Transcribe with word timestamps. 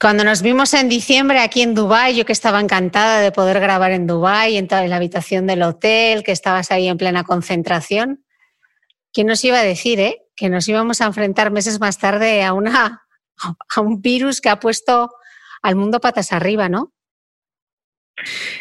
cuando 0.00 0.24
nos 0.24 0.42
vimos 0.42 0.72
en 0.74 0.88
diciembre 0.88 1.40
aquí 1.40 1.62
en 1.62 1.74
Dubái, 1.74 2.14
yo 2.14 2.24
que 2.24 2.32
estaba 2.32 2.60
encantada 2.60 3.20
de 3.20 3.32
poder 3.32 3.60
grabar 3.60 3.90
en 3.90 4.06
Dubái, 4.06 4.56
en, 4.56 4.68
la 4.70 4.96
habitación 4.96 5.46
del 5.46 5.62
hotel, 5.62 6.22
que 6.22 6.32
estabas 6.32 6.70
ahí 6.70 6.88
en 6.88 6.96
plena 6.96 7.24
concentración, 7.24 8.24
¿quién 9.12 9.26
nos 9.26 9.44
iba 9.44 9.58
a 9.58 9.62
decir, 9.62 10.00
eh? 10.00 10.22
Que 10.36 10.48
nos 10.48 10.66
íbamos 10.68 11.00
a 11.00 11.06
enfrentar 11.06 11.50
meses 11.50 11.80
más 11.80 11.98
tarde 11.98 12.42
a, 12.42 12.52
una, 12.52 13.02
a 13.76 13.80
un 13.80 14.00
virus 14.00 14.40
que 14.40 14.48
ha 14.48 14.60
puesto 14.60 15.10
al 15.62 15.76
mundo 15.76 16.00
patas 16.00 16.32
arriba, 16.32 16.68
¿no? 16.68 16.93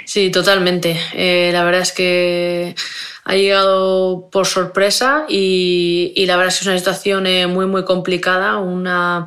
Sí, 0.06 0.32
totalmente. 0.32 1.00
Eh, 1.14 1.52
la 1.54 1.64
verdad 1.64 1.82
es 1.82 1.92
que 1.92 2.76
ha 3.24 3.36
llegado 3.36 4.30
por 4.32 4.48
sorpresa 4.48 5.26
y, 5.30 6.14
la 6.28 6.36
verdad 6.36 6.54
es 6.54 6.60
que 6.60 6.64
es 6.64 6.68
una 6.68 6.78
situación 6.78 7.28
eh, 7.28 7.48
muy, 7.48 7.66
muy 7.68 7.86
complicada, 7.86 8.58
una, 8.58 9.26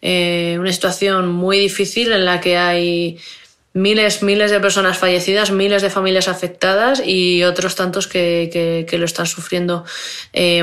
eh, 0.00 0.56
una 0.58 0.72
situación 0.72 1.28
muy 1.28 1.58
difícil 1.58 2.12
en 2.12 2.24
la 2.24 2.40
que 2.40 2.56
hay 2.56 3.18
miles, 3.74 4.22
miles 4.22 4.50
de 4.50 4.60
personas 4.60 4.96
fallecidas, 4.96 5.50
miles 5.50 5.82
de 5.82 5.90
familias 5.90 6.28
afectadas 6.28 7.02
y 7.04 7.42
otros 7.42 7.74
tantos 7.74 8.06
que, 8.06 8.86
que, 8.88 8.98
lo 8.98 9.04
están 9.04 9.26
sufriendo 9.26 9.84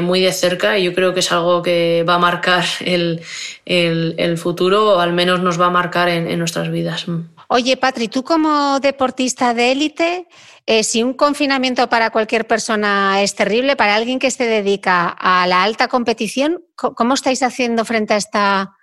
muy 0.01 0.21
de 0.21 0.31
cerca. 0.31 0.79
Y 0.79 0.85
yo 0.85 0.93
creo 0.93 1.13
que 1.13 1.19
es 1.19 1.31
algo 1.31 1.61
que 1.61 2.03
va 2.07 2.15
a 2.15 2.19
marcar 2.19 2.63
el, 2.79 3.21
el, 3.65 4.37
futuro, 4.37 4.95
o 4.95 4.99
al 4.99 5.11
menos 5.11 5.41
nos 5.41 5.59
va 5.59 5.67
a 5.67 5.71
marcar 5.71 6.07
en 6.07 6.39
nuestras 6.39 6.71
vidas. 6.71 7.05
Oye, 7.53 7.75
Patri, 7.75 8.07
tú 8.07 8.23
como 8.23 8.79
deportista 8.79 9.53
de 9.53 9.73
élite, 9.73 10.25
eh, 10.65 10.85
si 10.85 11.03
un 11.03 11.13
confinamiento 11.13 11.89
para 11.89 12.09
cualquier 12.09 12.47
persona 12.47 13.21
es 13.21 13.35
terrible, 13.35 13.75
para 13.75 13.95
alguien 13.95 14.19
que 14.19 14.31
se 14.31 14.45
dedica 14.45 15.09
a 15.09 15.45
la 15.47 15.61
alta 15.61 15.89
competición, 15.89 16.63
¿cómo 16.77 17.13
estáis 17.13 17.43
haciendo 17.43 17.83
frente 17.83 18.13
a 18.13 18.17
esta 18.17 18.75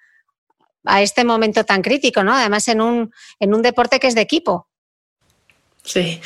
a 0.84 1.00
este 1.00 1.24
momento 1.24 1.64
tan 1.64 1.80
crítico, 1.80 2.22
¿no? 2.22 2.34
Además 2.34 2.68
en 2.68 2.82
un, 2.82 3.10
en 3.40 3.54
un 3.54 3.62
deporte 3.62 3.98
que 3.98 4.06
es 4.06 4.14
de 4.14 4.20
equipo. 4.20 4.67
Sí. 5.88 6.21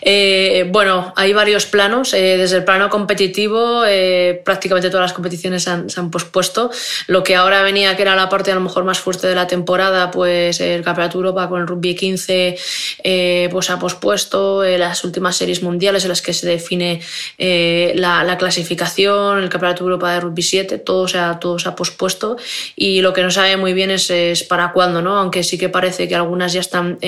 Eh, 0.00 0.64
bueno, 0.70 1.12
hay 1.16 1.32
varios 1.32 1.66
planos. 1.66 2.14
Eh, 2.14 2.36
desde 2.36 2.58
el 2.58 2.64
plano 2.64 2.88
competitivo, 2.88 3.82
eh, 3.84 4.40
prácticamente 4.44 4.90
todas 4.90 5.06
las 5.06 5.12
competiciones 5.12 5.64
se 5.64 5.70
han, 5.70 6.10
pospuesto. 6.12 6.70
Lo 7.08 7.24
que 7.24 7.34
ahora 7.34 7.62
venía, 7.62 7.96
que 7.96 8.02
era 8.02 8.14
la 8.14 8.28
parte 8.28 8.52
a 8.52 8.54
lo 8.54 8.60
mejor 8.60 8.84
más 8.84 9.00
fuerte 9.00 9.26
de 9.26 9.34
la 9.34 9.48
temporada, 9.48 10.12
pues 10.12 10.60
el 10.60 10.84
Campeonato 10.84 11.18
Europa 11.18 11.48
con 11.48 11.60
el 11.60 11.66
Rugby 11.66 11.96
15, 11.96 13.48
pues 13.50 13.70
ha 13.70 13.78
pospuesto. 13.80 14.62
las 14.62 15.02
últimas 15.02 15.36
series 15.36 15.64
mundiales 15.64 16.04
en 16.04 16.10
las 16.10 16.22
que 16.22 16.32
se 16.32 16.46
define 16.46 17.00
la, 17.38 18.36
clasificación, 18.38 19.42
el 19.42 19.48
Campeonato 19.48 19.82
Europa 19.82 20.12
de 20.12 20.20
Rugby 20.20 20.42
7, 20.42 20.78
todo 20.78 21.08
se 21.08 21.18
ha, 21.18 21.40
todo 21.40 21.56
ha 21.64 21.74
pospuesto. 21.74 22.36
Y 22.76 23.00
lo 23.00 23.12
que 23.12 23.22
no 23.22 23.32
sabe 23.32 23.56
muy 23.56 23.72
bien 23.72 23.90
es, 23.90 24.44
para 24.44 24.72
cuándo, 24.72 25.02
¿no? 25.02 25.16
Aunque 25.16 25.42
sí 25.42 25.58
que 25.58 25.68
parece 25.68 26.06
que 26.06 26.14
algunas 26.14 26.52
ya 26.52 26.60
están 26.60 26.98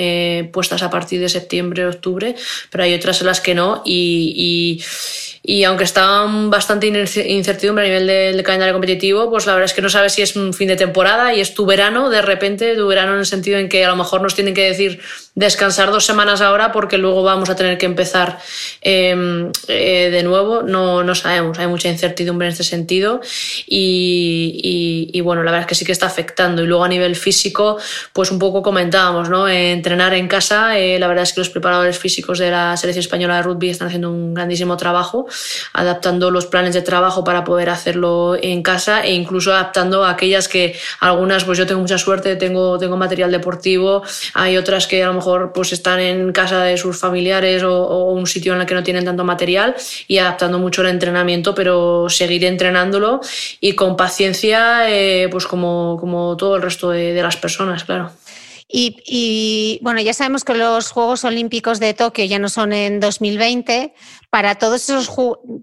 puestas 0.51 0.83
a 0.83 0.89
partir 0.89 1.21
de 1.21 1.29
septiembre 1.29 1.85
pero 2.69 2.83
hay 2.83 2.93
otras 2.93 3.21
en 3.21 3.27
las 3.27 3.41
que 3.41 3.55
no 3.55 3.81
y, 3.85 4.83
y 5.43 5.63
aunque 5.63 5.83
está 5.85 6.25
bastante 6.27 6.87
incertidumbre 6.87 7.85
a 7.85 7.87
nivel 7.87 8.07
del, 8.07 8.43
calendario 8.43 8.73
competitivo, 8.73 9.29
pues 9.29 9.47
la 9.47 9.53
verdad 9.53 9.65
es 9.65 9.73
que 9.73 9.81
no 9.81 9.89
sabes 9.89 10.13
si 10.13 10.21
es 10.21 10.35
un 10.35 10.53
fin 10.53 10.67
de 10.67 10.75
temporada 10.75 11.33
y 11.33 11.41
es 11.41 11.53
tu 11.53 11.65
verano, 11.65 12.09
de 12.09 12.21
repente, 12.21 12.75
tu 12.75 12.87
verano 12.87 13.13
en 13.13 13.19
el 13.19 13.25
sentido 13.25 13.57
en 13.57 13.67
que 13.67 13.83
a 13.83 13.89
lo 13.89 13.95
mejor 13.95 14.21
nos 14.21 14.35
tienen 14.35 14.53
que 14.53 14.63
decir 14.63 14.99
descansar 15.35 15.91
dos 15.91 16.05
semanas 16.05 16.41
ahora 16.41 16.71
porque 16.71 16.97
luego 16.97 17.23
vamos 17.23 17.49
a 17.49 17.55
tener 17.55 17.77
que 17.77 17.85
empezar 17.85 18.39
em, 18.81 19.51
eh, 19.67 20.09
de 20.11 20.23
nuevo. 20.23 20.61
No, 20.63 21.03
no 21.03 21.15
sabemos, 21.15 21.57
hay 21.59 21.67
mucha 21.67 21.89
incertidumbre 21.89 22.47
en 22.47 22.51
este 22.51 22.63
sentido 22.63 23.21
y, 23.67 25.09
y, 25.13 25.21
bueno, 25.21 25.43
la 25.43 25.51
verdad 25.51 25.65
es 25.65 25.67
que 25.67 25.75
sí 25.75 25.85
que 25.85 25.91
está 25.91 26.07
afectando. 26.07 26.63
Y 26.63 26.67
luego 26.67 26.83
a 26.83 26.89
nivel 26.89 27.15
físico, 27.15 27.77
pues 28.13 28.31
un 28.31 28.39
poco 28.39 28.61
comentábamos, 28.61 29.29
¿no? 29.29 29.47
entrenar 29.47 30.13
en 30.13 30.27
casa, 30.27 30.77
eh, 30.77 30.99
la 30.99 31.07
verdad 31.07 31.23
es 31.23 31.33
que 31.33 31.41
los 31.41 31.49
preparadores 31.49 31.97
físicos 31.97 32.39
de 32.39 32.51
la 32.51 32.75
selección 32.77 33.01
española 33.01 33.37
de 33.37 33.43
rugby 33.43 33.69
están 33.69 33.87
haciendo 33.87 34.11
un 34.11 34.33
grandísimo 34.33 34.77
trabajo 34.77 35.27
adaptando 35.73 36.31
los 36.31 36.45
planes 36.45 36.73
de 36.73 36.81
trabajo 36.81 37.23
para 37.23 37.43
poder 37.43 37.69
hacerlo 37.69 38.37
en 38.41 38.61
casa 38.63 39.01
e 39.01 39.13
incluso 39.13 39.53
adaptando 39.53 40.03
a 40.03 40.11
aquellas 40.11 40.47
que 40.47 40.77
algunas, 40.99 41.43
pues 41.43 41.57
yo 41.57 41.65
tengo 41.65 41.81
mucha 41.81 41.97
suerte, 41.97 42.35
tengo, 42.35 42.77
tengo 42.77 42.97
material 42.97 43.31
deportivo, 43.31 44.03
hay 44.33 44.57
otras 44.57 44.87
que 44.87 45.03
a 45.03 45.07
lo 45.07 45.13
mejor 45.13 45.20
pues 45.53 45.73
están 45.73 45.99
en 45.99 46.31
casa 46.31 46.63
de 46.63 46.77
sus 46.77 46.99
familiares 46.99 47.63
o, 47.63 48.11
un 48.11 48.27
sitio 48.27 48.53
en 48.53 48.61
el 48.61 48.65
que 48.65 48.73
no 48.73 48.83
tienen 48.83 49.05
tanto 49.05 49.23
material 49.23 49.75
y 50.07 50.17
adaptando 50.17 50.59
mucho 50.59 50.81
el 50.81 50.89
entrenamiento, 50.89 51.55
pero 51.55 52.09
seguir 52.09 52.45
entrenándolo 52.45 53.21
y 53.59 53.73
con 53.73 53.95
paciencia, 53.95 54.89
eh, 54.89 55.27
pues 55.31 55.47
como, 55.47 55.97
como 55.99 56.35
todo 56.37 56.55
el 56.55 56.61
resto 56.61 56.89
de, 56.89 57.21
las 57.21 57.37
personas, 57.37 57.83
claro. 57.83 58.11
Y, 58.73 59.79
bueno, 59.81 59.99
ya 59.99 60.13
sabemos 60.13 60.45
que 60.45 60.53
los 60.53 60.91
Juegos 60.91 61.25
Olímpicos 61.25 61.79
de 61.79 61.93
Tokio 61.93 62.23
ya 62.23 62.39
no 62.39 62.47
son 62.47 62.71
en 62.71 63.01
2020. 63.01 63.93
Para 64.29 64.55
todos 64.55 64.89
esos, 64.89 65.11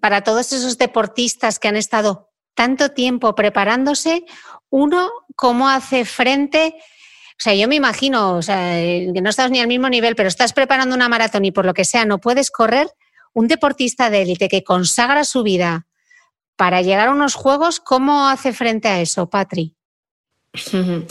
para 0.00 0.22
todos 0.22 0.52
esos 0.52 0.76
deportistas 0.76 1.58
que 1.58 1.68
han 1.68 1.76
estado 1.76 2.28
tanto 2.54 2.90
tiempo 2.90 3.34
preparándose, 3.34 4.24
uno, 4.68 5.10
cómo 5.36 5.68
hace 5.68 6.04
frente. 6.04 6.74
O 7.38 7.40
sea, 7.40 7.54
yo 7.54 7.68
me 7.68 7.76
imagino, 7.76 8.34
o 8.36 8.42
sea, 8.42 8.72
que 8.74 9.20
no 9.22 9.30
estás 9.30 9.50
ni 9.50 9.60
al 9.60 9.68
mismo 9.68 9.88
nivel, 9.88 10.16
pero 10.16 10.28
estás 10.28 10.52
preparando 10.52 10.96
una 10.96 11.08
maratón 11.08 11.44
y 11.44 11.52
por 11.52 11.64
lo 11.64 11.72
que 11.72 11.84
sea 11.84 12.04
no 12.04 12.18
puedes 12.18 12.50
correr. 12.50 12.88
Un 13.32 13.46
deportista 13.46 14.10
de 14.10 14.22
élite 14.22 14.48
que 14.48 14.64
consagra 14.64 15.22
su 15.22 15.44
vida 15.44 15.86
para 16.56 16.82
llegar 16.82 17.08
a 17.08 17.12
unos 17.12 17.34
juegos, 17.34 17.78
¿cómo 17.78 18.28
hace 18.28 18.52
frente 18.52 18.88
a 18.88 19.00
eso, 19.00 19.30
Patri? 19.30 19.76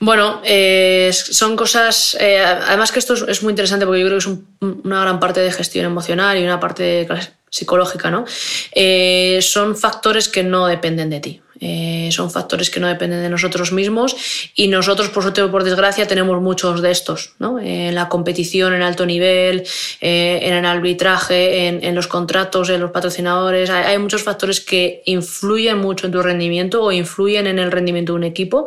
Bueno, 0.00 0.40
eh, 0.44 1.10
son 1.12 1.56
cosas. 1.56 2.16
Eh, 2.20 2.38
además, 2.38 2.92
que 2.92 3.00
esto 3.00 3.14
es, 3.14 3.42
muy 3.42 3.50
interesante 3.50 3.84
porque 3.84 4.00
yo 4.00 4.06
creo 4.06 4.18
que 4.18 4.24
es 4.24 4.38
una 4.60 5.00
gran 5.00 5.18
parte 5.18 5.40
de 5.40 5.50
gestión 5.50 5.86
emocional 5.86 6.38
y 6.38 6.44
una 6.44 6.60
parte 6.60 7.08
psicológica, 7.50 8.10
¿no? 8.10 8.24
Eh, 8.72 9.40
son 9.42 9.76
factores 9.76 10.28
que 10.28 10.44
no 10.44 10.66
dependen 10.66 11.10
de 11.10 11.20
ti. 11.20 11.42
Eh, 11.60 12.08
son 12.12 12.30
factores 12.30 12.70
que 12.70 12.78
no 12.78 12.86
dependen 12.86 13.20
de 13.22 13.28
nosotros 13.28 13.72
mismos 13.72 14.14
y 14.54 14.68
nosotros, 14.68 15.08
por 15.08 15.22
suerte 15.22 15.42
o 15.42 15.50
por 15.50 15.64
desgracia, 15.64 16.06
tenemos 16.06 16.40
muchos 16.40 16.82
de 16.82 16.90
estos. 16.90 17.32
¿no? 17.38 17.58
En 17.58 17.94
la 17.94 18.08
competición 18.08 18.74
en 18.74 18.82
alto 18.82 19.06
nivel, 19.06 19.64
eh, 20.00 20.40
en 20.42 20.54
el 20.54 20.64
arbitraje, 20.64 21.68
en, 21.68 21.94
los 21.94 22.06
contratos, 22.06 22.70
en 22.70 22.80
los 22.80 22.90
patrocinadores. 22.90 23.70
Hay, 23.70 23.98
muchos 23.98 24.22
factores 24.22 24.60
que 24.60 25.02
influyen 25.06 25.78
mucho 25.78 26.06
en 26.06 26.12
tu 26.12 26.22
rendimiento 26.22 26.82
o 26.82 26.92
influyen 26.92 27.46
en 27.46 27.58
el 27.58 27.72
rendimiento 27.72 28.12
de 28.12 28.18
un 28.18 28.24
equipo, 28.24 28.66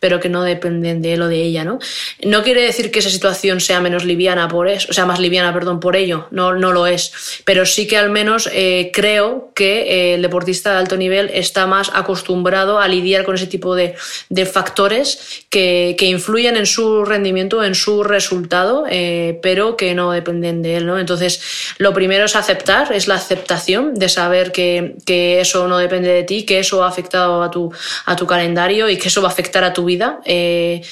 pero 0.00 0.18
que 0.18 0.28
no 0.28 0.42
dependen 0.42 1.00
de 1.02 1.14
él 1.14 1.22
o 1.22 1.28
de 1.28 1.42
ella. 1.42 1.64
¿no? 1.64 1.78
no 2.24 2.42
quiere 2.42 2.62
decir 2.62 2.90
que 2.90 2.98
esa 2.98 3.10
situación 3.10 3.60
sea 3.60 3.80
menos 3.80 4.04
liviana 4.04 4.48
por 4.48 4.68
eso, 4.68 4.88
o 4.90 4.92
sea, 4.92 5.06
más 5.06 5.20
liviana, 5.20 5.52
perdón, 5.52 5.78
por 5.78 5.94
ello. 5.96 6.26
No, 6.30 6.54
no 6.54 6.72
lo 6.72 6.86
es. 6.86 7.12
Pero 7.44 7.66
sí 7.66 7.86
que 7.86 7.96
al 7.96 8.10
menos 8.10 8.48
eh, 8.52 8.90
creo 8.92 9.52
que 9.54 10.14
el 10.14 10.22
deportista 10.22 10.72
de 10.72 10.78
alto 10.78 10.96
nivel 10.96 11.30
está 11.32 11.66
más 11.66 11.90
acostumbrado 11.94 12.31
a 12.80 12.88
lidiar 12.88 13.24
con 13.24 13.34
ese 13.34 13.46
tipo 13.46 13.74
de, 13.74 13.94
factores 14.46 15.44
que, 15.48 15.96
influyen 16.00 16.56
en 16.56 16.66
su 16.66 17.04
rendimiento, 17.04 17.62
en 17.62 17.74
su 17.74 18.02
resultado, 18.02 18.84
eh, 18.88 19.38
pero 19.42 19.76
que 19.76 19.94
no 19.94 20.12
dependen 20.12 20.62
de 20.62 20.76
él. 20.76 20.88
Entonces, 20.98 21.40
lo 21.78 21.92
primero 21.92 22.24
es 22.24 22.36
aceptar, 22.36 22.92
es 22.92 23.08
la 23.08 23.14
aceptación 23.14 23.94
de 23.94 24.08
saber 24.08 24.52
que, 24.52 24.96
eso 25.40 25.68
no 25.68 25.78
depende 25.78 26.08
de 26.08 26.22
ti, 26.24 26.44
que 26.44 26.58
eso 26.58 26.82
ha 26.82 26.88
afectado 26.88 27.42
a 27.42 27.50
tu, 27.50 27.72
a 28.06 28.16
tu 28.16 28.26
calendario 28.26 28.88
y 28.88 28.96
que 28.96 29.08
eso 29.08 29.22
va 29.22 29.28
a 29.28 29.32
afectar 29.32 29.64
a 29.64 29.72
tu 29.72 29.84
vida. 29.84 30.20
Eh, 30.24 30.82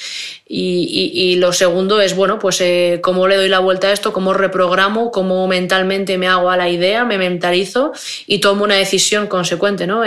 y, 0.53 1.35
lo 1.37 1.53
segundo 1.53 2.01
es, 2.01 2.13
bueno, 2.15 2.37
pues 2.37 2.59
eh, 2.59 2.99
cómo 3.01 3.27
le 3.27 3.37
doy 3.37 3.47
la 3.47 3.59
vuelta 3.59 3.87
a 3.87 3.93
esto, 3.93 4.11
cómo 4.11 4.33
reprogramo, 4.33 5.09
cómo 5.09 5.47
mentalmente 5.47 6.17
me 6.17 6.27
hago 6.27 6.49
a 6.49 6.57
la 6.57 6.67
idea, 6.67 7.05
me 7.05 7.17
mentalizo 7.17 7.93
y 8.27 8.39
tomo 8.39 8.65
una 8.65 8.75
decisión 8.75 9.27
consecuente, 9.27 9.87
¿no? 9.87 10.03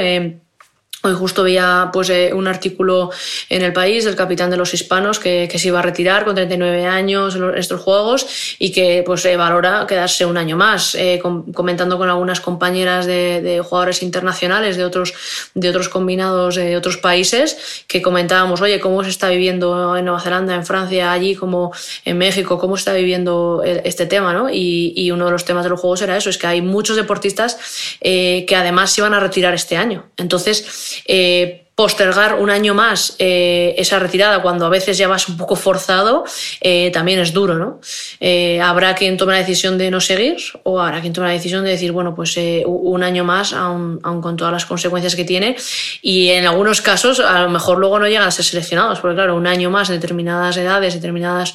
Hoy 1.06 1.12
justo 1.12 1.42
veía 1.42 1.90
pues, 1.92 2.08
eh, 2.08 2.32
un 2.32 2.46
artículo 2.46 3.10
en 3.50 3.60
el 3.60 3.74
país 3.74 4.06
del 4.06 4.16
capitán 4.16 4.48
de 4.48 4.56
los 4.56 4.72
hispanos 4.72 5.18
que, 5.18 5.52
se 5.54 5.68
iba 5.68 5.80
a 5.80 5.82
retirar 5.82 6.24
con 6.24 6.34
39 6.34 6.86
años 6.86 7.36
en 7.36 7.58
estos 7.58 7.82
juegos 7.82 8.56
y 8.58 8.72
que 8.72 9.02
pues, 9.04 9.22
eh, 9.26 9.36
valora 9.36 9.84
quedarse 9.86 10.24
un 10.24 10.38
año 10.38 10.56
más, 10.56 10.94
eh, 10.94 11.20
comentando 11.52 11.98
con 11.98 12.08
algunas 12.08 12.40
compañeras 12.40 13.04
de, 13.04 13.42
de, 13.42 13.60
jugadores 13.60 14.02
internacionales 14.02 14.78
de 14.78 14.84
otros, 14.86 15.12
de 15.52 15.68
otros 15.68 15.90
combinados 15.90 16.54
de 16.54 16.74
otros 16.74 16.96
países 16.96 17.84
que 17.86 18.00
comentábamos, 18.00 18.62
oye, 18.62 18.80
¿cómo 18.80 19.04
se 19.04 19.10
está 19.10 19.28
viviendo 19.28 19.98
en 19.98 20.06
Nueva 20.06 20.20
Zelanda, 20.20 20.54
en 20.54 20.64
Francia, 20.64 21.12
allí 21.12 21.34
como 21.34 21.70
en 22.06 22.16
México? 22.16 22.58
¿Cómo 22.58 22.78
se 22.78 22.80
está 22.80 22.94
viviendo 22.94 23.62
este 23.62 24.06
tema? 24.06 24.32
¿no? 24.32 24.48
Y, 24.48 24.94
y, 24.96 25.10
uno 25.10 25.26
de 25.26 25.32
los 25.32 25.44
temas 25.44 25.64
de 25.64 25.70
los 25.70 25.80
juegos 25.80 26.00
era 26.00 26.16
eso, 26.16 26.30
es 26.30 26.38
que 26.38 26.46
hay 26.46 26.62
muchos 26.62 26.96
deportistas 26.96 27.58
que 28.00 28.56
además 28.56 28.90
se 28.90 29.02
iban 29.02 29.12
a 29.12 29.20
retirar 29.20 29.52
este 29.52 29.76
año. 29.76 30.06
Entonces, 30.16 30.93
eh, 31.06 31.63
postergar 31.74 32.34
un 32.34 32.50
año 32.50 32.72
más 32.72 33.16
eh, 33.18 33.74
esa 33.78 33.98
retirada 33.98 34.42
cuando 34.42 34.64
a 34.64 34.68
veces 34.68 34.96
ya 34.96 35.08
vas 35.08 35.28
un 35.28 35.36
poco 35.36 35.56
forzado 35.56 36.24
eh, 36.60 36.90
también 36.92 37.18
es 37.18 37.32
duro, 37.32 37.54
¿no? 37.54 37.80
Eh, 38.20 38.60
habrá 38.60 38.94
quien 38.94 39.16
tome 39.16 39.32
la 39.32 39.40
decisión 39.40 39.76
de 39.76 39.90
no 39.90 40.00
seguir 40.00 40.36
o 40.62 40.80
habrá 40.80 41.00
quien 41.00 41.12
tome 41.12 41.26
la 41.26 41.32
decisión 41.32 41.64
de 41.64 41.70
decir, 41.70 41.90
bueno, 41.90 42.14
pues 42.14 42.38
un 42.66 43.02
año 43.02 43.24
más, 43.24 43.52
aún, 43.52 43.98
con 44.00 44.36
todas 44.36 44.52
las 44.52 44.66
consecuencias 44.66 45.16
que 45.16 45.24
tiene 45.24 45.56
y 46.00 46.28
en 46.28 46.46
algunos 46.46 46.80
casos 46.80 47.18
a 47.18 47.42
lo 47.42 47.50
mejor 47.50 47.78
luego 47.78 47.98
no 47.98 48.06
llegan 48.06 48.28
a 48.28 48.30
ser 48.30 48.44
seleccionados, 48.44 49.00
porque 49.00 49.16
claro, 49.16 49.36
un 49.36 49.46
año 49.46 49.70
más 49.70 49.88
en 49.90 49.96
determinadas 49.96 50.56
edades, 50.56 50.94
determinadas 50.94 51.54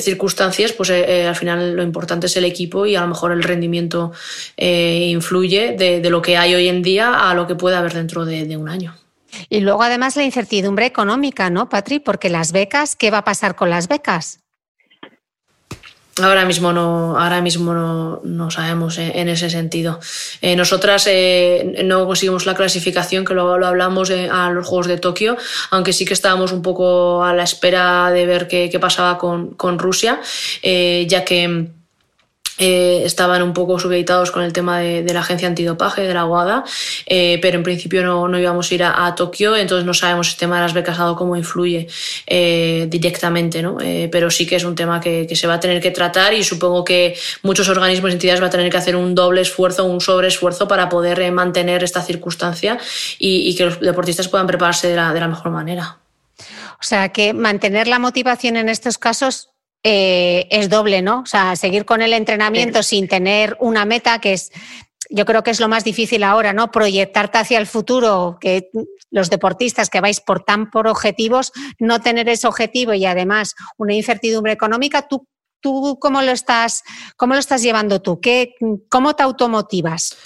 circunstancias, 0.00 0.72
pues 0.72 0.90
al 0.90 1.36
final 1.36 1.76
lo 1.76 1.82
importante 1.82 2.26
es 2.26 2.36
el 2.36 2.44
equipo 2.44 2.86
y 2.86 2.96
a 2.96 3.00
lo 3.02 3.08
mejor 3.08 3.32
el 3.32 3.42
rendimiento 3.42 4.12
influye 4.56 5.72
de 5.76 6.10
lo 6.10 6.20
que 6.20 6.36
hay 6.36 6.54
hoy 6.54 6.68
en 6.68 6.82
día 6.82 7.30
a 7.30 7.34
lo 7.34 7.46
que 7.46 7.54
puede 7.54 7.76
haber 7.76 7.92
dentro 7.92 8.24
de 8.24 8.39
de, 8.44 8.56
un 8.56 8.68
año. 8.68 8.96
Y 9.48 9.60
luego 9.60 9.82
además 9.82 10.16
la 10.16 10.24
incertidumbre 10.24 10.86
económica, 10.86 11.50
¿no, 11.50 11.68
Patri? 11.68 12.00
Porque 12.00 12.28
las 12.28 12.52
becas, 12.52 12.96
¿qué 12.96 13.10
va 13.10 13.18
a 13.18 13.24
pasar 13.24 13.54
con 13.54 13.70
las 13.70 13.88
becas? 13.88 14.40
Ahora 16.22 16.44
mismo 16.44 16.72
no, 16.72 17.18
ahora 17.18 17.40
mismo 17.40 17.72
no, 18.22 18.50
sabemos 18.50 18.98
eh, 18.98 19.12
en 19.14 19.28
ese 19.28 19.48
sentido. 19.48 20.00
Eh, 20.42 20.56
nosotras 20.56 21.06
eh, 21.08 21.82
no 21.84 22.06
conseguimos 22.06 22.46
la 22.46 22.54
clasificación, 22.54 23.24
que 23.24 23.32
luego 23.32 23.56
lo 23.58 23.66
hablamos 23.66 24.10
a 24.10 24.50
los 24.50 24.66
Juegos 24.66 24.88
de 24.88 24.98
Tokio, 24.98 25.36
aunque 25.70 25.92
sí 25.92 26.04
que 26.04 26.14
estábamos 26.14 26.52
un 26.52 26.62
poco 26.62 27.24
a 27.24 27.32
la 27.32 27.44
espera 27.44 28.10
de 28.10 28.26
ver 28.26 28.48
qué, 28.48 28.78
pasaba 28.80 29.18
con, 29.18 29.54
con 29.54 29.78
Rusia, 29.78 30.20
ya 30.62 31.24
que 31.24 31.68
eh, 32.60 33.02
estaban 33.06 33.42
un 33.42 33.54
poco 33.54 33.78
subeditados 33.78 34.30
con 34.30 34.42
el 34.42 34.52
tema 34.52 34.80
de, 34.80 35.02
la 35.12 35.20
agencia 35.20 35.48
antidopaje, 35.48 36.02
de 36.02 36.12
la 36.12 36.26
WADA, 36.26 36.62
eh, 37.06 37.38
pero 37.40 37.56
en 37.56 37.62
principio 37.62 38.04
no, 38.04 38.28
no, 38.28 38.38
íbamos 38.38 38.70
a 38.70 38.74
ir 38.74 38.84
a, 38.84 39.14
Tokio, 39.14 39.56
entonces 39.56 39.86
no 39.86 39.94
sabemos 39.94 40.30
el 40.30 40.36
tema 40.36 40.56
de 40.56 40.62
las 40.62 40.74
becas 40.74 40.98
dado 40.98 41.16
cómo 41.16 41.36
influye 41.36 41.88
eh, 42.26 42.86
directamente, 42.88 43.62
¿no? 43.62 43.78
pero 44.12 44.30
sí 44.30 44.46
que 44.46 44.56
es 44.56 44.64
un 44.64 44.74
tema 44.74 45.00
que, 45.00 45.26
que, 45.26 45.34
se 45.34 45.46
va 45.46 45.54
a 45.54 45.60
tener 45.60 45.80
que 45.80 45.90
tratar 45.90 46.34
y 46.34 46.44
supongo 46.44 46.84
que 46.84 47.16
muchos 47.42 47.68
organismos 47.68 48.10
y 48.10 48.12
entidades 48.12 48.40
van 48.40 48.48
a 48.48 48.50
tener 48.50 48.70
que 48.70 48.76
hacer 48.76 48.94
un 48.94 49.14
doble 49.14 49.40
esfuerzo, 49.40 49.86
un 49.86 50.00
sobreesfuerzo 50.00 50.68
para 50.68 50.88
poder 50.88 51.32
mantener 51.32 51.82
esta 51.82 52.02
circunstancia 52.02 52.78
y, 53.18 53.48
y, 53.48 53.56
que 53.56 53.64
los 53.64 53.80
deportistas 53.80 54.28
puedan 54.28 54.46
prepararse 54.46 54.88
de 54.88 54.96
la, 54.96 55.12
de 55.14 55.20
la 55.20 55.28
mejor 55.28 55.50
manera. 55.50 55.98
O 56.80 56.82
sea, 56.82 57.10
que 57.10 57.34
mantener 57.34 57.88
la 57.88 57.98
motivación 57.98 58.56
en 58.56 58.68
estos 58.68 58.96
casos 58.96 59.49
eh, 59.82 60.46
es 60.50 60.68
doble, 60.68 61.02
¿no? 61.02 61.20
O 61.20 61.26
sea, 61.26 61.56
seguir 61.56 61.84
con 61.84 62.02
el 62.02 62.12
entrenamiento 62.12 62.82
sin 62.82 63.08
tener 63.08 63.56
una 63.60 63.84
meta, 63.84 64.20
que 64.20 64.34
es, 64.34 64.52
yo 65.08 65.24
creo 65.24 65.42
que 65.42 65.50
es 65.50 65.60
lo 65.60 65.68
más 65.68 65.84
difícil 65.84 66.22
ahora, 66.22 66.52
¿no? 66.52 66.70
Proyectarte 66.70 67.38
hacia 67.38 67.58
el 67.58 67.66
futuro, 67.66 68.38
que 68.40 68.70
los 69.10 69.30
deportistas 69.30 69.88
que 69.88 70.00
vais 70.00 70.20
por 70.20 70.44
tan 70.44 70.70
por 70.70 70.86
objetivos, 70.86 71.52
no 71.78 72.00
tener 72.00 72.28
ese 72.28 72.46
objetivo 72.46 72.92
y 72.94 73.06
además 73.06 73.54
una 73.78 73.94
incertidumbre 73.94 74.52
económica, 74.52 75.08
¿tú, 75.08 75.26
tú 75.60 75.98
cómo, 76.00 76.20
lo 76.22 76.30
estás, 76.30 76.82
cómo 77.16 77.34
lo 77.34 77.40
estás 77.40 77.62
llevando 77.62 78.02
tú? 78.02 78.20
¿Qué, 78.20 78.54
¿Cómo 78.88 79.16
te 79.16 79.22
automotivas? 79.22 80.16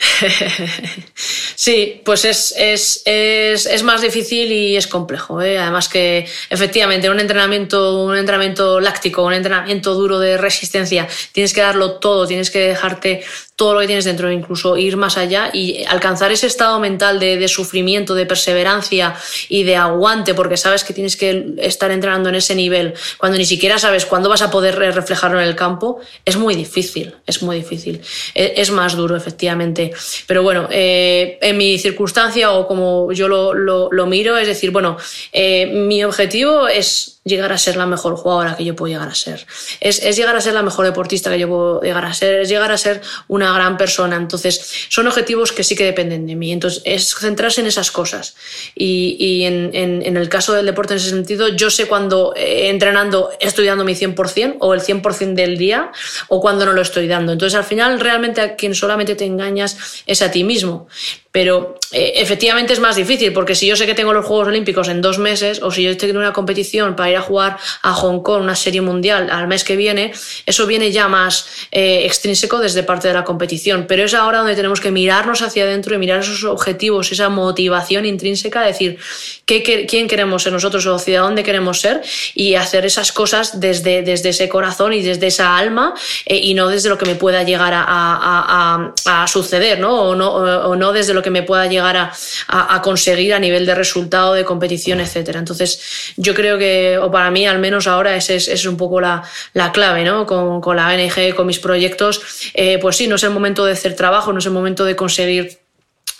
Sí, 1.60 2.00
pues 2.06 2.24
es, 2.24 2.54
es, 2.56 3.02
es, 3.04 3.66
es, 3.66 3.82
más 3.82 4.00
difícil 4.00 4.50
y 4.50 4.76
es 4.76 4.86
complejo. 4.86 5.42
¿eh? 5.42 5.58
Además 5.58 5.90
que 5.90 6.26
efectivamente 6.48 7.10
un 7.10 7.20
entrenamiento, 7.20 8.02
un 8.02 8.16
entrenamiento 8.16 8.80
láctico, 8.80 9.24
un 9.24 9.34
entrenamiento 9.34 9.94
duro 9.94 10.18
de 10.18 10.38
resistencia, 10.38 11.06
tienes 11.32 11.52
que 11.52 11.60
darlo 11.60 11.98
todo, 11.98 12.26
tienes 12.26 12.50
que 12.50 12.60
dejarte 12.60 13.22
todo 13.60 13.74
lo 13.74 13.80
que 13.80 13.88
tienes 13.88 14.06
dentro, 14.06 14.32
incluso 14.32 14.78
ir 14.78 14.96
más 14.96 15.18
allá 15.18 15.50
y 15.52 15.84
alcanzar 15.84 16.32
ese 16.32 16.46
estado 16.46 16.80
mental 16.80 17.20
de, 17.20 17.46
sufrimiento, 17.46 18.14
de 18.14 18.24
perseverancia 18.24 19.14
y 19.50 19.64
de 19.64 19.76
aguante, 19.76 20.32
porque 20.32 20.56
sabes 20.56 20.82
que 20.82 20.94
tienes 20.94 21.14
que 21.14 21.44
estar 21.58 21.90
entrenando 21.90 22.30
en 22.30 22.36
ese 22.36 22.54
nivel, 22.54 22.94
cuando 23.18 23.36
ni 23.36 23.44
siquiera 23.44 23.78
sabes 23.78 24.06
cuándo 24.06 24.30
vas 24.30 24.40
a 24.40 24.50
poder 24.50 24.76
reflejarlo 24.76 25.42
en 25.42 25.46
el 25.46 25.56
campo, 25.56 26.00
es 26.24 26.38
muy 26.38 26.54
difícil, 26.54 27.14
es 27.26 27.42
muy 27.42 27.56
difícil. 27.56 28.00
Es, 28.34 28.52
es 28.56 28.70
más 28.70 28.96
duro, 28.96 29.14
efectivamente. 29.14 29.92
Pero 30.26 30.42
bueno, 30.42 30.66
eh, 30.70 31.38
en 31.42 31.58
mi 31.58 31.78
circunstancia 31.78 32.52
o 32.52 32.66
como 32.66 33.12
yo 33.12 33.28
lo 33.28 34.06
miro, 34.06 34.38
es 34.38 34.46
decir, 34.46 34.70
bueno, 34.70 34.96
eh, 35.34 35.66
mi 35.66 36.02
objetivo 36.02 36.66
es 36.66 37.19
llegar 37.22 37.52
a 37.52 37.58
ser 37.58 37.76
la 37.76 37.84
mejor 37.84 38.16
jugadora 38.16 38.56
que 38.56 38.64
yo 38.64 38.74
puedo 38.74 38.92
llegar 38.92 39.08
a 39.08 39.14
ser. 39.14 39.46
Es, 39.80 40.02
es, 40.02 40.16
llegar 40.16 40.34
a 40.36 40.40
ser 40.40 40.54
la 40.54 40.62
mejor 40.62 40.86
deportista 40.86 41.30
que 41.30 41.38
yo 41.38 41.48
puedo 41.48 41.80
llegar 41.82 42.04
a 42.04 42.14
ser. 42.14 42.40
Es 42.40 42.48
llegar 42.48 42.72
a 42.72 42.78
ser 42.78 43.02
una 43.28 43.52
gran 43.52 43.76
persona. 43.76 44.16
Entonces, 44.16 44.86
son 44.88 45.06
objetivos 45.06 45.52
que 45.52 45.62
sí 45.62 45.76
que 45.76 45.84
dependen 45.84 46.26
de 46.26 46.34
mí. 46.34 46.50
Entonces, 46.50 46.82
es 46.86 47.14
centrarse 47.14 47.60
en 47.60 47.66
esas 47.66 47.90
cosas. 47.90 48.36
Y, 48.74 49.16
y 49.18 49.44
en, 49.44 49.70
en, 49.74 50.02
en, 50.02 50.16
el 50.16 50.30
caso 50.30 50.54
del 50.54 50.64
deporte, 50.64 50.94
en 50.94 50.98
ese 50.98 51.10
sentido, 51.10 51.48
yo 51.48 51.68
sé 51.68 51.86
cuando 51.86 52.32
eh, 52.36 52.70
entrenando 52.70 53.30
estoy 53.38 53.66
dando 53.66 53.84
mi 53.84 53.94
100% 53.94 54.56
o 54.60 54.72
el 54.72 54.80
100% 54.80 55.34
del 55.34 55.58
día 55.58 55.92
o 56.28 56.40
cuando 56.40 56.64
no 56.64 56.72
lo 56.72 56.80
estoy 56.80 57.06
dando. 57.06 57.32
Entonces, 57.32 57.56
al 57.56 57.64
final, 57.64 58.00
realmente 58.00 58.40
a 58.40 58.56
quien 58.56 58.74
solamente 58.74 59.14
te 59.14 59.26
engañas 59.26 60.02
es 60.06 60.22
a 60.22 60.30
ti 60.30 60.42
mismo. 60.42 60.88
Pero 61.32 61.78
eh, 61.92 62.14
efectivamente 62.16 62.72
es 62.72 62.80
más 62.80 62.96
difícil, 62.96 63.32
porque 63.32 63.54
si 63.54 63.66
yo 63.66 63.76
sé 63.76 63.86
que 63.86 63.94
tengo 63.94 64.12
los 64.12 64.24
Juegos 64.24 64.48
Olímpicos 64.48 64.88
en 64.88 65.00
dos 65.00 65.18
meses, 65.18 65.60
o 65.62 65.70
si 65.70 65.84
yo 65.84 65.96
tengo 65.96 66.18
una 66.18 66.32
competición 66.32 66.96
para 66.96 67.10
ir 67.10 67.16
a 67.16 67.20
jugar 67.20 67.56
a 67.82 67.92
Hong 67.94 68.20
Kong, 68.22 68.42
una 68.42 68.56
serie 68.56 68.80
mundial 68.80 69.28
al 69.30 69.46
mes 69.46 69.62
que 69.62 69.76
viene, 69.76 70.12
eso 70.46 70.66
viene 70.66 70.90
ya 70.90 71.08
más 71.08 71.46
eh, 71.70 72.02
extrínseco 72.04 72.58
desde 72.58 72.82
parte 72.82 73.08
de 73.08 73.14
la 73.14 73.24
competición. 73.24 73.86
Pero 73.86 74.04
es 74.04 74.14
ahora 74.14 74.38
donde 74.38 74.56
tenemos 74.56 74.80
que 74.80 74.90
mirarnos 74.90 75.42
hacia 75.42 75.64
adentro 75.64 75.94
y 75.94 75.98
mirar 75.98 76.20
esos 76.20 76.42
objetivos, 76.44 77.12
esa 77.12 77.28
motivación 77.28 78.06
intrínseca, 78.06 78.62
decir 78.62 78.98
qué, 79.46 79.86
quién 79.88 80.08
queremos 80.08 80.42
ser 80.42 80.52
nosotros 80.52 80.84
o 80.86 80.96
hacia 80.96 81.20
dónde 81.20 81.44
queremos 81.44 81.80
ser 81.80 82.02
y 82.34 82.56
hacer 82.56 82.86
esas 82.86 83.12
cosas 83.12 83.60
desde, 83.60 84.02
desde 84.02 84.30
ese 84.30 84.48
corazón 84.48 84.92
y 84.92 85.02
desde 85.02 85.28
esa 85.28 85.56
alma 85.56 85.94
eh, 86.26 86.40
y 86.42 86.54
no 86.54 86.68
desde 86.68 86.88
lo 86.88 86.98
que 86.98 87.06
me 87.06 87.14
pueda 87.14 87.44
llegar 87.44 87.72
a, 87.72 87.84
a, 87.86 88.92
a, 89.06 89.22
a 89.22 89.26
suceder, 89.28 89.78
¿no? 89.78 90.02
O, 90.02 90.14
¿no? 90.16 90.30
o 90.30 90.76
no 90.76 90.92
desde 90.92 91.14
lo 91.14 91.19
que 91.22 91.30
me 91.30 91.42
pueda 91.42 91.66
llegar 91.66 91.96
a, 91.96 92.82
conseguir 92.82 93.34
a 93.34 93.38
nivel 93.38 93.66
de 93.66 93.74
resultado, 93.74 94.34
de 94.34 94.44
competición, 94.44 95.00
etcétera. 95.00 95.38
Entonces, 95.38 96.12
yo 96.16 96.34
creo 96.34 96.58
que, 96.58 96.98
o 96.98 97.10
para 97.10 97.30
mí 97.30 97.46
al 97.46 97.58
menos 97.58 97.86
ahora, 97.86 98.16
ese 98.16 98.36
es, 98.36 98.48
es 98.48 98.64
un 98.66 98.76
poco 98.76 99.00
la, 99.00 99.22
la 99.54 99.72
clave, 99.72 100.04
¿no? 100.04 100.26
Con, 100.26 100.60
con, 100.60 100.76
la 100.76 100.88
ONG, 100.88 101.34
con 101.34 101.46
mis 101.46 101.58
proyectos, 101.58 102.22
eh, 102.54 102.78
pues 102.78 102.96
sí, 102.96 103.06
no 103.06 103.16
es 103.16 103.22
el 103.22 103.30
momento 103.30 103.64
de 103.64 103.72
hacer 103.72 103.96
trabajo, 103.96 104.32
no 104.32 104.38
es 104.38 104.46
el 104.46 104.52
momento 104.52 104.84
de 104.84 104.96
conseguir 104.96 105.60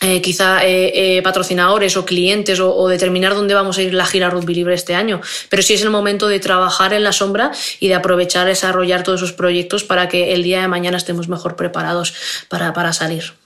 eh, 0.03 0.23
quizá 0.23 0.65
eh, 0.65 1.19
eh, 1.19 1.23
patrocinadores 1.23 1.99
o 1.99 2.07
clientes 2.07 2.59
o, 2.59 2.89
determinar 2.89 3.35
dónde 3.35 3.53
vamos 3.53 3.77
a 3.77 3.83
ir 3.83 3.93
la 3.93 4.07
gira 4.07 4.31
Rugby 4.31 4.55
Libre 4.55 4.75
este 4.75 4.95
año. 4.95 5.21
Pero 5.51 5.63
sí 5.63 5.75
es 5.75 5.83
el 5.83 5.91
momento 5.91 6.27
de 6.27 6.41
trabajar 6.41 6.95
en 6.95 7.05
la 7.05 7.13
sombra 7.13 7.53
y 7.81 7.89
de 7.89 7.95
aprovechar, 7.95 8.47
desarrollar 8.47 9.03
todos 9.03 9.21
esos 9.21 9.35
proyectos 9.35 9.85
para 9.85 10.09
que 10.09 10.33
el 10.33 10.43
día 10.43 10.63
de 10.63 10.69
mañana 10.69 10.97
estemos 10.97 11.29
mejor 11.29 11.55
preparados 11.55 12.15
para, 12.49 12.73
para 12.73 12.95
salir. 12.95 13.40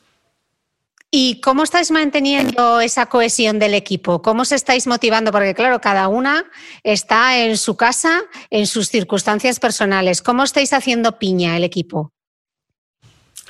¿Y 1.17 1.41
cómo 1.41 1.63
estáis 1.63 1.93
manteniendo 1.93 2.81
esa 2.81 3.07
cohesión 3.07 3.61
del 3.61 3.75
equipo? 3.75 4.21
¿Cómo 4.21 4.43
os 4.43 4.51
estáis 4.51 4.89
motivando? 4.89 5.31
Porque 5.31 5.55
claro, 5.55 5.81
cada 5.81 6.09
una 6.09 6.45
está 6.83 7.39
en 7.39 7.57
su 7.57 7.77
casa, 7.77 8.23
en 8.51 8.67
sus 8.67 8.89
circunstancias 8.89 9.61
personales. 9.61 10.23
¿Cómo 10.23 10.43
estáis 10.43 10.73
haciendo 10.73 11.21
piña 11.21 11.57
el 11.57 11.63
equipo? 11.63 12.11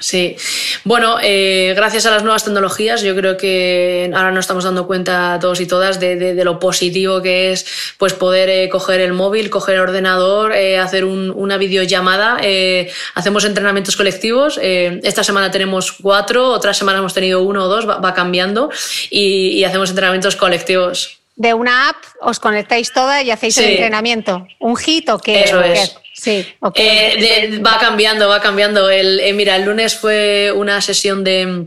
Sí, 0.00 0.36
bueno, 0.82 1.18
eh, 1.22 1.72
gracias 1.76 2.04
a 2.06 2.10
las 2.10 2.24
nuevas 2.24 2.42
tecnologías, 2.42 3.00
yo 3.02 3.14
creo 3.14 3.36
que 3.36 4.10
ahora 4.12 4.32
nos 4.32 4.40
estamos 4.40 4.64
dando 4.64 4.88
cuenta 4.88 5.38
todos 5.40 5.60
y 5.60 5.66
todas 5.66 6.00
de, 6.00 6.34
lo 6.44 6.58
positivo 6.58 7.22
que 7.22 7.52
es 7.52 7.94
pues 7.96 8.12
poder 8.12 8.48
eh, 8.48 8.68
coger 8.68 9.00
el 9.00 9.12
móvil, 9.12 9.50
coger 9.50 9.76
el 9.76 9.82
ordenador, 9.82 10.52
eh, 10.52 10.78
hacer 10.78 11.04
una 11.04 11.58
videollamada. 11.58 12.38
hacemos 13.14 13.44
entrenamientos 13.44 13.96
colectivos. 13.96 14.58
esta 14.60 15.22
semana 15.22 15.52
tenemos 15.52 15.92
cuatro, 15.92 16.48
otra 16.48 16.74
semana 16.74 16.98
hemos 16.98 17.14
tenido 17.14 17.42
uno 17.42 17.64
o 17.64 17.68
dos, 17.68 17.88
va, 17.88 18.14
cambiando 18.14 18.70
y, 19.10 19.62
hacemos 19.62 19.90
entrenamientos 19.90 20.34
colectivos. 20.34 21.20
De 21.36 21.54
una 21.54 21.90
app 21.90 21.96
os 22.20 22.40
conectáis 22.40 22.92
todas 22.92 23.24
y 23.24 23.30
hacéis 23.30 23.56
el 23.58 23.70
entrenamiento. 23.70 24.46
¿Un 24.58 24.76
hit 24.76 25.08
o 25.08 25.18
qué? 25.18 25.44
Eso 25.44 25.62
es. 25.62 25.96
Sí, 26.24 26.46
eh, 26.76 27.60
va 27.64 27.78
cambiando, 27.78 28.30
va 28.30 28.40
cambiando. 28.40 28.88
El, 28.88 29.20
eh, 29.20 29.34
mira, 29.34 29.56
el 29.56 29.64
lunes 29.64 29.94
fue 29.94 30.50
una 30.56 30.80
sesión 30.80 31.22
de. 31.22 31.66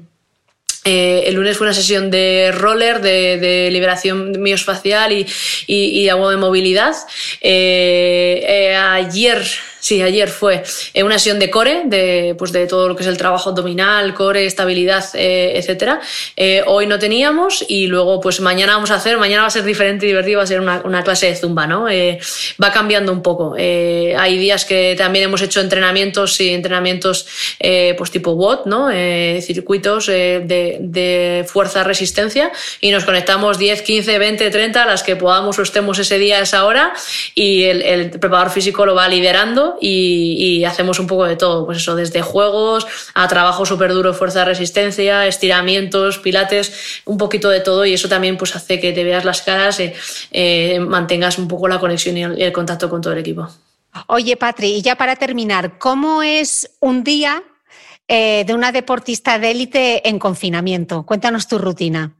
Eh, 0.83 1.25
el 1.27 1.35
lunes 1.35 1.57
fue 1.57 1.67
una 1.67 1.75
sesión 1.75 2.09
de 2.09 2.51
roller, 2.51 2.99
de, 2.99 3.69
liberación 3.71 4.41
miosfacial 4.41 5.11
y, 5.11 5.27
y, 5.67 6.01
y 6.01 6.09
agua 6.09 6.31
de 6.31 6.37
movilidad. 6.37 6.95
ayer 7.43 9.43
Sí, 9.79 10.01
ayer 10.01 10.29
fue 10.29 10.63
eh, 10.93 11.03
una 11.03 11.19
sesión 11.19 11.39
de 11.39 11.49
core, 11.49 11.83
de, 11.85 12.35
pues 12.37 12.51
de 12.51 12.65
todo 12.67 12.87
lo 12.87 12.95
que 12.95 13.03
es 13.03 13.09
el 13.09 13.17
trabajo 13.17 13.51
abdominal, 13.51 14.13
core, 14.13 14.45
estabilidad, 14.45 15.05
eh, 15.13 15.53
etcétera. 15.55 16.01
Eh, 16.35 16.63
hoy 16.65 16.87
no 16.87 16.97
teníamos 16.97 17.63
y 17.67 17.87
luego 17.87 18.19
pues 18.19 18.39
mañana 18.39 18.73
vamos 18.73 18.91
a 18.91 18.95
hacer, 18.95 19.17
mañana 19.17 19.43
va 19.43 19.47
a 19.47 19.51
ser 19.51 19.63
diferente 19.63 20.05
y 20.05 20.09
divertido, 20.09 20.37
va 20.37 20.43
a 20.43 20.47
ser 20.47 20.61
una, 20.61 20.81
una 20.83 21.03
clase 21.03 21.27
de 21.27 21.35
zumba, 21.35 21.67
¿no? 21.67 21.85
va 21.87 22.71
cambiando 22.71 23.11
un 23.11 23.21
poco. 23.21 23.55
hay 23.55 24.37
días 24.37 24.65
que 24.65 24.95
también 24.97 25.25
hemos 25.25 25.41
hecho 25.41 25.61
entrenamientos 25.61 26.39
y 26.41 26.49
entrenamientos 26.49 27.27
pues 27.97 28.11
tipo 28.11 28.31
WOT, 28.31 28.65
¿no? 28.65 28.89
circuitos 29.41 30.07
de, 30.07 30.77
de 30.79 31.45
fuerza-resistencia 31.47 32.51
y 32.81 32.91
nos 32.91 33.05
conectamos 33.05 33.57
10, 33.57 33.81
15, 33.81 34.19
20, 34.19 34.49
30, 34.49 34.85
las 34.85 35.03
que 35.03 35.15
podamos 35.15 35.57
o 35.59 35.61
estemos 35.61 35.99
ese 35.99 36.17
día, 36.17 36.39
esa 36.39 36.65
hora 36.65 36.93
y 37.35 37.63
el, 37.63 37.81
el 37.81 38.09
preparador 38.11 38.51
físico 38.51 38.85
lo 38.85 38.95
va 38.95 39.07
liderando 39.07 39.66
y, 39.81 40.63
hacemos 40.65 40.99
un 40.99 41.07
poco 41.07 41.25
de 41.25 41.35
todo, 41.35 41.65
pues 41.65 41.77
eso, 41.77 41.95
desde 41.95 42.21
juegos 42.21 42.87
a 43.13 43.27
trabajo 43.27 43.65
súper 43.65 43.93
duro, 43.93 44.13
fuerza 44.13 44.39
de 44.39 44.45
resistencia, 44.45 45.25
estiramientos, 45.27 46.17
pilates, 46.17 47.01
un 47.05 47.17
poquito 47.17 47.49
de 47.49 47.61
todo 47.61 47.85
y 47.85 47.93
eso 47.93 48.09
también 48.09 48.37
pues 48.37 48.55
hace 48.55 48.79
que 48.79 48.91
te 48.91 49.03
veas 49.03 49.25
las 49.25 49.41
caras, 49.41 49.79
y 49.79 49.83
eh, 49.83 49.95
eh, 50.31 50.79
mantengas 50.79 51.37
un 51.37 51.47
poco 51.47 51.67
la 51.67 51.79
conexión 51.79 52.17
y 52.17 52.23
el, 52.23 52.51
contacto 52.51 52.89
con 52.89 53.01
todo 53.01 53.13
el 53.13 53.19
equipo. 53.19 53.47
Oye, 54.07 54.35
Patri, 54.37 54.75
y 54.75 54.81
ya 54.81 54.95
para 54.95 55.15
terminar, 55.15 55.77
¿cómo 55.77 56.21
es 56.21 56.69
un 56.79 57.03
día 57.03 57.43
eh, 58.07 58.43
de 58.45 58.53
una 58.53 58.71
deportista 58.71 59.39
de 59.39 59.51
élite 59.51 60.07
en 60.07 60.19
confinamiento? 60.19 61.03
Cuéntanos 61.03 61.47
tu 61.47 61.57
rutina. 61.57 62.13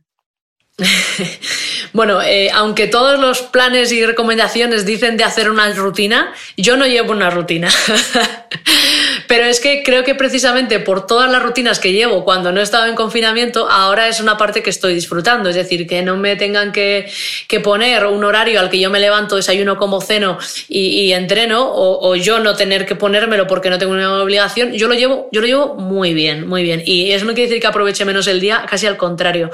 Bueno, 1.93 2.21
eh, 2.21 2.49
aunque 2.53 2.87
todos 2.87 3.19
los 3.19 3.41
planes 3.41 3.91
y 3.91 4.05
recomendaciones 4.05 4.85
dicen 4.85 5.17
de 5.17 5.23
hacer 5.23 5.49
una 5.49 5.71
rutina, 5.73 6.33
yo 6.55 6.77
no 6.77 6.85
llevo 6.85 7.11
una 7.11 7.29
rutina. 7.29 7.69
Pero 9.27 9.45
es 9.45 9.59
que 9.59 9.83
creo 9.83 10.03
que 10.03 10.15
precisamente 10.15 10.79
por 10.79 11.05
todas 11.05 11.29
las 11.29 11.43
rutinas 11.43 11.79
que 11.79 11.91
llevo 11.91 12.23
cuando 12.23 12.51
no 12.51 12.59
he 12.59 12.63
estado 12.63 12.87
en 12.87 12.95
confinamiento, 12.95 13.69
ahora 13.69 14.07
es 14.07 14.21
una 14.21 14.37
parte 14.37 14.63
que 14.63 14.69
estoy 14.69 14.93
disfrutando. 14.93 15.49
Es 15.49 15.55
decir, 15.55 15.85
que 15.85 16.01
no 16.01 16.15
me 16.15 16.35
tengan 16.35 16.71
que, 16.71 17.11
poner 17.63 18.05
un 18.05 18.23
horario 18.23 18.59
al 18.59 18.69
que 18.69 18.79
yo 18.79 18.89
me 18.89 18.99
levanto, 18.99 19.35
desayuno 19.35 19.77
como 19.77 19.99
ceno 19.99 20.37
y, 20.69 21.11
entreno, 21.11 21.69
o, 21.69 22.15
yo 22.15 22.39
no 22.39 22.55
tener 22.55 22.85
que 22.85 22.95
ponérmelo 22.95 23.47
porque 23.47 23.69
no 23.69 23.77
tengo 23.77 23.95
ninguna 23.95 24.23
obligación. 24.23 24.73
Yo 24.73 24.87
lo 24.87 24.93
llevo, 24.93 25.27
yo 25.31 25.41
lo 25.41 25.47
llevo 25.47 25.75
muy 25.75 26.13
bien, 26.13 26.47
muy 26.47 26.63
bien. 26.63 26.81
Y 26.85 27.11
eso 27.11 27.25
no 27.25 27.33
quiere 27.33 27.49
decir 27.49 27.61
que 27.61 27.67
aproveche 27.67 28.05
menos 28.05 28.27
el 28.27 28.39
día, 28.39 28.65
casi 28.69 28.87
al 28.87 28.95
contrario. 28.95 29.51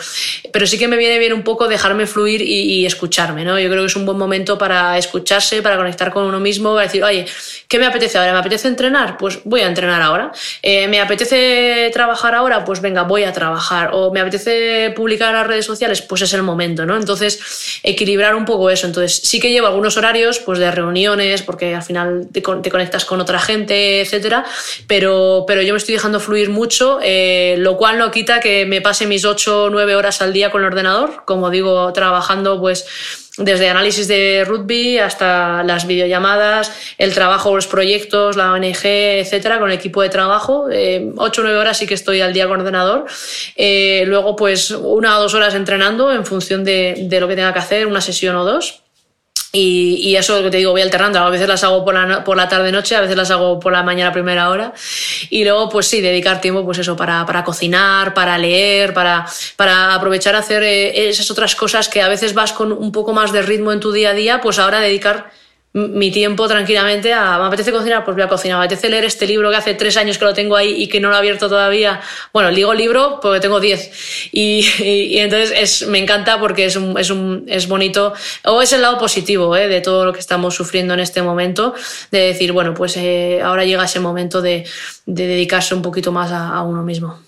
Pero 0.51 0.67
sí 0.67 0.77
que 0.77 0.87
me 0.87 0.97
viene 0.97 1.17
bien 1.17 1.33
un 1.33 1.43
poco 1.43 1.67
dejarme 1.67 2.05
fluir 2.05 2.22
y, 2.27 2.85
escucharme, 2.85 3.43
¿no? 3.43 3.59
Yo 3.59 3.69
creo 3.69 3.81
que 3.81 3.87
es 3.87 3.95
un 3.95 4.05
buen 4.05 4.17
momento 4.17 4.57
para 4.57 4.97
escucharse, 4.97 5.61
para 5.61 5.77
conectar 5.77 6.11
con 6.11 6.25
uno 6.25 6.39
mismo, 6.39 6.73
para 6.73 6.85
decir, 6.85 7.03
oye, 7.03 7.25
¿qué 7.67 7.79
me 7.79 7.85
apetece 7.85 8.17
ahora? 8.17 8.33
¿Me 8.33 8.39
apetece 8.39 8.67
entrenar? 8.67 9.17
Pues 9.17 9.39
voy 9.43 9.61
a 9.61 9.67
entrenar 9.67 10.01
ahora. 10.01 10.31
Eh, 10.61 10.87
¿Me 10.87 10.99
apetece 11.01 11.89
trabajar 11.93 12.35
ahora? 12.35 12.65
Pues 12.65 12.81
venga, 12.81 13.03
voy 13.03 13.23
a 13.23 13.33
trabajar. 13.33 13.91
¿O 13.93 14.11
me 14.11 14.19
apetece 14.19 14.91
publicar 14.95 15.29
en 15.29 15.35
las 15.35 15.47
redes 15.47 15.65
sociales? 15.65 16.01
Pues 16.01 16.21
es 16.21 16.33
el 16.33 16.43
momento, 16.43 16.85
¿no? 16.85 16.95
Entonces, 16.97 17.79
equilibrar 17.83 18.35
un 18.35 18.45
poco 18.45 18.69
eso. 18.69 18.87
Entonces, 18.87 19.15
sí 19.15 19.39
que 19.39 19.51
llevo 19.51 19.67
algunos 19.67 19.97
horarios, 19.97 20.39
pues 20.39 20.59
de 20.59 20.71
reuniones, 20.71 21.41
porque 21.41 21.75
al 21.75 21.83
final 21.83 22.27
te, 22.31 22.41
conectas 22.41 23.05
con 23.05 23.21
otra 23.21 23.39
gente, 23.39 24.01
etcétera, 24.01 24.45
pero, 24.87 25.45
pero 25.47 25.61
yo 25.61 25.73
me 25.73 25.77
estoy 25.77 25.95
dejando 25.95 26.19
fluir 26.19 26.49
mucho, 26.49 26.99
eh, 27.01 27.55
lo 27.59 27.77
cual 27.77 27.97
no 27.97 28.11
quita 28.11 28.39
que 28.39 28.65
me 28.65 28.81
pase 28.81 29.05
mis 29.05 29.25
8 29.25 29.63
o 29.63 29.69
9 29.69 29.95
horas 29.95 30.21
al 30.21 30.33
día 30.33 30.51
con 30.51 30.61
el 30.61 30.67
ordenador, 30.67 31.23
como 31.25 31.49
digo, 31.49 31.91
trabajando 31.93 32.12
pues 32.59 32.85
desde 33.37 33.69
análisis 33.69 34.07
de 34.07 34.43
rugby 34.45 34.99
hasta 34.99 35.63
las 35.63 35.87
videollamadas, 35.87 36.71
el 36.99 37.13
trabajo, 37.13 37.55
los 37.55 37.65
proyectos, 37.65 38.35
la 38.35 38.53
ONG, 38.53 38.85
etcétera, 38.85 39.59
con 39.59 39.71
el 39.71 39.75
equipo 39.75 40.01
de 40.03 40.09
trabajo. 40.09 40.67
Eh, 40.71 41.11
ocho 41.17 41.41
o 41.41 41.43
nueve 41.43 41.57
horas 41.57 41.77
sí 41.77 41.87
que 41.87 41.95
estoy 41.95 42.21
al 42.21 42.33
día 42.33 42.47
con 42.47 42.59
ordenador. 42.59 43.05
Eh, 43.55 44.03
luego, 44.05 44.35
pues 44.35 44.69
una 44.71 45.17
o 45.17 45.21
dos 45.21 45.33
horas 45.33 45.55
entrenando 45.55 46.11
en 46.11 46.25
función 46.25 46.63
de, 46.63 46.95
de 47.07 47.19
lo 47.19 47.27
que 47.27 47.35
tenga 47.35 47.53
que 47.53 47.59
hacer, 47.59 47.87
una 47.87 48.01
sesión 48.01 48.35
o 48.35 48.45
dos. 48.45 48.82
Y, 49.55 49.99
y, 50.01 50.15
eso 50.15 50.41
que 50.41 50.49
te 50.49 50.57
digo, 50.57 50.71
voy 50.71 50.81
alternando. 50.81 51.19
A 51.19 51.29
veces 51.29 51.47
las 51.47 51.63
hago 51.63 51.85
por 51.85 51.93
la, 51.93 52.23
por 52.23 52.35
la 52.35 52.49
tarde-noche, 52.49 52.95
a 52.95 53.01
veces 53.01 53.15
las 53.15 53.29
hago 53.29 53.59
por 53.59 53.71
la 53.71 53.83
mañana 53.83 54.11
primera 54.11 54.49
hora. 54.49 54.73
Y 55.29 55.43
luego, 55.43 55.69
pues 55.69 55.85
sí, 55.85 56.01
dedicar 56.01 56.41
tiempo, 56.41 56.65
pues 56.65 56.79
eso, 56.79 56.95
para, 56.95 57.23
para 57.27 57.43
cocinar, 57.43 58.15
para 58.15 58.35
leer, 58.39 58.95
para, 58.95 59.27
para 59.55 59.93
aprovechar 59.93 60.35
a 60.35 60.39
hacer 60.39 60.63
eh, 60.63 61.07
esas 61.07 61.29
otras 61.29 61.55
cosas 61.55 61.87
que 61.87 62.01
a 62.01 62.07
veces 62.07 62.33
vas 62.33 62.51
con 62.51 62.71
un 62.71 62.91
poco 62.91 63.13
más 63.13 63.31
de 63.31 63.43
ritmo 63.43 63.71
en 63.71 63.79
tu 63.79 63.91
día 63.91 64.09
a 64.09 64.13
día, 64.13 64.41
pues 64.41 64.57
ahora 64.57 64.79
dedicar 64.79 65.29
mi 65.73 66.11
tiempo 66.11 66.47
tranquilamente 66.47 67.13
a, 67.13 67.39
me 67.39 67.45
apetece 67.45 67.71
cocinar, 67.71 68.05
pues 68.05 68.15
voy 68.15 68.23
a 68.23 68.27
cocinar, 68.27 68.59
me 68.59 68.65
apetece 68.65 68.89
leer 68.89 69.05
este 69.05 69.25
libro 69.25 69.49
que 69.49 69.57
hace 69.57 69.73
tres 69.73 69.97
años 69.97 70.19
que 70.19 70.25
lo 70.25 70.33
tengo 70.33 70.55
ahí 70.55 70.83
y 70.83 70.87
que 70.87 70.99
no 70.99 71.09
lo 71.09 71.15
he 71.15 71.17
abierto 71.17 71.49
todavía. 71.49 71.99
Bueno, 72.31 72.51
digo 72.51 72.73
libro 72.73 73.19
porque 73.21 73.39
tengo 73.39 73.59
diez. 73.59 73.91
Y, 74.31 74.65
y, 74.79 75.19
entonces 75.19 75.53
es, 75.55 75.87
me 75.87 75.99
encanta 75.99 76.39
porque 76.39 76.65
es, 76.65 76.75
un, 76.75 76.97
es, 76.97 77.09
un, 77.09 77.45
es 77.47 77.67
bonito, 77.67 78.13
o 78.45 78.61
es 78.61 78.73
el 78.73 78.81
lado 78.81 78.97
positivo 78.97 79.55
¿eh? 79.55 79.67
de 79.67 79.81
todo 79.81 80.05
lo 80.05 80.13
que 80.13 80.19
estamos 80.19 80.55
sufriendo 80.55 80.93
en 80.93 80.99
este 80.99 81.21
momento, 81.21 81.73
de 82.11 82.19
decir, 82.19 82.51
bueno, 82.51 82.73
pues 82.73 82.97
eh, 82.97 83.41
ahora 83.43 83.63
llega 83.63 83.83
ese 83.83 83.99
momento 83.99 84.41
de, 84.41 84.65
de 85.05 85.27
dedicarse 85.27 85.75
un 85.75 85.81
poquito 85.81 86.11
más 86.11 86.31
a, 86.31 86.49
a 86.49 86.63
uno 86.63 86.83
mismo. 86.83 87.19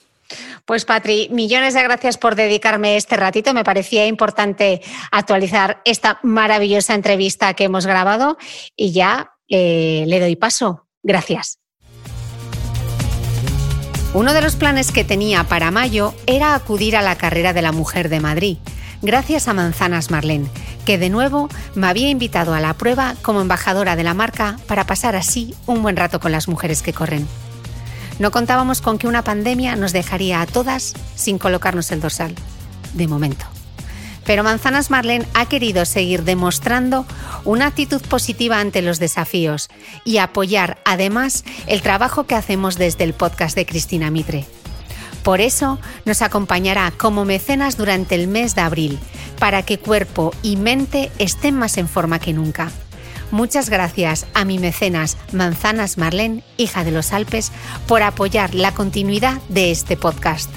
Pues 0.65 0.83
Patri, 0.83 1.29
millones 1.31 1.75
de 1.75 1.83
gracias 1.83 2.17
por 2.17 2.35
dedicarme 2.35 2.97
este 2.97 3.15
ratito. 3.17 3.53
Me 3.53 3.63
parecía 3.63 4.07
importante 4.07 4.81
actualizar 5.11 5.81
esta 5.85 6.19
maravillosa 6.23 6.95
entrevista 6.95 7.53
que 7.53 7.65
hemos 7.65 7.85
grabado 7.85 8.37
y 8.75 8.91
ya 8.91 9.33
eh, 9.47 10.05
le 10.07 10.19
doy 10.19 10.35
paso. 10.35 10.87
Gracias. 11.03 11.59
Uno 14.15 14.33
de 14.33 14.41
los 14.41 14.55
planes 14.55 14.91
que 14.91 15.03
tenía 15.03 15.43
para 15.43 15.69
mayo 15.69 16.15
era 16.25 16.55
acudir 16.55 16.95
a 16.95 17.03
la 17.03 17.15
carrera 17.15 17.53
de 17.53 17.61
la 17.61 17.71
mujer 17.71 18.09
de 18.09 18.21
Madrid, 18.21 18.57
gracias 19.01 19.47
a 19.47 19.53
Manzanas 19.53 20.09
Marlene, 20.09 20.47
que 20.85 20.97
de 20.97 21.09
nuevo 21.09 21.49
me 21.75 21.87
había 21.87 22.09
invitado 22.09 22.53
a 22.53 22.61
la 22.61 22.73
prueba 22.75 23.15
como 23.21 23.41
embajadora 23.41 23.97
de 23.97 24.03
la 24.05 24.13
marca 24.13 24.57
para 24.67 24.85
pasar 24.85 25.17
así 25.17 25.53
un 25.65 25.83
buen 25.83 25.97
rato 25.97 26.21
con 26.21 26.31
las 26.31 26.47
mujeres 26.47 26.81
que 26.81 26.93
corren. 26.93 27.27
No 28.19 28.31
contábamos 28.31 28.81
con 28.81 28.97
que 28.97 29.07
una 29.07 29.23
pandemia 29.23 29.75
nos 29.75 29.93
dejaría 29.93 30.41
a 30.41 30.45
todas 30.45 30.93
sin 31.15 31.37
colocarnos 31.37 31.91
el 31.91 32.01
dorsal. 32.01 32.33
De 32.93 33.07
momento. 33.07 33.45
Pero 34.25 34.43
Manzanas 34.43 34.89
Marlene 34.89 35.27
ha 35.33 35.45
querido 35.45 35.85
seguir 35.85 36.23
demostrando 36.23 37.05
una 37.43 37.67
actitud 37.67 38.01
positiva 38.01 38.59
ante 38.59 38.81
los 38.81 38.99
desafíos 38.99 39.69
y 40.03 40.17
apoyar 40.17 40.79
además 40.85 41.43
el 41.67 41.81
trabajo 41.81 42.25
que 42.25 42.35
hacemos 42.35 42.77
desde 42.77 43.03
el 43.03 43.13
podcast 43.13 43.55
de 43.55 43.65
Cristina 43.65 44.09
Mitre. 44.09 44.47
Por 45.21 45.41
eso 45.41 45.79
nos 46.05 46.21
acompañará 46.21 46.91
como 46.95 47.25
mecenas 47.25 47.77
durante 47.77 48.15
el 48.15 48.27
mes 48.27 48.55
de 48.55 48.61
abril, 48.61 48.99
para 49.39 49.63
que 49.63 49.79
cuerpo 49.79 50.31
y 50.41 50.55
mente 50.55 51.11
estén 51.17 51.55
más 51.55 51.77
en 51.77 51.87
forma 51.87 52.19
que 52.19 52.33
nunca. 52.33 52.71
Muchas 53.31 53.69
gracias 53.69 54.25
a 54.33 54.45
mi 54.45 54.59
mecenas 54.59 55.17
Manzanas 55.31 55.97
Marlene, 55.97 56.43
hija 56.57 56.83
de 56.83 56.91
los 56.91 57.11
Alpes, 57.11 57.51
por 57.87 58.03
apoyar 58.03 58.55
la 58.55 58.73
continuidad 58.73 59.41
de 59.49 59.71
este 59.71 59.97
podcast. 59.97 60.49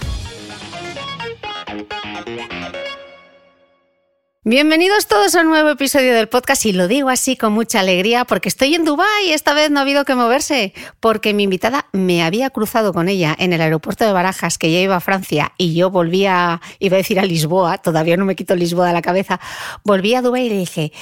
Bienvenidos 4.49 5.07
todos 5.07 5.35
a 5.35 5.43
un 5.43 5.49
nuevo 5.49 5.69
episodio 5.69 6.15
del 6.15 6.27
podcast 6.27 6.65
y 6.65 6.73
lo 6.73 6.89
digo 6.89 7.11
así 7.11 7.37
con 7.37 7.53
mucha 7.53 7.81
alegría 7.81 8.25
porque 8.25 8.49
estoy 8.49 8.75
en 8.75 8.87
Dubái 8.87 9.27
y 9.27 9.33
esta 9.33 9.53
vez 9.53 9.71
no 9.71 9.79
ha 9.79 9.83
habido 9.83 10.07
que 10.07 10.15
moverse 10.15 10.73
porque 11.01 11.35
mi 11.35 11.43
invitada 11.43 11.85
me 11.93 12.23
había 12.23 12.49
cruzado 12.49 12.95
con 12.95 13.11
ella 13.11 13.37
en 13.39 13.53
el 13.53 13.61
aeropuerto 13.61 14.07
de 14.07 14.13
Barajas 14.13 14.57
que 14.57 14.73
ya 14.73 14.81
iba 14.81 14.97
a 14.97 15.01
Francia 15.01 15.53
y 15.59 15.75
yo 15.75 15.91
volvía, 15.91 16.63
iba 16.79 16.97
a 16.97 16.97
decir 16.97 17.21
a 17.21 17.27
Lisboa, 17.27 17.77
todavía 17.77 18.17
no 18.17 18.25
me 18.25 18.37
quito 18.37 18.57
Lisboa 18.57 18.87
de 18.87 18.95
la 18.95 19.03
cabeza, 19.03 19.39
volví 19.85 20.15
a 20.15 20.23
Dubái 20.23 20.47
y 20.47 20.49
le 20.49 20.57
dije, 20.57 20.93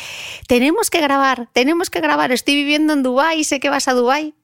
tenemos 0.48 0.90
que 0.90 1.00
grabar, 1.00 1.48
tenemos 1.52 1.88
que 1.88 2.00
grabar, 2.00 2.32
estoy 2.32 2.56
viviendo 2.56 2.94
en 2.94 3.04
Dubái, 3.04 3.44
sé 3.44 3.60
que 3.60 3.70
vas 3.70 3.86
a 3.86 3.92
Dubái 3.92 4.34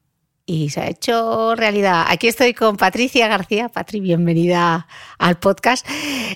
y 0.53 0.69
se 0.69 0.81
ha 0.81 0.89
hecho 0.89 1.55
realidad. 1.55 2.05
Aquí 2.09 2.29
estoy 2.29 2.53
con 2.53 2.77
Patricia 2.77 3.27
García. 3.27 3.71
Patri, 3.71 4.01
bienvenida 4.01 4.87
al 5.19 5.39
podcast. 5.39 5.87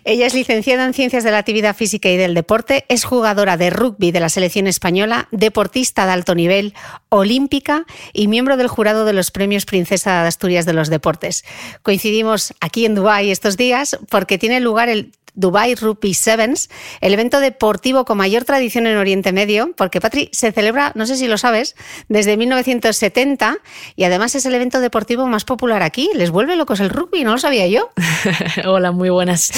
Ella 0.04 0.26
es 0.26 0.34
licenciada 0.34 0.86
en 0.86 0.94
Ciencias 0.94 1.22
de 1.22 1.30
la 1.30 1.38
Actividad 1.38 1.76
Física 1.76 2.08
y 2.08 2.16
del 2.16 2.32
Deporte, 2.32 2.86
es 2.88 3.04
jugadora 3.04 3.56
de 3.56 3.70
rugby 3.70 4.12
de 4.12 4.20
la 4.20 4.30
selección 4.30 4.66
española, 4.66 5.28
deportista 5.32 6.06
de 6.06 6.12
alto 6.12 6.34
nivel, 6.34 6.72
olímpica 7.10 7.84
y 8.14 8.28
miembro 8.28 8.56
del 8.56 8.68
jurado 8.68 9.04
de 9.04 9.12
los 9.12 9.30
premios 9.30 9.66
Princesa 9.66 10.22
de 10.22 10.28
Asturias 10.28 10.64
de 10.64 10.72
los 10.72 10.88
Deportes. 10.88 11.44
Coincidimos 11.82 12.54
aquí 12.60 12.86
en 12.86 12.94
Dubái 12.94 13.30
estos 13.30 13.58
días 13.58 13.98
porque 14.08 14.38
tiene 14.38 14.60
lugar 14.60 14.88
el 14.88 15.12
Dubai 15.36 15.74
Rugby 15.74 16.14
Sevens, 16.14 16.68
el 17.00 17.14
evento 17.14 17.40
deportivo 17.40 18.04
con 18.04 18.18
mayor 18.18 18.44
tradición 18.44 18.86
en 18.86 18.96
Oriente 18.96 19.32
Medio, 19.32 19.72
porque 19.76 20.00
Patri 20.00 20.30
se 20.32 20.50
celebra, 20.50 20.92
no 20.94 21.06
sé 21.06 21.16
si 21.16 21.28
lo 21.28 21.38
sabes, 21.38 21.76
desde 22.08 22.36
1970 22.36 23.58
y 23.94 24.04
además 24.04 24.34
es 24.34 24.46
el 24.46 24.54
evento 24.54 24.80
deportivo 24.80 25.26
más 25.26 25.44
popular 25.44 25.82
aquí. 25.82 26.10
Les 26.14 26.30
vuelve 26.30 26.56
locos 26.56 26.80
el 26.80 26.90
rugby, 26.90 27.22
no 27.22 27.32
lo 27.32 27.38
sabía 27.38 27.66
yo. 27.68 27.90
Hola, 28.66 28.92
muy 28.92 29.10
buenas. 29.10 29.52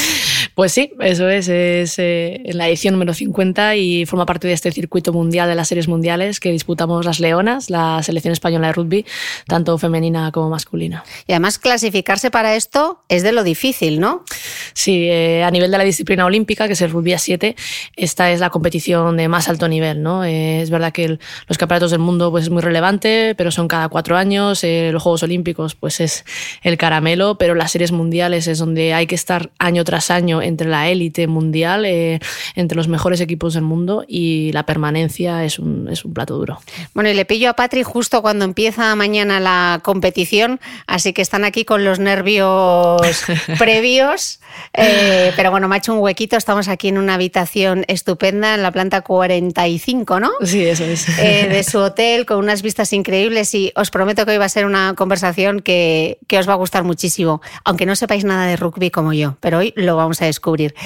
Pues 0.55 0.73
sí, 0.73 0.93
eso 1.01 1.29
es, 1.29 1.49
es 1.49 1.95
eh, 1.99 2.43
la 2.53 2.69
edición 2.69 2.95
número 2.95 3.15
50 3.15 3.77
y 3.77 4.07
forma 4.07 4.27
parte 4.27 4.49
de 4.49 4.55
este 4.55 4.73
circuito 4.73 5.13
mundial 5.13 5.49
de 5.49 5.55
las 5.55 5.69
series 5.69 5.89
mundiales 5.89 6.41
que 6.41 6.51
disputamos 6.51 7.07
las 7.07 7.21
Leonas, 7.21 7.71
la 7.71 8.03
selección 8.03 8.33
española 8.33 8.69
de 8.69 8.73
rugby, 8.73 9.07
tanto 9.47 9.79
femenina 9.79 10.33
como 10.33 10.51
masculina. 10.51 11.05
Y 11.27 11.33
además 11.33 11.59
clasificarse 11.59 12.31
para 12.31 12.57
esto 12.57 13.05
es 13.09 13.23
de 13.23 13.33
lo 13.33 13.45
difícil, 13.45 14.01
¿no? 14.01 14.25
Sí, 14.73 15.09
eh, 15.09 15.45
a 15.45 15.51
nivel 15.51 15.68
de 15.71 15.79
la 15.79 15.85
disciplina 15.85 16.25
olímpica, 16.25 16.67
que 16.67 16.75
es 16.75 16.83
el 16.83 16.91
rugby 16.91 17.13
a 17.13 17.19
7, 17.19 17.57
esta 17.97 18.31
es 18.31 18.41
la 18.41 18.51
competición 18.51 19.17
de 19.17 19.29
más 19.29 19.49
alto 19.49 19.69
nivel. 19.69 19.89
¿no? 20.03 20.25
Eh, 20.25 20.63
es 20.63 20.71
verdad 20.71 20.93
que 20.93 21.19
los 21.47 21.59
campeonatos 21.59 21.91
del 21.91 22.01
mundo 22.01 22.31
pues, 22.31 22.45
es 22.45 22.51
muy 22.51 22.63
relevante, 22.63 23.35
pero 23.37 23.51
son 23.51 23.69
cada 23.69 23.89
cuatro 23.89 24.17
años. 24.17 24.63
Eh, 24.65 24.91
los 24.93 25.03
Juegos 25.03 25.23
Olímpicos 25.23 25.75
pues, 25.75 26.01
es 26.01 26.25
el 26.63 26.77
caramelo, 26.77 27.39
pero 27.39 27.55
las 27.55 27.73
series 27.73 27.93
mundiales 27.93 28.47
es 28.47 28.59
donde 28.59 28.95
hay 28.95 29.07
que 29.07 29.15
estar 29.15 29.51
año 29.59 29.85
tras 29.85 30.11
año 30.11 30.43
entre 30.43 30.69
la 30.69 30.89
élite 30.89 31.27
mundial, 31.27 31.85
eh, 31.85 32.21
entre 32.55 32.77
los 32.77 32.89
mejores 32.89 33.21
equipos 33.21 33.55
del 33.55 33.65
mundo 33.65 34.05
y 34.07 34.53
la 34.53 34.65
permanencia 34.65 35.45
es 35.45 35.59
un, 35.59 35.89
es 35.91 36.05
un 36.05 36.15
plato 36.15 36.37
duro. 36.37 36.61
Bueno, 36.95 37.11
y 37.11 37.15
le 37.15 37.25
pillo 37.25 37.51
a 37.51 37.55
Patri 37.55 37.83
justo 37.83 38.23
cuando 38.23 38.45
empieza 38.45 38.95
mañana 38.95 39.41
la 39.41 39.81
competición, 39.83 40.61
así 40.87 41.13
que 41.13 41.23
están 41.23 41.45
aquí 41.45 41.65
con 41.65 41.85
los 41.85 41.99
nervios 41.99 43.25
previos, 43.59 44.41
pero 44.73 45.51
bueno, 45.51 45.58
bueno, 45.59 45.67
me 45.67 45.75
ha 45.75 45.79
hecho 45.79 45.93
un 45.93 45.99
huequito. 45.99 46.37
Estamos 46.37 46.69
aquí 46.69 46.87
en 46.87 46.99
una 46.99 47.15
habitación 47.15 47.85
estupenda 47.89 48.55
en 48.55 48.63
la 48.63 48.71
planta 48.71 49.01
45, 49.01 50.21
¿no? 50.21 50.31
Sí, 50.45 50.65
eso 50.65 50.85
es. 50.85 51.09
Eh, 51.19 51.49
de 51.49 51.65
su 51.65 51.79
hotel 51.79 52.27
con 52.27 52.39
unas 52.39 52.63
vistas 52.63 52.93
increíbles 52.93 53.53
y 53.57 53.73
os 53.75 53.91
prometo 53.91 54.25
que 54.25 54.31
hoy 54.31 54.39
va 54.39 54.45
a 54.45 54.49
ser 54.49 54.67
una 54.67 54.95
conversación 54.95 55.59
que, 55.59 56.19
que, 56.29 56.39
os 56.39 56.49
va 56.49 56.53
a 56.53 56.57
gustar 56.57 56.85
muchísimo, 56.85 57.43
aunque 57.65 57.87
no 57.87 57.97
sepáis 57.97 58.23
nada 58.23 58.47
de 58.47 58.55
rugby 58.55 58.93
como 58.93 59.13
yo, 59.13 59.37
pero 59.41 59.59
hoy 59.59 59.73
lo 59.75 59.97
vamos 59.97 60.23
a 60.23 60.27
descubrir. 60.27 60.77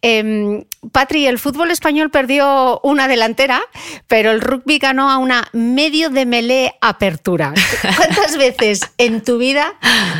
Eh, 0.00 0.64
Patri, 0.92 1.26
el 1.26 1.40
fútbol 1.40 1.72
español 1.72 2.12
perdió 2.12 2.78
una 2.84 3.08
delantera, 3.08 3.60
pero 4.06 4.30
el 4.30 4.40
rugby 4.40 4.78
ganó 4.78 5.10
a 5.10 5.18
una 5.18 5.48
medio 5.52 6.08
de 6.08 6.24
melee 6.24 6.74
apertura. 6.80 7.52
¿Cuántas 7.96 8.36
veces 8.36 8.92
en 8.96 9.24
tu 9.24 9.38
vida 9.38 9.74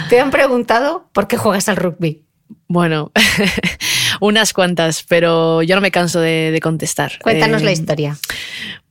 te 0.08 0.18
han 0.18 0.32
preguntado 0.32 1.08
por 1.12 1.28
qué 1.28 1.36
juegas 1.36 1.68
al 1.68 1.76
rugby? 1.76 2.24
Bueno, 2.66 3.10
unas 4.20 4.52
cuantas, 4.52 5.04
pero 5.08 5.62
yo 5.62 5.74
no 5.74 5.80
me 5.80 5.90
canso 5.90 6.20
de, 6.20 6.58
contestar. 6.62 7.18
Cuéntanos 7.22 7.62
la 7.62 7.70
eh, 7.70 7.74
historia. 7.74 8.16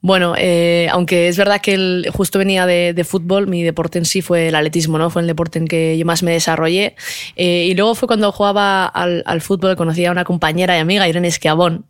Bueno, 0.01 0.33
eh, 0.37 0.87
aunque 0.91 1.27
es 1.27 1.37
verdad 1.37 1.59
que 1.59 2.09
justo 2.13 2.39
venía 2.39 2.65
de, 2.65 3.03
fútbol, 3.03 3.47
mi 3.47 3.63
deporte 3.63 3.97
en 3.97 4.05
sí 4.05 4.21
fue 4.21 4.47
el 4.47 4.55
atletismo, 4.55 4.97
¿no? 4.97 5.09
Fue 5.09 5.21
el 5.21 5.27
deporte 5.27 5.59
en 5.59 5.67
que 5.67 5.97
yo 5.97 6.05
más 6.05 6.23
me 6.23 6.31
desarrollé. 6.31 6.95
Eh, 7.35 7.67
y 7.69 7.75
luego 7.75 7.95
fue 7.95 8.07
cuando 8.07 8.31
jugaba 8.31 8.85
al, 8.85 9.41
fútbol, 9.41 9.75
conocí 9.75 10.05
a 10.05 10.11
una 10.11 10.23
compañera 10.23 10.77
y 10.77 10.79
amiga, 10.79 11.07
Irene 11.07 11.27
Esquiabón. 11.27 11.85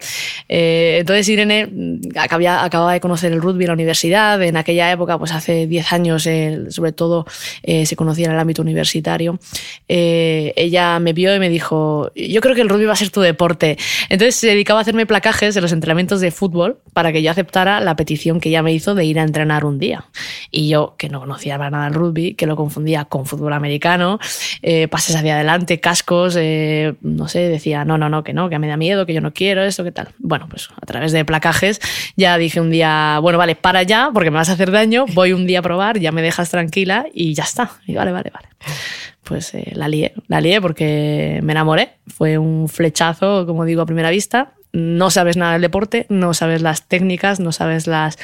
Eh, 0.48 0.98
entonces 1.02 1.30
Irene 1.30 1.67
mm, 1.67 2.17
acababa, 2.17 2.93
de 2.93 3.00
conocer 3.00 3.32
el 3.32 3.41
rugby 3.41 3.65
en 3.65 3.67
la 3.67 3.74
universidad. 3.74 4.41
En 4.41 4.58
aquella 4.58 4.91
época, 4.91 5.19
pues 5.19 5.32
hace 5.32 5.67
10 5.67 5.93
años, 5.93 6.28
sobre 6.69 6.91
todo, 6.93 7.28
se 7.63 7.95
conocía 7.95 8.26
en 8.26 8.32
el 8.32 8.39
ámbito 8.39 8.63
universitario. 8.63 9.39
ella 9.88 11.00
me 11.00 11.13
vio 11.13 11.36
y 11.36 11.39
me 11.39 11.50
dijo, 11.50 12.12
yo 12.15 12.41
creo 12.41 12.56
que 12.56 12.62
el 12.62 12.69
rugby 12.69 12.86
va 12.86 12.93
a 12.93 12.95
ser 12.95 13.12
tu 13.12 13.22
deporte. 13.22 13.78
Entonces 14.10 14.36
se 14.36 14.48
dedicaba 14.48 14.80
a 14.80 14.82
hacerme 14.82 15.06
placajes 15.06 15.54
de 15.54 15.62
los 15.62 15.72
entrenamientos 15.74 16.22
de 16.22 16.32
fútbol 16.32 16.80
para 16.93 17.12
que 17.12 17.22
yo 17.22 17.30
aceptara 17.30 17.80
la 17.80 17.98
petición 17.99 18.39
que 18.39 18.47
ella 18.47 18.63
me 18.63 18.71
hizo 18.71 18.95
de 18.95 19.03
ir 19.03 19.19
a 19.19 19.23
entrenar 19.23 19.65
un 19.65 19.77
día. 19.77 20.05
Y 20.51 20.69
yo, 20.69 20.95
que 20.97 21.09
no 21.09 21.19
conocía 21.19 21.57
nada 21.57 21.88
el 21.88 21.93
rugby, 21.93 22.33
que 22.33 22.47
lo 22.47 22.55
confundía 22.55 23.03
con 23.03 23.25
fútbol 23.25 23.51
americano, 23.51 24.19
eh, 24.62 24.88
pases 24.88 25.17
hacia 25.17 25.35
adelante, 25.35 25.81
cascos, 25.81 26.38
eh, 26.39 26.93
no 27.01 27.27
sé, 27.27 27.39
decía, 27.49 27.83
no, 27.83 27.97
no, 27.97 28.07
no, 28.07 28.23
que 28.23 28.31
no, 28.31 28.47
que 28.47 28.57
me 28.57 28.69
da 28.69 28.77
miedo, 28.77 29.05
que 29.05 29.13
yo 29.13 29.19
no 29.19 29.33
quiero 29.33 29.63
esto, 29.63 29.83
que 29.83 29.91
tal. 29.91 30.13
Bueno, 30.17 30.47
pues 30.49 30.69
a 30.81 30.85
través 30.85 31.12
de 31.12 31.25
placajes 31.25 31.81
ya 32.15 32.38
dije 32.38 32.62
un 32.62 32.71
día, 32.71 33.19
bueno, 33.21 33.38
vale, 33.38 33.55
para 33.55 33.83
ya, 33.83 34.12
porque 34.13 34.31
me 34.31 34.38
vas 34.38 34.47
a 34.47 34.53
hacer 34.53 34.71
daño, 34.71 35.05
voy 35.13 35.33
un 35.33 35.45
día 35.45 35.59
a 35.59 35.62
probar, 35.62 35.99
ya 35.99 36.13
me 36.13 36.21
dejas 36.21 36.49
tranquila 36.49 37.05
y 37.13 37.33
ya 37.33 37.43
está. 37.43 37.69
Y 37.85 37.95
vale, 37.95 38.13
vale, 38.13 38.31
vale 38.33 38.47
pues 39.25 39.53
eh, 39.53 39.73
la 39.75 39.88
lié, 39.88 40.13
la 40.27 40.41
lié 40.41 40.59
porque 40.59 41.39
me 41.43 41.51
enamoré. 41.51 41.97
Fue 42.07 42.39
un 42.39 42.67
flechazo, 42.67 43.45
como 43.45 43.63
digo, 43.63 43.83
a 43.83 43.85
primera 43.85 44.09
vista 44.09 44.53
no 44.71 45.10
sabes 45.10 45.36
nada 45.36 45.53
del 45.53 45.62
deporte, 45.63 46.05
no 46.10 46.34
sabes 46.34 46.62
las 46.62 46.88
técnicas, 46.88 47.39
no 47.39 47.51
sabes 47.51 47.88
las, 47.88 48.17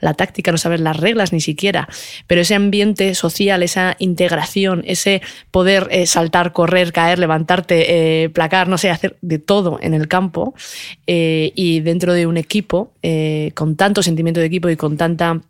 la 0.00 0.14
táctica, 0.14 0.50
no 0.50 0.58
sabes 0.58 0.80
las 0.80 0.96
reglas 0.96 1.32
ni 1.32 1.40
siquiera, 1.40 1.88
pero 2.26 2.40
ese 2.40 2.54
ambiente 2.54 3.14
social, 3.14 3.62
esa 3.62 3.96
integración, 3.98 4.82
ese 4.86 5.22
poder 5.50 5.88
eh, 5.90 6.06
saltar, 6.06 6.52
correr, 6.52 6.92
caer, 6.92 7.18
levantarte, 7.18 8.24
eh, 8.24 8.30
placar, 8.30 8.68
no 8.68 8.78
sé, 8.78 8.90
hacer 8.90 9.16
de 9.20 9.38
todo 9.38 9.78
en 9.80 9.94
el 9.94 10.08
campo 10.08 10.54
eh, 11.06 11.52
y 11.54 11.80
dentro 11.80 12.14
de 12.14 12.26
un 12.26 12.36
equipo, 12.36 12.92
con 13.54 13.76
tanto 13.76 14.02
sentimiento 14.02 14.40
de 14.40 14.46
equipo 14.46 14.68
y 14.70 14.76
con 14.76 14.96
tanta 14.96 15.40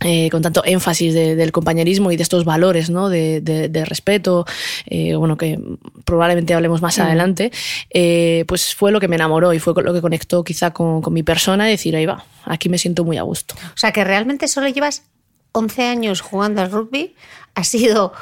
eh, 0.00 0.28
con 0.30 0.42
tanto 0.42 0.62
énfasis 0.62 1.14
del 1.14 1.52
compañerismo 1.52 2.12
y 2.12 2.18
de 2.18 2.22
estos 2.22 2.44
valores 2.44 2.90
¿no? 2.90 3.08
de, 3.08 3.84
respeto, 3.88 4.44
eh, 4.84 5.14
bueno, 5.14 5.38
que 5.38 5.58
probablemente 6.04 6.52
hablemos 6.52 6.82
más 6.82 6.98
adelante, 6.98 7.50
eh, 7.88 8.44
pues 8.46 8.74
fue 8.74 8.92
lo 8.92 9.00
que 9.00 9.08
me 9.08 9.16
enamoró 9.16 9.54
y 9.54 9.58
fue 9.58 9.72
lo 9.82 9.94
que 9.94 10.02
conectó 10.02 10.44
quizá 10.44 10.72
con, 10.72 11.02
mi 11.10 11.22
persona 11.22 11.66
y 11.68 11.70
decir, 11.72 11.96
ahí 11.96 12.04
va, 12.04 12.26
aquí 12.44 12.68
me 12.68 12.76
siento 12.76 13.04
muy 13.04 13.16
a 13.16 13.22
gusto. 13.22 13.54
O 13.54 13.78
sea, 13.78 13.90
que 13.92 14.04
realmente 14.04 14.48
solo 14.48 14.68
llevas 14.68 15.04
11 15.52 15.84
años 15.84 16.20
jugando 16.20 16.60
al 16.60 16.70
rugby, 16.70 17.14
has 17.54 17.68
sido 17.68 18.12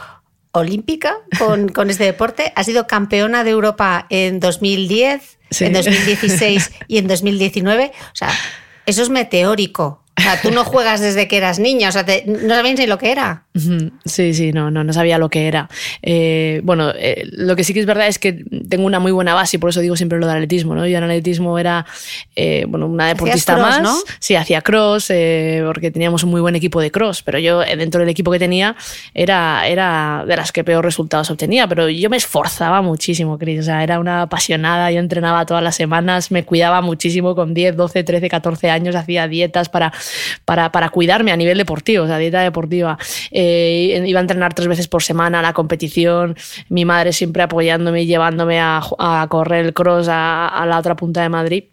olímpica 0.53 1.17
con, 1.39 1.69
con 1.73 1.91
este 1.91 2.05
deporte, 2.05 2.53
has 2.55 2.67
sido 2.67 2.87
campeona 2.87 3.43
de 3.43 3.51
Europa 3.51 4.07
en 4.11 4.39
2010, 4.39 5.39
en 5.59 5.73
2016 5.73 6.71
y 6.87 6.99
en 6.99 7.09
2019, 7.09 7.91
o 7.97 8.17
sea, 8.17 8.31
eso 8.87 9.03
es 9.03 9.11
meteórico. 9.11 10.04
O 10.19 10.23
sea, 10.23 10.41
tú 10.41 10.51
no 10.51 10.65
juegas 10.65 11.01
desde 11.01 11.29
que 11.29 11.37
eras 11.37 11.59
niña, 11.59 11.89
o 11.89 11.93
sea, 11.93 12.05
no 12.27 12.55
sabías 12.55 12.79
ni 12.79 12.87
lo 12.87 12.99
que 12.99 13.13
era. 13.13 13.44
Sí, 13.57 14.35
sí, 14.35 14.53
no, 14.53 14.73
no, 14.73 14.83
no 14.83 14.93
sabía 14.93 15.17
lo 15.17 15.29
que 15.29 15.47
era. 15.47 15.69
Eh, 16.03 16.61
bueno, 16.65 16.91
eh, 16.97 17.23
lo 17.31 17.55
que 17.55 17.63
sí 17.63 17.73
que 17.73 17.79
es 17.79 17.87
verdad 17.87 18.09
es 18.09 18.19
que 18.19 18.45
tengo 18.69 18.85
una 18.85 18.99
muy 18.99 19.13
buena 19.13 19.33
base 19.33 19.59
y 19.59 19.61
por 19.61 19.71
eso 19.71 19.81
digo 19.81 19.95
siempre 19.95 20.19
lo 20.19 20.27
de 20.27 20.33
atletismo, 20.33 20.75
¿no? 20.75 20.85
Yo 20.89 20.99
en 20.99 21.05
atletismo 21.05 21.57
era, 21.57 21.87
eh, 22.35 22.65
bueno, 22.67 22.87
una 22.87 23.07
deportista 23.07 23.57
más. 23.57 23.81
¿no? 23.81 23.95
Sí, 24.19 24.35
hacía 24.35 24.61
cross, 24.61 25.13
porque 25.67 25.93
teníamos 25.93 26.25
un 26.25 26.31
muy 26.31 26.41
buen 26.41 26.57
equipo 26.57 26.81
de 26.81 26.91
cross, 26.91 27.23
pero 27.23 27.39
yo 27.39 27.61
dentro 27.61 28.01
del 28.01 28.09
equipo 28.09 28.33
que 28.33 28.41
tenía 28.41 28.75
era, 29.15 29.69
era 29.69 30.25
de 30.27 30.37
las 30.37 30.51
que 30.51 30.65
peor 30.65 30.85
resultados 30.85 31.31
obtenía, 31.31 31.69
pero 31.69 31.89
yo 31.89 32.11
me 32.11 32.17
esforzaba 32.17 32.83
muchísimo, 32.83 33.39
Cris, 33.39 33.61
o 33.61 33.63
sea, 33.63 33.85
era 33.85 34.01
una 34.01 34.23
apasionada, 34.23 34.91
yo 34.91 34.99
entrenaba 34.99 35.47
todas 35.47 35.63
las 35.63 35.77
semanas, 35.77 36.33
me 36.33 36.45
cuidaba 36.45 36.81
muchísimo 36.81 37.37
con 37.37 37.55
10, 37.55 37.77
12, 37.77 38.03
13, 38.03 38.29
14 38.29 38.71
años, 38.71 38.97
hacía 38.97 39.29
dietas 39.29 39.69
para, 39.69 39.93
para, 40.45 40.73
para 40.73 40.89
cuidarme 40.89 41.31
a 41.31 41.37
nivel 41.37 41.57
deportivo, 41.57 42.05
o 42.05 42.07
sea, 42.09 42.19
dieta 42.19 42.41
deportiva. 42.41 42.99
Eh, 43.31 43.44
iba 44.07 44.19
a 44.19 44.23
entrenar 44.23 44.55
tres 44.55 44.69
veces 44.69 44.89
por 44.89 45.03
semana 45.03 45.41
a 45.41 45.43
la 45.43 45.53
competición, 45.53 46.37
mi 46.69 46.85
madre 46.85 47.13
siempre 47.13 47.43
apoyándome 47.43 48.03
y 48.03 48.07
llevándome 48.07 48.61
a, 48.61 48.83
correr 49.29 49.67
el 49.67 49.75
cross 49.75 50.09
a 50.09 50.65
la 50.69 50.79
otra 50.79 50.97
punta 50.97 51.23
de 51.23 51.29
Madrid. 51.29 51.65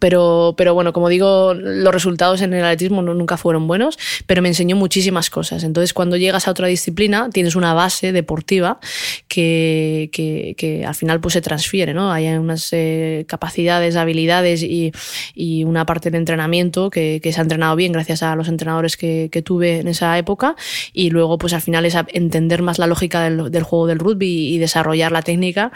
Pero, 0.00 0.54
pero 0.56 0.74
bueno, 0.74 0.92
como 0.92 1.08
digo, 1.08 1.54
los 1.54 1.92
resultados 1.92 2.42
en 2.42 2.52
el 2.52 2.62
atletismo 2.62 3.00
no, 3.00 3.14
nunca 3.14 3.38
fueron 3.38 3.66
buenos, 3.66 3.98
pero 4.26 4.42
me 4.42 4.48
enseñó 4.48 4.76
muchísimas 4.76 5.30
cosas. 5.30 5.64
Entonces, 5.64 5.94
cuando 5.94 6.18
llegas 6.18 6.46
a 6.46 6.50
otra 6.50 6.66
disciplina, 6.68 7.30
tienes 7.32 7.56
una 7.56 7.72
base 7.72 8.12
deportiva 8.12 8.80
que, 9.28 10.10
que, 10.12 10.54
que 10.58 10.84
al 10.84 10.94
final 10.94 11.20
pues, 11.20 11.32
se 11.32 11.40
transfiere. 11.40 11.94
¿no? 11.94 12.12
Hay 12.12 12.28
unas 12.28 12.68
eh, 12.72 13.24
capacidades, 13.26 13.96
habilidades 13.96 14.62
y, 14.62 14.92
y, 15.34 15.64
una 15.64 15.86
parte 15.86 16.10
de 16.10 16.18
entrenamiento 16.18 16.90
que, 16.90 17.20
que, 17.22 17.32
se 17.32 17.40
ha 17.40 17.42
entrenado 17.42 17.74
bien 17.74 17.92
gracias 17.92 18.22
a 18.22 18.36
los 18.36 18.48
entrenadores 18.48 18.96
que, 18.96 19.30
tuve 19.42 19.78
en 19.78 19.88
esa 19.88 20.18
época. 20.18 20.54
Y 20.92 21.10
luego, 21.10 21.38
pues 21.38 21.54
al 21.54 21.62
final 21.62 21.86
es 21.86 21.96
entender 22.12 22.60
más 22.60 22.78
la 22.78 22.86
lógica 22.86 23.22
del, 23.22 23.50
del 23.50 23.62
juego 23.62 23.86
del 23.86 23.98
rugby 23.98 24.54
y, 24.54 24.58
desarrollar 24.58 25.12
la 25.12 25.22
técnica, 25.22 25.72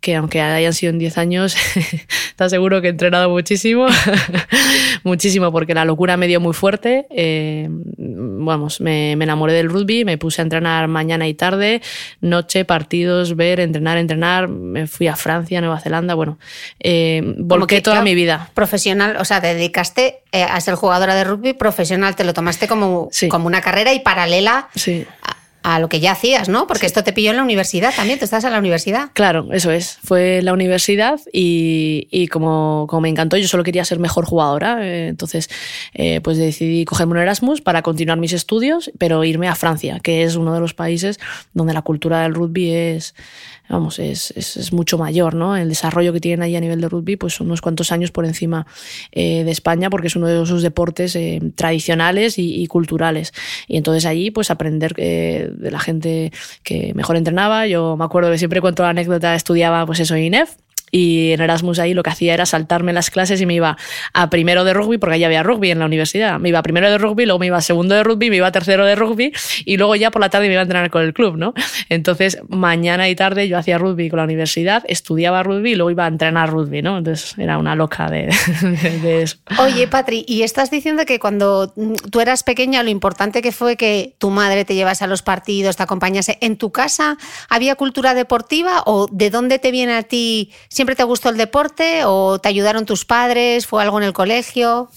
que 0.00 0.14
aunque 0.14 0.40
hayan 0.40 0.72
sido 0.72 0.90
en 0.90 0.98
10 0.98 1.18
años, 1.18 1.56
está 2.30 2.48
seguro 2.48 2.80
que 2.80 2.88
he 2.88 2.90
entrenado 2.90 3.28
muchísimo 3.30 3.55
muchísimo, 3.56 3.86
muchísimo, 5.04 5.52
porque 5.52 5.72
la 5.74 5.84
locura 5.84 6.16
me 6.16 6.26
dio 6.26 6.40
muy 6.40 6.52
fuerte. 6.52 7.06
Eh, 7.10 7.68
vamos, 7.70 8.80
me, 8.80 9.16
me, 9.16 9.24
enamoré 9.24 9.54
del 9.54 9.70
rugby, 9.70 10.04
me 10.04 10.18
puse 10.18 10.42
a 10.42 10.44
entrenar 10.44 10.88
mañana 10.88 11.26
y 11.26 11.34
tarde, 11.34 11.80
noche, 12.20 12.64
partidos, 12.64 13.34
ver, 13.34 13.60
entrenar, 13.60 13.96
entrenar. 13.96 14.48
Me 14.48 14.86
fui 14.86 15.08
a 15.08 15.16
Francia, 15.16 15.60
Nueva 15.60 15.80
Zelanda, 15.80 16.14
bueno, 16.14 16.38
eh, 16.80 17.22
volqué 17.38 17.80
toda 17.80 18.02
mi 18.02 18.14
vida. 18.14 18.50
Profesional, 18.54 19.16
o 19.18 19.24
sea, 19.24 19.40
te 19.40 19.54
dedicaste 19.54 20.20
eh, 20.32 20.42
a 20.42 20.60
ser 20.60 20.74
jugadora 20.74 21.14
de 21.14 21.24
rugby 21.24 21.54
profesional, 21.54 22.14
te 22.14 22.24
lo 22.24 22.34
tomaste 22.34 22.68
como, 22.68 23.08
sí. 23.10 23.28
como 23.28 23.46
una 23.46 23.62
carrera 23.62 23.94
y 23.94 24.00
paralela 24.00 24.68
sí. 24.74 25.06
a, 25.22 25.36
a 25.66 25.80
lo 25.80 25.88
que 25.88 25.98
ya 25.98 26.12
hacías, 26.12 26.48
¿no? 26.48 26.68
Porque 26.68 26.82
sí. 26.82 26.86
esto 26.86 27.02
te 27.02 27.12
pilló 27.12 27.30
en 27.32 27.38
la 27.38 27.42
universidad 27.42 27.92
también, 27.92 28.20
tú 28.20 28.24
estás 28.24 28.44
en 28.44 28.52
la 28.52 28.60
universidad. 28.60 29.10
Claro, 29.14 29.48
eso 29.50 29.72
es. 29.72 29.98
Fue 30.00 30.40
la 30.40 30.52
universidad 30.52 31.18
y, 31.32 32.06
y 32.12 32.28
como, 32.28 32.86
como, 32.88 33.00
me 33.00 33.08
encantó, 33.08 33.36
yo 33.36 33.48
solo 33.48 33.64
quería 33.64 33.84
ser 33.84 33.98
mejor 33.98 34.26
jugadora. 34.26 34.86
Eh, 34.86 35.08
entonces, 35.08 35.50
eh, 35.92 36.20
pues 36.20 36.38
decidí 36.38 36.84
cogerme 36.84 37.14
un 37.14 37.18
Erasmus 37.18 37.62
para 37.62 37.82
continuar 37.82 38.16
mis 38.16 38.32
estudios, 38.32 38.92
pero 38.96 39.24
irme 39.24 39.48
a 39.48 39.56
Francia, 39.56 39.98
que 39.98 40.22
es 40.22 40.36
uno 40.36 40.54
de 40.54 40.60
los 40.60 40.72
países 40.72 41.18
donde 41.52 41.74
la 41.74 41.82
cultura 41.82 42.20
del 42.20 42.34
rugby 42.34 42.70
es, 42.70 43.16
vamos, 43.68 43.98
es, 43.98 44.32
es, 44.36 44.56
es, 44.56 44.72
mucho 44.72 44.98
mayor, 44.98 45.34
¿no? 45.34 45.56
El 45.56 45.68
desarrollo 45.68 46.12
que 46.12 46.20
tienen 46.20 46.42
ahí 46.42 46.56
a 46.56 46.60
nivel 46.60 46.80
de 46.80 46.88
rugby, 46.88 47.16
pues 47.16 47.40
unos 47.40 47.60
cuantos 47.60 47.92
años 47.92 48.10
por 48.10 48.24
encima 48.24 48.66
eh, 49.12 49.44
de 49.44 49.50
España, 49.50 49.90
porque 49.90 50.06
es 50.08 50.16
uno 50.16 50.26
de 50.26 50.42
esos 50.42 50.62
deportes 50.62 51.16
eh, 51.16 51.40
tradicionales 51.54 52.38
y, 52.38 52.62
y, 52.62 52.66
culturales. 52.66 53.32
Y 53.66 53.76
entonces 53.76 54.06
allí, 54.06 54.30
pues 54.30 54.50
aprender 54.50 54.94
eh, 54.96 55.50
de 55.52 55.70
la 55.70 55.80
gente 55.80 56.32
que 56.62 56.92
mejor 56.94 57.16
entrenaba. 57.16 57.66
Yo 57.66 57.96
me 57.96 58.04
acuerdo 58.04 58.30
que 58.30 58.38
siempre 58.38 58.60
cuento 58.60 58.82
la 58.82 58.90
anécdota, 58.90 59.34
estudiaba, 59.34 59.84
pues 59.86 60.00
eso, 60.00 60.16
INEF, 60.16 60.56
y 60.90 61.32
en 61.32 61.40
Erasmus 61.40 61.78
ahí 61.78 61.94
lo 61.94 62.02
que 62.02 62.10
hacía 62.10 62.34
era 62.34 62.46
saltarme 62.46 62.92
las 62.92 63.10
clases 63.10 63.40
y 63.40 63.46
me 63.46 63.54
iba 63.54 63.76
a 64.12 64.30
primero 64.30 64.64
de 64.64 64.74
rugby, 64.74 64.98
porque 64.98 65.14
allí 65.14 65.24
había 65.24 65.42
rugby 65.42 65.70
en 65.70 65.78
la 65.78 65.86
universidad. 65.86 66.38
Me 66.38 66.48
iba 66.48 66.62
primero 66.62 66.90
de 66.90 66.98
rugby, 66.98 67.26
luego 67.26 67.38
me 67.38 67.46
iba 67.46 67.56
a 67.56 67.60
segundo 67.60 67.94
de 67.94 68.02
rugby, 68.02 68.30
me 68.30 68.36
iba 68.36 68.46
a 68.46 68.52
tercero 68.52 68.86
de 68.86 68.94
rugby 68.94 69.32
y 69.64 69.76
luego 69.76 69.96
ya 69.96 70.10
por 70.10 70.20
la 70.20 70.30
tarde 70.30 70.46
me 70.46 70.54
iba 70.54 70.60
a 70.60 70.64
entrenar 70.64 70.90
con 70.90 71.02
el 71.02 71.12
club, 71.12 71.36
¿no? 71.36 71.54
Entonces, 71.88 72.38
mañana 72.48 73.08
y 73.08 73.16
tarde 73.16 73.48
yo 73.48 73.58
hacía 73.58 73.78
rugby 73.78 74.08
con 74.08 74.18
la 74.18 74.24
universidad, 74.24 74.84
estudiaba 74.88 75.42
rugby 75.42 75.72
y 75.72 75.74
luego 75.74 75.90
iba 75.90 76.04
a 76.04 76.08
entrenar 76.08 76.50
rugby, 76.50 76.82
¿no? 76.82 76.98
Entonces, 76.98 77.36
era 77.38 77.58
una 77.58 77.74
loca 77.74 78.08
de, 78.10 78.26
de, 78.62 78.98
de 79.00 79.22
eso. 79.22 79.36
Oye, 79.58 79.88
Patri, 79.88 80.24
y 80.26 80.42
estás 80.42 80.70
diciendo 80.70 81.04
que 81.04 81.18
cuando 81.18 81.72
tú 82.10 82.20
eras 82.20 82.42
pequeña, 82.42 82.82
lo 82.82 82.90
importante 82.90 83.42
que 83.42 83.52
fue 83.52 83.76
que 83.76 84.14
tu 84.18 84.30
madre 84.30 84.64
te 84.64 84.74
llevase 84.74 85.04
a 85.04 85.06
los 85.06 85.22
partidos, 85.22 85.76
te 85.76 85.82
acompañase. 85.82 86.38
¿En 86.40 86.56
tu 86.56 86.70
casa 86.70 87.16
había 87.48 87.74
cultura 87.74 88.14
deportiva 88.14 88.82
o 88.86 89.08
de 89.10 89.30
dónde 89.30 89.58
te 89.58 89.70
viene 89.70 89.94
a 89.94 90.02
ti? 90.02 90.52
¿Siempre 90.76 90.94
te 90.94 91.04
gustó 91.04 91.30
el 91.30 91.38
deporte 91.38 92.02
o 92.04 92.38
te 92.38 92.50
ayudaron 92.50 92.84
tus 92.84 93.06
padres? 93.06 93.66
¿Fue 93.66 93.82
algo 93.82 93.96
en 93.96 94.04
el 94.04 94.12
colegio? 94.12 94.90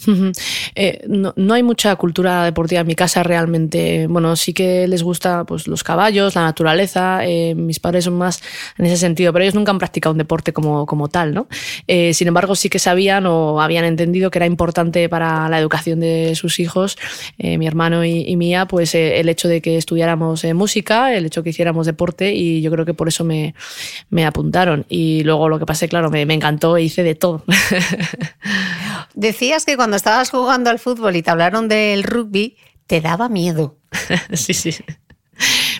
Eh, 0.76 1.06
no, 1.08 1.34
no, 1.38 1.54
hay 1.54 1.64
mucha 1.64 1.96
cultura 1.96 2.44
deportiva 2.44 2.82
en 2.82 2.88
mi 2.88 2.96
casa 2.96 3.24
realmente. 3.24 4.06
Bueno, 4.08 4.36
sí 4.36 4.52
que 4.52 4.90
les 4.90 5.04
gusta 5.04 5.46
pues, 5.46 5.70
los 5.70 5.86
caballos, 5.86 6.36
la 6.36 6.42
naturaleza. 6.42 7.26
Eh, 7.26 7.56
mis 7.56 7.80
padres 7.80 8.04
son 8.04 8.18
más 8.18 8.42
en 8.78 8.88
ese 8.88 8.98
sentido, 8.98 9.32
pero 9.32 9.44
ellos 9.44 9.56
nunca 9.56 9.72
han 9.72 9.78
practicado 9.78 10.12
un 10.12 10.18
deporte 10.18 10.52
como, 10.52 10.86
como 10.86 11.08
tal. 11.08 11.34
¿no? 11.34 11.48
Eh, 11.88 12.14
sin 12.14 12.28
embargo, 12.28 12.58
sí 12.58 12.68
que 12.68 12.80
sabían 12.80 13.26
o 13.26 13.62
habían 13.62 13.86
entendido 13.86 14.32
que 14.32 14.40
era 14.40 14.48
importante 14.48 15.08
para 15.08 15.48
la 15.48 15.60
educación 15.60 16.02
de 16.02 16.36
sus 16.36 16.60
hijos, 16.60 16.98
mi 17.38 17.66
hermano 17.68 18.04
y, 18.04 18.28
y, 18.28 18.36
mía, 18.36 18.66
pues 18.66 18.96
el 18.96 19.30
hecho 19.30 19.48
de 19.48 19.62
que 19.62 19.78
estudiáramos 19.78 20.44
música, 20.54 21.16
el 21.16 21.26
hecho 21.26 21.40
de 21.40 21.46
que 21.46 21.50
hiciéramos 21.52 21.86
deporte 21.86 22.34
y 22.34 22.62
yo 22.62 22.70
creo 22.70 22.84
que 22.84 22.94
por 22.94 23.08
eso 23.08 23.24
me, 23.24 23.56
me 24.10 24.26
apuntaron. 24.26 24.86
Y 24.90 25.24
luego 25.24 25.48
lo 25.48 25.58
que 25.58 25.69
pasé, 25.70 25.88
claro, 25.88 26.10
me, 26.10 26.26
me 26.26 26.34
encantó 26.34 26.78
e 26.78 26.82
hice 26.82 27.04
de 27.04 27.14
todo. 27.14 27.44
Decías 29.14 29.66
que 29.66 29.76
cuando 29.76 29.98
estabas 29.98 30.32
jugando 30.32 30.72
al 30.72 30.80
fútbol 30.80 31.16
y 31.16 31.22
te 31.22 31.30
hablaron 31.30 31.68
del 31.68 32.02
rugby, 32.02 32.58
te 32.88 33.02
daba 33.02 33.30
miedo. 33.30 33.78
sí, 34.34 34.56
sí. 34.56 34.74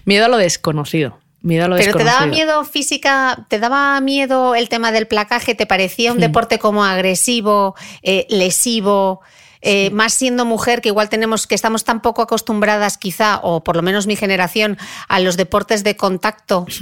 Miedo 0.06 0.26
a 0.26 0.28
lo 0.28 0.38
desconocido. 0.38 1.18
Miedo 1.42 1.66
a 1.66 1.68
lo 1.70 1.76
Pero 1.76 1.88
desconocido. 1.88 2.12
te 2.12 2.20
daba 2.20 2.32
miedo 2.32 2.66
física, 2.66 3.48
te 3.50 3.58
daba 3.58 4.00
miedo 4.00 4.54
el 4.54 4.70
tema 4.70 4.92
del 4.92 5.08
placaje, 5.08 5.56
te 5.56 5.66
parecía 5.66 6.14
un 6.14 6.20
deporte 6.20 6.60
como 6.60 6.86
agresivo, 6.86 7.74
eh, 8.04 8.28
lesivo. 8.30 9.22
Eh, 9.62 9.90
más 9.92 10.14
siendo 10.14 10.46
mujer, 10.46 10.82
que 10.82 10.90
igual 10.90 11.10
tenemos, 11.10 11.46
que 11.46 11.56
estamos 11.56 11.84
tan 11.84 12.02
poco 12.02 12.22
acostumbradas, 12.22 12.98
quizá, 12.98 13.40
o 13.44 13.62
por 13.64 13.76
lo 13.76 13.82
menos 13.82 14.08
mi 14.08 14.16
generación, 14.16 14.78
a 15.10 15.20
los 15.20 15.36
deportes 15.38 15.84
de 15.84 15.96
contacto. 15.96 16.66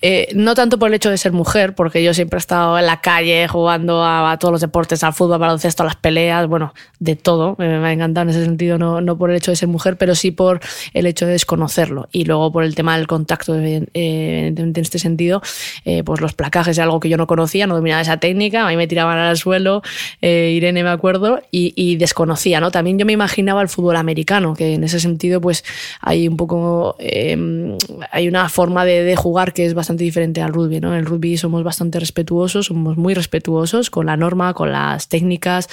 Eh, 0.00 0.28
no 0.34 0.54
tanto 0.54 0.78
por 0.78 0.88
el 0.88 0.94
hecho 0.94 1.10
de 1.10 1.18
ser 1.18 1.32
mujer, 1.32 1.74
porque 1.74 2.04
yo 2.04 2.14
siempre 2.14 2.36
he 2.36 2.40
estado 2.40 2.78
en 2.78 2.86
la 2.86 3.00
calle 3.00 3.48
jugando 3.48 4.04
a, 4.04 4.30
a 4.30 4.38
todos 4.38 4.52
los 4.52 4.60
deportes, 4.60 5.02
al 5.02 5.12
fútbol, 5.12 5.34
al 5.34 5.40
baloncesto, 5.40 5.82
a 5.82 5.86
las 5.86 5.96
peleas, 5.96 6.46
bueno, 6.46 6.72
de 7.00 7.16
todo. 7.16 7.56
Me, 7.58 7.80
me 7.80 7.88
ha 7.88 7.92
encantado 7.92 8.22
en 8.22 8.30
ese 8.30 8.44
sentido, 8.44 8.78
no, 8.78 9.00
no, 9.00 9.18
por 9.18 9.30
el 9.30 9.36
hecho 9.36 9.50
de 9.50 9.56
ser 9.56 9.68
mujer, 9.68 9.96
pero 9.96 10.14
sí 10.14 10.30
por 10.30 10.60
el 10.94 11.06
hecho 11.06 11.26
de 11.26 11.32
desconocerlo. 11.32 12.08
Y 12.12 12.24
luego 12.24 12.52
por 12.52 12.62
el 12.62 12.76
tema 12.76 12.96
del 12.96 13.08
contacto, 13.08 13.56
eh, 13.58 13.86
en 13.94 14.72
este 14.76 15.00
sentido, 15.00 15.42
eh, 15.84 16.04
pues 16.04 16.20
los 16.20 16.34
placajes 16.34 16.76
es 16.76 16.78
algo 16.78 17.00
que 17.00 17.08
yo 17.08 17.16
no 17.16 17.26
conocía, 17.26 17.66
no 17.66 17.74
dominaba 17.74 18.02
esa 18.02 18.18
técnica, 18.18 18.66
a 18.66 18.70
mí 18.70 18.76
me 18.76 18.86
tiraban 18.86 19.18
al 19.18 19.36
suelo, 19.36 19.82
Irene 20.20 20.84
me 20.84 20.90
acuerdo, 20.90 21.40
y, 21.50 21.74
y 21.78 21.94
desconocía, 21.94 22.58
¿no? 22.60 22.72
También 22.72 22.98
yo 22.98 23.06
me 23.06 23.12
imaginaba 23.12 23.62
el 23.62 23.68
fútbol 23.68 23.94
americano, 23.94 24.52
que 24.52 24.74
en 24.74 24.82
ese 24.82 24.98
sentido 24.98 25.40
pues 25.40 25.64
hay 26.00 26.26
un 26.26 26.36
poco, 26.36 26.96
eh, 26.98 27.76
hay 28.10 28.26
una 28.26 28.48
forma 28.48 28.84
de, 28.84 29.14
jugar 29.14 29.52
que 29.52 29.64
es 29.64 29.74
bastante 29.74 30.02
diferente 30.02 30.42
al 30.42 30.52
rugby, 30.52 30.80
¿no? 30.80 30.92
En 30.92 30.98
el 30.98 31.06
rugby 31.06 31.36
somos 31.36 31.62
bastante 31.62 32.00
respetuosos, 32.00 32.66
somos 32.66 32.96
muy 32.96 33.14
respetuosos 33.14 33.90
con 33.90 34.06
la 34.06 34.16
norma, 34.16 34.54
con 34.54 34.72
las 34.72 35.06
técnicas, 35.06 35.68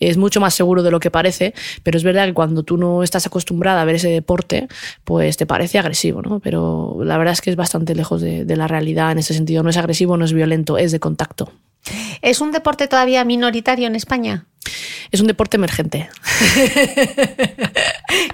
es 0.00 0.16
mucho 0.16 0.40
más 0.40 0.52
seguro 0.52 0.82
de 0.82 0.90
lo 0.90 0.98
que 0.98 1.12
parece, 1.12 1.54
pero 1.84 1.96
es 1.96 2.02
verdad 2.02 2.26
que 2.26 2.34
cuando 2.34 2.64
tú 2.64 2.76
no 2.76 3.04
estás 3.04 3.24
acostumbrada 3.28 3.82
a 3.82 3.84
ver 3.84 3.94
ese 3.94 4.08
deporte, 4.08 4.66
pues 5.04 5.36
te 5.36 5.46
parece 5.46 5.78
agresivo, 5.78 6.22
¿no? 6.22 6.40
Pero 6.40 6.98
la 7.04 7.18
verdad 7.18 7.34
es 7.34 7.40
que 7.40 7.50
es 7.50 7.56
bastante 7.56 7.94
lejos 7.94 8.20
de 8.20 8.56
la 8.56 8.66
realidad 8.66 9.12
en 9.12 9.18
ese 9.18 9.32
sentido, 9.32 9.62
no 9.62 9.70
es 9.70 9.76
agresivo, 9.76 10.16
no 10.16 10.24
es 10.24 10.32
violento, 10.32 10.76
es 10.76 10.90
de 10.90 10.98
contacto. 10.98 11.52
¿Es 12.22 12.40
un 12.40 12.52
deporte 12.52 12.88
todavía 12.88 13.24
minoritario 13.24 13.86
en 13.86 13.96
España? 13.96 14.46
Es 15.10 15.20
un 15.20 15.26
deporte 15.26 15.56
emergente. 15.56 16.08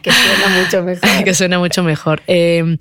que 0.03 0.11
suena 0.11 0.49
mucho 0.63 0.83
mejor. 0.83 1.11
que 1.25 1.35
suena 1.35 1.59
mucho 1.59 1.83
mejor. 1.83 2.23
Eh, 2.27 2.79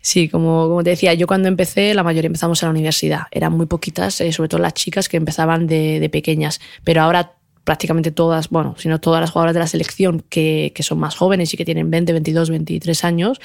sí, 0.00 0.28
como, 0.28 0.68
como, 0.68 0.84
te 0.84 0.90
decía, 0.90 1.14
yo 1.14 1.26
cuando 1.26 1.48
empecé, 1.48 1.94
la 1.94 2.02
mayoría 2.02 2.28
empezamos 2.28 2.62
en 2.62 2.68
la 2.68 2.70
universidad. 2.70 3.22
Eran 3.30 3.52
muy 3.52 3.66
poquitas, 3.66 4.20
eh, 4.20 4.32
sobre 4.32 4.48
todo 4.48 4.60
las 4.60 4.74
chicas 4.74 5.08
que 5.08 5.16
empezaban 5.16 5.66
de, 5.66 5.98
de 6.00 6.08
pequeñas. 6.08 6.60
Pero 6.84 7.02
ahora 7.02 7.32
prácticamente 7.64 8.10
todas, 8.10 8.48
bueno, 8.48 8.74
sino 8.78 9.00
todas 9.00 9.20
las 9.20 9.30
jugadoras 9.30 9.54
de 9.54 9.60
la 9.60 9.66
selección 9.66 10.24
que, 10.28 10.72
que, 10.74 10.82
son 10.82 10.98
más 10.98 11.14
jóvenes 11.14 11.54
y 11.54 11.56
que 11.56 11.64
tienen 11.64 11.90
20, 11.90 12.12
22, 12.12 12.50
23 12.50 13.04
años, 13.04 13.40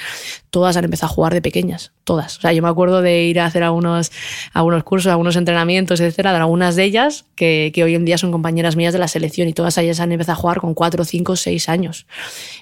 todas 0.50 0.76
han 0.76 0.86
empezado 0.86 1.12
a 1.12 1.16
jugar 1.16 1.34
de 1.34 1.42
pequeñas, 1.42 1.92
todas. 2.04 2.38
O 2.38 2.42
sea, 2.42 2.52
yo 2.54 2.64
me 2.64 2.70
acuerdo 2.70 3.02
de 3.02 3.26
ir 3.26 3.40
a 3.40 3.46
hacer 3.46 3.64
algunos, 3.64 4.12
algunos 4.54 4.84
cursos, 4.84 5.12
algunos 5.12 5.36
entrenamientos, 5.36 6.00
etcétera, 6.00 6.32
de 6.32 6.38
algunas 6.40 6.76
de 6.76 6.84
ellas 6.84 7.26
que, 7.36 7.72
que, 7.74 7.84
hoy 7.84 7.94
en 7.94 8.06
día 8.06 8.18
son 8.18 8.32
compañeras 8.32 8.76
mías 8.76 8.94
de 8.94 9.00
la 9.00 9.08
selección 9.08 9.48
y 9.48 9.54
todas 9.54 9.78
ellas 9.78 10.00
han 10.00 10.12
empezado 10.12 10.34
a 10.34 10.42
jugar 10.42 10.62
con 10.62 10.74
4, 10.74 11.06
5, 11.06 11.36
6 11.36 11.70
años, 11.70 12.08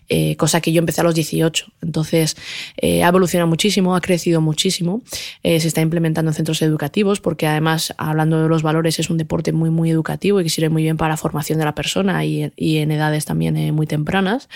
eh, 0.09 0.35
cosa 0.35 0.59
que 0.59 0.73
yo 0.73 0.79
empecé 0.79 1.01
a 1.01 1.03
los 1.05 1.15
18. 1.15 1.67
Entonces, 1.81 2.35
eh, 2.77 3.03
ha 3.03 3.07
evolucionado 3.07 3.47
muchísimo, 3.47 3.95
ha 3.95 4.01
crecido 4.01 4.41
muchísimo, 4.41 5.01
eh, 5.43 5.59
se 5.61 5.67
está 5.67 5.81
implementando 5.81 6.31
en 6.31 6.35
centros 6.35 6.61
educativos 6.61 7.21
porque 7.21 7.47
además, 7.47 7.93
hablando 7.97 8.41
de 8.41 8.49
los 8.49 8.61
valores, 8.61 8.99
es 8.99 9.09
un 9.09 9.17
deporte 9.17 9.53
muy, 9.53 9.69
muy 9.69 9.89
educativo 9.89 10.41
y 10.41 10.43
que 10.43 10.49
sirve 10.49 10.69
muy 10.69 10.83
bien 10.83 10.97
para 10.97 11.11
la 11.11 11.17
formación 11.45 11.59
de 11.59 11.65
la 11.65 11.75
persona 11.75 12.25
y, 12.25 12.51
y 12.55 12.77
en 12.77 12.91
edades 12.91 13.25
también 13.25 13.55
eh, 13.57 13.71
muy 13.71 13.85
tempranas. 13.85 14.49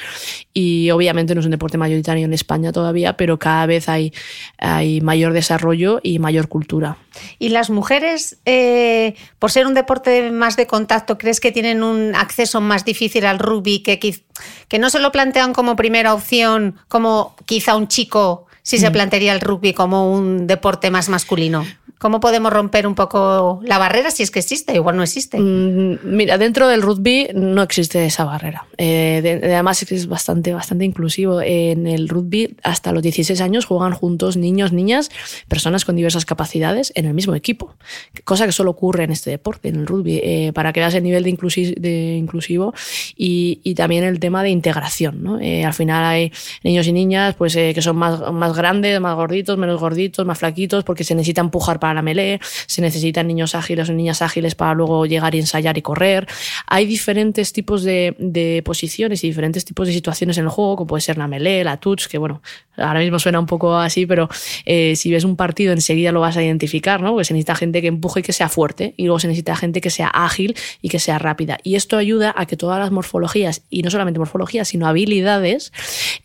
Y 0.54 0.90
obviamente 0.92 1.36
no 1.36 1.42
es 1.42 1.46
un 1.46 1.52
deporte 1.52 1.78
mayoritario 1.78 2.26
en 2.26 2.34
España 2.34 2.72
todavía, 2.72 3.16
pero 3.16 3.38
cada 3.38 3.66
vez 3.68 3.88
hay, 3.90 4.12
hay 4.58 5.02
mayor 5.02 5.34
desarrollo 5.34 6.00
y 6.02 6.20
mayor 6.20 6.48
cultura. 6.48 6.98
¿Y 7.38 7.50
las 7.50 7.70
mujeres, 7.70 8.38
eh, 8.46 9.14
por 9.38 9.52
ser 9.52 9.68
un 9.68 9.74
deporte 9.74 10.32
más 10.32 10.56
de 10.56 10.66
contacto, 10.66 11.18
crees 11.18 11.40
que 11.40 11.52
tienen 11.52 11.84
un 11.84 12.16
acceso 12.16 12.60
más 12.60 12.86
difícil 12.86 13.26
al 13.26 13.40
rugby, 13.40 13.80
que, 13.80 14.00
que 14.00 14.80
no 14.80 14.90
se 14.90 15.00
lo 15.00 15.12
plantean 15.12 15.54
como 15.54 15.76
primera 15.76 16.14
opción, 16.14 16.76
como 16.88 17.36
quizá 17.46 17.76
un 17.76 17.88
chico 17.88 18.48
si 18.64 18.78
se 18.78 18.90
mm. 18.90 18.94
plantearía 18.94 19.34
el 19.34 19.42
rugby 19.42 19.74
como 19.74 20.12
un 20.12 20.48
deporte 20.48 20.90
más 20.90 21.10
masculino? 21.10 21.66
¿Cómo 22.00 22.22
podemos 22.22 22.54
romper 22.54 22.88
un 22.88 22.96
poco 22.96 23.60
la 23.66 23.78
barrera 23.78 24.10
si 24.10 24.24
es 24.24 24.32
que 24.32 24.40
existe? 24.40 24.74
Igual 24.74 24.96
no 24.96 25.04
existe. 25.04 25.38
Mm, 25.38 26.00
mira, 26.04 26.38
dentro 26.38 26.70
del 26.70 26.82
rugby 26.82 27.28
no 27.34 27.62
existe 27.62 28.06
esa 28.06 28.24
barrera. 28.24 28.66
Eh, 28.78 29.42
además 29.44 29.84
es 29.84 30.08
bastante, 30.08 30.54
bastante 30.54 30.86
inclusivo. 30.86 31.42
En 31.42 31.88
el 31.88 32.08
rugby 32.08 32.56
hasta 32.64 32.94
los 32.94 33.04
16 33.04 33.42
años 33.42 33.66
juegan 33.66 33.92
juntos 33.92 34.38
niños, 34.38 34.72
niñas, 34.72 35.12
personas 35.50 35.84
con 35.84 35.98
diversas 35.98 36.24
capacidades 36.24 36.94
en 36.96 37.06
el 37.06 37.14
mismo 37.14 37.36
equipo. 37.36 37.76
Cosa 38.24 38.46
que 38.46 38.54
solo 38.54 38.72
ocurre 38.72 39.04
en 39.04 39.12
este 39.12 39.30
deporte, 39.30 39.68
en 39.68 39.76
el 39.76 39.86
rugby, 39.86 40.22
eh, 40.24 40.52
para 40.54 40.72
que 40.72 40.80
veas 40.80 40.94
el 40.94 41.04
nivel 41.04 41.24
de, 41.26 41.76
de 41.78 42.16
inclusivo 42.16 42.74
y, 43.18 43.76
también 43.76 44.06
el 44.06 44.22
tema 44.22 44.42
de 44.42 44.50
integración. 44.50 45.22
¿no? 45.22 45.40
Eh, 45.40 45.66
al 45.66 45.74
final 45.74 46.04
hay 46.06 46.32
niños 46.64 46.88
y 46.88 46.94
niñas 46.94 47.36
pues, 47.36 47.56
que 47.56 47.82
son 47.82 47.98
más, 47.98 48.32
más 48.32 48.56
grandes, 48.56 49.02
más 49.02 49.16
gorditos, 49.16 49.58
menos 49.58 49.82
gorditos, 49.82 50.26
más 50.26 50.40
flaquitos, 50.40 50.86
porque 50.86 51.04
se 51.04 51.14
necesita 51.14 51.42
empujar 51.42 51.80
para 51.80 51.89
la 51.94 52.02
melee, 52.02 52.40
se 52.66 52.82
necesitan 52.82 53.28
niños 53.28 53.56
ágiles 53.56 53.90
o 53.90 53.94
niñas 53.94 54.22
ágiles 54.22 54.56
para 54.56 54.74
luego 54.74 55.06
llegar 55.06 55.36
y 55.36 55.40
ensayar 55.40 55.78
y 55.78 55.82
correr. 55.82 56.28
Hay 56.68 56.86
diferentes 56.86 57.54
tipos 57.54 57.84
de, 57.84 58.62
posiciones 58.66 59.24
y 59.24 59.28
diferentes 59.28 59.66
tipos 59.66 59.88
de 59.88 59.94
situaciones 59.94 60.38
en 60.38 60.46
el 60.46 60.50
juego, 60.50 60.76
como 60.76 60.88
puede 60.88 61.02
ser 61.02 61.18
la 61.18 61.28
melee, 61.28 61.64
la 61.64 61.78
touch, 61.78 62.08
que 62.08 62.18
bueno, 62.18 62.42
ahora 62.78 63.00
mismo 63.00 63.20
suena 63.20 63.40
un 63.40 63.46
poco 63.46 63.76
así, 63.76 64.06
pero 64.06 64.30
eh, 64.66 64.96
si 64.96 65.12
ves 65.12 65.24
un 65.24 65.36
partido 65.36 65.74
enseguida 65.74 66.12
lo 66.12 66.22
vas 66.22 66.38
a 66.38 66.44
identificar, 66.44 67.02
¿no? 67.02 67.12
Porque 67.12 67.26
se 67.26 67.34
necesita 67.34 67.56
gente 67.56 67.82
que 67.82 67.88
empuje 67.88 68.22
y 68.22 68.24
que 68.24 68.34
sea 68.34 68.50
fuerte, 68.50 68.94
y 68.98 69.06
luego 69.06 69.20
se 69.20 69.28
necesita 69.28 69.56
gente 69.56 69.82
que 69.82 69.90
sea 69.90 70.08
ágil 70.08 70.56
y 70.82 70.90
que 70.90 71.00
sea 71.00 71.20
rápida. 71.20 71.58
Y 71.64 71.76
esto 71.76 71.98
ayuda 71.98 72.34
a 72.36 72.46
que 72.46 72.58
todas 72.58 72.80
las 72.80 72.92
morfologías, 72.92 73.64
y 73.70 73.82
no 73.82 73.92
solamente 73.92 74.20
morfologías, 74.20 74.68
sino 74.68 74.88
habilidades, 74.88 75.72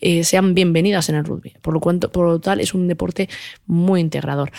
eh, 0.01 0.25
sean 0.25 0.55
bienvenidas 0.55 1.09
en 1.09 1.17
el 1.17 1.25
rugby. 1.25 1.55
Por 1.61 1.75
lo, 1.75 1.81
cuanto, 1.81 2.11
por 2.11 2.27
lo 2.27 2.41
tal, 2.41 2.61
es 2.61 2.75
un 2.75 2.89
deporte 2.89 3.29
muy 3.67 4.01
integrador. 4.01 4.51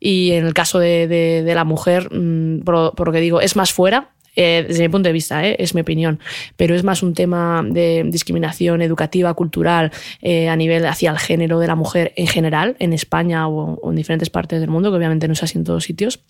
Y 0.00 0.32
en 0.32 0.46
el 0.46 0.54
caso 0.54 0.78
de, 0.78 1.08
de, 1.08 1.54
la 1.54 1.64
mujer, 1.64 2.08
mmm, 2.12 2.60
por, 2.60 3.06
lo 3.06 3.12
que 3.12 3.20
digo, 3.20 3.40
es 3.40 3.56
más 3.56 3.72
fuera, 3.72 4.10
eh, 4.36 4.64
desde 4.66 4.82
mi 4.82 4.88
punto 4.88 5.08
de 5.08 5.12
vista, 5.12 5.44
eh, 5.44 5.56
es 5.58 5.74
mi 5.74 5.80
opinión, 5.80 6.20
pero 6.56 6.76
es 6.76 6.84
más 6.84 7.02
un 7.02 7.14
tema 7.14 7.64
de 7.68 8.04
discriminación 8.06 8.82
educativa, 8.82 9.34
cultural, 9.34 9.90
eh, 10.22 10.48
a 10.48 10.54
nivel 10.54 10.86
hacia 10.86 11.10
el 11.10 11.18
género 11.18 11.58
de 11.58 11.66
la 11.66 11.74
mujer 11.74 12.12
en 12.16 12.28
general, 12.28 12.76
en 12.78 12.92
España 12.92 13.48
o, 13.48 13.90
en 13.90 13.96
diferentes 13.96 14.30
partes 14.30 14.60
del 14.60 14.70
mundo, 14.70 14.90
que 14.90 14.96
obviamente 14.96 15.26
no 15.26 15.32
es 15.32 15.42
así 15.42 15.58
en 15.58 15.64
todos 15.64 15.84
sitios 15.84 16.20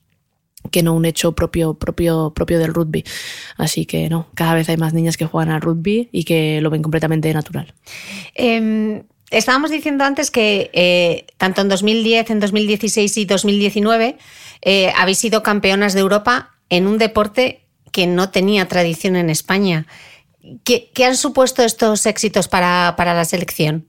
que 0.72 0.82
no 0.82 0.92
un 0.92 1.04
hecho 1.04 1.32
propio, 1.36 1.74
propio, 1.74 2.32
propio 2.34 2.58
del 2.58 2.74
rugby. 2.74 3.04
Así 3.56 3.86
que 3.86 4.08
no, 4.08 4.26
cada 4.34 4.54
vez 4.54 4.68
hay 4.68 4.76
más 4.76 4.92
niñas 4.92 5.16
que 5.16 5.24
juegan 5.24 5.54
al 5.54 5.60
rugby 5.60 6.08
y 6.10 6.24
que 6.24 6.60
lo 6.60 6.68
ven 6.68 6.82
completamente 6.82 7.32
natural. 7.32 7.72
Eh... 8.34 9.04
Estábamos 9.30 9.70
diciendo 9.70 10.04
antes 10.04 10.30
que 10.30 10.70
eh, 10.72 11.26
tanto 11.36 11.60
en 11.60 11.68
2010, 11.68 12.30
en 12.30 12.40
2016 12.40 13.16
y 13.18 13.24
2019 13.26 14.16
eh, 14.62 14.92
habéis 14.96 15.18
sido 15.18 15.42
campeonas 15.42 15.94
de 15.94 16.00
Europa 16.00 16.54
en 16.70 16.86
un 16.86 16.98
deporte 16.98 17.64
que 17.92 18.06
no 18.06 18.30
tenía 18.30 18.68
tradición 18.68 19.16
en 19.16 19.30
España. 19.30 19.86
¿Qué, 20.64 20.90
qué 20.94 21.04
han 21.04 21.16
supuesto 21.16 21.62
estos 21.62 22.06
éxitos 22.06 22.48
para, 22.48 22.94
para 22.96 23.14
la 23.14 23.24
selección? 23.24 23.86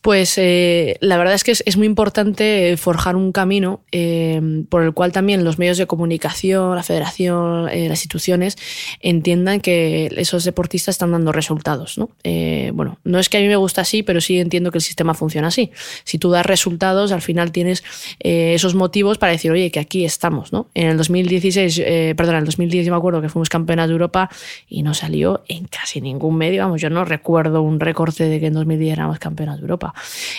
Pues 0.00 0.38
eh, 0.38 0.96
la 1.00 1.18
verdad 1.18 1.34
es 1.34 1.44
que 1.44 1.50
es, 1.50 1.62
es, 1.66 1.76
muy 1.76 1.86
importante 1.86 2.76
forjar 2.76 3.16
un 3.16 3.32
camino 3.32 3.80
eh, 3.90 4.40
por 4.68 4.82
el 4.82 4.92
cual 4.92 5.12
también 5.12 5.44
los 5.44 5.58
medios 5.58 5.76
de 5.76 5.86
comunicación, 5.86 6.76
la 6.76 6.82
federación, 6.82 7.68
eh, 7.68 7.88
las 7.88 7.98
instituciones 7.98 8.56
entiendan 9.00 9.60
que 9.60 10.08
esos 10.16 10.44
deportistas 10.44 10.94
están 10.94 11.12
dando 11.12 11.32
resultados. 11.32 11.98
¿no? 11.98 12.10
Eh, 12.24 12.70
bueno, 12.74 12.98
no 13.04 13.18
es 13.18 13.28
que 13.28 13.38
a 13.38 13.40
mí 13.40 13.48
me 13.48 13.56
gusta 13.56 13.82
así, 13.82 14.02
pero 14.02 14.20
sí 14.20 14.38
entiendo 14.38 14.70
que 14.70 14.78
el 14.78 14.82
sistema 14.82 15.14
funciona 15.14 15.48
así. 15.48 15.70
Si 16.04 16.18
tú 16.18 16.30
das 16.30 16.46
resultados, 16.46 17.12
al 17.12 17.22
final 17.22 17.52
tienes 17.52 17.84
eh, 18.20 18.54
esos 18.54 18.74
motivos 18.74 19.18
para 19.18 19.32
decir, 19.32 19.50
oye, 19.50 19.70
que 19.70 19.80
aquí 19.80 20.04
estamos. 20.04 20.52
¿no? 20.52 20.68
En 20.74 20.88
el 20.88 20.96
2016, 20.96 21.82
eh, 21.84 22.14
perdón, 22.16 22.36
en 22.36 22.40
el 22.40 22.46
2010 22.46 22.86
yo 22.86 22.92
me 22.92 22.98
acuerdo 22.98 23.20
que 23.20 23.28
fuimos 23.28 23.48
campeonas 23.48 23.88
de 23.88 23.92
Europa 23.92 24.30
y 24.68 24.82
no 24.82 24.94
salió 24.94 25.42
en 25.48 25.66
casi 25.66 26.00
ningún 26.00 26.36
medio. 26.36 26.62
Vamos, 26.62 26.80
yo 26.80 26.90
no 26.90 27.04
recuerdo 27.04 27.62
un 27.62 27.80
recorte 27.80 28.24
de 28.24 28.40
que 28.40 28.46
en 28.46 28.54
2010 28.54 28.92
éramos 28.92 29.18
campeonas 29.18 29.56
de 29.56 29.62
Europa. 29.62 29.94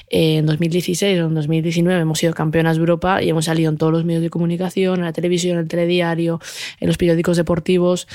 En 0.10 0.45
2016 0.45 1.19
o 1.22 1.26
en 1.26 1.34
2019 1.34 2.02
hemos 2.02 2.19
sido 2.19 2.34
campeonas 2.34 2.78
de 2.78 2.82
Europa 2.82 3.22
y 3.22 3.30
hemos 3.30 3.45
salido 3.45 3.69
en 3.69 3.78
todos 3.78 3.91
los 3.91 4.06
medios 4.06 4.22
de 4.22 4.30
comunicación, 4.30 5.00
en 5.00 5.06
la 5.06 5.13
televisión, 5.13 5.56
en 5.56 5.63
el 5.63 5.67
telediario, 5.67 6.39
en 6.80 6.88
los 6.88 6.98
periódicos 6.98 7.38
deportivos. 7.38 8.08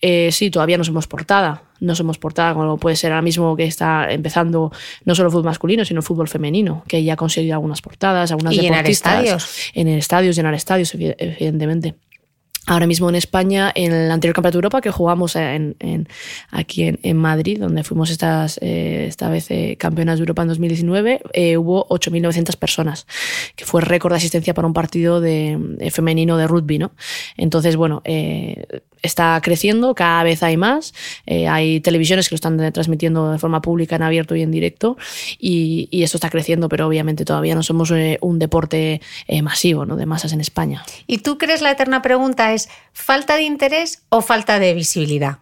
Eh, 0.00 0.30
sí, 0.32 0.50
todavía 0.50 0.78
no 0.78 0.84
somos 0.84 1.06
portada, 1.06 1.62
no 1.80 1.94
somos 1.94 2.18
portada 2.18 2.54
como 2.54 2.78
puede 2.78 2.96
ser 2.96 3.12
ahora 3.12 3.22
mismo 3.22 3.56
que 3.56 3.64
está 3.64 4.10
empezando 4.10 4.72
no 5.04 5.14
solo 5.14 5.28
el 5.28 5.32
fútbol 5.32 5.46
masculino, 5.46 5.84
sino 5.84 6.00
el 6.00 6.04
fútbol 6.04 6.28
femenino, 6.28 6.84
que 6.86 7.02
ya 7.02 7.14
ha 7.14 7.16
conseguido 7.16 7.54
algunas 7.54 7.82
portadas, 7.82 8.30
algunas 8.30 8.54
¿Y 8.54 8.60
deportistas. 8.60 9.12
En 9.12 9.20
estadios. 9.20 9.70
En 9.74 9.88
estadios, 9.88 10.36
llenar 10.36 10.54
estadios, 10.54 10.94
evidentemente. 10.94 11.94
Ahora 12.66 12.86
mismo 12.86 13.08
en 13.08 13.16
España, 13.16 13.72
en 13.74 13.92
el 13.92 14.10
anterior 14.10 14.34
Campeonato 14.34 14.58
de 14.58 14.58
Europa 14.58 14.80
que 14.80 14.90
jugamos 14.92 15.34
en, 15.34 15.74
en, 15.80 16.08
aquí 16.50 16.84
en, 16.84 17.00
en, 17.02 17.16
Madrid, 17.16 17.58
donde 17.58 17.82
fuimos 17.82 18.10
estas, 18.10 18.58
eh, 18.62 19.06
esta 19.08 19.28
vez 19.28 19.50
eh, 19.50 19.76
campeonas 19.78 20.18
de 20.18 20.22
Europa 20.22 20.42
en 20.42 20.48
2019, 20.48 21.22
eh, 21.32 21.56
hubo 21.56 21.88
8.900 21.88 22.56
personas, 22.56 23.06
que 23.56 23.64
fue 23.64 23.80
récord 23.80 24.12
de 24.12 24.18
asistencia 24.18 24.54
para 24.54 24.66
un 24.68 24.74
partido 24.74 25.20
de, 25.20 25.56
de 25.58 25.90
femenino 25.90 26.36
de 26.36 26.46
rugby. 26.46 26.78
¿no? 26.78 26.92
Entonces, 27.36 27.74
bueno, 27.74 28.00
eh, 28.04 28.64
está 29.02 29.40
creciendo, 29.42 29.94
cada 29.94 30.22
vez 30.22 30.42
hay 30.44 30.56
más, 30.56 30.94
eh, 31.26 31.48
hay 31.48 31.80
televisiones 31.80 32.28
que 32.28 32.34
lo 32.34 32.36
están 32.36 32.72
transmitiendo 32.72 33.32
de 33.32 33.38
forma 33.38 33.60
pública 33.60 33.96
en 33.96 34.02
abierto 34.02 34.36
y 34.36 34.42
en 34.42 34.52
directo, 34.52 34.96
y, 35.40 35.88
y 35.90 36.04
esto 36.04 36.16
está 36.16 36.30
creciendo, 36.30 36.68
pero 36.68 36.86
obviamente 36.86 37.24
todavía 37.24 37.56
no 37.56 37.64
somos 37.64 37.90
eh, 37.90 38.18
un 38.20 38.38
deporte 38.38 39.00
masivo 39.42 39.86
¿no? 39.86 39.96
de 39.96 40.06
masas 40.06 40.32
en 40.32 40.40
España. 40.40 40.84
¿Y 41.06 41.18
tú 41.18 41.38
crees 41.38 41.62
la 41.62 41.72
eterna 41.72 42.00
pregunta? 42.02 42.51
Es 42.52 42.68
falta 42.92 43.36
de 43.36 43.42
interés 43.42 44.02
o 44.08 44.20
falta 44.20 44.58
de 44.58 44.74
visibilidad. 44.74 45.38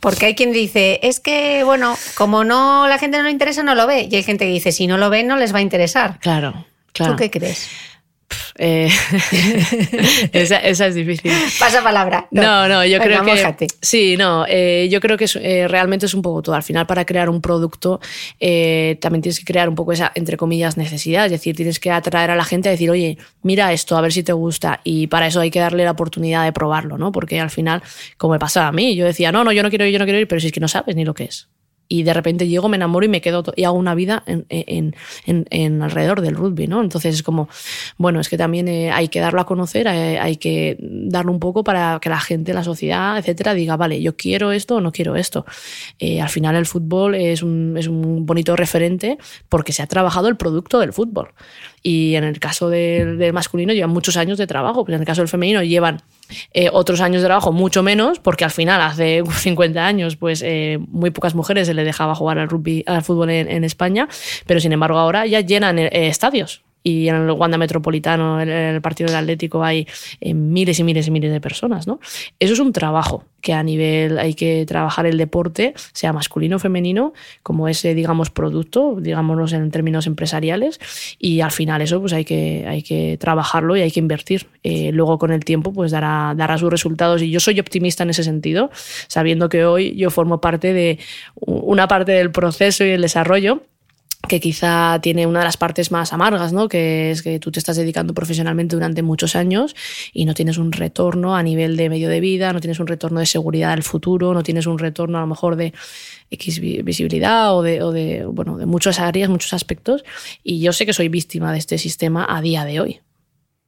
Porque 0.00 0.26
hay 0.26 0.34
quien 0.34 0.52
dice, 0.52 0.98
es 1.02 1.20
que, 1.20 1.62
bueno, 1.62 1.96
como 2.14 2.42
no 2.42 2.88
la 2.88 2.98
gente 2.98 3.18
no 3.18 3.24
le 3.24 3.30
interesa, 3.30 3.62
no 3.62 3.74
lo 3.74 3.86
ve. 3.86 4.08
Y 4.10 4.16
hay 4.16 4.22
gente 4.22 4.46
que 4.46 4.52
dice, 4.52 4.72
si 4.72 4.86
no 4.86 4.96
lo 4.96 5.10
ven, 5.10 5.26
no 5.26 5.36
les 5.36 5.52
va 5.52 5.58
a 5.58 5.62
interesar. 5.62 6.18
Claro, 6.20 6.66
claro. 6.92 7.12
¿Tú 7.12 7.18
qué 7.18 7.30
crees? 7.30 7.68
Eh, 8.58 8.88
esa, 10.32 10.56
esa, 10.58 10.86
es 10.86 10.94
difícil. 10.94 11.32
Pasa 11.58 11.82
palabra. 11.82 12.28
No, 12.30 12.68
no, 12.68 12.68
no 12.68 12.84
yo 12.84 12.98
Venga, 12.98 13.04
creo 13.04 13.24
que. 13.24 13.40
Mójate. 13.42 13.66
Sí, 13.80 14.16
no, 14.16 14.44
eh, 14.48 14.88
yo 14.90 15.00
creo 15.00 15.16
que 15.16 15.24
es, 15.24 15.36
eh, 15.36 15.66
realmente 15.68 16.06
es 16.06 16.14
un 16.14 16.22
poco 16.22 16.42
todo. 16.42 16.54
Al 16.54 16.62
final, 16.62 16.86
para 16.86 17.04
crear 17.04 17.28
un 17.28 17.40
producto, 17.40 18.00
eh, 18.38 18.98
también 19.00 19.22
tienes 19.22 19.38
que 19.38 19.44
crear 19.44 19.68
un 19.68 19.74
poco 19.74 19.92
esa, 19.92 20.12
entre 20.14 20.36
comillas, 20.36 20.76
necesidad. 20.76 21.26
Es 21.26 21.32
decir, 21.32 21.56
tienes 21.56 21.80
que 21.80 21.90
atraer 21.90 22.30
a 22.30 22.36
la 22.36 22.44
gente 22.44 22.68
a 22.68 22.72
decir, 22.72 22.90
oye, 22.90 23.18
mira 23.42 23.72
esto, 23.72 23.96
a 23.96 24.00
ver 24.00 24.12
si 24.12 24.22
te 24.22 24.32
gusta. 24.32 24.80
Y 24.84 25.06
para 25.06 25.26
eso 25.26 25.40
hay 25.40 25.50
que 25.50 25.60
darle 25.60 25.84
la 25.84 25.92
oportunidad 25.92 26.44
de 26.44 26.52
probarlo, 26.52 26.98
¿no? 26.98 27.12
Porque 27.12 27.40
al 27.40 27.50
final, 27.50 27.82
como 28.16 28.34
me 28.34 28.38
pasaba 28.38 28.68
a 28.68 28.72
mí, 28.72 28.94
yo 28.94 29.06
decía, 29.06 29.32
no, 29.32 29.44
no, 29.44 29.52
yo 29.52 29.62
no 29.62 29.70
quiero 29.70 29.86
ir, 29.86 29.92
yo 29.92 29.98
no 29.98 30.04
quiero 30.04 30.20
ir, 30.20 30.28
pero 30.28 30.40
si 30.40 30.48
es 30.48 30.52
que 30.52 30.60
no 30.60 30.68
sabes 30.68 30.96
ni 30.96 31.04
lo 31.04 31.14
que 31.14 31.24
es 31.24 31.48
y 31.92 32.04
de 32.04 32.14
repente 32.14 32.46
llego, 32.46 32.68
me 32.68 32.76
enamoro 32.76 33.04
y 33.04 33.08
me 33.08 33.20
quedo 33.20 33.42
y 33.56 33.64
hago 33.64 33.76
una 33.76 33.96
vida 33.96 34.22
en, 34.26 34.46
en, 34.48 34.94
en, 35.26 35.82
alrededor 35.82 36.20
del 36.20 36.36
rugby, 36.36 36.68
¿no? 36.68 36.80
Entonces 36.82 37.16
es 37.16 37.24
como, 37.24 37.48
bueno, 37.98 38.20
es 38.20 38.28
que 38.28 38.38
también 38.38 38.68
eh, 38.68 38.92
hay 38.92 39.08
que 39.08 39.18
darlo 39.18 39.40
a 39.40 39.44
conocer, 39.44 39.88
hay, 39.88 40.16
hay, 40.16 40.36
que 40.36 40.76
darlo 40.80 41.32
un 41.32 41.40
poco 41.40 41.64
para 41.64 41.98
que 42.00 42.08
la 42.08 42.20
gente, 42.20 42.54
la 42.54 42.62
sociedad, 42.62 43.18
etcétera, 43.18 43.54
diga, 43.54 43.76
vale, 43.76 44.00
yo 44.00 44.16
quiero 44.16 44.52
esto 44.52 44.76
o 44.76 44.80
no 44.80 44.92
quiero 44.92 45.16
esto. 45.16 45.44
Eh, 45.98 46.20
al 46.20 46.28
final 46.28 46.54
el 46.54 46.66
fútbol 46.66 47.16
es 47.16 47.42
un, 47.42 47.74
es 47.76 47.88
un 47.88 48.24
bonito 48.24 48.54
referente 48.54 49.18
porque 49.48 49.72
se 49.72 49.82
ha 49.82 49.88
trabajado 49.88 50.28
el 50.28 50.36
producto 50.36 50.78
del 50.78 50.92
fútbol. 50.92 51.30
Y 51.82 52.14
en 52.14 52.22
el 52.22 52.38
caso 52.38 52.68
del, 52.68 53.18
del 53.18 53.32
masculino 53.32 53.72
llevan 53.72 53.90
muchos 53.90 54.16
años 54.16 54.38
de 54.38 54.46
trabajo, 54.46 54.84
pero 54.84 54.94
en 54.94 55.02
el 55.02 55.06
caso 55.06 55.22
del 55.22 55.28
femenino 55.28 55.60
llevan 55.64 56.02
Eh, 56.52 56.68
otros 56.72 57.00
años 57.00 57.22
de 57.22 57.28
trabajo 57.28 57.52
mucho 57.52 57.82
menos, 57.82 58.18
porque 58.18 58.44
al 58.44 58.50
final, 58.50 58.80
hace 58.80 59.22
50 59.30 59.84
años, 59.84 60.16
pues 60.16 60.42
eh, 60.42 60.78
muy 60.88 61.10
pocas 61.10 61.34
mujeres 61.34 61.66
se 61.66 61.74
les 61.74 61.84
dejaba 61.84 62.14
jugar 62.14 62.38
al 62.38 62.48
rugby, 62.48 62.84
al 62.86 63.02
fútbol 63.02 63.30
en, 63.30 63.64
España, 63.64 64.08
pero 64.46 64.58
sin 64.58 64.72
embargo 64.72 64.98
ahora 64.98 65.26
ya 65.26 65.40
llenan 65.40 65.78
eh, 65.78 65.90
estadios 65.92 66.62
y 66.82 67.08
en 67.08 67.16
el 67.16 67.30
Wanda 67.32 67.58
Metropolitano, 67.58 68.40
en 68.40 68.48
el 68.48 68.80
partido 68.80 69.08
del 69.08 69.16
Atlético, 69.16 69.62
hay 69.62 69.86
eh, 70.20 70.34
miles 70.34 70.78
y 70.78 70.84
miles 70.84 71.08
y 71.08 71.10
miles 71.10 71.32
de 71.32 71.40
personas. 71.40 71.86
¿no? 71.86 72.00
Eso 72.38 72.52
es 72.54 72.58
un 72.58 72.72
trabajo 72.72 73.24
que 73.40 73.52
a 73.54 73.62
nivel 73.62 74.18
hay 74.18 74.34
que 74.34 74.64
trabajar 74.66 75.06
el 75.06 75.16
deporte, 75.16 75.74
sea 75.92 76.12
masculino 76.12 76.56
o 76.56 76.58
femenino, 76.58 77.12
como 77.42 77.68
ese, 77.68 77.94
digamos, 77.94 78.30
producto, 78.30 78.96
digámoslo 79.00 79.46
en 79.56 79.70
términos 79.70 80.06
empresariales, 80.06 80.78
y 81.18 81.40
al 81.40 81.50
final 81.50 81.80
eso 81.82 82.00
pues 82.00 82.12
hay 82.12 82.24
que, 82.24 82.66
hay 82.68 82.82
que 82.82 83.16
trabajarlo 83.18 83.76
y 83.76 83.80
hay 83.80 83.90
que 83.90 84.00
invertir. 84.00 84.48
Eh, 84.62 84.90
luego 84.92 85.18
con 85.18 85.32
el 85.32 85.44
tiempo 85.44 85.72
pues 85.72 85.90
dará, 85.90 86.34
dará 86.36 86.58
sus 86.58 86.70
resultados 86.70 87.22
y 87.22 87.30
yo 87.30 87.40
soy 87.40 87.58
optimista 87.60 88.02
en 88.02 88.10
ese 88.10 88.24
sentido, 88.24 88.70
sabiendo 89.06 89.48
que 89.48 89.64
hoy 89.64 89.94
yo 89.96 90.10
formo 90.10 90.40
parte 90.40 90.72
de 90.72 90.98
una 91.34 91.88
parte 91.88 92.12
del 92.12 92.30
proceso 92.30 92.84
y 92.84 92.90
el 92.90 93.02
desarrollo 93.02 93.62
que 94.28 94.40
quizá 94.40 94.98
tiene 95.00 95.26
una 95.26 95.40
de 95.40 95.46
las 95.46 95.56
partes 95.56 95.90
más 95.90 96.12
amargas, 96.12 96.52
¿no? 96.52 96.68
que 96.68 97.10
es 97.10 97.22
que 97.22 97.38
tú 97.38 97.50
te 97.50 97.58
estás 97.58 97.76
dedicando 97.76 98.14
profesionalmente 98.14 98.76
durante 98.76 99.02
muchos 99.02 99.34
años 99.34 99.74
y 100.12 100.24
no 100.24 100.34
tienes 100.34 100.58
un 100.58 100.72
retorno 100.72 101.36
a 101.36 101.42
nivel 101.42 101.76
de 101.76 101.88
medio 101.88 102.08
de 102.08 102.20
vida, 102.20 102.52
no 102.52 102.60
tienes 102.60 102.80
un 102.80 102.86
retorno 102.86 103.20
de 103.20 103.26
seguridad 103.26 103.70
del 103.70 103.82
futuro, 103.82 104.34
no 104.34 104.42
tienes 104.42 104.66
un 104.66 104.78
retorno 104.78 105.18
a 105.18 105.22
lo 105.22 105.26
mejor 105.26 105.56
de 105.56 105.72
X 106.30 106.60
visibilidad 106.60 107.56
o 107.56 107.62
de, 107.62 107.82
o 107.82 107.92
de, 107.92 108.24
bueno, 108.26 108.56
de 108.56 108.66
muchas 108.66 109.00
áreas, 109.00 109.30
muchos 109.30 109.52
aspectos. 109.52 110.04
Y 110.44 110.60
yo 110.60 110.72
sé 110.72 110.86
que 110.86 110.92
soy 110.92 111.08
víctima 111.08 111.52
de 111.52 111.58
este 111.58 111.78
sistema 111.78 112.26
a 112.28 112.40
día 112.40 112.64
de 112.64 112.80
hoy 112.80 113.00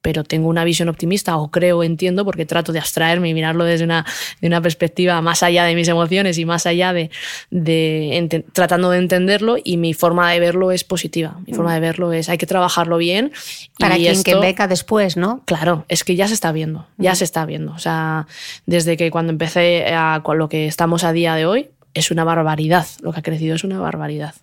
pero 0.03 0.25
tengo 0.25 0.49
una 0.49 0.65
visión 0.65 0.89
optimista 0.89 1.37
o 1.37 1.51
creo, 1.51 1.83
entiendo, 1.83 2.25
porque 2.25 2.45
trato 2.45 2.73
de 2.73 2.81
abstraerme 2.81 3.29
y 3.29 3.35
mirarlo 3.35 3.65
desde 3.65 3.85
una, 3.85 4.05
de 4.41 4.49
una 4.49 4.61
perspectiva 4.61 5.21
más 5.23 5.43
allá 5.43 5.65
de 5.65 5.75
mis 5.75 5.89
emociones 5.89 6.39
y 6.39 6.45
más 6.45 6.67
allá 6.67 6.93
de, 6.93 7.11
de 7.51 8.45
tratando 8.53 8.91
de 8.91 8.99
entenderlo 8.99 9.57
y 9.63 9.77
mi 9.77 9.95
forma 9.95 10.31
de 10.33 10.41
verlo 10.41 10.73
es 10.73 10.85
positiva. 10.85 11.39
Mi 11.47 11.55
forma 11.55 11.73
de 11.73 11.81
verlo 11.81 12.13
es 12.13 12.29
hay 12.29 12.39
que 12.39 12.47
trabajarlo 12.47 12.99
bien. 12.99 13.33
Para 13.79 13.97
quien 13.97 14.23
que 14.23 14.35
beca 14.35 14.67
después, 14.67 15.17
¿no? 15.17 15.43
Claro, 15.45 15.85
es 15.89 16.05
que 16.05 16.17
ya 16.17 16.27
se 16.27 16.35
está 16.35 16.53
viendo, 16.53 16.87
ya 16.99 17.15
se 17.15 17.25
está 17.25 17.47
viendo. 17.47 17.73
O 17.73 17.79
sea, 17.79 18.27
desde 18.67 18.97
que 18.97 19.11
cuando 19.11 19.33
empecé 19.33 19.95
a 19.95 20.21
con 20.25 20.39
lo 20.39 20.49
que 20.49 20.67
estamos 20.67 21.05
a 21.05 21.13
día 21.13 21.35
de 21.37 21.47
hoy, 21.47 21.71
es 21.95 22.11
una 22.11 22.25
barbaridad. 22.25 22.87
Lo 23.01 23.13
que 23.13 23.21
ha 23.21 23.23
crecido 23.23 23.55
es 23.55 23.65
una 23.65 23.79
barbaridad. 23.79 24.35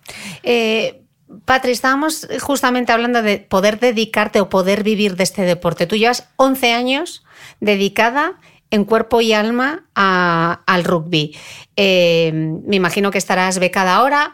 Eh, 0.42 1.02
Patri, 1.44 1.70
estábamos 1.70 2.26
justamente 2.40 2.92
hablando 2.92 3.22
de 3.22 3.38
poder 3.38 3.78
dedicarte 3.78 4.40
o 4.40 4.48
poder 4.48 4.82
vivir 4.82 5.16
de 5.16 5.22
este 5.22 5.42
deporte. 5.42 5.86
Tú 5.86 5.96
llevas 5.96 6.28
11 6.36 6.72
años 6.72 7.24
dedicada 7.60 8.38
en 8.70 8.84
cuerpo 8.84 9.20
y 9.20 9.32
alma 9.32 9.84
al 9.94 10.84
rugby. 10.84 11.36
Eh, 11.76 12.32
me 12.32 12.76
imagino 12.76 13.10
que 13.10 13.18
estarás 13.18 13.58
becada 13.58 13.96
ahora. 13.96 14.32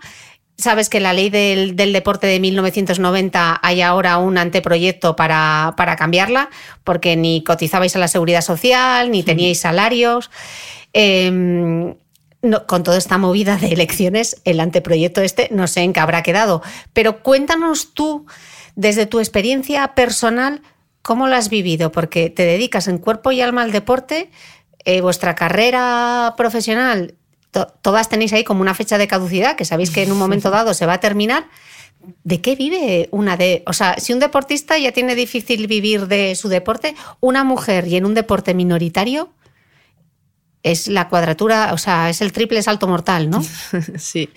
Sabes 0.59 0.89
que 0.89 1.01
la 1.01 1.13
ley 1.13 1.29
del, 1.29 1.77
deporte 1.77 2.27
de 2.27 2.41
1990 2.41 3.61
hay 3.63 3.83
ahora 3.83 4.17
un 4.17 4.39
anteproyecto 4.39 5.17
para, 5.17 5.75
cambiarla, 5.99 6.49
porque 6.83 7.15
ni 7.17 7.45
cotizabais 7.45 7.95
a 7.95 7.99
la 7.99 8.09
seguridad 8.09 8.41
social, 8.41 9.11
ni 9.11 9.23
teníais 9.23 9.61
salarios. 9.61 10.31
Eh, 10.95 11.95
con 12.67 12.83
toda 12.83 12.99
esta 12.99 13.19
movida 13.19 13.57
de 13.57 13.69
elecciones, 13.69 14.41
el 14.45 14.61
anteproyecto 14.61 15.21
este 15.23 15.49
no 15.51 15.67
sé 15.67 15.81
en 15.81 15.93
qué 15.93 16.01
habrá 16.01 16.23
quedado. 16.23 16.63
Pero 16.93 17.23
cuéntanos 17.23 17.95
tú, 17.95 18.27
desde 18.75 19.07
tu 19.07 19.19
experiencia 19.19 19.95
personal, 19.95 20.63
cómo 21.03 21.29
lo 21.29 21.37
has 21.37 21.49
vivido, 21.49 21.93
porque 21.93 22.31
te 22.31 22.45
dedicas 22.45 22.89
en 22.89 22.99
cuerpo 22.99 23.33
y 23.33 23.41
alma 23.41 23.63
al 23.63 23.73
deporte, 23.73 24.31
eh, 24.85 25.01
vuestra 25.01 25.35
carrera 25.35 26.35
profesional, 26.37 27.15
todas 27.83 28.09
tenéis 28.09 28.33
ahí 28.33 28.45
como 28.45 28.61
una 28.61 28.75
fecha 28.75 28.99
de 28.99 29.09
caducidad, 29.09 29.57
que 29.57 29.65
sabéis 29.65 29.91
que 29.91 30.03
en 30.03 30.13
un 30.13 30.19
momento 30.19 30.51
dado 30.51 30.75
se 30.75 30.87
va 30.87 30.95
a 30.95 31.01
terminar. 31.01 31.49
¿De 32.23 32.41
qué 32.41 32.55
vive 32.55 33.09
una 33.11 33.37
de.? 33.37 33.63
O 33.67 33.73
sea, 33.73 33.99
si 33.99 34.13
un 34.13 34.21
deportista 34.21 34.79
ya 34.79 34.93
tiene 34.93 35.15
difícil 35.15 35.67
vivir 35.67 36.07
de 36.07 36.35
su 36.37 36.49
deporte, 36.49 36.95
una 37.21 37.43
mujer 37.43 37.89
y 37.89 37.97
en 37.97 38.05
un 38.05 38.15
deporte 38.15 38.55
minoritario, 38.55 39.31
es 40.67 40.89
la 40.89 41.09
cuadratura, 41.09 41.73
o 41.73 41.79
sea, 41.79 42.11
es 42.11 42.21
el 42.21 42.33
triple 42.33 42.61
salto 42.61 42.89
mortal, 42.89 43.31
¿no? 43.31 43.41
sí. 43.99 44.29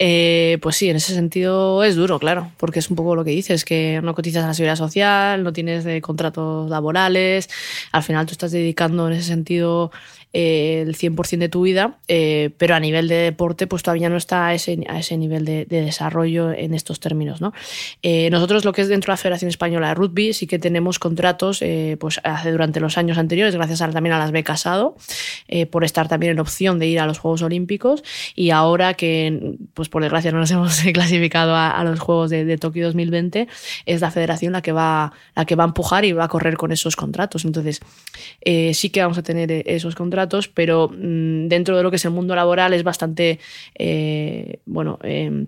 Eh, 0.00 0.58
pues 0.60 0.74
sí, 0.74 0.90
en 0.90 0.96
ese 0.96 1.14
sentido 1.14 1.84
es 1.84 1.94
duro, 1.94 2.18
claro, 2.18 2.50
porque 2.56 2.80
es 2.80 2.90
un 2.90 2.96
poco 2.96 3.14
lo 3.14 3.24
que 3.24 3.30
dices, 3.30 3.64
que 3.64 4.00
no 4.02 4.12
cotizas 4.16 4.42
a 4.42 4.48
la 4.48 4.54
seguridad 4.54 4.74
social, 4.74 5.44
no 5.44 5.52
tienes 5.52 5.84
de 5.84 6.00
contratos 6.00 6.68
laborales, 6.68 7.48
al 7.92 8.02
final 8.02 8.26
tú 8.26 8.32
estás 8.32 8.50
dedicando 8.50 9.06
en 9.06 9.12
ese 9.12 9.28
sentido 9.28 9.92
eh, 10.32 10.84
el 10.86 10.96
100% 10.96 11.38
de 11.38 11.48
tu 11.48 11.62
vida, 11.62 11.98
eh, 12.06 12.50
pero 12.56 12.76
a 12.76 12.80
nivel 12.80 13.08
de 13.08 13.16
deporte 13.16 13.66
pues 13.66 13.82
todavía 13.82 14.08
no 14.08 14.16
está 14.16 14.46
a 14.46 14.54
ese, 14.54 14.78
a 14.88 15.00
ese 15.00 15.16
nivel 15.16 15.44
de, 15.44 15.66
desarrollo 15.66 16.52
en 16.52 16.72
estos 16.72 17.00
términos. 17.00 17.40
¿no? 17.40 17.52
Eh, 18.04 18.30
nosotros 18.30 18.64
lo 18.64 18.72
que 18.72 18.82
es 18.82 18.88
dentro 18.88 19.10
de 19.10 19.14
la 19.14 19.16
Federación 19.16 19.48
Española 19.48 19.88
de 19.88 19.94
Rugby 19.94 20.32
sí 20.32 20.46
que 20.46 20.60
tenemos 20.60 21.00
contratos 21.00 21.64
pues 21.98 22.20
hace 22.22 22.52
durante 22.52 22.78
los 22.78 22.96
años 22.96 23.18
anteriores, 23.18 23.56
gracias 23.56 23.80
también 23.80 24.12
a 24.12 24.18
las 24.18 24.30
becas 24.30 24.66
ADO, 24.66 24.96
por 25.70 25.84
estar 25.84 26.06
también 26.06 26.32
en 26.32 26.40
opción 26.40 26.78
de 26.78 26.86
ir 26.86 27.00
a 27.00 27.06
los 27.06 27.18
Juegos 27.18 27.42
Olímpicos 27.42 28.04
y 28.36 28.50
ahora 28.50 28.94
que 28.94 29.56
pues 29.74 29.88
por 29.88 30.02
desgracia 30.02 30.30
no 30.30 30.38
nos 30.38 30.50
hemos 30.52 30.80
clasificado 30.92 31.56
a, 31.56 31.82
los 31.82 31.98
Juegos 31.98 32.30
de, 32.30 32.56
Tokio 32.58 32.86
2020, 32.86 33.48
es 33.86 34.00
la 34.00 34.10
federación 34.10 34.52
la 34.52 34.62
que, 34.62 34.72
va, 34.72 35.12
la 35.34 35.44
que 35.44 35.56
va 35.56 35.64
a 35.64 35.66
empujar 35.66 36.04
y 36.04 36.12
va 36.12 36.24
a 36.24 36.28
correr 36.28 36.56
con 36.56 36.70
esos 36.70 36.94
contratos. 36.94 37.44
Entonces 37.44 37.80
sí 38.72 38.90
que 38.90 39.02
vamos 39.02 39.18
a 39.18 39.22
tener 39.22 39.50
esos 39.66 39.94
contratos 39.94 40.19
pero 40.48 40.88
mm, 40.88 41.48
dentro 41.48 41.76
de 41.76 41.82
lo 41.82 41.90
que 41.90 41.96
es 41.96 42.04
el 42.04 42.10
mundo 42.10 42.34
laboral 42.34 42.72
es 42.74 42.82
bastante, 42.82 43.38
eh, 43.78 44.60
bueno, 44.66 44.98
em, 45.02 45.46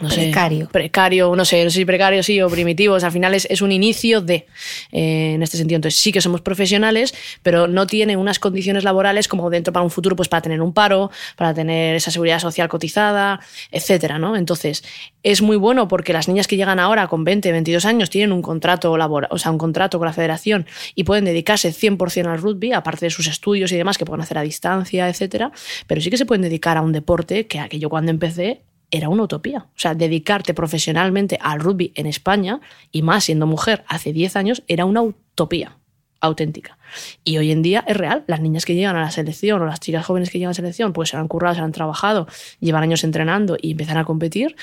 no 0.00 0.08
precario. 0.08 0.68
precario, 0.68 1.36
no 1.36 1.44
sé, 1.44 1.62
no 1.62 1.70
sé 1.70 1.78
si 1.78 1.84
precario 1.84 2.22
sí 2.22 2.40
o 2.40 2.48
primitivos, 2.48 3.04
al 3.04 3.12
final 3.12 3.32
es, 3.34 3.46
es 3.48 3.62
un 3.62 3.70
inicio 3.70 4.20
de, 4.20 4.46
eh, 4.90 5.34
en 5.34 5.42
este 5.42 5.56
sentido. 5.56 5.76
Entonces 5.76 6.00
sí 6.00 6.10
que 6.10 6.20
somos 6.20 6.40
profesionales, 6.40 7.14
pero 7.42 7.68
no 7.68 7.86
tiene 7.86 8.16
unas 8.16 8.38
condiciones 8.40 8.82
laborales 8.82 9.28
como 9.28 9.50
dentro 9.50 9.72
para 9.72 9.84
un 9.84 9.90
futuro, 9.90 10.16
pues 10.16 10.28
para 10.28 10.42
tener 10.42 10.60
un 10.60 10.72
paro, 10.72 11.10
para 11.36 11.54
tener 11.54 11.94
esa 11.94 12.10
seguridad 12.10 12.40
social 12.40 12.68
cotizada, 12.68 13.40
etcétera, 13.70 14.18
¿no? 14.18 14.36
Entonces 14.36 14.84
es 15.22 15.42
muy 15.42 15.56
bueno 15.56 15.86
porque 15.86 16.12
las 16.12 16.28
niñas 16.28 16.48
que 16.48 16.56
llegan 16.56 16.80
ahora 16.80 17.06
con 17.06 17.22
20, 17.22 17.52
22 17.52 17.84
años 17.84 18.10
tienen 18.10 18.32
un 18.32 18.42
contrato 18.42 18.96
laboral, 18.96 19.28
o 19.32 19.38
sea, 19.38 19.52
un 19.52 19.58
contrato 19.58 19.98
con 19.98 20.06
la 20.06 20.12
federación 20.12 20.66
y 20.96 21.04
pueden 21.04 21.24
dedicarse 21.24 21.70
100% 21.70 22.26
al 22.26 22.38
rugby, 22.40 22.72
aparte 22.72 23.06
de 23.06 23.10
sus 23.10 23.28
estudios 23.28 23.70
y 23.70 23.76
demás 23.76 23.96
que 23.96 24.04
pueden 24.04 24.22
hacer 24.22 24.38
a 24.38 24.42
distancia, 24.42 25.08
etcétera, 25.08 25.52
pero 25.86 26.00
sí 26.00 26.10
que 26.10 26.16
se 26.16 26.26
pueden 26.26 26.42
dedicar 26.42 26.76
a 26.76 26.82
un 26.82 26.92
deporte 26.92 27.46
que, 27.46 27.64
que 27.68 27.78
yo 27.78 27.88
cuando 27.88 28.10
empecé 28.10 28.62
era 28.90 29.08
una 29.08 29.24
utopía. 29.24 29.66
O 29.74 29.78
sea, 29.78 29.94
dedicarte 29.94 30.54
profesionalmente 30.54 31.38
al 31.40 31.60
rugby 31.60 31.92
en 31.94 32.06
España, 32.06 32.60
y 32.92 33.02
más 33.02 33.24
siendo 33.24 33.46
mujer 33.46 33.84
hace 33.88 34.12
10 34.12 34.36
años, 34.36 34.62
era 34.68 34.84
una 34.84 35.02
utopía 35.02 35.78
auténtica. 36.20 36.78
Y 37.22 37.38
hoy 37.38 37.50
en 37.50 37.62
día 37.62 37.84
es 37.86 37.96
real. 37.96 38.24
Las 38.26 38.40
niñas 38.40 38.64
que 38.64 38.74
llegan 38.74 38.96
a 38.96 39.00
la 39.00 39.10
selección 39.10 39.60
o 39.60 39.66
las 39.66 39.80
chicas 39.80 40.06
jóvenes 40.06 40.30
que 40.30 40.38
llegan 40.38 40.48
a 40.48 40.52
la 40.52 40.54
selección, 40.54 40.92
pues 40.92 41.10
se 41.10 41.16
han 41.16 41.28
currado, 41.28 41.54
se 41.54 41.60
han 41.60 41.72
trabajado, 41.72 42.26
llevan 42.60 42.82
años 42.82 43.04
entrenando 43.04 43.56
y 43.60 43.72
empiezan 43.72 43.98
a 43.98 44.04
competir 44.04 44.56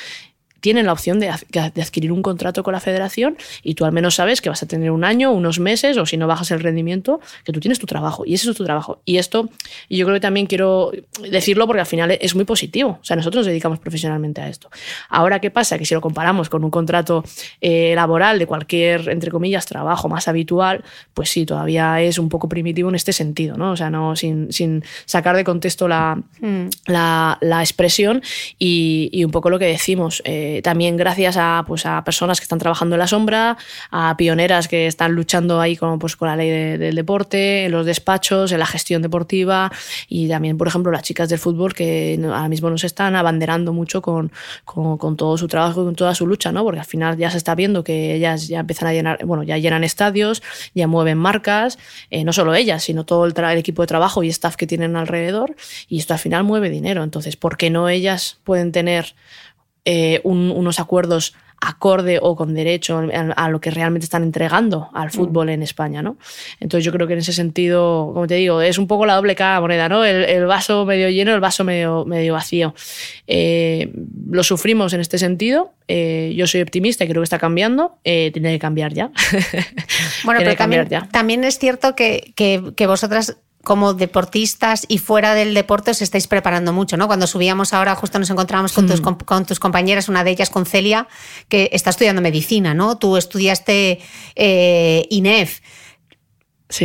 tienen 0.61 0.85
la 0.85 0.93
opción 0.93 1.19
de, 1.19 1.29
adquirir 1.29 2.11
un 2.11 2.21
contrato 2.21 2.63
con 2.63 2.73
la 2.73 2.79
federación 2.79 3.37
y 3.63 3.73
tú 3.73 3.85
al 3.85 3.91
menos 3.91 4.15
sabes 4.15 4.41
que 4.41 4.49
vas 4.49 4.63
a 4.63 4.67
tener 4.67 4.91
un 4.91 5.03
año, 5.03 5.31
unos 5.31 5.59
meses 5.59 5.97
o 5.97 6.05
si 6.05 6.17
no 6.17 6.27
bajas 6.27 6.51
el 6.51 6.59
rendimiento, 6.59 7.19
que 7.43 7.51
tú 7.51 7.59
tienes 7.59 7.79
tu 7.79 7.87
trabajo 7.87 8.23
y 8.25 8.35
ese 8.35 8.49
es 8.49 8.55
tu 8.55 8.63
trabajo. 8.63 9.01
Y 9.05 9.17
esto 9.17 9.49
y 9.89 9.97
yo 9.97 10.05
creo 10.05 10.15
que 10.15 10.21
también 10.21 10.45
quiero 10.45 10.91
decirlo 11.29 11.67
porque 11.67 11.81
al 11.81 11.85
final 11.85 12.11
es 12.11 12.35
muy 12.35 12.45
positivo. 12.45 12.99
O 13.01 13.03
sea, 13.03 13.15
nosotros 13.15 13.41
nos 13.41 13.47
dedicamos 13.47 13.79
profesionalmente 13.79 14.41
a 14.41 14.47
esto. 14.47 14.69
Ahora, 15.09 15.39
¿qué 15.39 15.49
pasa? 15.51 15.77
Que 15.77 15.85
si 15.85 15.93
lo 15.93 16.01
comparamos 16.01 16.49
con 16.49 16.63
un 16.63 16.71
contrato 16.71 17.23
eh, 17.59 17.93
laboral 17.95 18.39
de 18.39 18.45
cualquier, 18.45 19.09
entre 19.09 19.31
comillas, 19.31 19.65
trabajo 19.65 20.07
más 20.09 20.27
habitual, 20.27 20.83
pues 21.13 21.29
sí, 21.29 21.45
todavía 21.45 22.01
es 22.01 22.19
un 22.19 22.29
poco 22.29 22.47
primitivo 22.47 22.89
en 22.89 22.95
este 22.95 23.13
sentido, 23.13 23.57
¿no? 23.57 23.71
O 23.71 23.77
sea, 23.77 23.89
no, 23.89 24.15
sin, 24.15 24.51
sin 24.53 24.83
sacar 25.05 25.35
de 25.35 25.43
contexto 25.43 25.87
la, 25.87 26.21
mm. 26.39 26.65
la, 26.85 27.37
la, 27.41 27.61
expresión 27.61 28.21
y, 28.59 29.09
y, 29.11 29.23
un 29.23 29.31
poco 29.31 29.49
lo 29.49 29.57
que 29.57 29.65
decimos. 29.65 30.21
Eh, 30.25 30.50
eh, 30.57 30.61
también 30.61 30.97
gracias 30.97 31.37
a, 31.37 31.63
pues, 31.65 31.85
a 31.85 32.03
personas 32.03 32.39
que 32.39 32.43
están 32.43 32.59
trabajando 32.59 32.95
en 32.95 32.99
la 32.99 33.07
sombra, 33.07 33.57
a 33.89 34.15
pioneras 34.17 34.67
que 34.67 34.87
están 34.87 35.13
luchando 35.13 35.61
ahí 35.61 35.77
con, 35.77 35.99
pues, 35.99 36.15
con 36.15 36.27
la 36.27 36.35
ley 36.35 36.77
del 36.77 36.95
deporte, 36.95 37.65
en 37.65 37.71
los 37.71 37.85
despachos, 37.85 38.51
en 38.51 38.59
la 38.59 38.65
gestión 38.65 39.01
deportiva 39.01 39.71
y 40.07 40.27
también, 40.27 40.57
por 40.57 40.67
ejemplo, 40.67 40.91
las 40.91 41.03
chicas 41.03 41.29
del 41.29 41.39
fútbol 41.39 41.73
que 41.73 42.19
ahora 42.23 42.49
mismo 42.49 42.69
nos 42.69 42.83
están 42.83 43.15
abanderando 43.15 43.73
mucho 43.73 44.01
con, 44.01 44.31
con, 44.65 45.17
todo 45.17 45.37
su 45.37 45.47
trabajo 45.47 45.83
con 45.83 45.95
toda 45.95 46.15
su 46.15 46.27
lucha, 46.27 46.51
¿no? 46.51 46.63
porque 46.63 46.79
al 46.79 46.85
final 46.85 47.17
ya 47.17 47.29
se 47.29 47.37
está 47.37 47.55
viendo 47.55 47.83
que 47.83 48.15
ellas 48.15 48.47
ya 48.47 48.59
empiezan 48.59 48.87
a 48.89 48.93
llenar, 48.93 49.25
bueno, 49.25 49.43
ya 49.43 49.57
llenan 49.57 49.83
estadios, 49.83 50.41
ya 50.73 50.87
mueven 50.87 51.17
marcas, 51.17 51.77
eh, 52.09 52.23
no 52.23 52.33
solo 52.33 52.55
ellas, 52.55 52.83
sino 52.83 53.05
todo 53.05 53.25
el, 53.25 53.33
el 53.37 53.57
equipo 53.57 53.81
de 53.83 53.87
trabajo 53.87 54.23
y 54.23 54.29
staff 54.29 54.55
que 54.55 54.67
tienen 54.67 54.95
alrededor 54.95 55.55
y 55.87 55.99
esto 55.99 56.13
al 56.13 56.19
final 56.19 56.43
mueve 56.43 56.69
dinero. 56.69 57.03
Entonces, 57.03 57.35
¿por 57.35 57.57
qué 57.57 57.69
no 57.69 57.89
ellas 57.89 58.39
pueden 58.43 58.71
tener 58.71 59.15
eh, 59.85 60.21
unos 60.23 60.79
acuerdos 60.79 61.33
acorde 61.61 62.17
o 62.19 62.35
con 62.35 62.55
derecho 62.55 63.07
a, 63.13 63.49
lo 63.49 63.61
que 63.61 63.69
realmente 63.69 64.05
están 64.05 64.23
entregando 64.23 64.89
al 64.93 65.07
mm. 65.07 65.11
fútbol 65.11 65.49
en 65.49 65.61
España, 65.61 66.01
¿no? 66.01 66.17
Entonces 66.59 66.83
yo 66.83 66.91
creo 66.91 67.05
que 67.05 67.13
en 67.13 67.19
ese 67.19 67.33
sentido, 67.33 68.09
como 68.13 68.25
te 68.25 68.33
digo, 68.35 68.61
es 68.61 68.79
un 68.79 68.87
poco 68.87 69.05
la 69.05 69.13
doble 69.13 69.35
cara 69.35 69.61
moneda, 69.61 69.87
¿no? 69.87 70.03
El, 70.03 70.45
vaso 70.47 70.85
medio 70.85 71.07
lleno, 71.09 71.33
el 71.35 71.39
vaso 71.39 71.63
medio, 71.63 72.03
medio 72.05 72.33
vacío. 72.33 72.73
Eh, 73.27 73.93
lo 74.29 74.43
sufrimos 74.43 74.93
en 74.93 75.01
este 75.01 75.19
sentido. 75.19 75.73
Eh, 75.87 76.33
yo 76.35 76.47
soy 76.47 76.61
optimista 76.61 77.03
y 77.03 77.07
creo 77.07 77.21
que 77.21 77.25
está 77.25 77.37
cambiando. 77.37 77.99
Eh, 78.03 78.31
tiene 78.33 78.53
que 78.53 78.59
cambiar 78.59 78.93
ya. 78.93 79.11
bueno, 80.25 80.41
pero 80.43 80.55
también, 80.55 80.89
también, 81.11 81.43
es 81.43 81.59
cierto 81.59 81.95
que, 81.95 82.33
que, 82.35 82.73
que 82.75 82.87
vosotras 82.87 83.37
como 83.63 83.93
deportistas 83.93 84.85
y 84.87 84.97
fuera 84.97 85.35
del 85.35 85.53
deporte 85.53 85.91
os 85.91 86.01
estáis 86.01 86.27
preparando 86.27 86.73
mucho, 86.73 86.97
¿no? 86.97 87.07
Cuando 87.07 87.27
subíamos 87.27 87.73
ahora, 87.73 87.95
justo 87.95 88.17
nos 88.17 88.29
encontrábamos 88.29 88.73
con, 88.73 88.87
tus, 88.87 89.01
mm. 89.01 89.17
con, 89.25 89.45
tus 89.45 89.59
compañeras, 89.59 90.09
una 90.09 90.23
de 90.23 90.31
ellas 90.31 90.49
con 90.49 90.65
Celia, 90.65 91.07
que 91.47 91.69
está 91.73 91.91
estudiando 91.91 92.21
medicina, 92.21 92.73
¿no? 92.73 92.97
Tú 92.97 93.17
estudiaste 93.17 93.99
eh, 94.35 95.07
INEF. 95.09 95.59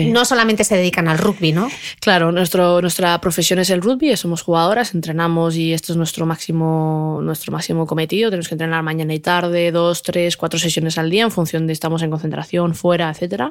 No 0.06 0.24
solamente 0.24 0.64
se 0.64 0.76
dedican 0.76 1.08
al 1.08 1.18
rugby, 1.18 1.52
¿no? 1.52 1.68
Claro, 2.00 2.32
nuestro, 2.32 2.80
nuestra 2.80 3.20
profesión 3.20 3.58
es 3.58 3.70
el 3.70 3.82
rugby, 3.82 4.16
somos 4.16 4.42
jugadoras, 4.42 4.94
entrenamos 4.94 5.56
y 5.56 5.72
esto 5.72 5.92
es 5.92 5.96
nuestro 5.96 6.26
máximo, 6.26 7.20
nuestro 7.22 7.52
máximo 7.52 7.86
cometido. 7.86 8.30
Tenemos 8.30 8.48
que 8.48 8.54
entrenar 8.54 8.82
mañana 8.82 9.14
y 9.14 9.20
tarde, 9.20 9.70
dos, 9.70 10.02
tres, 10.02 10.36
cuatro 10.36 10.58
sesiones 10.58 10.98
al 10.98 11.10
día 11.10 11.22
en 11.22 11.30
función 11.30 11.66
de 11.66 11.72
estamos 11.72 12.02
en 12.02 12.10
concentración, 12.10 12.74
fuera, 12.74 13.10
etc. 13.10 13.44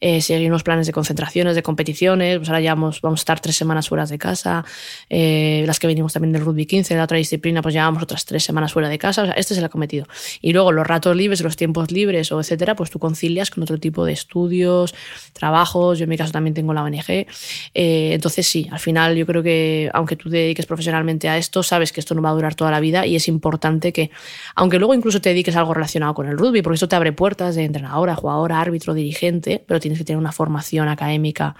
Eh, 0.00 0.20
seguimos 0.20 0.62
planes 0.62 0.86
de 0.86 0.92
concentraciones, 0.92 1.54
de 1.54 1.62
competiciones. 1.62 2.38
Pues 2.38 2.48
ahora 2.48 2.60
ya 2.60 2.74
vamos, 2.74 3.00
vamos 3.00 3.20
a 3.20 3.22
estar 3.22 3.40
tres 3.40 3.56
semanas 3.56 3.88
fuera 3.88 4.06
de 4.06 4.18
casa. 4.18 4.64
Eh, 5.10 5.64
las 5.66 5.78
que 5.78 5.86
venimos 5.86 6.12
también 6.12 6.32
del 6.32 6.42
rugby 6.42 6.66
15, 6.66 6.94
de 6.94 6.98
la 6.98 7.04
otra 7.04 7.18
disciplina, 7.18 7.62
pues 7.62 7.74
llevamos 7.74 8.02
otras 8.02 8.24
tres 8.24 8.44
semanas 8.44 8.72
fuera 8.72 8.88
de 8.88 8.98
casa. 8.98 9.32
este 9.36 9.54
es 9.54 9.60
el 9.60 9.68
cometido. 9.68 10.06
Y 10.40 10.52
luego 10.52 10.72
los 10.72 10.86
ratos 10.86 11.16
libres, 11.16 11.40
los 11.42 11.56
tiempos 11.56 11.90
libres 11.90 12.32
o 12.32 12.40
etcétera, 12.40 12.76
pues 12.76 12.90
tú 12.90 12.98
concilias 12.98 13.50
con 13.50 13.62
otro 13.62 13.78
tipo 13.78 14.04
de 14.04 14.12
estudios, 14.12 14.94
trabajo 15.32 15.65
yo 15.74 16.04
en 16.04 16.10
mi 16.10 16.16
caso 16.16 16.32
también 16.32 16.54
tengo 16.54 16.72
la 16.72 16.82
ONG. 16.82 17.08
Eh, 17.08 17.26
entonces 17.74 18.46
sí, 18.46 18.68
al 18.70 18.78
final 18.78 19.16
yo 19.16 19.26
creo 19.26 19.42
que 19.42 19.90
aunque 19.92 20.16
tú 20.16 20.30
te 20.30 20.36
dediques 20.36 20.66
profesionalmente 20.66 21.28
a 21.28 21.36
esto, 21.36 21.62
sabes 21.62 21.92
que 21.92 22.00
esto 22.00 22.14
no 22.14 22.22
va 22.22 22.30
a 22.30 22.34
durar 22.34 22.54
toda 22.54 22.70
la 22.70 22.80
vida 22.80 23.06
y 23.06 23.16
es 23.16 23.28
importante 23.28 23.92
que, 23.92 24.10
aunque 24.54 24.78
luego 24.78 24.94
incluso 24.94 25.20
te 25.20 25.30
dediques 25.30 25.56
a 25.56 25.60
algo 25.60 25.74
relacionado 25.74 26.14
con 26.14 26.28
el 26.28 26.38
rugby, 26.38 26.62
porque 26.62 26.74
esto 26.74 26.88
te 26.88 26.96
abre 26.96 27.12
puertas 27.12 27.54
de 27.54 27.64
entrenadora, 27.64 28.14
jugadora, 28.14 28.60
árbitro, 28.60 28.94
dirigente, 28.94 29.62
pero 29.66 29.80
tienes 29.80 29.98
que 29.98 30.04
tener 30.04 30.18
una 30.18 30.32
formación 30.32 30.88
académica, 30.88 31.56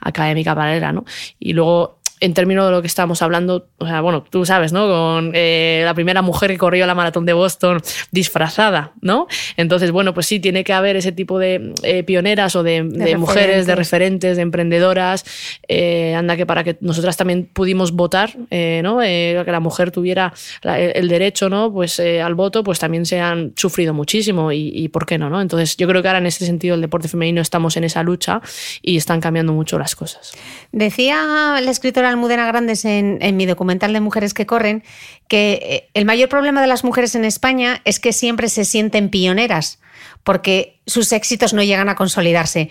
académica 0.00 0.54
paralela, 0.54 0.92
¿no? 0.92 1.04
Y 1.38 1.52
luego 1.52 2.00
en 2.20 2.32
términos 2.32 2.64
de 2.66 2.70
lo 2.70 2.80
que 2.80 2.86
estábamos 2.86 3.20
hablando, 3.20 3.68
o 3.76 3.86
sea, 3.86 4.00
bueno, 4.00 4.24
tú 4.28 4.46
sabes, 4.46 4.72
¿no? 4.72 4.86
Con 4.88 5.32
eh, 5.34 5.82
la 5.84 5.92
primera 5.92 6.22
mujer 6.22 6.50
que 6.50 6.56
corrió 6.56 6.86
la 6.86 6.94
maratón 6.94 7.26
de 7.26 7.34
Boston 7.34 7.80
disfrazada, 8.10 8.92
¿no? 9.02 9.26
Entonces, 9.56 9.90
bueno, 9.90 10.14
pues 10.14 10.26
sí, 10.26 10.40
tiene 10.40 10.64
que 10.64 10.72
haber 10.72 10.96
ese 10.96 11.12
tipo 11.12 11.38
de 11.38 11.74
eh, 11.82 12.04
pioneras 12.04 12.56
o 12.56 12.62
de, 12.62 12.82
mujeres, 13.18 13.66
de 13.66 13.74
referentes, 13.74 14.36
de 14.36 14.42
emprendedoras. 14.42 15.24
Eh, 15.68 16.14
anda 16.14 16.36
que 16.36 16.46
para 16.46 16.64
que 16.64 16.78
nosotras 16.80 17.16
también 17.16 17.48
pudimos 17.52 17.92
votar, 17.92 18.36
¿no? 18.36 19.00
que 19.00 19.44
la 19.46 19.60
mujer 19.60 19.90
tuviera 19.90 20.32
el 20.62 21.08
derecho, 21.08 21.50
¿no? 21.50 21.72
Pues 21.72 22.00
al 22.00 22.34
voto, 22.34 22.64
pues 22.64 22.78
también 22.78 23.04
se 23.04 23.20
han 23.20 23.52
sufrido 23.56 23.92
muchísimo 23.92 24.52
y, 24.52 24.70
y, 24.74 24.88
¿por 24.88 25.06
qué 25.06 25.18
no, 25.18 25.28
no? 25.28 25.40
Entonces, 25.40 25.76
yo 25.76 25.86
creo 25.86 26.02
que 26.02 26.08
ahora 26.08 26.18
en 26.18 26.26
este 26.26 26.46
sentido 26.46 26.74
el 26.74 26.80
deporte 26.80 27.08
femenino 27.08 27.40
estamos 27.40 27.76
en 27.76 27.84
esa 27.84 28.02
lucha 28.02 28.40
y 28.82 28.96
están 28.96 29.20
cambiando 29.20 29.52
mucho 29.52 29.78
las 29.78 29.94
cosas. 29.94 30.32
Decía 30.72 31.60
la 31.60 31.70
escritora 31.70 32.05
Almudena 32.08 32.46
Grandes 32.46 32.84
en, 32.84 33.18
mi 33.36 33.46
documental 33.46 33.92
de 33.92 34.00
Mujeres 34.00 34.34
que 34.34 34.46
Corren 34.46 34.82
que 35.28 35.60
eh, 35.62 35.90
el 35.94 36.04
mayor 36.04 36.28
problema 36.28 36.60
de 36.60 36.66
las 36.66 36.84
mujeres 36.84 37.14
en 37.14 37.24
España 37.24 37.80
es 37.84 38.00
que 38.00 38.12
siempre 38.12 38.48
se 38.48 38.64
sienten 38.64 39.10
pioneras 39.10 39.80
porque 40.24 40.80
sus 40.86 41.12
éxitos 41.12 41.52
no 41.52 41.62
llegan 41.62 41.88
a 41.88 41.94
consolidarse. 41.94 42.70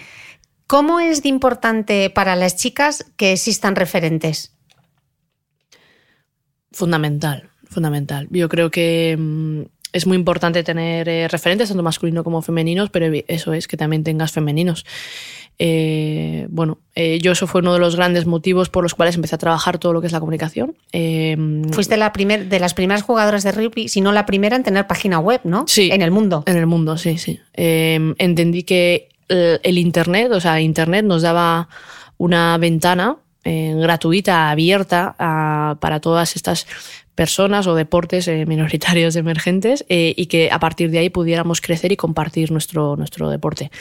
¿Cómo 0.68 1.00
es 1.00 1.22
de 1.22 1.30
importante 1.30 2.10
para 2.10 2.36
las 2.36 2.56
chicas 2.56 3.06
que 3.18 3.34
existan 3.34 3.76
referentes? 3.76 4.56
Fundamental, 6.72 7.50
fundamental. 7.70 8.28
Yo 8.32 8.50
creo 8.50 8.72
que 8.72 9.16
mm, 9.18 9.62
es 9.94 10.06
muy 10.08 10.18
importante 10.18 10.62
tener 10.64 11.08
eh, 11.08 11.28
referentes, 11.30 11.70
tanto 11.70 11.82
masculinos 11.84 12.26
como 12.26 12.42
femeninos, 12.42 12.90
pero 12.90 13.16
eso 13.28 13.54
es 13.54 13.68
que 13.68 13.78
también 13.78 14.04
tengas 14.04 14.34
femeninos. 14.34 14.86
Eh, 15.58 16.48
bueno, 16.50 16.80
eh, 16.96 17.20
yo 17.22 17.32
eso 17.32 17.48
fue 17.48 17.62
uno 17.62 17.74
de 17.74 17.80
los 17.80 17.96
grandes 17.96 18.26
motivos 18.26 18.70
por 18.70 18.84
los 18.84 18.94
cuales 18.94 19.16
empecé 19.16 19.36
a 19.36 19.38
trabajar 19.38 19.78
todo 19.78 19.94
lo 19.94 20.02
que 20.02 20.08
es 20.08 20.14
la 20.14 20.20
comunicación. 20.20 20.76
Fuiste 21.72 21.98
la 21.98 22.12
primer, 22.14 22.48
de 22.50 22.60
las 22.60 22.74
primeras 22.74 23.04
jugadoras 23.04 23.44
de 23.44 23.52
rugby, 23.52 23.88
si 23.88 24.02
no 24.02 24.12
la 24.12 24.26
primera 24.26 24.56
en 24.56 24.64
tener 24.64 24.88
página 24.88 25.20
web, 25.20 25.42
¿no? 25.44 25.66
Sí. 25.68 25.90
En 25.92 26.02
el 26.02 26.12
mundo. 26.12 26.44
En 26.46 26.58
el 26.58 26.66
mundo, 26.66 26.98
sí, 26.98 27.18
sí. 27.18 27.40
entendí 27.54 28.64
que 28.64 29.10
el 29.28 29.78
Internet, 29.78 30.32
o 30.32 30.40
sea, 30.40 30.60
Internet 30.62 31.06
nos 31.06 31.22
daba 31.22 31.70
una 32.18 32.58
ventana 32.58 33.18
gratuita, 33.44 34.50
abierta 34.50 35.16
para 35.80 36.00
todas 36.00 36.36
estas 36.36 36.68
personas 37.16 37.66
o 37.66 37.76
deportes 37.76 38.28
eh, 38.28 38.46
minoritarios 38.46 39.16
emergentes 39.16 39.86
eh, 39.90 40.14
y 40.16 40.28
que 40.28 40.52
a 40.52 40.60
partir 40.60 40.92
de 40.92 41.00
ahí 41.00 41.10
pudiéramos 41.10 41.62
crecer 41.62 41.92
y 41.92 41.96
compartir 41.96 42.52
nuestro, 42.52 42.96
nuestro 42.98 43.30
deporte. 43.30 43.72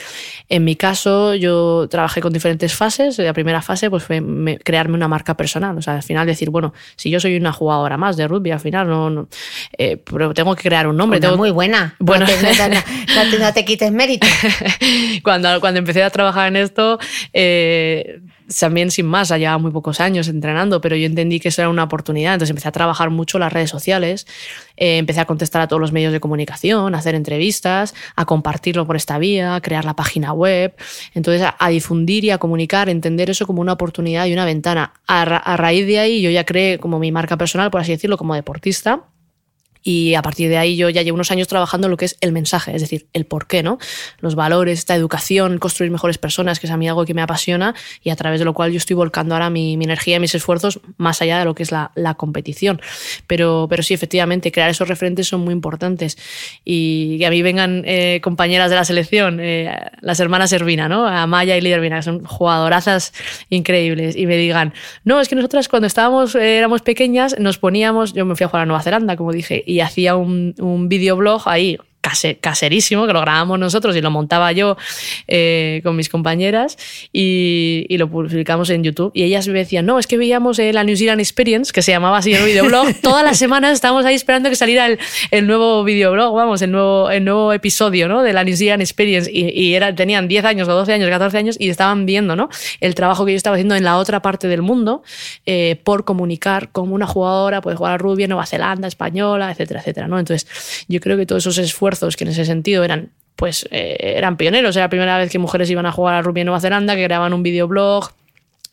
En 0.49 0.63
mi 0.63 0.75
caso, 0.75 1.35
yo 1.35 1.87
trabajé 1.89 2.21
con 2.21 2.33
diferentes 2.33 2.73
fases. 2.73 3.19
La 3.19 3.33
primera 3.33 3.61
fase 3.61 3.89
pues, 3.89 4.03
fue 4.03 4.23
crearme 4.63 4.95
una 4.95 5.07
marca 5.07 5.35
personal. 5.35 5.77
O 5.77 5.81
sea, 5.81 5.95
al 5.95 6.03
final 6.03 6.25
decir, 6.25 6.49
bueno, 6.49 6.73
si 6.95 7.09
yo 7.09 7.19
soy 7.19 7.35
una 7.35 7.51
jugadora 7.51 7.97
más 7.97 8.17
de 8.17 8.27
rugby, 8.27 8.51
al 8.51 8.59
final 8.59 8.87
no, 8.87 9.09
no 9.09 9.27
eh, 9.77 9.97
pero 9.97 10.33
tengo 10.33 10.55
que 10.55 10.63
crear 10.63 10.87
un 10.87 10.97
nombre. 10.97 11.19
Muy 11.35 11.51
buena. 11.51 11.95
Bueno, 11.99 12.25
no 13.39 13.53
te, 13.53 13.65
quites 13.65 13.91
mérito. 13.91 14.25
cuando, 15.23 15.59
cuando 15.59 15.79
empecé 15.79 16.03
a 16.03 16.09
trabajar 16.09 16.47
en 16.47 16.55
esto, 16.55 16.99
también 18.59 18.91
sin 18.91 19.07
más, 19.07 19.29
llevaba 19.29 19.57
muy 19.57 19.71
pocos 19.71 19.99
años 19.99 20.27
entrenando, 20.27 20.81
pero 20.81 20.95
yo 20.95 21.05
entendí 21.05 21.39
que 21.39 21.49
eso 21.49 21.61
era 21.61 21.69
una 21.69 21.83
oportunidad. 21.83 22.33
Entonces 22.33 22.51
empecé 22.51 22.67
a 22.67 22.71
trabajar 22.71 23.09
mucho 23.09 23.24
las 23.39 23.51
redes 23.51 23.69
sociales, 23.69 24.27
eh, 24.77 24.97
empecé 24.97 25.19
a 25.19 25.25
contestar 25.25 25.61
a 25.61 25.67
todos 25.67 25.79
los 25.79 25.91
medios 25.91 26.13
de 26.13 26.19
comunicación, 26.19 26.95
a 26.95 26.97
hacer 26.97 27.15
entrevistas, 27.15 27.93
a 28.15 28.25
compartirlo 28.25 28.85
por 28.85 28.95
esta 28.95 29.17
vía, 29.17 29.55
a 29.55 29.61
crear 29.61 29.85
la 29.85 29.95
página 29.95 30.33
web. 30.33 30.75
Entonces 31.13 31.47
a, 31.57 31.69
difundir 31.69 32.25
y 32.25 32.29
a 32.29 32.37
comunicar, 32.37 32.89
entender 32.89 33.29
eso 33.29 33.45
como 33.47 33.61
una 33.61 33.73
oportunidad 33.73 34.25
y 34.25 34.33
una 34.33 34.45
ventana. 34.45 34.93
A, 35.07 35.21
a 35.23 35.57
raíz 35.57 35.87
de 35.87 35.99
ahí 35.99 36.21
yo 36.21 36.29
ya 36.29 36.45
creé 36.45 36.79
como 36.79 36.99
mi 36.99 37.11
marca 37.11 37.37
personal, 37.37 37.71
por 37.71 37.81
así 37.81 37.91
decirlo, 37.91 38.17
como 38.17 38.35
deportista 38.35 39.03
y 39.87 40.15
a 40.15 40.23
partir 40.23 40.49
de 40.49 40.57
ahí 40.57 40.75
yo 40.75 40.89
ya 40.89 41.03
llevo 41.03 41.13
unos 41.13 41.29
años 41.29 41.47
trabajando 41.47 41.85
en 41.85 41.91
lo 41.91 41.97
que 41.97 42.05
es 42.05 42.17
el 42.19 42.31
mensaje, 42.31 42.75
es 42.75 42.81
decir, 42.81 43.05
el 43.13 43.27
por 43.27 43.45
qué, 43.45 43.61
¿no? 43.61 43.77
Los 44.19 44.33
valores, 44.33 44.79
esta 44.79 44.95
educación, 44.95 45.59
construir 45.59 45.91
mejores 45.91 46.17
personas, 46.17 46.59
que 46.59 46.65
es 46.65 46.73
a 46.73 46.77
mí 46.77 46.89
algo 46.89 47.05
que 47.05 47.13
me 47.13 47.21
apasiona 47.21 47.75
y 48.01 48.09
a 48.09 48.15
través 48.15 48.39
de 48.39 48.45
lo 48.45 48.55
cual 48.55 48.71
yo 48.71 48.77
estoy 48.77 48.95
volcando 48.95 49.35
ahora 49.35 49.51
mi, 49.51 49.75
energía 49.75 50.17
y 50.17 50.19
mis 50.19 50.33
esfuerzos 50.33 50.79
más 50.97 51.21
allá 51.21 51.37
de 51.37 51.45
lo 51.45 51.53
que 51.53 51.61
es 51.61 51.71
la, 51.71 51.91
competición. 52.17 52.81
Pero, 53.27 53.67
pero 53.69 53.83
sí, 53.83 53.93
efectivamente, 53.93 54.51
crear 54.51 54.71
esos 54.71 54.87
referentes 54.87 55.27
son 55.27 55.41
muy 55.41 55.53
importantes. 55.53 56.17
Y 56.63 57.19
que 57.19 57.27
a 57.27 57.29
mí 57.29 57.43
vengan 57.43 57.83
eh, 57.85 58.21
compañeras 58.23 58.71
de 58.71 58.77
la 58.77 58.85
selección, 58.85 59.39
eh, 59.39 59.71
las 60.01 60.19
hermanas 60.19 60.51
Ervina, 60.51 60.89
¿no? 60.89 61.05
Amaya 61.05 61.55
y 61.57 61.61
Lidia 61.61 61.75
Ervina, 61.75 61.97
que 61.97 62.03
son 62.03 62.23
jugadorazas 62.25 63.13
increíbles, 63.49 64.15
y 64.15 64.25
me 64.25 64.37
digan, 64.37 64.73
no, 65.03 65.21
es 65.21 65.27
que 65.27 65.35
nosotras 65.35 65.67
cuando 65.67 65.85
estábamos, 65.85 66.33
eh, 66.33 66.57
éramos 66.57 66.81
pequeñas, 66.81 67.37
nos 67.37 67.59
poníamos, 67.59 68.13
yo 68.13 68.25
me 68.25 68.35
fui 68.35 68.45
a 68.45 68.47
jugar 68.47 68.63
a 68.63 68.65
Nueva 68.65 68.81
Zelanda, 68.81 69.15
como 69.15 69.31
dije, 69.31 69.63
y 69.65 69.74
hacía 69.79 70.15
un, 70.15 70.55
un 70.59 70.89
videoblog 70.89 71.47
ahí 71.47 71.77
caserísimo, 72.39 73.07
que 73.07 73.13
lo 73.13 73.21
grabamos 73.21 73.59
nosotros 73.59 73.95
y 73.95 74.01
lo 74.01 74.11
montaba 74.11 74.51
yo 74.51 74.77
eh, 75.27 75.81
con 75.83 75.95
mis 75.95 76.09
compañeras 76.09 76.77
y, 77.11 77.85
lo 77.95 78.09
publicamos 78.09 78.69
en 78.69 78.83
YouTube. 78.83 79.11
Y 79.13 79.23
ellas 79.23 79.47
me 79.47 79.57
decían, 79.57 79.85
no, 79.85 79.99
es 79.99 80.05
que 80.05 80.17
veíamos 80.17 80.59
eh, 80.59 80.73
la 80.73 80.83
New 80.83 80.97
Zealand 80.97 81.21
Experience, 81.21 81.71
que 81.71 81.81
se 81.81 81.91
llamaba 81.91 82.17
así 82.17 82.33
el 82.33 82.43
videoblog, 82.43 82.93
todas 83.01 83.23
las 83.23 83.37
semanas 83.37 83.73
estábamos 83.73 84.05
ahí 84.05 84.15
esperando 84.15 84.49
que 84.49 84.55
saliera 84.55 84.87
el, 84.87 84.99
el, 85.31 85.47
nuevo 85.47 85.83
videoblog, 85.83 86.35
vamos, 86.35 86.61
el 86.61 86.71
nuevo, 86.71 87.09
el 87.09 87.23
nuevo 87.23 87.53
episodio 87.53 88.09
¿no? 88.09 88.21
de 88.21 88.33
la 88.33 88.43
New 88.43 88.55
Zealand 88.55 88.81
Experience. 88.81 89.31
Y, 89.31 89.73
era, 89.73 89.95
tenían 89.95 90.27
10 90.27 90.45
años 90.45 90.67
o 90.67 90.73
12 90.73 90.93
años, 90.93 91.09
14 91.09 91.37
años 91.37 91.55
y 91.59 91.69
estaban 91.69 92.05
viendo 92.05 92.35
¿no? 92.35 92.49
el 92.81 92.95
trabajo 92.95 93.25
que 93.25 93.31
yo 93.31 93.37
estaba 93.37 93.55
haciendo 93.55 93.75
en 93.75 93.83
la 93.83 93.97
otra 93.97 94.21
parte 94.21 94.47
del 94.47 94.61
mundo 94.61 95.03
eh, 95.45 95.79
por 95.83 96.05
comunicar 96.05 96.69
cómo 96.71 96.93
una 96.93 97.07
jugadora 97.07 97.61
puede 97.61 97.77
jugar 97.77 97.93
a 97.93 97.97
rugby 97.97 98.23
en 98.23 98.29
Nueva 98.29 98.45
Zelanda, 98.45 98.87
española, 98.87 99.51
etcétera, 99.51 99.79
etcétera. 99.79 100.07
¿no? 100.07 100.19
Entonces, 100.19 100.47
yo 100.87 100.99
creo 100.99 101.17
que 101.17 101.25
todos 101.25 101.43
esos 101.43 101.57
esfuerzos 101.57 101.94
que 101.99 102.23
en 102.23 102.29
ese 102.29 102.45
sentido 102.45 102.83
eran 102.83 103.11
pues 103.35 103.67
eh, 103.71 103.97
eran 103.99 104.37
pioneros. 104.37 104.75
Era 104.75 104.85
la 104.85 104.89
primera 104.89 105.17
vez 105.17 105.29
que 105.29 105.39
mujeres 105.39 105.69
iban 105.69 105.85
a 105.85 105.91
jugar 105.91 106.15
a 106.15 106.21
rugby 106.21 106.41
en 106.41 106.47
Nueva 106.47 106.59
Zelanda, 106.59 106.95
que 106.95 107.03
grababan 107.03 107.33
un 107.33 107.43
videoblog, 107.43 108.11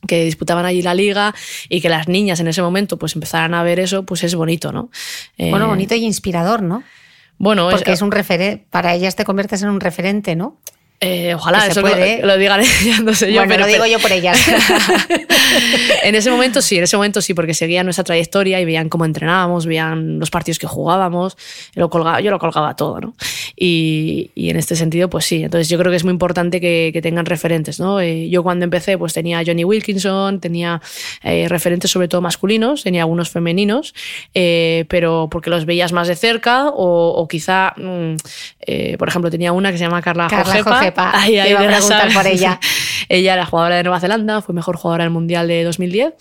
que 0.07 0.25
disputaban 0.25 0.65
allí 0.67 0.83
la 0.83 0.95
liga 0.95 1.35
y 1.69 1.81
que 1.81 1.89
las 1.89 2.09
niñas 2.09 2.41
en 2.41 2.49
ese 2.49 2.63
momento 2.63 2.99
pues 2.99 3.15
empezaran 3.15 3.55
a 3.55 3.63
ver 3.63 3.81
eso, 3.81 4.05
pues 4.05 4.25
es 4.25 4.35
bonito, 4.35 4.73
¿no? 4.73 4.91
bueno, 5.39 5.67
eh, 5.67 5.69
bonito 5.69 5.95
y 5.95 6.05
inspirador, 6.05 6.63
¿no? 6.63 6.83
Bueno, 7.39 7.69
Porque 7.71 7.93
es, 7.93 8.03
un 8.03 8.13
referente, 8.13 8.65
para 8.71 8.95
ellas 8.95 9.17
te 9.17 9.25
conviertes 9.25 9.63
en 9.63 9.71
un 9.71 9.81
referente, 9.81 10.37
¿no? 10.37 10.61
Eh, 11.05 11.35
ojalá, 11.35 11.67
eso 11.67 11.81
puede, 11.81 12.21
lo, 12.21 12.29
lo 12.29 12.39
digan 12.39 12.61
ellas, 12.61 13.01
no 13.03 13.13
sé 13.13 13.33
yo. 13.33 13.41
bueno, 13.41 13.55
pero, 13.57 13.67
lo 13.67 13.73
digo 13.73 13.87
yo 13.87 13.99
por 13.99 14.13
ellas. 14.13 14.39
en 16.05 16.15
ese 16.15 16.31
momento 16.31 16.63
sí, 16.63 16.79
en 16.79 16.85
ese 16.85 16.97
momento 16.97 17.21
sí, 17.21 17.35
porque 17.35 17.55
seguían 17.55 17.87
nuestra 17.87 18.05
trayectoria 18.05 18.61
y 18.61 18.65
veían 18.65 18.89
cómo 18.89 19.05
entrenábamos, 19.05 19.67
veían 19.67 20.21
los 20.21 20.31
partidos 20.31 20.61
que 20.61 20.69
jugábamos, 20.69 21.37
lo 21.75 21.91
colgaba, 21.91 22.21
yo 22.21 22.31
lo 22.31 22.39
colgaba 22.39 22.77
todo, 22.77 23.01
¿no? 23.01 23.15
Y, 23.57 24.31
y 24.37 24.51
en 24.51 24.57
este 24.57 24.77
sentido, 24.77 25.11
pues 25.11 25.25
sí, 25.25 25.43
entonces 25.43 25.69
yo 25.69 25.77
creo 25.77 25.91
que 25.91 25.97
es 25.97 26.05
muy 26.05 26.13
importante 26.13 26.61
que, 26.61 26.91
que 26.93 27.03
tengan 27.03 27.27
referentes, 27.27 27.81
¿no? 27.81 28.01
Eh, 28.01 28.29
yo 28.29 28.45
cuando 28.45 28.65
empecé, 28.65 28.97
pues 28.97 29.13
tenía 29.13 29.41
a 29.41 29.45
Johnny 29.45 29.65
Wilkinson, 29.65 30.39
tenía 30.39 30.81
eh, 31.25 31.47
referentes 31.49 31.91
sobre 31.91 32.07
todo 32.07 32.21
masculinos, 32.21 32.85
tenía 32.85 33.03
algunos 33.03 33.29
femeninos, 33.29 33.93
pero 34.33 35.27
porque 35.29 35.51
los 35.51 35.67
veías 35.67 35.91
más 35.91 36.07
de 36.07 36.15
cerca 36.15 36.69
o, 36.69 37.09
o 37.09 37.27
quizá, 37.27 37.75
mm, 37.77 38.97
por 38.97 39.09
ejemplo, 39.09 39.33
tenía 39.33 39.51
una 39.51 39.73
que 39.73 39.79
se 39.79 39.85
llama 39.85 40.01
Carla, 40.01 40.29
Carla 40.29 40.92
Te 40.95 41.01
ahí 41.19 41.35
iba 41.51 41.61
a 41.61 41.67
preguntar 41.67 42.13
por 42.13 42.27
ella. 42.27 42.61
ella 43.09 43.35
era 43.35 43.47
jugadora 43.47 43.77
de 43.77 43.83
Nueva 43.83 44.01
Zelanda, 44.01 44.41
fue 44.41 44.55
mejor 44.55 44.77
jugadora 44.77 45.05
del 45.05 45.13
Mundial 45.13 45.49
de 45.49 45.65
2010, 45.65 46.15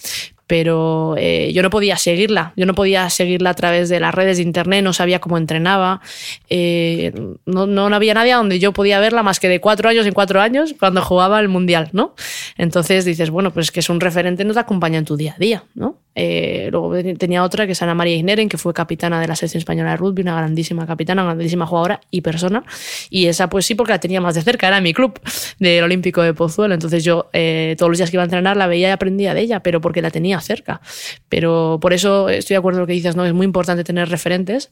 pero 0.48 1.16
eh, 1.18 1.52
yo 1.54 1.64
no 1.64 1.70
podía 1.70 1.96
seguirla, 1.96 2.52
yo 2.58 2.66
no 2.66 2.76
podía 2.76 3.10
seguirla 3.10 3.52
a 3.52 3.54
través 3.54 3.88
de 3.88 4.02
las 4.02 4.14
redes 4.14 4.36
de 4.36 4.44
internet, 4.44 4.84
no 4.84 4.92
sabía 4.92 5.20
cómo 5.20 5.38
entrenaba, 5.38 6.02
eh, 6.50 7.14
no, 7.46 7.68
no 7.68 7.96
había 7.96 8.14
nadie 8.14 8.34
donde 8.34 8.60
yo 8.60 8.74
podía 8.74 9.00
verla 9.00 9.24
más 9.24 9.40
que 9.40 9.48
de 9.48 9.62
cuatro 9.62 9.88
años 9.88 10.06
en 10.06 10.14
cuatro 10.14 10.42
años 10.42 10.76
cuando 10.78 11.02
jugaba 11.02 11.40
el 11.40 11.48
Mundial, 11.48 11.90
¿no? 11.94 12.16
Entonces 12.58 13.06
dices, 13.06 13.30
bueno, 13.30 13.52
pues 13.52 13.72
que 13.72 13.80
es 13.80 13.90
un 13.90 14.02
referente, 14.02 14.44
no 14.44 14.54
te 14.54 14.60
acompaña 14.60 14.98
en 14.98 15.06
tu 15.06 15.16
día 15.16 15.36
a 15.38 15.40
día, 15.40 15.64
¿no? 15.74 15.96
Eh, 16.16 16.70
luego 16.72 16.94
tenía 17.18 17.44
otra 17.44 17.66
que 17.66 17.72
es 17.72 17.82
Ana 17.82 17.96
María 17.96 18.16
Igneren, 18.16 18.50
que 18.50 18.58
fue 18.58 18.74
capitana 18.74 19.20
de 19.22 19.28
la 19.28 19.36
selección 19.36 19.60
española 19.60 19.92
de 19.92 19.98
rugby, 19.98 20.22
una 20.22 20.36
grandísima 20.36 20.86
capitana, 20.86 21.24
grandísima 21.24 21.66
jugadora 21.66 22.02
y 22.12 22.22
persona. 22.22 22.64
Y 23.10 23.28
esa, 23.28 23.50
pues 23.50 23.66
sí, 23.66 23.76
porque 23.76 23.94
la 23.94 24.00
tenía 24.00 24.22
más 24.22 24.36
de 24.36 24.42
cerca, 24.42 24.68
era 24.68 24.82
mi 24.82 24.94
club 24.94 25.20
del 25.60 25.84
Olímpico 25.84 26.22
de 26.22 26.34
Pozuelo. 26.34 26.74
Entonces 26.74 27.04
yo 27.04 27.30
eh, 27.34 27.76
todos 27.78 27.90
los 27.90 27.98
días 27.98 28.10
que 28.10 28.18
iba 28.18 28.24
a 28.24 28.26
entrenar 28.26 28.58
la 28.58 28.68
veía 28.68 28.90
y 28.90 28.92
aprendía 28.92 29.34
de 29.34 29.42
ella, 29.42 29.62
pero 29.62 29.82
porque 29.82 30.02
la 30.02 30.12
tenía 30.12 30.40
cerca. 30.42 30.82
Pero 31.30 31.80
por 31.82 31.94
eso 31.94 32.30
estoy 32.30 32.56
de 32.56 32.58
acuerdo 32.58 32.78
con 32.78 32.82
lo 32.82 32.88
que 32.88 32.94
dices, 32.94 33.16
¿no? 33.16 33.26
Es 33.26 33.34
muy 33.34 33.46
importante 33.46 33.84
tener 33.84 34.10
referentes 34.10 34.72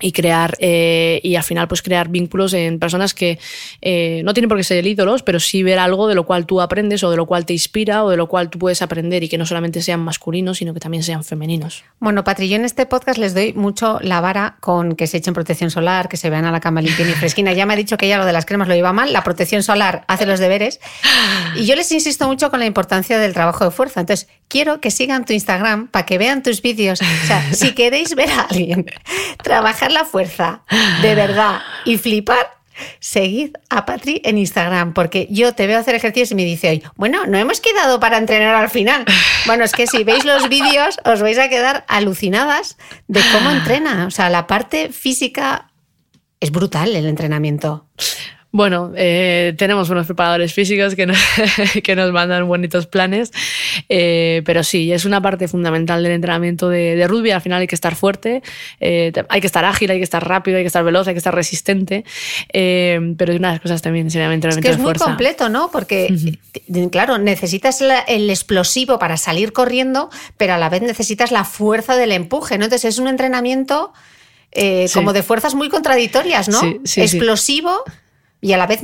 y 0.00 0.12
crear 0.12 0.56
eh, 0.58 1.20
y 1.22 1.36
al 1.36 1.42
final 1.42 1.68
pues 1.68 1.82
crear 1.82 2.08
vínculos 2.08 2.52
en 2.52 2.78
personas 2.78 3.14
que 3.14 3.38
eh, 3.80 4.22
no 4.24 4.34
tienen 4.34 4.48
por 4.48 4.58
qué 4.58 4.64
ser 4.64 4.86
ídolos 4.86 5.22
pero 5.22 5.38
sí 5.40 5.62
ver 5.62 5.78
algo 5.78 6.08
de 6.08 6.14
lo 6.14 6.24
cual 6.26 6.46
tú 6.46 6.60
aprendes 6.60 7.02
o 7.04 7.10
de 7.10 7.16
lo 7.16 7.26
cual 7.26 7.46
te 7.46 7.52
inspira 7.52 8.04
o 8.04 8.10
de 8.10 8.16
lo 8.16 8.28
cual 8.28 8.50
tú 8.50 8.58
puedes 8.58 8.82
aprender 8.82 9.22
y 9.22 9.28
que 9.28 9.38
no 9.38 9.46
solamente 9.46 9.82
sean 9.82 10.00
masculinos 10.00 10.58
sino 10.58 10.74
que 10.74 10.80
también 10.80 11.02
sean 11.02 11.24
femeninos 11.24 11.84
Bueno, 12.00 12.24
Patri, 12.24 12.48
yo 12.48 12.56
en 12.56 12.64
este 12.64 12.86
podcast 12.86 13.18
les 13.18 13.34
doy 13.34 13.52
mucho 13.52 13.98
la 14.02 14.20
vara 14.20 14.56
con 14.60 14.96
que 14.96 15.06
se 15.06 15.18
echen 15.18 15.34
protección 15.34 15.70
solar, 15.70 16.08
que 16.08 16.16
se 16.16 16.30
vean 16.30 16.44
a 16.44 16.52
la 16.52 16.60
cama 16.60 16.80
limpia 16.80 17.08
y 17.08 17.12
fresquina. 17.12 17.52
Ya 17.52 17.66
me 17.66 17.74
ha 17.74 17.76
dicho 17.76 17.96
que 17.96 18.06
ella 18.06 18.18
lo 18.18 18.26
de 18.26 18.32
las 18.32 18.46
cremas 18.46 18.68
lo 18.68 18.74
lleva 18.74 18.92
mal, 18.92 19.12
la 19.12 19.22
protección 19.22 19.62
solar 19.62 20.04
hace 20.08 20.26
los 20.26 20.40
deberes. 20.40 20.80
Y 21.56 21.66
yo 21.66 21.76
les 21.76 21.90
insisto 21.92 22.26
mucho 22.26 22.50
con 22.50 22.60
la 22.60 22.66
importancia 22.66 23.18
del 23.18 23.32
trabajo 23.32 23.64
de 23.64 23.70
fuerza. 23.70 24.00
Entonces, 24.00 24.28
quiero 24.48 24.80
que 24.80 24.90
sigan 24.90 25.24
tu 25.24 25.32
Instagram 25.32 25.88
para 25.88 26.06
que 26.06 26.18
vean 26.18 26.42
tus 26.42 26.62
vídeos. 26.62 27.00
O 27.00 27.26
sea, 27.26 27.52
si 27.52 27.72
queréis 27.72 28.14
ver 28.14 28.30
a 28.30 28.42
alguien 28.42 28.86
trabajar 29.42 29.83
la 29.92 30.04
fuerza 30.04 30.62
de 31.02 31.14
verdad 31.14 31.60
y 31.84 31.98
flipar, 31.98 32.54
Seguid 32.98 33.54
a 33.70 33.86
Patri 33.86 34.20
en 34.24 34.38
Instagram, 34.38 34.94
porque 34.94 35.28
yo 35.30 35.54
te 35.54 35.66
veo 35.66 35.78
hacer 35.78 35.94
ejercicios 35.94 36.32
y 36.32 36.34
me 36.34 36.44
dice 36.44 36.70
hoy, 36.70 36.82
bueno, 36.96 37.26
no 37.26 37.38
hemos 37.38 37.60
quedado 37.60 38.00
para 38.00 38.18
entrenar 38.18 38.54
al 38.54 38.70
final. 38.70 39.04
Bueno, 39.46 39.64
es 39.64 39.72
que 39.72 39.86
si 39.86 40.02
veis 40.04 40.24
los 40.24 40.48
vídeos 40.48 40.98
os 41.04 41.22
vais 41.22 41.38
a 41.38 41.48
quedar 41.48 41.84
alucinadas 41.88 42.76
de 43.06 43.20
cómo 43.32 43.50
entrena. 43.50 44.06
O 44.06 44.10
sea, 44.10 44.28
la 44.28 44.46
parte 44.46 44.90
física 44.90 45.70
es 46.40 46.50
brutal 46.50 46.94
el 46.96 47.06
entrenamiento. 47.06 47.86
Bueno, 48.56 48.92
eh, 48.96 49.52
tenemos 49.58 49.90
unos 49.90 50.06
preparadores 50.06 50.54
físicos 50.54 50.94
que 50.94 51.06
nos, 51.06 51.18
que 51.82 51.96
nos 51.96 52.12
mandan 52.12 52.46
bonitos 52.46 52.86
planes, 52.86 53.32
eh, 53.88 54.42
pero 54.46 54.62
sí, 54.62 54.92
es 54.92 55.04
una 55.04 55.20
parte 55.20 55.48
fundamental 55.48 56.04
del 56.04 56.12
entrenamiento 56.12 56.68
de, 56.68 56.94
de 56.94 57.08
rugby. 57.08 57.32
Al 57.32 57.40
final 57.40 57.60
hay 57.62 57.66
que 57.66 57.74
estar 57.74 57.96
fuerte, 57.96 58.44
eh, 58.78 59.10
hay 59.28 59.40
que 59.40 59.48
estar 59.48 59.64
ágil, 59.64 59.90
hay 59.90 59.98
que 59.98 60.04
estar 60.04 60.24
rápido, 60.24 60.56
hay 60.58 60.62
que 60.62 60.68
estar 60.68 60.84
veloz, 60.84 61.08
hay 61.08 61.14
que 61.14 61.18
estar 61.18 61.34
resistente, 61.34 62.04
pero 62.52 63.34
una 63.34 63.48
de 63.48 63.54
las 63.54 63.60
cosas 63.60 63.82
también 63.82 64.06
es 64.06 64.14
el 64.14 64.22
Es 64.22 64.30
entrenamiento 64.30 64.68
que 64.68 64.70
es 64.70 64.76
de 64.76 64.82
muy 64.84 64.92
completo, 64.94 65.48
¿no? 65.48 65.72
Porque, 65.72 66.14
claro, 66.92 67.18
necesitas 67.18 67.80
la- 67.80 67.98
el 68.06 68.30
explosivo 68.30 69.00
para 69.00 69.16
salir 69.16 69.52
corriendo, 69.52 70.10
pero 70.36 70.54
a 70.54 70.58
la 70.58 70.68
vez 70.68 70.80
necesitas 70.82 71.32
la 71.32 71.42
fuerza 71.42 71.96
del 71.96 72.12
empuje, 72.12 72.56
¿no? 72.56 72.66
Entonces 72.66 72.94
es 72.94 73.00
un 73.00 73.08
entrenamiento 73.08 73.92
eh, 74.52 74.86
Sí. 74.86 74.94
como 74.94 75.12
de 75.12 75.24
fuerzas 75.24 75.56
muy 75.56 75.68
contradictorias, 75.68 76.48
¿no? 76.48 76.60
Sí, 76.60 76.78
sí. 76.84 77.00
explosivo 77.00 77.82
y 78.44 78.52
a 78.52 78.58
la 78.58 78.66
vez 78.66 78.82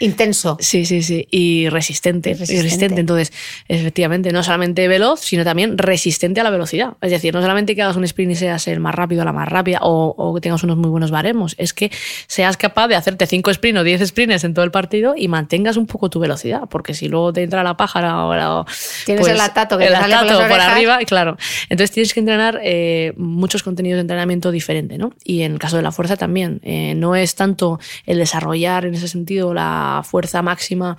intenso. 0.00 0.56
Sí, 0.60 0.84
sí, 0.84 1.02
sí. 1.02 1.26
Y 1.30 1.68
resistente, 1.68 2.30
Y 2.30 2.32
y 2.32 2.62
resistente. 2.62 3.00
Entonces, 3.00 3.32
efectivamente, 3.68 4.32
no 4.32 4.42
solamente 4.42 4.86
veloz, 4.88 5.20
sino 5.20 5.44
también 5.44 5.78
resistente 5.78 6.40
a 6.40 6.44
la 6.44 6.50
velocidad. 6.50 6.94
Es 7.00 7.10
decir, 7.10 7.32
no 7.34 7.40
solamente 7.40 7.74
que 7.74 7.82
hagas 7.82 7.96
un 7.96 8.04
sprint 8.04 8.32
y 8.32 8.34
seas 8.36 8.68
el 8.68 8.80
más 8.80 8.94
rápido, 8.94 9.24
la 9.24 9.32
más 9.32 9.48
rápida, 9.48 9.78
o, 9.82 10.14
o 10.16 10.34
que 10.34 10.40
tengas 10.40 10.62
unos 10.62 10.76
muy 10.76 10.90
buenos 10.90 11.10
baremos, 11.10 11.54
es 11.58 11.72
que 11.72 11.90
seas 12.26 12.56
capaz 12.56 12.88
de 12.88 12.96
hacerte 12.96 13.26
5 13.26 13.54
sprints 13.54 13.80
o 13.80 13.84
10 13.84 14.06
sprints 14.08 14.44
en 14.44 14.54
todo 14.54 14.64
el 14.64 14.70
partido 14.70 15.14
y 15.16 15.28
mantengas 15.28 15.76
un 15.76 15.86
poco 15.86 16.10
tu 16.10 16.20
velocidad. 16.20 16.62
Porque 16.70 16.94
si 16.94 17.08
luego 17.08 17.32
te 17.32 17.42
entra 17.42 17.62
la 17.62 17.76
pájara 17.76 18.24
o, 18.24 18.60
o- 18.60 18.66
Tienes 19.04 19.26
el 19.28 19.38
latato 19.38 19.78
que 19.78 19.86
el 19.86 19.92
te 19.92 19.98
sale 19.98 20.16
por 20.16 20.26
las 20.38 20.48
por 20.50 20.60
arriba, 20.60 20.98
claro. 21.06 21.36
Entonces 21.68 21.92
tienes 21.92 22.12
que 22.14 22.20
entrenar 22.20 22.60
eh, 22.62 23.12
muchos 23.16 23.62
contenidos 23.62 23.96
de 23.96 24.00
entrenamiento 24.02 24.50
diferente, 24.50 24.98
¿no? 24.98 25.12
Y 25.24 25.42
en 25.42 25.52
el 25.52 25.58
caso 25.58 25.76
de 25.76 25.82
la 25.82 25.92
fuerza 25.92 26.16
también. 26.16 26.60
Eh, 26.62 26.94
no 26.96 27.14
es 27.16 27.34
tanto 27.34 27.78
el 28.06 28.18
desarrollar 28.18 28.84
en 28.86 28.94
ese 28.94 29.08
sentido 29.08 29.54
la 29.54 29.85
fuerza 30.04 30.42
máxima 30.42 30.96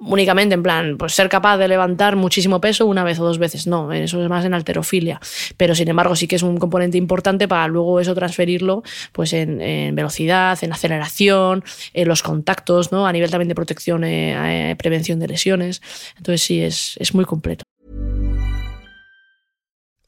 únicamente 0.00 0.54
en 0.54 0.62
plan, 0.62 0.96
pues 0.98 1.14
ser 1.14 1.28
capaz 1.28 1.58
de 1.58 1.68
levantar 1.68 2.16
muchísimo 2.16 2.60
peso 2.60 2.86
una 2.86 3.04
vez 3.04 3.18
o 3.20 3.24
dos 3.24 3.38
veces. 3.38 3.66
No, 3.66 3.92
eso 3.92 4.22
es 4.22 4.28
más 4.28 4.44
en 4.44 4.54
alterofilia. 4.54 5.20
Pero 5.56 5.74
sin 5.74 5.88
embargo 5.88 6.16
sí 6.16 6.26
que 6.26 6.36
es 6.36 6.42
un 6.42 6.56
componente 6.56 6.98
importante 6.98 7.46
para 7.46 7.68
luego 7.68 8.00
eso 8.00 8.14
transferirlo 8.14 8.82
pues 9.12 9.32
en, 9.32 9.58
velocidad, 9.94 10.58
en 10.62 10.72
aceleración, 10.72 11.62
en 11.92 12.08
los 12.08 12.22
contactos, 12.22 12.92
¿no? 12.92 13.06
A 13.06 13.12
nivel 13.12 13.30
también 13.30 13.48
de 13.48 13.54
protección, 13.54 14.04
eh, 14.04 14.70
eh, 14.70 14.76
prevención 14.76 15.18
de 15.18 15.28
lesiones. 15.28 15.82
Entonces 16.16 16.42
sí, 16.42 16.62
es, 16.62 16.96
es 16.98 17.14
muy 17.14 17.24
completo. 17.24 17.64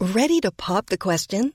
Ready 0.01 0.41
to 0.41 0.51
pop 0.51 0.87
the 0.89 0.99
question? 0.99 1.55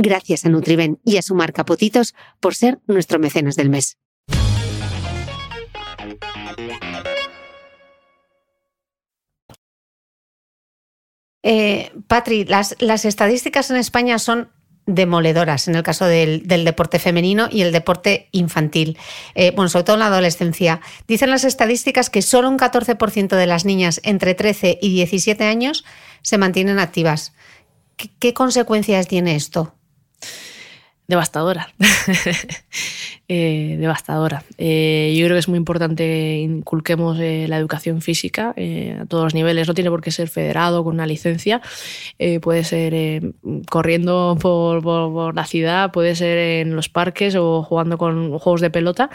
Gracias 0.00 0.46
a 0.46 0.48
Nutriben 0.48 1.00
y 1.04 1.16
a 1.16 1.22
su 1.22 1.34
marca 1.34 1.66
por 1.66 2.54
ser 2.54 2.78
nuestro 2.86 3.18
mecenas 3.18 3.56
del 3.56 3.68
mes. 3.68 3.98
Eh, 11.42 11.92
Patri, 12.06 12.44
las, 12.44 12.76
las 12.78 13.04
estadísticas 13.04 13.70
en 13.70 13.76
España 13.76 14.20
son 14.20 14.50
demoledoras 14.86 15.66
en 15.66 15.74
el 15.74 15.82
caso 15.82 16.06
del, 16.06 16.46
deporte 16.46 17.00
femenino 17.00 17.48
y 17.50 17.62
el 17.62 17.72
deporte 17.72 18.28
infantil, 18.30 18.96
eh, 19.34 19.50
bueno, 19.50 19.68
sobre 19.68 19.84
todo 19.84 19.96
en 19.96 20.00
la 20.00 20.06
adolescencia. 20.06 20.80
Dicen 21.08 21.30
las 21.30 21.44
estadísticas 21.44 22.08
que 22.08 22.22
solo 22.22 22.48
un 22.48 22.58
14% 22.58 23.36
de 23.36 23.46
las 23.46 23.64
niñas 23.64 24.00
entre 24.04 24.34
13 24.34 24.78
y 24.80 24.90
17 24.90 25.44
años 25.44 25.84
se 26.22 26.38
mantienen 26.38 26.78
activas. 26.78 27.34
qué 27.96 28.32
consecuencias 28.32 29.08
tiene 29.08 29.34
esto? 29.34 29.74
Devastadora. 31.08 31.68
Eh, 33.30 33.76
devastadora. 33.78 34.42
Eh, 34.56 35.14
yo 35.14 35.26
creo 35.26 35.34
que 35.34 35.40
es 35.40 35.48
muy 35.48 35.58
importante 35.58 36.38
inculquemos 36.38 37.18
eh, 37.20 37.44
la 37.46 37.58
educación 37.58 38.00
física 38.00 38.54
a 38.56 39.04
todos 39.04 39.24
los 39.24 39.34
niveles. 39.34 39.68
No 39.68 39.74
tiene 39.74 39.90
por 39.90 40.00
qué 40.00 40.10
ser 40.10 40.28
federado 40.28 40.82
con 40.82 40.94
una 40.94 41.06
licencia. 41.06 41.60
puede 42.40 42.64
ser 42.64 43.34
corriendo 43.68 44.38
por, 44.40 45.34
la 45.34 45.44
ciudad, 45.44 45.92
puede 45.92 46.14
ser 46.14 46.38
en 46.38 46.74
los 46.74 46.88
parques 46.88 47.34
o 47.36 47.62
jugando 47.62 47.98
con 47.98 48.38
juegos 48.38 48.62
de 48.62 48.70
pelota, 48.70 49.10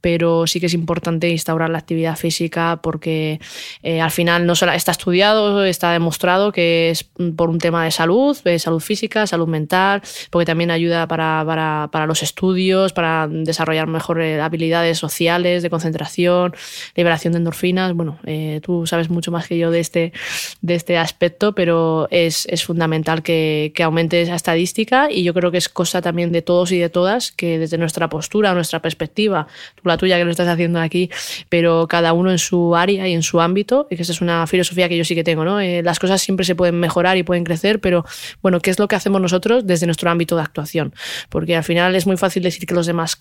pero 0.00 0.46
sí 0.46 0.60
que 0.60 0.66
es 0.66 0.74
importante 0.74 1.28
instaurar 1.28 1.68
la 1.68 1.78
actividad 1.78 2.16
física 2.16 2.78
porque 2.80 3.40
al 3.82 4.12
final 4.12 4.46
no 4.46 4.54
solo 4.54 4.72
está 4.72 4.92
estudiado, 4.92 5.64
está 5.64 5.90
demostrado 5.90 6.52
que 6.52 6.90
es 6.90 7.02
por 7.36 7.50
un 7.50 7.58
tema 7.58 7.84
de 7.84 7.90
salud, 7.90 8.36
de 8.44 8.60
salud 8.60 8.80
física, 8.80 9.26
salud 9.26 9.48
mental, 9.48 10.02
porque 10.30 10.46
también 10.46 10.70
ayuda 10.70 11.08
para, 11.08 11.88
para, 11.90 12.06
los 12.06 12.22
estudios, 12.22 12.92
para 12.92 13.28
desarrollar 13.56 13.86
mejor 13.86 14.20
eh, 14.20 14.40
habilidades 14.40 14.98
sociales, 14.98 15.62
de 15.62 15.70
concentración, 15.70 16.54
liberación 16.94 17.32
de 17.32 17.38
endorfinas. 17.38 17.94
Bueno, 17.94 18.18
eh, 18.26 18.60
tú 18.62 18.86
sabes 18.86 19.08
mucho 19.08 19.32
más 19.32 19.48
que 19.48 19.56
yo 19.56 19.70
de 19.70 19.80
este, 19.80 20.12
de 20.60 20.74
este 20.74 20.98
aspecto, 20.98 21.54
pero 21.54 22.08
es, 22.10 22.46
es 22.46 22.64
fundamental 22.64 23.22
que, 23.22 23.72
que, 23.74 23.82
aumente 23.82 24.20
esa 24.20 24.34
estadística 24.34 25.08
y 25.10 25.22
yo 25.22 25.32
creo 25.32 25.50
que 25.50 25.58
es 25.58 25.68
cosa 25.68 26.02
también 26.02 26.32
de 26.32 26.42
todos 26.42 26.72
y 26.72 26.78
de 26.78 26.90
todas 26.90 27.32
que 27.32 27.58
desde 27.58 27.78
nuestra 27.78 28.08
postura, 28.08 28.52
nuestra 28.52 28.82
perspectiva, 28.82 29.46
la 29.84 29.96
tuya 29.96 30.18
que 30.18 30.24
lo 30.24 30.30
estás 30.30 30.48
haciendo 30.48 30.80
aquí, 30.80 31.10
pero 31.48 31.86
cada 31.88 32.12
uno 32.12 32.30
en 32.30 32.38
su 32.38 32.74
área 32.74 33.06
y 33.08 33.14
en 33.14 33.22
su 33.22 33.40
ámbito, 33.40 33.86
y 33.90 33.96
que 33.96 34.02
esa 34.02 34.12
es 34.12 34.20
una 34.20 34.46
filosofía 34.46 34.88
que 34.88 34.96
yo 34.96 35.04
sí 35.04 35.14
que 35.14 35.24
tengo, 35.24 35.44
¿no? 35.44 35.60
Eh, 35.60 35.82
las 35.82 35.98
cosas 35.98 36.20
siempre 36.20 36.44
se 36.44 36.54
pueden 36.54 36.78
mejorar 36.80 37.16
y 37.16 37.22
pueden 37.22 37.44
crecer, 37.44 37.80
pero 37.80 38.04
bueno, 38.42 38.60
¿qué 38.60 38.70
es 38.70 38.78
lo 38.78 38.88
que 38.88 38.96
hacemos 38.96 39.20
nosotros 39.20 39.66
desde 39.66 39.86
nuestro 39.86 40.10
ámbito 40.10 40.36
de 40.36 40.42
actuación? 40.42 40.94
Porque 41.28 41.56
al 41.56 41.64
final 41.64 41.94
es 41.94 42.06
muy 42.06 42.16
fácil 42.16 42.42
decir 42.42 42.66
que 42.66 42.74
los 42.74 42.86
demás 42.86 43.16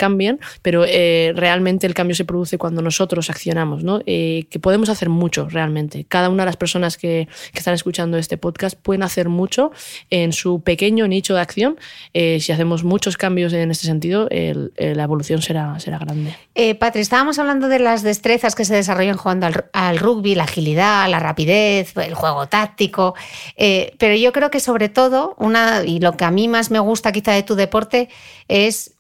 pero 0.62 0.86
eh, 0.88 1.34
realmente 1.36 1.88
el 1.88 1.94
cambio 1.94 2.16
se 2.16 2.26
produce 2.26 2.58
cuando 2.58 2.82
nosotros 2.82 3.30
accionamos, 3.30 3.84
¿no? 3.84 4.02
Eh, 4.06 4.46
que 4.50 4.60
podemos 4.60 4.90
hacer 4.90 5.10
mucho 5.10 5.48
realmente. 5.50 6.06
Cada 6.08 6.30
una 6.30 6.44
de 6.44 6.48
las 6.48 6.58
personas 6.58 6.98
que, 6.98 7.28
están 7.54 7.74
escuchando 7.74 8.18
este 8.18 8.38
podcast 8.38 8.78
pueden 8.78 9.02
hacer 9.02 9.28
mucho 9.28 9.72
en 10.12 10.34
su 10.34 10.62
pequeño 10.62 11.08
nicho 11.08 11.34
de 11.34 11.42
acción. 11.42 11.78
Eh, 12.14 12.40
si 12.40 12.52
hacemos 12.52 12.84
muchos 12.84 13.18
cambios 13.18 13.54
en 13.54 13.72
este 13.72 13.88
sentido, 13.88 14.28
la 14.30 15.04
evolución 15.04 15.42
será, 15.42 15.80
será 15.80 15.98
grande. 15.98 16.36
Patri, 16.80 17.02
estábamos 17.02 17.40
hablando 17.40 17.68
de 17.68 17.80
las 17.80 18.04
destrezas 18.04 18.54
que 18.54 18.66
se 18.66 18.76
desarrollan 18.76 19.18
jugando 19.18 19.48
al, 19.72 19.98
rugby, 19.98 20.36
la 20.36 20.44
agilidad, 20.44 21.10
la 21.10 21.20
rapidez, 21.20 21.96
el 21.98 22.14
juego 22.14 22.48
táctico, 22.48 23.16
pero 23.56 24.16
yo 24.16 24.32
creo 24.32 24.52
que 24.52 24.60
sobre 24.60 24.90
todo, 24.90 25.36
una, 25.40 25.84
y 25.86 26.00
lo 26.00 26.18
que 26.18 26.26
a 26.26 26.32
mí 26.32 26.48
más 26.48 26.70
me 26.70 26.80
gusta 26.80 27.12
quizá 27.12 27.32
de 27.32 27.44
tu 27.44 27.56
deporte 27.56 28.10
es 28.48 28.96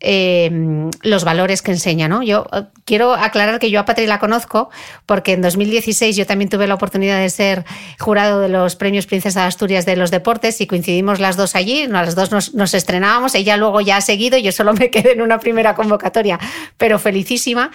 los 1.16 1.24
valores 1.24 1.61
que 1.61 1.72
enseña. 1.72 2.09
¿no? 2.09 2.24
Yo 2.24 2.45
eh, 2.51 2.63
quiero 2.84 3.13
aclarar 3.13 3.57
que 3.57 3.72
yo 3.72 3.80
a 3.80 3.86
Patri 3.86 4.05
la 4.05 4.20
conozco 4.20 4.70
porque 5.05 5.32
en 5.32 5.41
2016 5.41 6.16
yo 6.16 6.26
también 6.26 6.49
tuve 6.49 6.68
la 6.68 6.74
oportunidad 6.74 7.20
de 7.20 7.30
ser 7.30 7.63
jurado 7.99 8.41
de 8.41 8.49
los 8.49 8.76
premios 8.76 9.05
Princesa 9.05 9.41
de 9.41 9.47
Asturias 9.47 9.86
de 9.86 9.95
los 9.95 10.11
deportes 10.11 10.59
y 10.59 10.68
coincidimos 10.68 11.22
las 11.22 11.38
dos 11.38 11.55
allí, 11.55 11.88
las 11.88 12.16
dos 12.16 12.32
nos, 12.32 12.74
estrenábamos, 12.74 13.34
ella 13.34 13.55
luego 13.55 13.80
ya 13.80 13.97
ha 13.97 14.01
seguido, 14.01 14.38
yo 14.38 14.51
solo 14.51 14.74
me 14.74 14.89
quedé 14.91 15.13
en 15.13 15.22
una 15.22 15.39
primera 15.39 15.74
convocatoria, 15.74 16.38
pero 16.78 16.99
felicísima. 16.99 17.72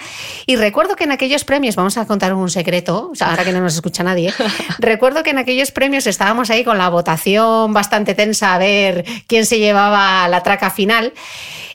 Y 0.46 0.56
recuerdo 0.56 0.96
que 0.96 1.04
en 1.04 1.12
aquellos 1.12 1.44
premios, 1.44 1.76
vamos 1.76 1.96
a 1.96 2.06
contar 2.06 2.34
un 2.34 2.50
secreto, 2.50 3.12
ahora 3.20 3.44
que 3.44 3.52
no 3.52 3.60
nos 3.60 3.74
escucha 3.74 4.02
nadie, 4.02 4.34
recuerdo 4.78 5.22
que 5.22 5.30
en 5.30 5.38
aquellos 5.38 5.70
premios 5.70 6.06
estábamos 6.06 6.50
ahí 6.50 6.62
con 6.62 6.76
la 6.76 6.90
votación 6.90 7.72
bastante 7.72 8.14
tensa 8.14 8.54
a 8.54 8.58
ver 8.58 9.06
quién 9.26 9.46
se 9.46 9.58
llevaba 9.58 10.28
la 10.28 10.42
traca 10.42 10.70
final. 10.70 11.14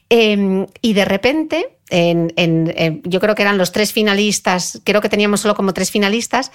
Em, 0.10 0.68
y 0.82 0.94
de 0.94 1.06
repente, 1.06 1.78
en, 1.90 3.02
yo 3.04 3.20
creo 3.20 3.36
que 3.36 3.42
eran 3.42 3.58
los 3.58 3.72
tres 3.72 3.94
finalistas, 3.94 4.82
creo 4.84 5.02
que 5.02 5.10
teníamos 5.10 5.42
solo 5.42 5.56
como 5.56 5.74
tres 5.74 5.92
finalistas, 5.92 6.52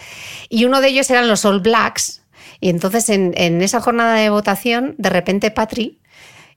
y 0.49 0.65
uno 0.65 0.81
de 0.81 0.89
ellos 0.89 1.11
eran 1.11 1.29
los 1.29 1.45
All 1.45 1.61
Blacks. 1.61 2.23
Y 2.61 2.69
entonces 2.69 3.09
en, 3.09 3.63
esa 3.63 3.81
jornada 3.81 4.15
de 4.17 4.31
votación, 4.31 4.95
de 4.99 5.09
repente 5.11 5.51
Patri 5.51 6.01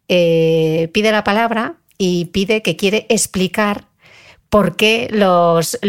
eh, 0.10 0.90
pide 0.94 1.12
la 1.12 1.24
palabra 1.24 1.78
y 1.98 2.26
pide 2.26 2.62
que 2.62 2.76
quiere 2.76 3.06
explicar 3.10 3.88
por 4.50 4.76
qué 4.76 5.08
los 5.12 5.80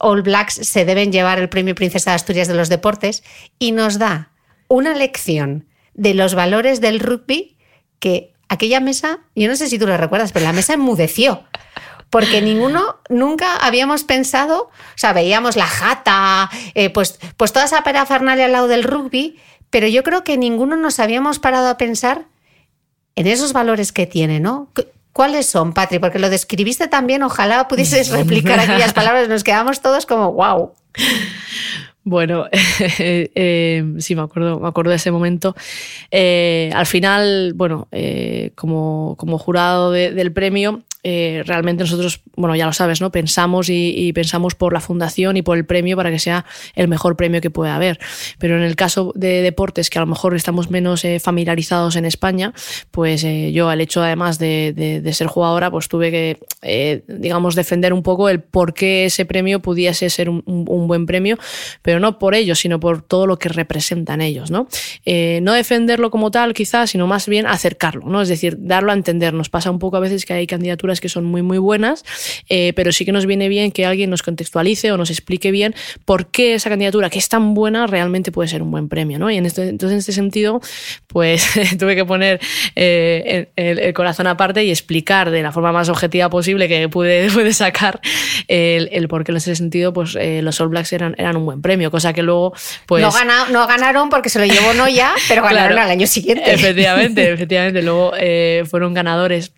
All 0.00 0.22
Blacks 0.22 0.54
se 0.54 0.84
deben 0.84 1.12
llevar 1.12 1.38
el 1.38 1.48
premio 1.48 1.74
Princesa 1.74 2.10
de 2.10 2.16
Asturias 2.16 2.48
de 2.48 2.54
los 2.54 2.68
Deportes 2.68 3.22
y 3.58 3.72
nos 3.72 3.98
da 3.98 4.32
una 4.68 4.94
lección 4.94 5.66
de 5.94 6.14
los 6.14 6.34
valores 6.34 6.80
del 6.80 7.00
rugby 7.00 7.56
que 7.98 8.29
aquella 8.50 8.80
mesa, 8.80 9.20
yo 9.34 9.48
no 9.48 9.56
sé 9.56 9.68
si 9.68 9.78
tú 9.78 9.86
lo 9.86 9.96
recuerdas, 9.96 10.32
pero 10.32 10.44
la 10.44 10.52
mesa 10.52 10.74
enmudeció. 10.74 11.44
Porque 12.10 12.42
ninguno 12.42 12.96
nunca 13.08 13.56
habíamos 13.56 14.02
pensado, 14.02 14.62
o 14.64 14.96
sea, 14.98 15.12
veíamos 15.12 15.54
la 15.54 15.66
jata, 15.66 16.50
eh, 16.74 16.90
pues, 16.90 17.20
pues 17.36 17.52
toda 17.52 17.66
esa 17.66 17.84
parafernalia 17.84 18.46
al 18.46 18.52
lado 18.52 18.66
del 18.66 18.82
rugby, 18.82 19.38
pero 19.70 19.86
yo 19.86 20.02
creo 20.02 20.24
que 20.24 20.36
ninguno 20.36 20.76
nos 20.76 20.98
habíamos 20.98 21.38
parado 21.38 21.68
a 21.68 21.78
pensar 21.78 22.26
en 23.14 23.28
esos 23.28 23.52
valores 23.52 23.92
que 23.92 24.06
tiene, 24.06 24.40
¿no? 24.40 24.68
¿Cuáles 25.12 25.46
son, 25.46 25.72
Patri? 25.72 26.00
Porque 26.00 26.18
lo 26.18 26.28
describiste 26.28 26.88
también, 26.88 27.22
ojalá 27.22 27.68
pudieses 27.68 28.08
replicar 28.10 28.58
aquellas 28.58 28.92
palabras, 28.92 29.28
nos 29.28 29.44
quedamos 29.44 29.80
todos 29.80 30.04
como, 30.04 30.32
wow. 30.32 30.74
Bueno, 32.04 32.46
eh, 32.80 33.94
sí, 33.98 34.14
me 34.14 34.22
acuerdo, 34.22 34.58
me 34.58 34.68
acuerdo 34.68 34.90
de 34.90 34.96
ese 34.96 35.10
momento. 35.10 35.54
Eh, 36.10 36.70
al 36.74 36.86
final, 36.86 37.52
bueno, 37.54 37.88
eh, 37.92 38.52
como, 38.54 39.16
como, 39.18 39.38
jurado 39.38 39.92
del 39.92 40.32
premio, 40.32 40.82
eh, 41.02 41.42
realmente 41.46 41.84
nosotros, 41.84 42.20
bueno, 42.36 42.54
ya 42.56 42.66
lo 42.66 42.72
sabes, 42.72 43.00
¿no? 43.00 43.10
Pensamos 43.10 43.68
y, 43.70 44.12
pensamos 44.12 44.54
por 44.54 44.72
la 44.72 44.80
fundación 44.80 45.36
y 45.36 45.42
por 45.42 45.56
el 45.56 45.64
premio 45.64 45.96
para 45.96 46.10
que 46.10 46.18
sea 46.18 46.44
el 46.74 46.88
mejor 46.88 47.16
premio 47.16 47.40
que 47.40 47.50
pueda 47.50 47.74
haber. 47.76 47.98
Pero 48.38 48.56
en 48.56 48.62
el 48.62 48.76
caso 48.76 49.12
de 49.14 49.40
deportes 49.42 49.88
que 49.88 49.98
a 49.98 50.02
lo 50.02 50.06
mejor 50.06 50.34
estamos 50.34 50.70
menos 50.70 51.04
eh, 51.04 51.20
familiarizados 51.20 51.96
en 51.96 52.04
España, 52.04 52.52
pues 52.90 53.24
eh, 53.24 53.52
yo 53.52 53.68
al 53.68 53.80
hecho 53.80 54.02
además 54.02 54.38
de, 54.38 55.00
ser 55.12 55.26
jugadora, 55.26 55.70
pues 55.70 55.88
tuve 55.88 56.10
que, 56.10 57.02
digamos, 57.08 57.54
defender 57.54 57.92
un 57.92 58.02
poco 58.02 58.28
el 58.28 58.40
por 58.40 58.74
qué 58.74 59.06
ese 59.06 59.24
premio 59.24 59.60
pudiese 59.60 60.08
ser 60.10 60.28
un, 60.28 60.42
buen 60.86 61.06
premio, 61.06 61.38
pero 61.82 62.00
no 62.00 62.18
por 62.18 62.34
ellos, 62.34 62.58
sino 62.58 62.78
por 62.80 63.02
todo 63.02 63.26
lo 63.26 63.38
que 63.38 63.48
representan 63.48 64.20
ellos, 64.20 64.50
¿no? 64.50 64.68
no 65.42 65.52
defenderlo 65.52 66.10
como 66.10 66.30
tal, 66.30 66.54
quizás, 66.54 66.90
sino 66.90 67.06
más 67.06 67.26
bien 67.26 67.46
acercarlo, 67.46 68.06
¿no? 68.06 68.22
Es 68.22 68.28
decir, 68.28 68.56
darlo 68.58 68.92
a 68.92 68.94
entender. 68.94 69.34
Nos 69.34 69.48
pasa 69.48 69.70
un 69.70 69.78
poco 69.78 69.96
a 69.96 70.00
veces 70.00 70.24
que 70.24 70.32
hay 70.32 70.46
candidaturas 70.46 70.89
películas 70.90 71.00
que 71.00 71.08
son 71.08 71.24
muy, 71.24 71.42
muy 71.42 71.58
buenas, 71.58 72.04
eh, 72.48 72.72
pero 72.74 72.92
sí 72.92 73.04
que 73.04 73.12
nos 73.12 73.26
viene 73.26 73.48
bien 73.48 73.70
que 73.70 73.86
alguien 73.86 74.10
nos 74.10 74.22
contextualice 74.22 74.90
o 74.92 74.96
nos 74.96 75.10
explique 75.10 75.50
bien 75.50 75.74
por 76.04 76.26
qué 76.30 76.54
esa 76.54 76.68
candidatura, 76.68 77.10
que 77.10 77.18
es 77.18 77.28
tan 77.28 77.54
buena, 77.54 77.86
realmente 77.86 78.32
puede 78.32 78.48
ser 78.48 78.62
un 78.62 78.70
buen 78.70 78.88
premio. 78.88 79.18
¿no? 79.18 79.30
Y 79.30 79.36
en 79.36 79.46
este, 79.46 79.68
entonces, 79.68 79.92
en 79.92 79.98
este 79.98 80.12
sentido, 80.12 80.60
pues 81.06 81.48
tuve 81.78 81.94
que 81.94 82.04
poner 82.04 82.40
eh, 82.74 83.48
el, 83.56 83.94
corazón 83.94 84.26
aparte 84.26 84.64
y 84.64 84.70
explicar 84.70 85.30
de 85.30 85.42
la 85.42 85.52
forma 85.52 85.72
más 85.72 85.88
objetiva 85.88 86.30
posible 86.30 86.68
que 86.68 86.88
pude, 86.88 87.30
pude 87.32 87.52
sacar 87.52 88.00
el, 88.48 88.88
el 88.92 89.08
por 89.08 89.24
qué 89.24 89.32
en 89.32 89.36
ese 89.36 89.54
sentido 89.54 89.92
pues, 89.92 90.16
eh, 90.16 90.40
los 90.42 90.60
All 90.60 90.68
Blacks 90.68 90.92
eran, 90.92 91.14
eran 91.18 91.36
un 91.36 91.44
buen 91.44 91.62
premio, 91.62 91.90
cosa 91.90 92.12
que 92.12 92.22
luego... 92.22 92.52
Pues, 92.86 93.02
no, 93.02 93.48
no 93.48 93.66
ganaron 93.66 94.08
porque 94.08 94.28
se 94.28 94.38
lo 94.38 94.46
llevó 94.46 94.72
Noya, 94.74 95.12
pero 95.28 95.42
ganaron 95.44 95.78
al 95.78 95.90
año 95.90 96.06
siguiente. 96.06 96.52
Efectivamente, 96.52 97.30
efectivamente. 97.32 97.82
Luego 97.82 98.12
eh, 98.16 98.64
fueron 98.68 98.94
ganadores 98.94 99.52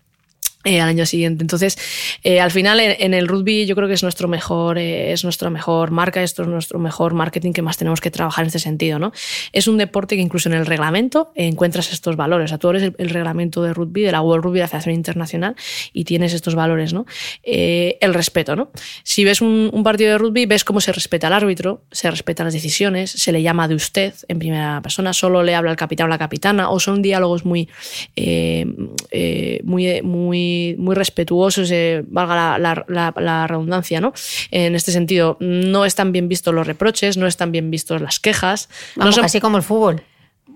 eh, 0.64 0.80
al 0.80 0.88
año 0.88 1.06
siguiente. 1.06 1.42
Entonces, 1.42 1.76
eh, 2.22 2.40
al 2.40 2.52
final 2.52 2.78
en, 2.78 3.14
el 3.14 3.26
rugby 3.26 3.66
yo 3.66 3.74
creo 3.74 3.88
que 3.88 3.94
es 3.94 4.04
nuestro 4.04 4.28
mejor, 4.28 4.78
eh, 4.78 5.12
es 5.12 5.24
nuestra 5.24 5.50
mejor 5.50 5.90
marca, 5.90 6.22
esto 6.22 6.42
es 6.42 6.48
nuestro 6.48 6.78
mejor 6.78 7.14
marketing 7.14 7.52
que 7.52 7.62
más 7.62 7.78
tenemos 7.78 8.00
que 8.00 8.12
trabajar 8.12 8.44
en 8.44 8.46
este 8.46 8.60
sentido. 8.60 9.00
¿no? 9.00 9.10
Es 9.52 9.66
un 9.66 9.76
deporte 9.76 10.14
que 10.14 10.22
incluso 10.22 10.48
en 10.48 10.54
el 10.54 10.64
reglamento 10.64 11.32
encuentras 11.34 11.92
estos 11.92 12.14
valores. 12.14 12.44
O 12.44 12.48
sea, 12.48 12.58
tú 12.58 12.70
eres 12.70 12.92
el, 12.96 13.10
reglamento 13.10 13.60
de 13.64 13.74
rugby, 13.74 14.02
de 14.02 14.12
la 14.12 14.20
World 14.20 14.44
Rugby, 14.44 14.58
de 14.58 14.62
la 14.62 14.68
Federación 14.68 14.94
Internacional, 14.94 15.56
y 15.92 16.04
tienes 16.04 16.32
estos 16.32 16.54
valores. 16.54 16.92
¿no? 16.92 17.06
el 17.42 18.14
respeto. 18.14 18.54
¿no? 18.54 18.70
Si 19.02 19.24
ves 19.24 19.40
un, 19.40 19.82
partido 19.82 20.12
de 20.12 20.18
rugby, 20.18 20.46
ves 20.46 20.62
cómo 20.62 20.80
se 20.80 20.92
respeta 20.92 21.26
al 21.26 21.32
árbitro, 21.32 21.82
se 21.90 22.08
respetan 22.08 22.46
las 22.46 22.54
decisiones, 22.54 23.10
se 23.10 23.32
le 23.32 23.42
llama 23.42 23.66
de 23.66 23.74
usted 23.74 24.14
en 24.28 24.38
primera 24.38 24.80
persona, 24.80 25.12
solo 25.12 25.42
le 25.42 25.56
habla 25.56 25.72
al 25.72 25.76
capitán 25.76 26.06
o 26.06 26.08
la 26.08 26.18
capitana, 26.18 26.70
o 26.70 26.78
son 26.78 27.02
diálogos 27.02 27.44
muy, 27.44 27.68
muy, 29.64 30.02
muy 30.02 30.51
muy, 30.78 30.94
respetuosos, 30.94 31.70
eh, 31.70 32.04
valga 32.06 32.58
la, 32.58 33.46
redundancia, 33.46 34.00
¿no? 34.00 34.12
En 34.50 34.74
este 34.74 34.92
sentido, 34.92 35.36
no 35.40 35.84
están 35.84 36.12
bien 36.12 36.28
vistos 36.28 36.54
los 36.54 36.66
reproches, 36.66 37.16
no 37.16 37.26
están 37.26 37.52
bien 37.52 37.70
vistos 37.70 38.00
las 38.00 38.20
quejas. 38.20 38.68
Vamos, 38.96 39.16
no 39.16 39.40
como 39.40 39.56
el 39.56 39.62
fútbol. 39.62 40.02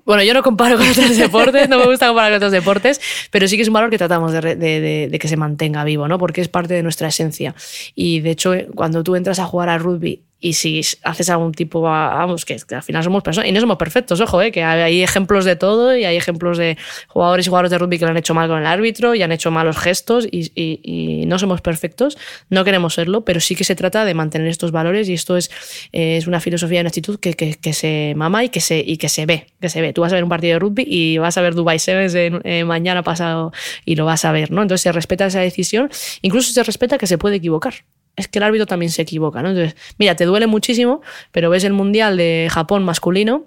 Bueno, 0.06 0.22
yo 0.22 0.34
no 0.34 0.42
comparo 0.42 0.78
con 0.78 0.88
otros 0.88 1.16
deportes, 1.18 1.68
no 1.68 1.78
me 1.78 1.86
gusta 1.86 2.06
comparar 2.06 2.30
con 2.30 2.36
otros 2.36 2.52
deportes, 2.52 3.00
pero 3.30 3.48
sí 3.48 3.56
que 3.56 3.62
es 3.62 3.68
un 3.68 3.74
valor 3.74 3.90
que 3.90 3.98
tratamos 3.98 4.32
de, 4.32 5.18
que 5.20 5.28
se 5.28 5.36
mantenga 5.36 5.82
vivo, 5.84 6.06
¿no? 6.06 6.18
Porque 6.18 6.40
es 6.40 6.48
parte 6.48 6.74
de 6.74 6.82
nuestra 6.82 7.08
esencia. 7.08 7.54
Y 7.94 8.20
de 8.20 8.30
hecho, 8.30 8.54
cuando 8.74 9.02
tú 9.02 9.16
entras 9.16 9.40
a 9.40 9.46
jugar 9.46 9.68
al 9.68 9.80
rugby 9.80 10.22
y 10.38 10.52
si 10.52 10.82
haces 11.02 11.30
algún 11.30 11.52
tipo, 11.52 11.80
vamos, 11.80 12.44
que, 12.44 12.56
al 12.70 12.82
final 12.82 13.02
somos 13.02 13.22
personas, 13.22 13.48
y 13.48 13.52
no 13.52 13.60
somos 13.60 13.78
perfectos, 13.78 14.20
ojo, 14.20 14.42
eh, 14.42 14.52
que 14.52 14.62
hay 14.62 15.02
ejemplos 15.02 15.46
de 15.46 15.56
todo 15.56 15.96
y 15.96 16.04
hay 16.04 16.16
ejemplos 16.16 16.58
de 16.58 16.76
jugadores 17.08 17.46
y 17.46 17.48
jugadores 17.48 17.70
de 17.70 17.78
rugby 17.78 17.98
que 17.98 18.04
lo 18.04 18.10
han 18.10 18.18
hecho 18.18 18.34
mal 18.34 18.48
con 18.48 18.58
el 18.58 18.66
árbitro 18.66 19.14
y 19.14 19.22
han 19.22 19.32
hecho 19.32 19.50
malos 19.50 19.78
gestos 19.78 20.26
y, 20.30 21.24
no 21.26 21.38
somos 21.38 21.60
perfectos, 21.62 22.18
no 22.50 22.64
queremos 22.64 22.94
serlo, 22.94 23.24
pero 23.24 23.40
sí 23.40 23.56
que 23.56 23.64
se 23.64 23.74
trata 23.74 24.04
de 24.04 24.14
mantener 24.14 24.48
estos 24.48 24.72
valores 24.72 25.08
y 25.08 25.14
esto 25.14 25.36
es, 25.36 25.50
es 25.92 26.26
una 26.26 26.40
filosofía 26.40 26.78
y 26.78 26.80
una 26.80 26.88
actitud 26.88 27.18
que, 27.18 27.34
que, 27.34 27.72
se 27.72 28.12
mama 28.16 28.44
y 28.44 28.50
que 28.50 28.60
se, 28.60 28.78
y 28.78 28.98
que 28.98 29.08
se 29.08 29.26
ve, 29.26 29.46
que 29.60 29.68
se 29.68 29.80
ve. 29.80 29.92
Tú 29.92 30.02
vas 30.02 30.12
a 30.12 30.16
ver 30.16 30.24
un 30.24 30.30
partido 30.30 30.54
de 30.54 30.58
rugby 30.58 30.84
y 30.86 31.18
vas 31.18 31.38
a 31.38 31.40
ver 31.40 31.54
Dubai 31.54 31.78
Sevens 31.78 32.14
eh, 32.14 32.64
mañana 32.64 33.02
pasado 33.02 33.52
y 33.84 33.96
lo 33.96 34.04
vas 34.04 34.24
a 34.24 34.32
ver, 34.32 34.50
¿no? 34.50 34.62
Entonces 34.62 34.82
se 34.82 34.92
respeta 34.92 35.26
esa 35.26 35.40
decisión, 35.40 35.90
incluso 36.22 36.52
se 36.52 36.62
respeta 36.62 36.98
que 36.98 37.06
se 37.06 37.18
puede 37.18 37.36
equivocar 37.36 37.74
es 38.16 38.28
que 38.28 38.38
el 38.38 38.44
árbitro 38.44 38.66
también 38.66 38.90
se 38.90 39.02
equivoca, 39.02 39.42
¿no? 39.42 39.50
Entonces, 39.50 39.76
mira, 39.98 40.16
te 40.16 40.24
duele 40.24 40.46
muchísimo, 40.46 41.02
pero 41.32 41.50
ves 41.50 41.64
el 41.64 41.72
Mundial 41.72 42.16
de 42.16 42.48
Japón 42.50 42.84
masculino, 42.84 43.44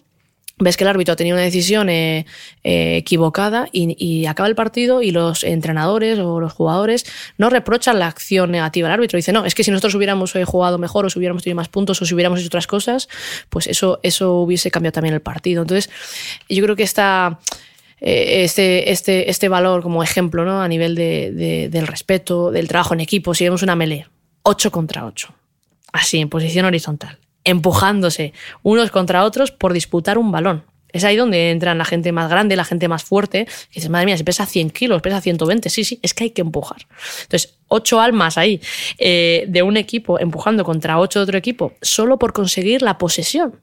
ves 0.59 0.78
que 0.78 0.84
el 0.84 0.89
árbitro 0.89 1.13
ha 1.13 1.15
tenido 1.15 1.36
una 1.36 1.43
decisión 1.43 1.89
eh, 1.89 2.26
eh, 2.63 2.97
equivocada 2.97 3.67
y, 3.72 4.26
acaba 4.26 4.47
el 4.47 4.55
partido 4.55 5.01
y 5.01 5.11
los 5.11 5.43
entrenadores 5.43 6.20
o 6.20 6.39
los 6.39 6.53
jugadores 6.53 7.05
no 7.38 7.49
reprochan 7.49 7.97
la 7.97 8.07
acción 8.07 8.51
negativa 8.51 8.88
al 8.88 8.93
árbitro. 8.93 9.17
Dicen, 9.17 9.34
no, 9.34 9.45
es 9.45 9.55
que 9.55 9.63
si 9.63 9.72
nosotros 9.72 9.95
hubiéramos 9.95 10.36
eh, 10.36 10.43
jugado 10.45 10.78
mejor 10.78 11.05
o 11.05 11.09
si 11.09 11.17
hubiéramos 11.17 11.43
tenido 11.43 11.55
más 11.55 11.70
puntos 11.70 12.01
o 12.01 12.05
si 12.05 12.13
hubiéramos 12.13 12.39
hecho 12.39 12.47
otras 12.47 12.67
cosas, 12.67 13.07
pues 13.49 13.67
eso, 13.67 13.99
eso 14.03 14.36
hubiese 14.36 14.70
cambiado 14.70 14.93
también 14.93 15.15
el 15.15 15.22
partido. 15.22 15.61
Entonces, 15.61 15.89
yo 16.47 16.63
creo 16.63 16.76
que 16.76 16.84
esta 16.84 17.39
este, 18.01 18.91
este, 18.91 19.30
este 19.30 19.49
valor 19.49 19.82
como 19.82 20.01
ejemplo 20.03 20.45
¿no? 20.45 20.61
a 20.61 20.67
nivel 20.70 20.95
de, 20.95 21.67
del 21.70 21.86
respeto, 21.86 22.49
del 22.49 22.67
trabajo 22.70 22.93
en 22.93 23.01
equipo. 23.01 23.34
Si 23.34 23.43
vemos 23.43 23.61
una 23.61 23.76
melee, 23.76 24.05
8 24.49 24.71
contra 24.71 25.05
8. 25.05 25.31
Así, 25.93 26.17
en 26.17 26.27
posición 26.27 26.65
horizontal. 26.65 27.19
Empujándose 27.43 28.33
unos 28.63 28.89
contra 28.89 29.23
otros 29.23 29.51
por 29.51 29.73
disputar 29.73 30.17
un 30.17 30.31
balón. 30.31 30.63
Es 30.91 31.03
ahí 31.03 31.15
donde 31.15 31.51
entran 31.51 31.77
la 31.77 31.85
gente 31.85 32.11
más 32.11 32.31
grande, 32.31 32.55
la 32.55 32.65
gente 32.65 32.87
más 32.87 33.03
fuerte, 33.03 33.45
que 33.45 33.75
dices, 33.75 33.91
madre 33.91 34.07
mía, 34.07 34.17
si 34.17 34.23
pesa 34.23 34.47
100 34.47 34.71
kilos, 34.71 35.03
pesa 35.03 35.21
120, 35.21 35.69
sí, 35.69 35.83
sí, 35.83 35.99
es 36.01 36.15
que 36.15 36.23
hay 36.23 36.29
que 36.31 36.41
empujar. 36.41 36.87
Entonces, 37.21 37.59
ocho 37.67 38.01
almas 38.01 38.39
ahí 38.39 38.59
eh, 38.97 39.45
de 39.47 39.61
un 39.61 39.77
equipo 39.77 40.19
empujando 40.19 40.63
contra 40.63 40.99
ocho 40.99 41.19
de 41.19 41.23
otro 41.25 41.37
equipo, 41.37 41.73
solo 41.83 42.17
por 42.17 42.33
conseguir 42.33 42.81
la 42.81 42.97
posesión. 42.97 43.61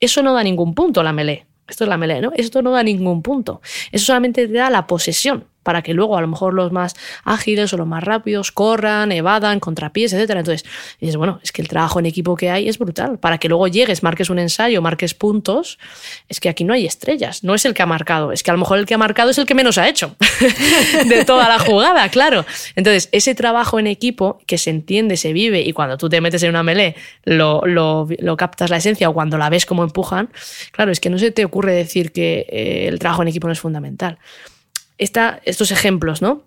Eso 0.00 0.22
no 0.22 0.34
da 0.34 0.42
ningún 0.42 0.74
punto 0.74 1.02
la 1.02 1.14
melee. 1.14 1.46
Esto 1.66 1.84
es 1.84 1.88
la 1.88 1.96
melee, 1.96 2.20
¿no? 2.20 2.32
Esto 2.36 2.60
no 2.60 2.72
da 2.72 2.82
ningún 2.82 3.22
punto. 3.22 3.62
Eso 3.90 4.04
solamente 4.04 4.46
te 4.46 4.52
da 4.52 4.68
la 4.68 4.86
posesión 4.86 5.46
para 5.66 5.82
que 5.82 5.94
luego 5.94 6.16
a 6.16 6.20
lo 6.20 6.28
mejor 6.28 6.54
los 6.54 6.70
más 6.70 6.94
ágiles 7.24 7.72
o 7.72 7.76
los 7.76 7.88
más 7.88 8.04
rápidos 8.04 8.52
corran, 8.52 9.10
evadan, 9.10 9.58
contrapiés, 9.58 10.12
etc. 10.12 10.30
Entonces, 10.36 10.64
dices, 11.00 11.16
bueno, 11.16 11.40
es 11.42 11.50
que 11.50 11.60
el 11.60 11.66
trabajo 11.66 11.98
en 11.98 12.06
equipo 12.06 12.36
que 12.36 12.50
hay 12.50 12.68
es 12.68 12.78
brutal. 12.78 13.18
Para 13.18 13.38
que 13.38 13.48
luego 13.48 13.66
llegues, 13.66 14.04
marques 14.04 14.30
un 14.30 14.38
ensayo, 14.38 14.80
marques 14.80 15.14
puntos, 15.14 15.80
es 16.28 16.38
que 16.38 16.48
aquí 16.48 16.62
no 16.62 16.72
hay 16.72 16.86
estrellas. 16.86 17.42
No 17.42 17.52
es 17.52 17.64
el 17.64 17.74
que 17.74 17.82
ha 17.82 17.86
marcado, 17.86 18.30
es 18.30 18.44
que 18.44 18.52
a 18.52 18.54
lo 18.54 18.60
mejor 18.60 18.78
el 18.78 18.86
que 18.86 18.94
ha 18.94 18.98
marcado 18.98 19.30
es 19.30 19.38
el 19.38 19.46
que 19.46 19.56
menos 19.56 19.76
ha 19.76 19.88
hecho 19.88 20.14
de 21.08 21.24
toda 21.24 21.48
la 21.48 21.58
jugada, 21.58 22.08
claro. 22.10 22.46
Entonces, 22.76 23.08
ese 23.10 23.34
trabajo 23.34 23.80
en 23.80 23.88
equipo 23.88 24.38
que 24.46 24.58
se 24.58 24.70
entiende, 24.70 25.16
se 25.16 25.32
vive 25.32 25.62
y 25.62 25.72
cuando 25.72 25.98
tú 25.98 26.08
te 26.08 26.20
metes 26.20 26.44
en 26.44 26.50
una 26.50 26.62
melee 26.62 26.94
lo, 27.24 27.62
lo, 27.66 28.36
captas 28.36 28.70
la 28.70 28.76
esencia 28.76 29.08
o 29.08 29.14
cuando 29.14 29.36
la 29.36 29.50
ves 29.50 29.66
como 29.66 29.82
empujan, 29.82 30.28
claro, 30.70 30.92
es 30.92 31.00
que 31.00 31.10
no 31.10 31.18
se 31.18 31.32
te 31.32 31.44
ocurre 31.44 31.72
decir 31.72 32.12
que 32.12 32.46
eh, 32.48 32.86
el 32.86 33.00
trabajo 33.00 33.22
en 33.22 33.28
equipo 33.28 33.48
no 33.48 33.52
es 33.52 33.58
fundamental 33.58 34.18
estos 34.98 35.70
ejemplos, 35.70 36.22
¿no? 36.22 36.42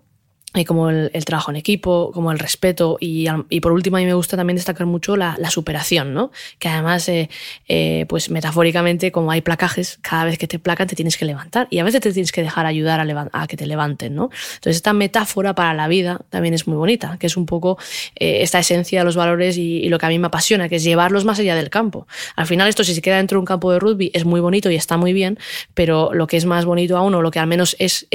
Como 0.66 0.90
el, 0.90 1.24
trabajo 1.24 1.50
en 1.50 1.56
equipo, 1.56 2.10
como 2.12 2.32
el 2.32 2.38
respeto 2.38 2.96
y, 3.00 3.28
por 3.60 3.72
último 3.72 3.96
a 3.96 4.00
mí 4.00 4.06
me 4.06 4.14
gusta 4.14 4.36
también 4.36 4.56
destacar 4.56 4.86
mucho 4.86 5.16
la, 5.16 5.36
superación, 5.50 6.14
¿no? 6.14 6.30
Que 6.58 6.68
además, 6.68 7.08
eh, 7.08 7.28
eh, 7.68 8.06
pues 8.08 8.30
metafóricamente, 8.30 9.10
como 9.10 9.30
hay 9.30 9.40
placajes, 9.40 9.98
cada 10.00 10.24
vez 10.24 10.38
que 10.38 10.46
te 10.46 10.58
placan 10.58 10.86
te 10.86 10.94
tienes 10.94 11.16
que 11.16 11.24
levantar 11.24 11.66
y 11.70 11.78
a 11.78 11.84
veces 11.84 12.00
te 12.00 12.12
tienes 12.12 12.30
que 12.30 12.42
dejar 12.42 12.66
ayudar 12.66 13.00
a, 13.32 13.46
que 13.46 13.56
te 13.56 13.66
levanten, 13.66 14.14
¿no? 14.14 14.30
Entonces 14.54 14.76
esta 14.76 14.92
metáfora 14.92 15.54
para 15.54 15.74
la 15.74 15.88
vida 15.88 16.20
también 16.30 16.54
es 16.54 16.66
muy 16.66 16.76
bonita, 16.76 17.16
que 17.18 17.26
es 17.26 17.36
un 17.36 17.46
poco 17.46 17.78
eh, 18.16 18.42
esta 18.42 18.58
esencia 18.58 19.00
de 19.00 19.04
los 19.04 19.16
valores 19.16 19.56
y, 19.56 19.88
lo 19.88 19.98
que 19.98 20.06
a 20.06 20.08
mí 20.08 20.18
me 20.20 20.28
apasiona, 20.28 20.68
que 20.68 20.76
es 20.76 20.84
llevarlos 20.84 21.24
más 21.24 21.40
allá 21.40 21.56
del 21.56 21.68
campo. 21.68 22.06
Al 22.36 22.46
final 22.46 22.68
esto 22.68 22.84
si 22.84 22.94
se 22.94 23.02
queda 23.02 23.16
dentro 23.16 23.36
de 23.36 23.40
un 23.40 23.46
campo 23.46 23.72
de 23.72 23.80
rugby 23.80 24.10
es 24.14 24.24
muy 24.24 24.40
bonito 24.40 24.70
y 24.70 24.76
está 24.76 24.96
muy 24.96 25.12
bien, 25.12 25.38
pero 25.74 26.12
lo 26.12 26.28
que 26.28 26.36
es 26.36 26.44
más 26.44 26.64
bonito 26.64 26.96
aún 26.96 27.14
o 27.14 27.22
lo 27.22 27.30
que 27.30 27.40
al 27.40 27.48
menos 27.48 27.74
es, 27.78 28.06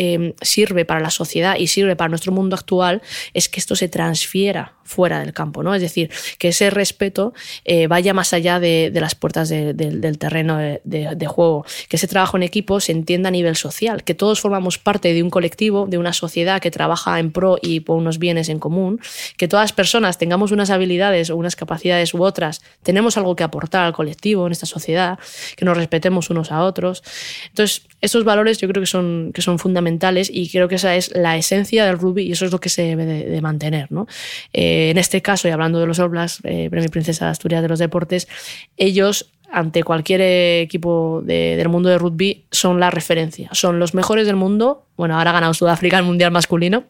sirve 0.41 0.85
para 0.85 1.01
la 1.01 1.09
sociedad 1.09 1.57
y 1.57 1.67
sirve 1.67 1.95
para 1.95 2.09
nuestro 2.09 2.24
mundo 2.31 2.55
actual 2.55 3.01
es 3.33 3.49
que 3.49 3.59
esto 3.59 3.75
se 3.75 3.87
transfiera 3.87 4.74
fuera 4.85 5.19
del 5.19 5.33
campo, 5.33 5.63
¿no? 5.63 5.73
Es 5.73 5.81
decir, 5.81 6.09
que 6.37 6.49
ese 6.49 6.69
respeto 6.69 7.33
eh, 7.65 7.87
vaya 7.87 8.13
más 8.13 8.33
allá 8.33 8.59
de, 8.59 8.91
las 8.93 9.15
puertas 9.15 9.49
del 9.49 10.17
terreno 10.17 10.57
de, 10.57 11.27
juego, 11.27 11.65
que 11.89 11.97
ese 11.97 12.07
trabajo 12.07 12.37
en 12.37 12.43
equipo 12.43 12.79
se 12.79 12.91
entienda 12.91 13.29
a 13.29 13.31
nivel 13.31 13.55
social, 13.55 14.03
que 14.03 14.13
todos 14.13 14.39
formamos 14.39 14.77
parte 14.77 15.13
de 15.13 15.23
un 15.23 15.29
colectivo, 15.29 15.87
de 15.87 15.97
una 15.97 16.13
sociedad 16.13 16.61
que 16.61 16.71
trabaja 16.71 17.19
en 17.19 17.31
pro 17.31 17.57
y 17.61 17.79
por 17.79 17.97
unos 17.97 18.19
bienes 18.19 18.47
en 18.49 18.59
común, 18.59 19.01
que 19.37 19.47
todas 19.47 19.63
las 19.63 19.73
personas 19.73 20.17
tengamos 20.17 20.51
unas 20.51 20.69
habilidades 20.69 21.31
o 21.31 21.35
unas 21.35 21.55
capacidades 21.55 22.13
u 22.13 22.23
otras, 22.23 22.61
tenemos 22.83 23.17
algo 23.17 23.35
que 23.35 23.43
aportar 23.43 23.85
al 23.85 23.93
colectivo 23.93 24.45
en 24.45 24.51
esta 24.51 24.67
sociedad, 24.67 25.17
que 25.57 25.65
nos 25.65 25.75
respetemos 25.75 26.29
unos 26.29 26.51
a 26.51 26.63
otros. 26.63 27.03
Entonces, 27.49 27.87
esos 28.01 28.23
valores 28.23 28.59
yo 28.59 28.67
creo 28.67 28.81
que 28.81 28.87
son, 28.87 29.31
que 29.33 29.41
son 29.41 29.57
fundamentales 29.57 30.29
y 30.31 30.49
creo 30.49 30.67
que 30.67 30.75
esa 30.75 30.95
es 30.95 31.11
la 31.15 31.37
esencia 31.37 31.85
del 31.85 31.97
rugby 31.97 32.23
y 32.23 32.33
eso 32.33 32.45
es 32.45 32.51
lo 32.51 32.59
que 32.59 32.69
se 32.69 32.83
debe 32.83 33.05
de, 33.05 33.41
mantener, 33.41 33.91
¿no? 33.91 34.07
Eh, 34.53 34.74
eh, 34.75 34.89
en 34.89 34.97
este 34.97 35.21
caso, 35.21 35.47
y 35.47 35.51
hablando 35.51 35.79
de 35.79 35.87
los 35.87 35.97
Blacks, 36.09 36.41
eh, 36.43 36.67
Premio 36.69 36.89
Princesa 36.89 37.23
de 37.23 37.31
Asturias 37.31 37.61
de 37.61 37.69
los 37.69 37.79
Deportes, 37.79 38.27
ellos 38.75 39.31
ante 39.49 39.83
cualquier 39.83 40.19
equipo 40.19 41.21
del 41.23 41.69
mundo 41.69 41.87
de 41.87 41.97
rugby 41.97 42.43
son 42.51 42.81
la 42.81 42.91
referencia, 42.91 43.47
son 43.53 43.79
los 43.79 43.93
mejores 43.93 44.27
del 44.27 44.35
mundo. 44.35 44.85
Bueno, 44.97 45.17
ahora 45.17 45.29
ha 45.29 45.33
ganado 45.33 45.53
Sudáfrica 45.53 45.97
el 45.97 46.03
Mundial 46.03 46.31
masculino, 46.31 46.83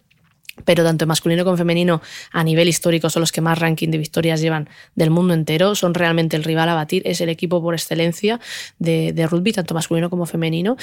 pero 0.63 0.83
tanto 0.83 1.05
masculino 1.05 1.43
como 1.43 1.57
femenino 1.57 2.01
a 2.31 2.43
nivel 2.43 2.67
histórico 2.69 3.11
son 3.11 3.19
los 3.19 3.31
que 3.31 3.41
más 3.41 3.59
ranking 3.59 3.89
de 3.89 3.99
victorias 3.99 4.41
llevan 4.41 4.67
del 4.95 5.11
mundo 5.11 5.35
entero, 5.35 5.75
son 5.75 5.93
realmente 5.93 6.35
el 6.37 6.43
rival 6.43 6.69
a 6.69 6.73
batir, 6.73 7.03
es 7.05 7.21
el 7.21 7.29
equipo 7.29 7.61
por 7.61 7.75
excelencia 7.75 8.39
de 8.79 9.27
rugby, 9.29 9.51
tanto 9.51 9.75
masculino 9.75 10.09
como 10.09 10.25
femenino, 10.25 10.75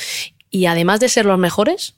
y 0.50 0.66
además 0.66 1.00
de 1.00 1.08
ser 1.08 1.24
los 1.24 1.38
mejores, 1.38 1.96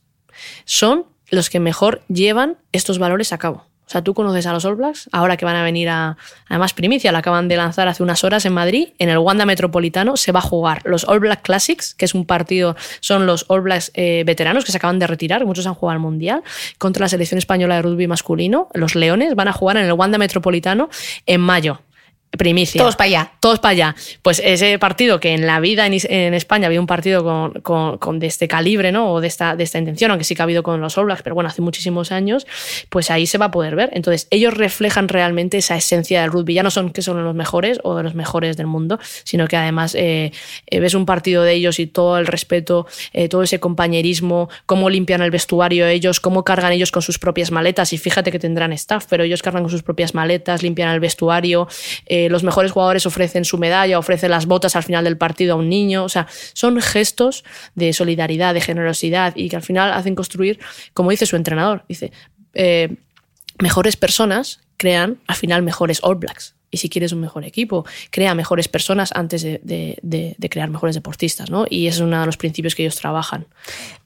son 0.65 1.05
los 1.31 1.51
que 1.51 1.61
mejor 1.61 2.01
llevan 2.09 2.57
estos 2.73 2.99
valores 2.99 3.35
a 3.35 3.39
cabo. 3.39 3.67
O 3.87 3.91
sea, 3.91 4.03
tú 4.03 4.15
conoces 4.15 4.47
a 4.47 4.53
los 4.53 4.65
All 4.65 4.77
Blacks, 4.77 5.09
ahora 5.13 5.37
que 5.37 5.45
van 5.45 5.57
a 5.57 5.63
venir 5.63 5.89
a. 5.89 6.17
Además, 6.49 6.73
primicia, 6.73 7.13
la 7.13 7.19
acaban 7.19 7.49
de 7.49 7.57
lanzar 7.57 7.87
hace 7.89 8.03
unas 8.03 8.25
horas 8.25 8.47
en 8.47 8.53
Madrid, 8.53 8.89
en 8.99 9.09
el 9.11 9.19
Wanda 9.19 9.45
Metropolitano, 9.47 10.17
se 10.17 10.33
va 10.33 10.39
a 10.39 10.43
jugar 10.43 10.83
los 10.85 11.07
All 11.09 11.21
Black 11.21 11.43
Classics, 11.43 11.95
que 11.95 12.05
es 12.07 12.15
un 12.15 12.25
partido, 12.25 12.77
son 13.01 13.27
los 13.27 13.45
All 13.49 13.61
Blacks 13.61 13.91
eh, 13.95 14.25
veteranos 14.27 14.65
que 14.65 14.73
se 14.73 14.79
acaban 14.79 14.99
de 14.99 15.07
retirar, 15.07 15.45
muchos 15.45 15.67
han 15.67 15.75
jugado 15.75 15.95
al 15.97 16.01
Mundial, 16.01 16.43
contra 16.79 17.05
la 17.05 17.09
selección 17.09 17.39
española 17.39 17.77
de 17.77 17.83
rugby 17.83 18.07
masculino. 18.07 18.69
Los 18.75 18.95
Leones 18.95 19.35
van 19.35 19.49
a 19.49 19.53
jugar 19.53 19.77
en 19.77 19.85
el 19.85 19.93
Wanda 19.93 20.19
Metropolitano 20.19 20.89
en 21.27 21.41
mayo 21.41 21.81
primicia. 22.37 22.79
Todos 22.79 22.97
para 22.97 23.07
allá. 23.07 23.33
Todos 23.41 23.59
para 23.59 23.71
allá. 23.71 23.97
Pues 24.23 24.41
ese 24.45 24.79
partido 24.79 25.21
que 25.21 25.33
en 25.33 25.47
la 25.47 25.61
vida 25.61 25.87
en, 25.87 26.35
España 26.35 26.67
había 26.67 26.81
un 26.81 26.87
partido 26.87 27.23
con, 27.63 27.99
con, 27.99 28.19
de 28.19 28.27
este 28.27 28.49
calibre, 28.49 28.93
¿no? 28.93 29.13
O 29.13 29.21
de 29.21 29.29
esta, 29.29 29.57
de 29.57 29.65
esta 29.65 29.79
intención, 29.79 30.11
aunque 30.11 30.25
sí 30.25 30.35
que 30.35 30.43
ha 30.43 30.45
habido 30.45 30.63
con 30.63 30.81
los 30.81 30.99
All 30.99 31.07
Blacks, 31.07 31.23
pero 31.23 31.35
bueno, 31.35 31.49
hace 31.49 31.63
muchísimos 31.63 32.13
años, 32.13 32.47
pues 32.89 33.11
ahí 33.11 33.27
se 33.27 33.39
va 33.39 33.47
a 33.47 33.51
poder 33.51 33.77
ver. 33.77 33.91
Entonces, 33.93 34.27
ellos 34.31 34.55
reflejan 34.55 35.09
realmente 35.09 35.59
esa 35.59 35.77
esencia 35.77 36.23
del 36.23 36.31
rugby. 36.31 36.55
Ya 36.55 36.63
no 36.63 36.71
son 36.71 36.91
que 36.91 37.03
son 37.03 37.23
los 37.23 37.35
mejores 37.35 37.79
o 37.83 37.97
de 37.97 38.03
los 38.03 38.15
mejores 38.15 38.57
del 38.57 38.67
mundo, 38.67 38.99
sino 39.25 39.47
que 39.47 39.57
además 39.57 39.95
eh, 39.95 40.33
eh, 40.67 40.81
ves 40.81 40.95
un 40.95 41.07
partido 41.07 41.43
de 41.43 41.53
ellos 41.53 41.79
y 41.79 41.87
todo 41.87 42.19
el 42.19 42.27
respeto, 42.27 42.87
eh, 43.13 43.29
todo 43.29 43.43
ese 43.43 43.61
compañerismo, 43.61 44.49
cómo 44.67 44.91
limpian 44.91 45.23
el 45.23 45.31
vestuario 45.31 45.85
ellos, 45.87 46.21
cómo 46.21 46.45
cargan 46.45 46.73
ellos 46.73 46.91
con 46.91 47.03
sus 47.03 47.19
propias 47.19 47.51
maletas. 47.51 47.93
Y 47.93 47.99
fíjate 47.99 48.31
que 48.31 48.39
tendrán 48.39 48.73
staff, 48.73 49.07
pero 49.09 49.25
ellos 49.25 49.43
cargan 49.43 49.63
con 49.63 49.71
sus 49.71 49.83
propias 49.83 50.15
maletas, 50.15 50.63
limpian 50.63 50.91
el 50.91 51.01
vestuario. 51.01 51.69
Eh, 52.07 52.24
los 52.29 52.43
mejores 52.43 52.73
jugadores 52.73 53.07
ofrecen 53.07 53.45
su 53.45 53.59
medalla, 53.59 53.99
ofrecen 53.99 54.31
las 54.31 54.47
botas 54.47 54.77
al 54.77 54.83
final 54.83 55.05
del 55.05 55.17
partido 55.17 55.55
a 55.55 55.57
un 55.57 55.69
niño. 55.69 56.05
O 56.05 56.09
sea, 56.09 56.27
son 56.53 56.81
gestos 56.81 57.45
de 57.75 57.93
solidaridad, 57.93 58.55
de 58.55 58.61
generosidad 58.61 59.35
y 59.37 59.49
que 59.49 59.57
al 59.57 59.63
final 59.63 59.93
hacen 59.93 60.15
construir, 60.15 60.59
como 60.93 61.11
dice 61.11 61.27
su 61.27 61.37
entrenador, 61.37 61.85
dice, 61.89 62.13
eh, 62.55 62.97
mejores 63.61 63.97
personas 63.97 64.61
crean 64.77 65.19
al 65.27 65.37
final 65.37 65.63
mejores 65.63 66.01
All 66.03 66.17
Blacks. 66.17 66.55
Y 66.71 66.79
si 66.79 66.89
quieres 66.89 67.13
un 67.13 67.21
mejor 67.21 67.45
equipo, 67.45 67.87
crea 68.11 68.35
mejores 68.35 68.67
personas 68.67 69.13
antes 69.15 69.43
de, 69.43 70.37
crear 70.51 70.69
mejores 70.71 70.97
deportistas, 70.97 71.49
¿no? 71.49 71.67
Y 71.71 71.87
ese 71.87 71.99
es 71.99 72.03
uno 72.03 72.19
de 72.19 72.27
los 72.27 72.37
principios 72.37 72.75
que 72.75 72.83
ellos 72.83 72.97
trabajan. 72.97 73.47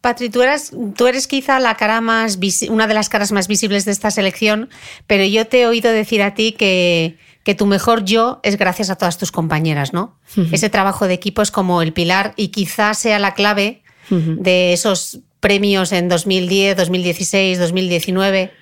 Patri, 0.03 0.29
tú 0.29 0.43
eres, 0.43 0.73
tú 0.95 1.07
eres 1.07 1.27
quizá 1.27 1.61
la 1.61 1.77
cara 1.77 2.03
más 2.03 2.39
una 2.69 2.87
de 2.87 2.93
las 2.93 3.09
caras 3.09 3.33
más 3.33 3.49
visibles 3.49 3.87
de 3.87 3.93
esta 3.93 4.11
selección, 4.11 4.69
pero 5.07 5.25
yo 5.25 5.47
te 5.47 5.63
he 5.63 5.67
oído 5.67 5.91
decir 5.91 6.21
a 6.21 6.35
ti 6.35 6.53
que, 6.53 7.17
que 7.49 7.55
tu 7.55 7.65
mejor 7.65 8.05
yo 8.05 8.41
es 8.43 8.59
gracias 8.59 8.91
a 8.91 8.97
todas 8.97 9.17
tus 9.17 9.33
compañeras, 9.33 9.95
¿no? 9.95 10.19
Ese 10.53 10.69
trabajo 10.69 11.09
de 11.09 11.15
equipo 11.15 11.41
es 11.41 11.51
como 11.51 11.81
el 11.81 11.95
pilar 11.95 12.35
y 12.37 12.49
quizás 12.49 12.99
sea 12.99 13.19
la 13.19 13.33
clave 13.33 13.83
de 14.11 14.75
esos 14.75 15.21
premios 15.41 15.93
en 15.93 16.11
2010, 16.11 16.77
2016, 16.77 17.59
2019. 17.59 18.53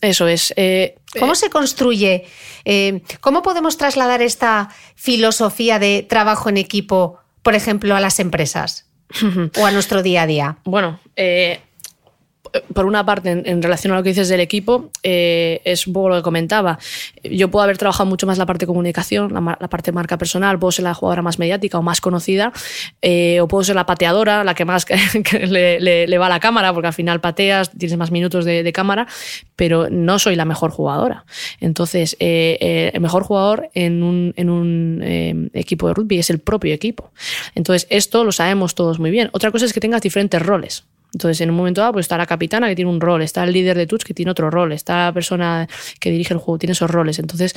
Eso 0.00 0.26
es. 0.26 0.54
Eh, 0.56 0.96
¿Cómo 1.18 1.34
se 1.34 1.50
construye? 1.50 2.24
Eh, 2.64 3.02
¿Cómo 3.20 3.42
podemos 3.42 3.76
trasladar 3.76 4.22
esta 4.22 4.70
filosofía 4.94 5.78
de 5.78 6.02
trabajo 6.02 6.48
en 6.48 6.56
equipo, 6.56 7.18
por 7.42 7.54
ejemplo, 7.54 7.94
a 7.94 8.00
las 8.00 8.20
empresas 8.20 8.86
o 9.60 9.66
a 9.66 9.70
nuestro 9.70 10.02
día 10.02 10.22
a 10.22 10.26
día? 10.26 10.56
Bueno, 10.64 10.98
eh, 11.14 11.60
por 12.74 12.84
una 12.86 13.04
parte, 13.04 13.30
en, 13.30 13.62
relación 13.62 13.92
a 13.92 13.96
lo 13.96 14.02
que 14.02 14.10
dices 14.10 14.28
del 14.28 14.40
equipo, 14.40 14.90
eh, 15.02 15.60
es 15.64 15.86
un 15.86 15.92
poco 15.92 16.08
lo 16.10 16.16
que 16.16 16.22
comentaba. 16.22 16.78
Yo 17.22 17.50
puedo 17.50 17.62
haber 17.62 17.78
trabajado 17.78 18.08
mucho 18.08 18.26
más 18.26 18.38
la 18.38 18.46
parte 18.46 18.64
de 18.64 18.68
comunicación, 18.68 19.32
la, 19.32 19.56
parte 19.68 19.90
de 19.90 19.94
marca 19.94 20.18
personal, 20.18 20.58
puedo 20.58 20.72
ser 20.72 20.84
la 20.84 20.94
jugadora 20.94 21.22
más 21.22 21.38
mediática 21.38 21.78
o 21.78 21.82
más 21.82 22.00
conocida, 22.00 22.52
eh, 23.02 23.40
o 23.40 23.48
puedo 23.48 23.64
ser 23.64 23.74
la 23.74 23.86
pateadora, 23.86 24.44
la 24.44 24.54
que 24.54 24.64
más 24.64 24.86
le, 25.32 26.18
va 26.18 26.26
a 26.26 26.28
la 26.28 26.40
cámara, 26.40 26.72
porque 26.72 26.88
al 26.88 26.94
final 26.94 27.20
pateas, 27.20 27.70
tienes 27.70 27.96
más 27.96 28.10
minutos 28.10 28.44
de, 28.44 28.68
cámara, 28.72 29.06
pero 29.56 29.88
no 29.90 30.18
soy 30.18 30.36
la 30.36 30.44
mejor 30.44 30.70
jugadora. 30.70 31.24
Entonces, 31.58 32.16
eh, 32.20 32.90
el 32.92 33.00
mejor 33.00 33.22
jugador 33.22 33.70
en 33.74 34.02
un, 34.02 34.34
en 34.36 34.50
un 34.50 35.50
equipo 35.54 35.88
de 35.88 35.94
rugby 35.94 36.18
es 36.18 36.30
el 36.30 36.38
propio 36.38 36.74
equipo. 36.74 37.10
Entonces, 37.54 37.86
esto 37.90 38.24
lo 38.24 38.32
sabemos 38.32 38.74
todos 38.74 38.98
muy 38.98 39.10
bien. 39.10 39.30
Otra 39.32 39.50
cosa 39.50 39.64
es 39.64 39.72
que 39.72 39.80
tengas 39.80 40.02
diferentes 40.02 40.40
roles. 40.40 40.84
Entonces, 41.12 41.40
en 41.40 41.50
un 41.50 41.56
momento 41.56 41.80
dado, 41.80 41.94
pues 41.94 42.04
está 42.04 42.18
la 42.18 42.26
capitana 42.26 42.68
que 42.68 42.76
tiene 42.76 42.90
un 42.90 43.00
rol, 43.00 43.22
está 43.22 43.44
el 43.44 43.52
líder 43.52 43.76
de 43.76 43.86
Touch 43.86 44.02
que 44.02 44.12
tiene 44.12 44.30
otro 44.30 44.50
rol, 44.50 44.72
está 44.72 45.06
la 45.06 45.12
persona 45.12 45.66
que 46.00 46.10
dirige 46.10 46.34
el 46.34 46.38
juego, 46.38 46.58
tiene 46.58 46.72
esos 46.72 46.90
roles. 46.90 47.18
Entonces, 47.18 47.54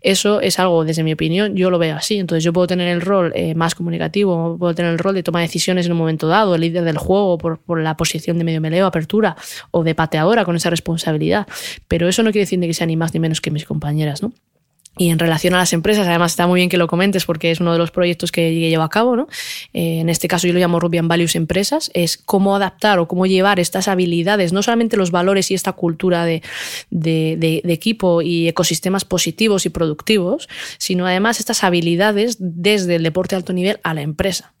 eso 0.00 0.40
es 0.40 0.58
algo, 0.58 0.84
desde 0.84 1.02
mi 1.02 1.12
opinión, 1.12 1.54
yo 1.54 1.70
lo 1.70 1.78
veo 1.78 1.96
así. 1.96 2.18
Entonces, 2.18 2.42
yo 2.42 2.52
puedo 2.52 2.66
tener 2.66 2.88
el 2.88 3.02
rol 3.02 3.32
eh, 3.34 3.54
más 3.54 3.74
comunicativo, 3.74 4.56
puedo 4.58 4.74
tener 4.74 4.92
el 4.92 4.98
rol 4.98 5.14
de 5.14 5.22
toma 5.22 5.40
de 5.40 5.46
decisiones 5.46 5.86
en 5.86 5.92
un 5.92 5.98
momento 5.98 6.28
dado, 6.28 6.54
el 6.54 6.62
líder 6.62 6.84
del 6.84 6.98
juego 6.98 7.36
por, 7.36 7.58
por, 7.58 7.80
la 7.80 7.96
posición 7.96 8.38
de 8.38 8.44
medio 8.44 8.60
meleo, 8.60 8.86
apertura 8.86 9.36
o 9.70 9.84
de 9.84 9.94
pateadora 9.94 10.44
con 10.44 10.56
esa 10.56 10.70
responsabilidad. 10.70 11.46
Pero 11.88 12.08
eso 12.08 12.22
no 12.22 12.32
quiere 12.32 12.44
decir 12.44 12.58
que 12.60 12.72
sea 12.72 12.86
ni 12.86 12.96
más 12.96 13.12
ni 13.12 13.20
menos 13.20 13.40
que 13.40 13.50
mis 13.50 13.66
compañeras, 13.66 14.22
¿no? 14.22 14.32
Y 14.96 15.10
en 15.10 15.18
relación 15.18 15.54
a 15.54 15.58
las 15.58 15.72
empresas, 15.72 16.06
además 16.06 16.32
está 16.32 16.46
muy 16.46 16.60
bien 16.60 16.68
que 16.68 16.76
lo 16.76 16.86
comentes 16.86 17.24
porque 17.24 17.50
es 17.50 17.60
uno 17.60 17.72
de 17.72 17.78
los 17.78 17.90
proyectos 17.90 18.30
que 18.30 18.54
llevo 18.54 18.84
a 18.84 18.90
cabo. 18.90 19.16
¿no? 19.16 19.26
Eh, 19.72 19.98
en 20.00 20.08
este 20.08 20.28
caso 20.28 20.46
yo 20.46 20.52
lo 20.52 20.60
llamo 20.60 20.78
Rubian 20.78 21.08
Values 21.08 21.34
Empresas, 21.34 21.90
es 21.94 22.16
cómo 22.16 22.54
adaptar 22.54 22.98
o 22.98 23.08
cómo 23.08 23.26
llevar 23.26 23.58
estas 23.58 23.88
habilidades, 23.88 24.52
no 24.52 24.62
solamente 24.62 24.96
los 24.96 25.10
valores 25.10 25.50
y 25.50 25.54
esta 25.54 25.72
cultura 25.72 26.24
de, 26.24 26.42
de, 26.90 27.62
equipo 27.64 28.22
y 28.22 28.46
ecosistemas 28.46 29.04
positivos 29.04 29.66
y 29.66 29.70
productivos, 29.70 30.48
sino 30.78 31.06
además 31.06 31.40
estas 31.40 31.64
habilidades 31.64 32.36
desde 32.38 32.96
el 32.96 33.02
deporte 33.02 33.34
de 33.34 33.38
alto 33.38 33.52
nivel 33.52 33.80
a 33.82 33.94
la 33.94 34.02
empresa. 34.02 34.52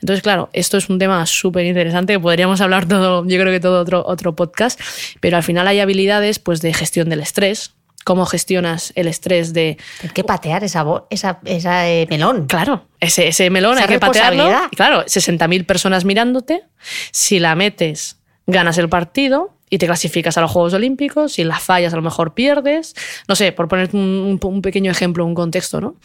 Entonces, 0.00 0.22
claro, 0.22 0.48
esto 0.54 0.78
es 0.78 0.88
un 0.88 0.98
tema 0.98 1.24
súper 1.26 1.66
interesante 1.66 2.14
que 2.14 2.20
podríamos 2.20 2.62
hablar 2.62 2.88
todo, 2.88 3.26
yo 3.26 3.38
creo 3.38 3.52
que 3.52 3.60
todo 3.60 3.80
otro, 3.80 4.04
otro 4.06 4.34
podcast, 4.34 4.80
pero 5.20 5.36
al 5.36 5.42
final 5.42 5.68
hay 5.68 5.80
habilidades 5.80 6.38
pues, 6.38 6.62
de 6.62 6.72
gestión 6.72 7.10
del 7.10 7.20
estrés, 7.20 7.74
cómo 8.04 8.26
gestionas 8.26 8.92
el 8.96 9.08
estrés 9.08 9.52
de... 9.52 9.78
Hay 10.02 10.10
que 10.10 10.24
patear 10.24 10.64
esa, 10.64 10.84
esa, 11.10 11.40
esa 11.44 11.88
eh, 11.88 12.06
melón. 12.10 12.46
Claro, 12.46 12.86
ese, 13.00 13.28
ese 13.28 13.50
melón 13.50 13.78
hay 13.78 13.86
que 13.86 13.98
patearlo. 13.98 14.50
Y 14.70 14.76
claro, 14.76 15.04
60.000 15.04 15.66
personas 15.66 16.04
mirándote. 16.04 16.64
Si 17.10 17.38
la 17.38 17.54
metes, 17.54 18.18
ganas 18.46 18.78
el 18.78 18.88
partido 18.88 19.56
y 19.72 19.78
te 19.78 19.86
clasificas 19.86 20.36
a 20.36 20.42
los 20.42 20.50
Juegos 20.50 20.74
Olímpicos. 20.74 21.32
Si 21.32 21.44
la 21.44 21.58
fallas, 21.58 21.94
a 21.94 21.96
lo 21.96 22.02
mejor 22.02 22.34
pierdes. 22.34 22.94
No 23.26 23.34
sé, 23.34 23.52
por 23.52 23.68
poner 23.68 23.88
un, 23.94 24.38
un 24.42 24.62
pequeño 24.62 24.90
ejemplo, 24.90 25.24
un 25.24 25.34
contexto, 25.34 25.80
¿no? 25.80 25.96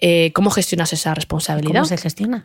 Eh, 0.00 0.32
¿Cómo 0.34 0.50
gestionas 0.50 0.92
esa 0.92 1.14
responsabilidad? 1.14 1.72
¿Cómo 1.72 1.84
se 1.84 1.98
gestiona? 1.98 2.44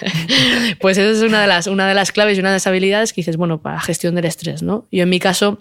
pues 0.80 0.98
esa 0.98 1.10
es 1.10 1.22
una 1.22 1.40
de, 1.40 1.48
las, 1.48 1.66
una 1.66 1.88
de 1.88 1.94
las 1.94 2.12
claves 2.12 2.36
y 2.36 2.40
una 2.40 2.50
de 2.50 2.56
las 2.56 2.66
habilidades 2.68 3.12
que 3.12 3.22
dices, 3.22 3.36
bueno, 3.36 3.60
para 3.60 3.80
gestión 3.80 4.14
del 4.14 4.26
estrés, 4.26 4.62
¿no? 4.62 4.86
Yo 4.92 5.02
en 5.02 5.08
mi 5.08 5.18
caso 5.18 5.58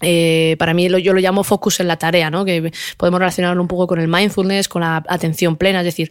eh, 0.00 0.56
para 0.58 0.74
mí 0.74 0.88
yo 1.02 1.12
lo 1.12 1.20
llamo 1.20 1.44
focus 1.44 1.80
en 1.80 1.88
la 1.88 1.96
tarea, 1.96 2.30
¿no? 2.30 2.44
que 2.44 2.72
podemos 2.96 3.20
relacionarlo 3.20 3.62
un 3.62 3.68
poco 3.68 3.86
con 3.86 4.00
el 4.00 4.08
mindfulness, 4.08 4.68
con 4.68 4.82
la 4.82 5.04
atención 5.08 5.56
plena, 5.56 5.80
es 5.80 5.84
decir, 5.84 6.10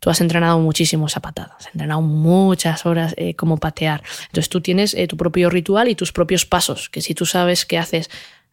tú 0.00 0.10
has 0.10 0.20
entrenado 0.20 0.58
muchísimo 0.60 1.06
esa 1.06 1.20
patada, 1.20 1.56
has 1.58 1.66
entrenado 1.66 2.00
muchas 2.00 2.86
horas 2.86 3.14
eh, 3.16 3.34
como 3.34 3.56
patear, 3.58 4.02
entonces 4.26 4.48
tú 4.48 4.60
tienes 4.60 4.94
eh, 4.94 5.06
tu 5.06 5.16
propio 5.16 5.50
ritual 5.50 5.88
y 5.88 5.94
tus 5.94 6.12
propios 6.12 6.46
pasos, 6.46 6.88
que 6.88 7.00
si 7.00 7.14
tú 7.14 7.26
sabes 7.26 7.66
que 7.66 7.78
haces 7.78 8.08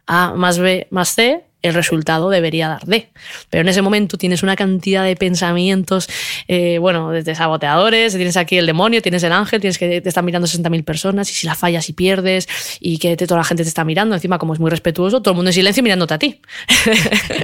A 0.07 0.34
más 0.34 0.57
B 0.57 0.88
más 0.89 1.09
C, 1.09 1.43
el 1.62 1.74
resultado 1.74 2.30
debería 2.30 2.68
dar 2.68 2.86
D. 2.86 3.09
Pero 3.49 3.62
en 3.62 3.68
ese 3.68 3.82
momento 3.82 4.18
tienes 4.18 4.43
una 4.43 4.55
cantidad 4.55 5.03
de 5.03 5.16
pensamientos, 5.16 6.09
eh, 6.47 6.78
bueno, 6.80 7.12
desde 7.12 7.36
saboteadores, 7.36 8.16
tienes 8.16 8.38
aquí 8.38 8.57
el 8.57 8.66
demonio, 8.66 9.01
tienes 9.01 9.24
el 9.24 9.32
ángel, 9.32 9.62
tienes 9.62 9.78
que 9.78 10.01
te 10.01 10.09
están 10.09 10.26
mirando 10.26 10.47
60.000 10.47 10.84
personas 10.84 11.30
y 11.30 11.34
si 11.34 11.47
la 11.47 11.55
fallas 11.55 11.89
y 11.89 11.93
pierdes 11.93 12.47
y 12.80 12.97
que 12.97 13.16
toda 13.18 13.38
la 13.38 13.43
gente 13.43 13.64
te 13.64 13.70
está 13.70 13.84
mirando, 13.84 14.16
encima 14.16 14.39
como 14.39 14.53
es 14.53 14.59
muy 14.59 14.70
respetuoso, 14.70 15.22
todo 15.22 15.34
el 15.34 15.36
mundo 15.36 15.49
en 15.49 15.53
silencio 15.53 15.84
mirándote 15.84 16.14
a 16.14 16.20
ti. 16.20 16.41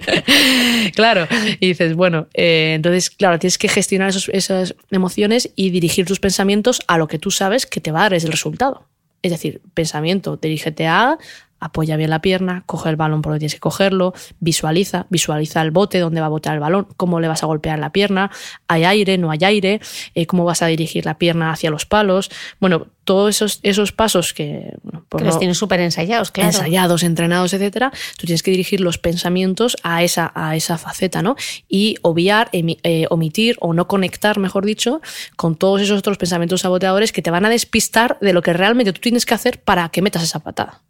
claro, 0.95 1.27
y 1.59 1.67
dices, 1.67 1.95
bueno, 1.95 2.27
eh, 2.33 2.73
entonces, 2.75 3.09
claro, 3.09 3.39
tienes 3.39 3.57
que 3.57 3.67
gestionar 3.67 4.13
esas 4.31 4.75
emociones 4.91 5.51
y 5.55 5.69
dirigir 5.69 6.05
tus 6.05 6.19
pensamientos 6.19 6.81
a 6.87 6.97
lo 6.97 7.07
que 7.07 7.19
tú 7.19 7.31
sabes 7.31 7.65
que 7.65 7.81
te 7.81 7.91
va 7.91 7.99
a 7.99 8.03
dar 8.03 8.13
ese 8.15 8.27
resultado. 8.27 8.87
Es 9.21 9.31
decir, 9.31 9.61
pensamiento, 9.73 10.37
dirígete 10.37 10.87
a 10.87 11.17
apoya 11.59 11.95
bien 11.95 12.09
la 12.09 12.21
pierna, 12.21 12.63
coge 12.65 12.89
el 12.89 12.95
balón 12.95 13.21
por 13.21 13.31
donde 13.31 13.39
tienes 13.39 13.55
que 13.55 13.59
cogerlo, 13.59 14.13
visualiza, 14.39 15.05
visualiza 15.09 15.61
el 15.61 15.71
bote, 15.71 15.99
dónde 15.99 16.21
va 16.21 16.27
a 16.27 16.29
botar 16.29 16.53
el 16.53 16.59
balón, 16.59 16.87
cómo 16.97 17.19
le 17.19 17.27
vas 17.27 17.43
a 17.43 17.47
golpear 17.47 17.79
la 17.79 17.91
pierna, 17.91 18.31
hay 18.67 18.83
aire, 18.83 19.17
no 19.17 19.31
hay 19.31 19.39
aire, 19.43 19.81
eh, 20.15 20.25
cómo 20.25 20.45
vas 20.45 20.61
a 20.61 20.67
dirigir 20.67 21.05
la 21.05 21.17
pierna 21.17 21.51
hacia 21.51 21.69
los 21.69 21.85
palos. 21.85 22.29
Bueno, 22.59 22.87
todos 23.03 23.29
esos, 23.29 23.59
esos 23.63 23.93
pasos 23.93 24.33
que... 24.33 24.73
Bueno, 24.83 25.05
que 25.09 25.23
los 25.23 25.39
tienes 25.39 25.57
súper 25.57 25.79
ensayados, 25.79 26.29
claro. 26.31 26.49
Ensayados, 26.49 27.03
entrenados, 27.03 27.53
etcétera, 27.53 27.91
tú 28.17 28.25
tienes 28.25 28.43
que 28.43 28.51
dirigir 28.51 28.81
los 28.81 28.97
pensamientos 28.97 29.77
a 29.81 30.03
esa, 30.03 30.31
a 30.35 30.55
esa 30.57 30.77
faceta, 30.77 31.21
¿no? 31.21 31.37
Y 31.69 31.95
obviar, 32.01 32.49
eh, 32.51 33.05
omitir 33.09 33.55
o 33.61 33.73
no 33.73 33.87
conectar, 33.87 34.39
mejor 34.39 34.65
dicho, 34.65 35.01
con 35.37 35.55
todos 35.55 35.81
esos 35.81 35.99
otros 35.99 36.17
pensamientos 36.17 36.61
saboteadores 36.61 37.13
que 37.13 37.21
te 37.21 37.31
van 37.31 37.45
a 37.45 37.49
despistar 37.49 38.17
de 38.19 38.33
lo 38.33 38.41
que 38.41 38.53
realmente 38.53 38.91
tú 38.91 38.99
tienes 38.99 39.25
que 39.25 39.33
hacer 39.33 39.61
para 39.61 39.87
que 39.89 40.01
metas 40.01 40.23
esa 40.23 40.39
patada. 40.39 40.81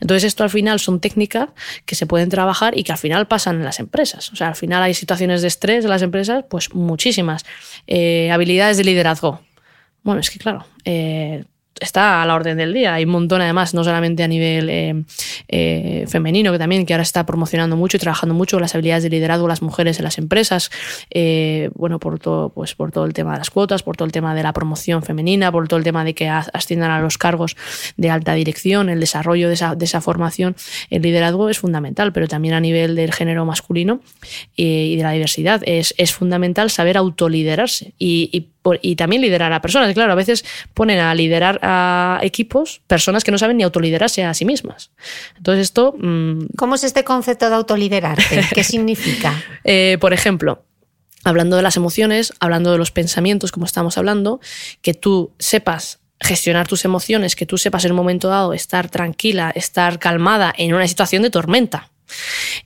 Entonces 0.00 0.24
esto 0.24 0.44
al 0.44 0.50
final 0.50 0.80
son 0.80 1.00
técnicas 1.00 1.48
que 1.86 1.94
se 1.94 2.06
pueden 2.06 2.28
trabajar 2.28 2.76
y 2.76 2.84
que 2.84 2.92
al 2.92 2.98
final 2.98 3.26
pasan 3.26 3.56
en 3.56 3.64
las 3.64 3.80
empresas. 3.80 4.32
O 4.32 4.36
sea, 4.36 4.48
al 4.48 4.56
final 4.56 4.82
hay 4.82 4.94
situaciones 4.94 5.42
de 5.42 5.48
estrés 5.48 5.84
en 5.84 5.90
las 5.90 6.02
empresas, 6.02 6.44
pues 6.48 6.74
muchísimas. 6.74 7.44
Eh, 7.86 8.30
habilidades 8.30 8.76
de 8.76 8.84
liderazgo. 8.84 9.40
Bueno, 10.02 10.20
es 10.20 10.30
que 10.30 10.38
claro, 10.38 10.66
eh, 10.84 11.44
está 11.80 12.22
a 12.22 12.26
la 12.26 12.34
orden 12.34 12.56
del 12.56 12.72
día. 12.72 12.94
Hay 12.94 13.04
un 13.04 13.10
montón, 13.10 13.40
además, 13.40 13.74
no 13.74 13.84
solamente 13.84 14.22
a 14.22 14.28
nivel 14.28 14.68
eh, 14.70 15.04
eh, 15.48 16.04
femenino, 16.08 16.52
que 16.52 16.58
también 16.58 16.86
que 16.86 16.94
ahora 16.94 17.02
está 17.02 17.26
promocionando 17.26 17.76
mucho 17.76 17.96
y 17.96 18.00
trabajando 18.00 18.34
mucho 18.34 18.60
las 18.60 18.74
habilidades 18.74 19.02
de 19.02 19.10
liderazgo 19.10 19.46
de 19.46 19.48
las 19.48 19.62
mujeres 19.62 19.98
en 19.98 20.04
las 20.04 20.18
empresas. 20.18 20.70
Eh, 21.10 21.70
bueno, 21.74 21.98
por 21.98 22.18
todo, 22.18 22.50
pues 22.50 22.74
por 22.74 22.92
todo 22.92 23.04
el 23.04 23.12
tema 23.12 23.32
de 23.32 23.38
las 23.38 23.50
cuotas, 23.50 23.82
por 23.82 23.96
todo 23.96 24.06
el 24.06 24.12
tema 24.12 24.34
de 24.34 24.42
la 24.42 24.52
promoción 24.52 25.02
femenina, 25.02 25.50
por 25.50 25.66
todo 25.68 25.78
el 25.78 25.84
tema 25.84 26.04
de 26.04 26.14
que 26.14 26.28
asciendan 26.28 26.90
a 26.90 27.00
los 27.00 27.18
cargos 27.18 27.56
de 27.96 28.10
alta 28.10 28.34
dirección, 28.34 28.88
el 28.88 29.00
desarrollo 29.00 29.48
de 29.48 29.54
esa, 29.54 29.74
de 29.74 29.84
esa 29.84 30.00
formación, 30.00 30.56
el 30.90 31.02
liderazgo 31.02 31.48
es 31.48 31.58
fundamental, 31.58 32.12
pero 32.12 32.28
también 32.28 32.54
a 32.54 32.60
nivel 32.60 32.94
del 32.94 33.12
género 33.12 33.44
masculino 33.44 34.00
y 34.56 34.96
de 34.96 35.02
la 35.02 35.12
diversidad 35.12 35.62
es, 35.64 35.94
es 35.98 36.12
fundamental 36.12 36.70
saber 36.70 36.96
autoliderarse 36.96 37.92
y, 37.98 38.30
y 38.32 38.54
y 38.80 38.96
también 38.96 39.22
liderar 39.22 39.52
a 39.52 39.60
personas. 39.60 39.92
Claro, 39.94 40.12
a 40.12 40.16
veces 40.16 40.44
ponen 40.72 40.98
a 40.98 41.14
liderar 41.14 41.58
a 41.64 42.18
equipos 42.22 42.82
personas 42.86 43.24
que 43.24 43.30
no 43.30 43.38
saben 43.38 43.56
ni 43.56 43.62
autoliderarse 43.62 44.24
a 44.24 44.34
sí 44.34 44.44
mismas. 44.44 44.90
Entonces 45.36 45.62
esto... 45.62 45.94
Mm, 45.98 46.46
¿Cómo 46.56 46.74
es 46.74 46.84
este 46.84 47.04
concepto 47.04 47.48
de 47.48 47.56
autoliderarte? 47.56 48.44
¿Qué 48.54 48.64
significa? 48.64 49.42
Eh, 49.64 49.98
por 50.00 50.12
ejemplo, 50.12 50.64
hablando 51.24 51.56
de 51.56 51.62
las 51.62 51.76
emociones, 51.76 52.32
hablando 52.38 52.70
de 52.70 52.78
los 52.78 52.90
pensamientos, 52.90 53.50
como 53.50 53.66
estamos 53.66 53.98
hablando, 53.98 54.40
que 54.82 54.94
tú 54.94 55.32
sepas 55.38 56.00
gestionar 56.20 56.68
tus 56.68 56.84
emociones, 56.84 57.36
que 57.36 57.46
tú 57.46 57.58
sepas 57.58 57.84
en 57.84 57.92
un 57.92 57.96
momento 57.96 58.28
dado 58.28 58.54
estar 58.54 58.88
tranquila, 58.88 59.50
estar 59.54 59.98
calmada 59.98 60.52
en 60.56 60.74
una 60.74 60.86
situación 60.86 61.22
de 61.22 61.30
tormenta. 61.30 61.90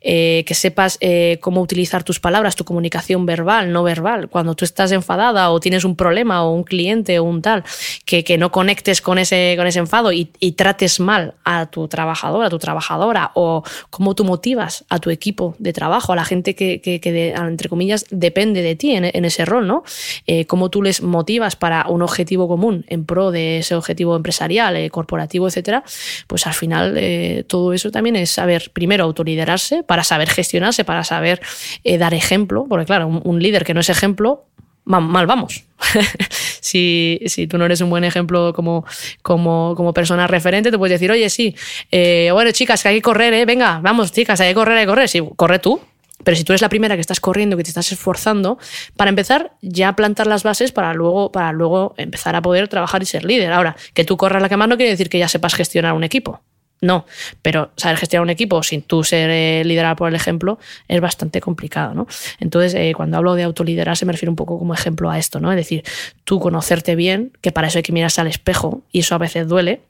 Eh, 0.01 0.45
que 0.47 0.55
sepas 0.55 0.97
eh, 1.01 1.39
cómo 1.41 1.61
utilizar 1.61 2.05
tus 2.05 2.21
palabras, 2.21 2.57
tu 2.57 2.65
comunicación 2.65 3.27
verbal, 3.27 3.73
no 3.73 3.83
verbal. 3.83 4.29
Cuando 4.29 4.55
tú 4.55 4.65
estás 4.65 4.93
enfadada 4.93 5.51
o 5.51 5.61
tienes 5.61 5.85
un 5.85 5.97
problema 5.97 6.45
o 6.45 6.53
un 6.53 6.65
cliente 6.65 7.19
o 7.19 7.25
un 7.25 7.43
tal, 7.43 7.65
que, 8.05 8.25
que 8.25 8.39
no 8.39 8.53
conectes 8.53 9.01
con 9.01 9.19
ese, 9.19 9.55
con 9.57 9.67
ese 9.67 9.81
enfado 9.81 10.13
y, 10.13 10.27
trates 10.59 10.99
mal 10.99 11.35
a 11.45 11.67
tu 11.67 11.87
trabajador, 11.87 12.45
a 12.45 12.51
tu 12.51 12.59
trabajadora, 12.59 13.31
o 13.35 13.63
cómo 13.91 14.15
tú 14.15 14.25
motivas 14.25 14.85
a 14.89 14.99
tu 14.99 15.11
equipo 15.11 15.55
de 15.59 15.73
trabajo, 15.73 16.13
a 16.13 16.17
la 16.17 16.25
gente 16.25 16.55
que, 16.57 16.81
que, 16.81 17.33
entre 17.37 17.69
comillas, 17.69 18.07
depende 18.11 18.63
de 18.63 18.75
ti 18.75 18.93
en, 18.93 19.25
ese 19.25 19.45
rol, 19.45 19.67
¿no? 19.69 19.85
Eh, 20.27 20.47
cómo 20.47 20.69
tú 20.69 20.83
les 20.83 21.03
motivas 21.03 21.55
para 21.55 21.87
un 21.89 22.03
objetivo 22.03 22.49
común 22.49 22.85
en 22.89 23.05
pro 23.05 23.31
de 23.31 23.59
ese 23.59 23.75
objetivo 23.75 24.17
empresarial, 24.17 24.91
corporativo, 24.91 25.47
etcétera, 25.47 25.85
pues 26.27 26.47
al 26.47 26.55
final 26.55 27.45
todo 27.47 27.73
eso 27.73 27.91
también 27.91 28.17
es 28.17 28.31
saber 28.31 28.71
primero 28.73 29.05
autorizar 29.05 29.38
liderarse, 29.39 29.83
para 29.85 30.03
saber 30.03 30.29
gestionarse, 30.29 30.85
para 30.85 31.05
saber 31.05 31.41
eh, 31.85 31.99
dar 31.99 32.15
ejemplo, 32.15 32.67
porque 32.69 32.87
claro, 32.87 33.07
un, 33.07 33.43
líder 33.43 33.65
que 33.65 33.73
no 33.73 33.81
es 33.81 33.89
ejemplo, 33.89 34.47
mal, 34.85 35.27
vamos. 35.27 35.65
si, 36.61 37.21
tú 37.49 37.57
no 37.57 37.67
eres 37.67 37.81
un 37.81 37.91
buen 37.91 38.03
ejemplo 38.05 38.53
como, 38.53 38.85
como, 39.23 39.75
como, 39.77 39.95
persona 39.95 40.27
referente, 40.27 40.71
te 40.71 40.79
puedes 40.79 40.99
decir, 40.99 41.11
oye, 41.11 41.31
sí, 41.31 41.55
eh, 41.93 42.31
bueno, 42.33 42.51
chicas, 42.51 42.83
que 42.83 42.89
hay 42.89 42.97
que 42.97 43.03
correr, 43.03 43.33
¿eh? 43.35 43.45
venga, 43.45 43.81
vamos, 43.81 44.13
chicas, 44.13 44.41
hay 44.41 44.49
que 44.49 44.55
correr, 44.55 44.79
hay 44.79 44.85
que 44.85 44.91
correr. 44.91 45.09
Sí, 45.09 45.23
corre 45.37 45.59
tú. 45.59 45.81
Pero 46.25 46.37
si 46.37 46.43
tú 46.43 46.53
eres 46.53 46.63
la 46.63 46.69
primera 46.69 46.97
que 46.97 47.01
estás 47.01 47.21
corriendo, 47.21 47.57
que 47.57 47.63
te 47.63 47.71
estás 47.71 47.93
esforzando, 47.93 48.59
para 48.97 49.09
empezar 49.09 49.53
ya 49.63 49.95
plantar 49.95 50.27
las 50.27 50.43
bases 50.43 50.73
para 50.73 50.93
luego, 50.93 51.31
para 51.31 51.53
luego 51.53 51.95
empezar 51.97 52.35
a 52.35 52.43
poder 52.43 52.67
trabajar 52.67 53.01
y 53.05 53.07
ser 53.07 53.25
líder. 53.25 53.53
Ahora, 53.53 53.77
que 53.95 54.05
tú 54.05 54.17
corras 54.17 54.43
la 54.43 54.49
que 54.49 54.57
más 54.57 54.69
no 54.69 54.77
quiere 54.77 54.91
decir 54.91 55.09
que 55.09 55.21
ya 55.21 55.29
sepas 55.29 55.55
gestionar 55.55 55.93
un 55.93 56.03
equipo. 56.03 56.41
No, 56.81 57.07
pero 57.43 57.71
saber 57.77 57.97
gestionar 57.97 58.23
un 58.23 58.31
equipo 58.31 58.63
sin 58.63 58.83
tú 58.83 59.03
ser 59.03 59.31
eh, 59.31 59.63
liderado 59.65 59.97
por 59.97 60.09
el 60.09 60.15
ejemplo 60.15 60.59
es 60.87 61.01
bastante 61.01 61.41
complicado, 61.41 61.95
¿no? 61.95 62.07
Entonces, 62.39 62.75
eh, 62.75 62.93
cuando 62.97 63.17
hablo 63.17 63.35
de 63.35 63.43
autoliderarse 63.43 64.07
me 64.07 64.13
refiero 64.13 64.31
un 64.31 64.37
poco 64.37 64.59
como 64.59 64.75
ejemplo 64.75 65.11
a 65.11 65.19
esto, 65.19 65.41
¿no? 65.41 65.51
Es 65.51 65.57
decir, 65.57 65.83
tú 66.25 66.39
conocerte 66.39 66.95
bien, 66.95 67.33
que 67.41 67.51
para 67.51 67.67
eso 67.67 67.79
hay 67.79 67.83
que 67.83 67.93
mirarse 67.93 68.21
al 68.21 68.29
espejo 68.29 68.83
y 68.93 69.01
eso 69.01 69.15
a 69.17 69.19
veces 69.19 69.49
duele, 69.49 69.81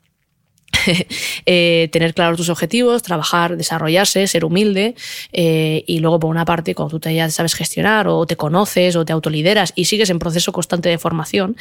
eh, 1.47 1.89
tener 1.93 2.15
claros 2.15 2.37
tus 2.37 2.49
objetivos, 2.49 3.03
trabajar, 3.03 3.57
desarrollarse, 3.57 4.27
ser 4.27 4.45
humilde 4.45 4.95
y 5.33 5.99
luego 6.01 6.21
por 6.21 6.31
una 6.31 6.45
parte 6.45 6.75
cuando 6.75 6.91
tú 6.91 7.01
te 7.01 7.15
ya 7.15 7.29
sabes 7.31 7.55
gestionar 7.55 8.09
o 8.09 8.27
te 8.27 8.37
conoces 8.37 8.97
o 8.97 9.05
te 9.05 9.13
autolideras 9.13 9.73
y 9.75 9.87
sigues 9.87 10.11
en 10.11 10.19
proceso 10.19 10.53
constante 10.53 10.89
de 10.89 10.99
formación, 10.99 11.57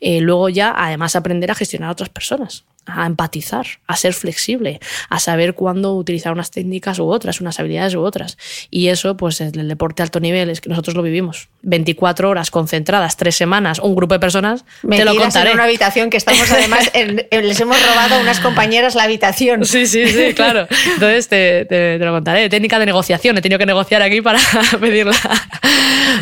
luego 0.00 0.48
ya 0.48 0.74
además 0.76 1.16
aprender 1.16 1.50
a 1.50 1.54
gestionar 1.54 1.88
a 1.88 1.92
otras 1.92 2.08
personas 2.08 2.64
a 2.86 3.06
empatizar, 3.06 3.66
a 3.86 3.96
ser 3.96 4.12
flexible, 4.12 4.80
a 5.08 5.20
saber 5.20 5.54
cuándo 5.54 5.94
utilizar 5.94 6.32
unas 6.32 6.50
técnicas 6.50 6.98
u 6.98 7.06
otras, 7.06 7.40
unas 7.40 7.60
habilidades 7.60 7.94
u 7.94 8.00
otras. 8.00 8.36
Y 8.70 8.88
eso, 8.88 9.16
pues 9.16 9.40
en 9.40 9.58
el 9.58 9.68
deporte 9.68 10.02
alto 10.02 10.18
nivel 10.18 10.50
es 10.50 10.60
que 10.60 10.68
nosotros 10.68 10.96
lo 10.96 11.02
vivimos. 11.02 11.48
24 11.62 12.28
horas 12.28 12.50
concentradas, 12.50 13.16
tres 13.16 13.36
semanas, 13.36 13.78
un 13.78 13.94
grupo 13.94 14.14
de 14.14 14.20
personas, 14.20 14.64
te 14.88 15.04
lo 15.04 15.14
contaré. 15.14 15.50
en 15.50 15.54
una 15.54 15.64
habitación 15.64 16.10
que 16.10 16.16
estamos 16.16 16.50
además, 16.50 16.90
les 17.30 17.60
hemos 17.60 17.80
robado 17.86 18.20
unas 18.20 18.40
compañeras 18.52 18.94
la 18.94 19.04
habitación. 19.04 19.64
Sí, 19.64 19.86
sí, 19.86 20.06
sí, 20.06 20.32
claro. 20.36 20.66
Entonces 20.94 21.28
te, 21.28 21.64
te, 21.64 21.98
lo 21.98 22.12
contaré. 22.12 22.48
Técnica 22.48 22.78
de 22.78 22.86
negociación, 22.86 23.36
he 23.38 23.42
tenido 23.42 23.58
que 23.58 23.66
negociar 23.66 24.02
aquí 24.02 24.20
para 24.20 24.38
pedirla, 24.80 25.16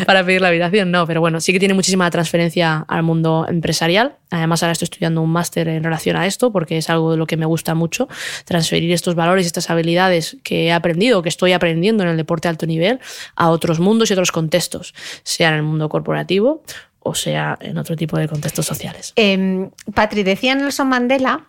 para 0.05 0.23
pedir 0.23 0.41
la 0.41 0.49
habitación. 0.49 0.91
No, 0.91 1.05
pero 1.05 1.21
bueno, 1.21 1.41
sí 1.41 1.53
que 1.53 1.59
tiene 1.59 1.73
muchísima 1.73 2.09
transferencia 2.09 2.85
al 2.87 3.03
mundo 3.03 3.45
empresarial. 3.47 4.15
Además, 4.29 4.63
ahora 4.63 4.73
estoy 4.73 4.85
estudiando 4.85 5.21
un 5.21 5.29
máster 5.29 5.67
en 5.67 5.83
relación 5.83 6.15
a 6.15 6.25
esto 6.25 6.51
porque 6.51 6.77
es 6.77 6.89
algo 6.89 7.11
de 7.11 7.17
lo 7.17 7.27
que 7.27 7.37
me 7.37 7.45
gusta 7.45 7.75
mucho, 7.75 8.07
transferir 8.45 8.91
estos 8.91 9.15
valores, 9.15 9.45
estas 9.45 9.69
habilidades 9.69 10.37
que 10.43 10.67
he 10.67 10.71
aprendido, 10.71 11.21
que 11.21 11.29
estoy 11.29 11.51
aprendiendo 11.51 12.03
en 12.03 12.09
el 12.09 12.17
deporte 12.17 12.47
de 12.47 12.51
alto 12.51 12.65
nivel, 12.65 12.99
a 13.35 13.49
otros 13.49 13.79
mundos 13.79 14.09
y 14.09 14.13
otros 14.13 14.31
contextos, 14.31 14.93
sea 15.23 15.49
en 15.49 15.55
el 15.55 15.63
mundo 15.63 15.89
corporativo 15.89 16.63
o 17.03 17.15
sea 17.15 17.57
en 17.61 17.77
otro 17.77 17.95
tipo 17.95 18.17
de 18.17 18.27
contextos 18.27 18.65
sociales. 18.65 19.13
Eh, 19.15 19.69
Patri, 19.93 20.23
decía 20.23 20.55
Nelson 20.55 20.87
Mandela 20.87 21.47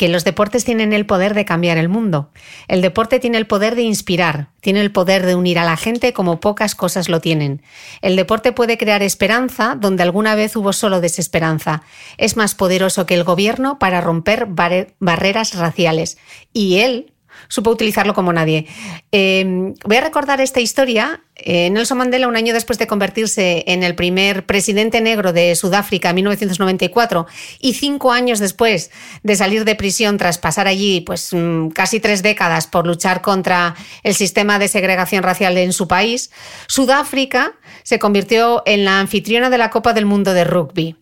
que 0.00 0.08
los 0.08 0.24
deportes 0.24 0.64
tienen 0.64 0.94
el 0.94 1.04
poder 1.04 1.34
de 1.34 1.44
cambiar 1.44 1.76
el 1.76 1.90
mundo. 1.90 2.30
El 2.68 2.80
deporte 2.80 3.20
tiene 3.20 3.36
el 3.36 3.46
poder 3.46 3.74
de 3.74 3.82
inspirar, 3.82 4.48
tiene 4.62 4.80
el 4.80 4.92
poder 4.92 5.26
de 5.26 5.34
unir 5.34 5.58
a 5.58 5.64
la 5.66 5.76
gente 5.76 6.14
como 6.14 6.40
pocas 6.40 6.74
cosas 6.74 7.10
lo 7.10 7.20
tienen. 7.20 7.60
El 8.00 8.16
deporte 8.16 8.52
puede 8.52 8.78
crear 8.78 9.02
esperanza 9.02 9.76
donde 9.78 10.02
alguna 10.02 10.34
vez 10.34 10.56
hubo 10.56 10.72
solo 10.72 11.02
desesperanza. 11.02 11.82
Es 12.16 12.38
más 12.38 12.54
poderoso 12.54 13.04
que 13.04 13.12
el 13.12 13.24
gobierno 13.24 13.78
para 13.78 14.00
romper 14.00 14.46
barreras 14.46 15.54
raciales. 15.54 16.16
Y 16.54 16.78
él 16.78 17.12
supo 17.50 17.70
utilizarlo 17.70 18.14
como 18.14 18.32
nadie. 18.32 18.66
Em, 19.12 19.74
voy 19.84 19.96
a 19.96 20.00
recordar 20.00 20.40
esta 20.40 20.60
historia. 20.60 21.20
Eh, 21.36 21.68
Nelson 21.70 21.98
Mandela, 21.98 22.28
un 22.28 22.36
año 22.36 22.54
después 22.54 22.78
de 22.78 22.86
convertirse 22.86 23.64
en 23.66 23.82
el 23.82 23.94
primer 23.94 24.46
presidente 24.46 25.00
negro 25.00 25.32
de 25.32 25.54
Sudáfrica 25.56 26.10
en 26.10 26.16
1994 26.16 27.26
y 27.60 27.74
cinco 27.74 28.12
años 28.12 28.38
después 28.38 28.90
de 29.22 29.36
salir 29.36 29.64
de 29.64 29.74
prisión 29.74 30.16
tras 30.16 30.38
pasar 30.38 30.68
allí 30.68 31.00
pues, 31.00 31.32
mm, 31.32 31.70
casi 31.70 31.98
tres 31.98 32.22
décadas 32.22 32.66
por 32.66 32.86
luchar 32.86 33.20
contra 33.20 33.74
el 34.02 34.14
sistema 34.14 34.58
de 34.58 34.68
segregación 34.68 35.22
racial 35.22 35.58
en 35.58 35.72
su 35.72 35.88
país, 35.88 36.30
Sudáfrica 36.68 37.54
se 37.82 37.98
convirtió 37.98 38.62
en 38.66 38.84
la 38.84 39.00
anfitriona 39.00 39.50
de 39.50 39.58
la 39.58 39.70
Copa 39.70 39.92
del 39.92 40.06
Mundo 40.06 40.32
de 40.34 40.44
Rugby. 40.44 40.96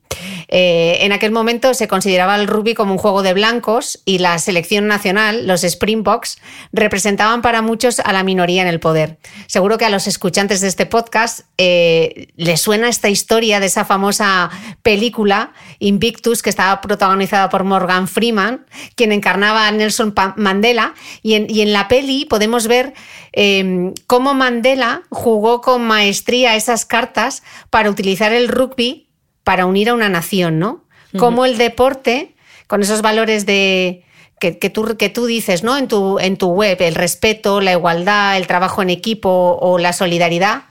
Eh, 0.48 0.98
en 1.00 1.12
aquel 1.12 1.30
momento 1.30 1.74
se 1.74 1.88
consideraba 1.88 2.36
el 2.36 2.46
rugby 2.46 2.74
como 2.74 2.92
un 2.92 2.98
juego 2.98 3.22
de 3.22 3.34
blancos 3.34 4.00
y 4.04 4.18
la 4.18 4.38
selección 4.38 4.86
nacional, 4.86 5.46
los 5.46 5.62
Springboks, 5.62 6.38
representaban 6.72 7.42
para 7.42 7.60
muchos 7.60 8.00
a 8.00 8.12
la 8.12 8.22
minoría 8.22 8.62
en 8.62 8.68
el 8.68 8.80
poder. 8.80 9.18
Seguro 9.46 9.76
que 9.76 9.84
a 9.84 9.90
los 9.90 10.06
escuchantes 10.06 10.60
de 10.60 10.68
este 10.68 10.86
podcast 10.86 11.40
eh, 11.58 12.28
les 12.36 12.60
suena 12.60 12.88
esta 12.88 13.08
historia 13.10 13.60
de 13.60 13.66
esa 13.66 13.84
famosa 13.84 14.50
película 14.82 15.52
Invictus 15.78 16.42
que 16.42 16.50
estaba 16.50 16.80
protagonizada 16.80 17.50
por 17.50 17.64
Morgan 17.64 18.08
Freeman, 18.08 18.66
quien 18.94 19.12
encarnaba 19.12 19.68
a 19.68 19.72
Nelson 19.72 20.14
Mandela, 20.36 20.94
y 21.22 21.34
en, 21.34 21.72
la 21.72 21.88
peli 21.88 22.24
podemos 22.24 22.66
ver 22.66 22.94
eh, 23.32 23.92
cómo 24.06 24.32
Mandela 24.32 25.02
jugó 25.10 25.60
con 25.60 25.82
maestría 25.82 26.56
esas 26.56 26.86
cartas 26.86 27.42
para 27.68 27.90
utilizar 27.90 28.32
el 28.32 28.48
rugby 28.48 29.07
para 29.48 29.64
unir 29.64 29.88
a 29.88 29.94
una 29.94 30.10
nación, 30.10 30.58
¿no? 30.58 30.84
Como 31.16 31.46
el 31.46 31.56
deporte, 31.56 32.34
con 32.66 32.82
esos 32.82 33.00
valores 33.00 33.46
de, 33.46 34.04
que, 34.38 34.52
tú, 34.68 34.94
que 34.98 35.08
tú 35.08 35.24
dices 35.24 35.62
¿no? 35.62 35.78
en, 35.78 35.88
tu, 35.88 36.18
en 36.18 36.36
tu 36.36 36.48
web, 36.48 36.76
el 36.80 36.94
respeto, 36.94 37.62
la 37.62 37.72
igualdad, 37.72 38.36
el 38.36 38.46
trabajo 38.46 38.82
en 38.82 38.90
equipo 38.90 39.56
o 39.58 39.78
la 39.78 39.94
solidaridad, 39.94 40.64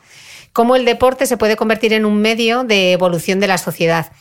cómo 0.54 0.76
el 0.76 0.86
deporte 0.86 1.26
se 1.26 1.38
puede 1.38 1.56
convertir 1.56 1.92
en 1.92 2.06
un 2.06 2.22
medio 2.22 2.66
de 2.66 2.92
evolución 2.92 3.40
de 3.40 3.48
la 3.48 3.58
sociedad. 3.58 4.12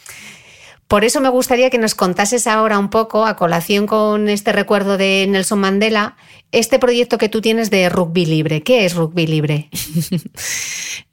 Por 0.88 1.04
eso 1.04 1.20
me 1.20 1.28
gustaría 1.28 1.68
que 1.68 1.78
nos 1.78 1.96
contases 1.96 2.46
ahora 2.46 2.78
un 2.78 2.90
poco, 2.90 3.26
a 3.26 3.36
colación 3.36 3.86
con 3.86 4.28
este 4.28 4.52
recuerdo 4.52 4.96
de 4.96 5.26
Nelson 5.28 5.58
Mandela, 5.58 6.16
este 6.52 6.78
proyecto 6.78 7.18
que 7.18 7.28
tú 7.28 7.40
tienes 7.40 7.70
de 7.70 7.88
rugby 7.88 8.24
libre. 8.24 8.62
¿Qué 8.62 8.84
es 8.84 8.94
rugby 8.94 9.26
libre? 9.26 9.68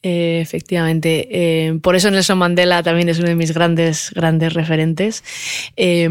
Eh, 0.05 0.41
efectivamente. 0.41 1.29
Eh, 1.31 1.79
por 1.81 1.95
eso 1.95 2.11
Nelson 2.11 2.37
Mandela 2.37 2.83
también 2.83 3.07
es 3.07 3.19
uno 3.19 3.29
de 3.29 3.35
mis 3.35 3.53
grandes, 3.53 4.11
grandes 4.13 4.53
referentes. 4.53 5.23
Eh, 5.77 6.03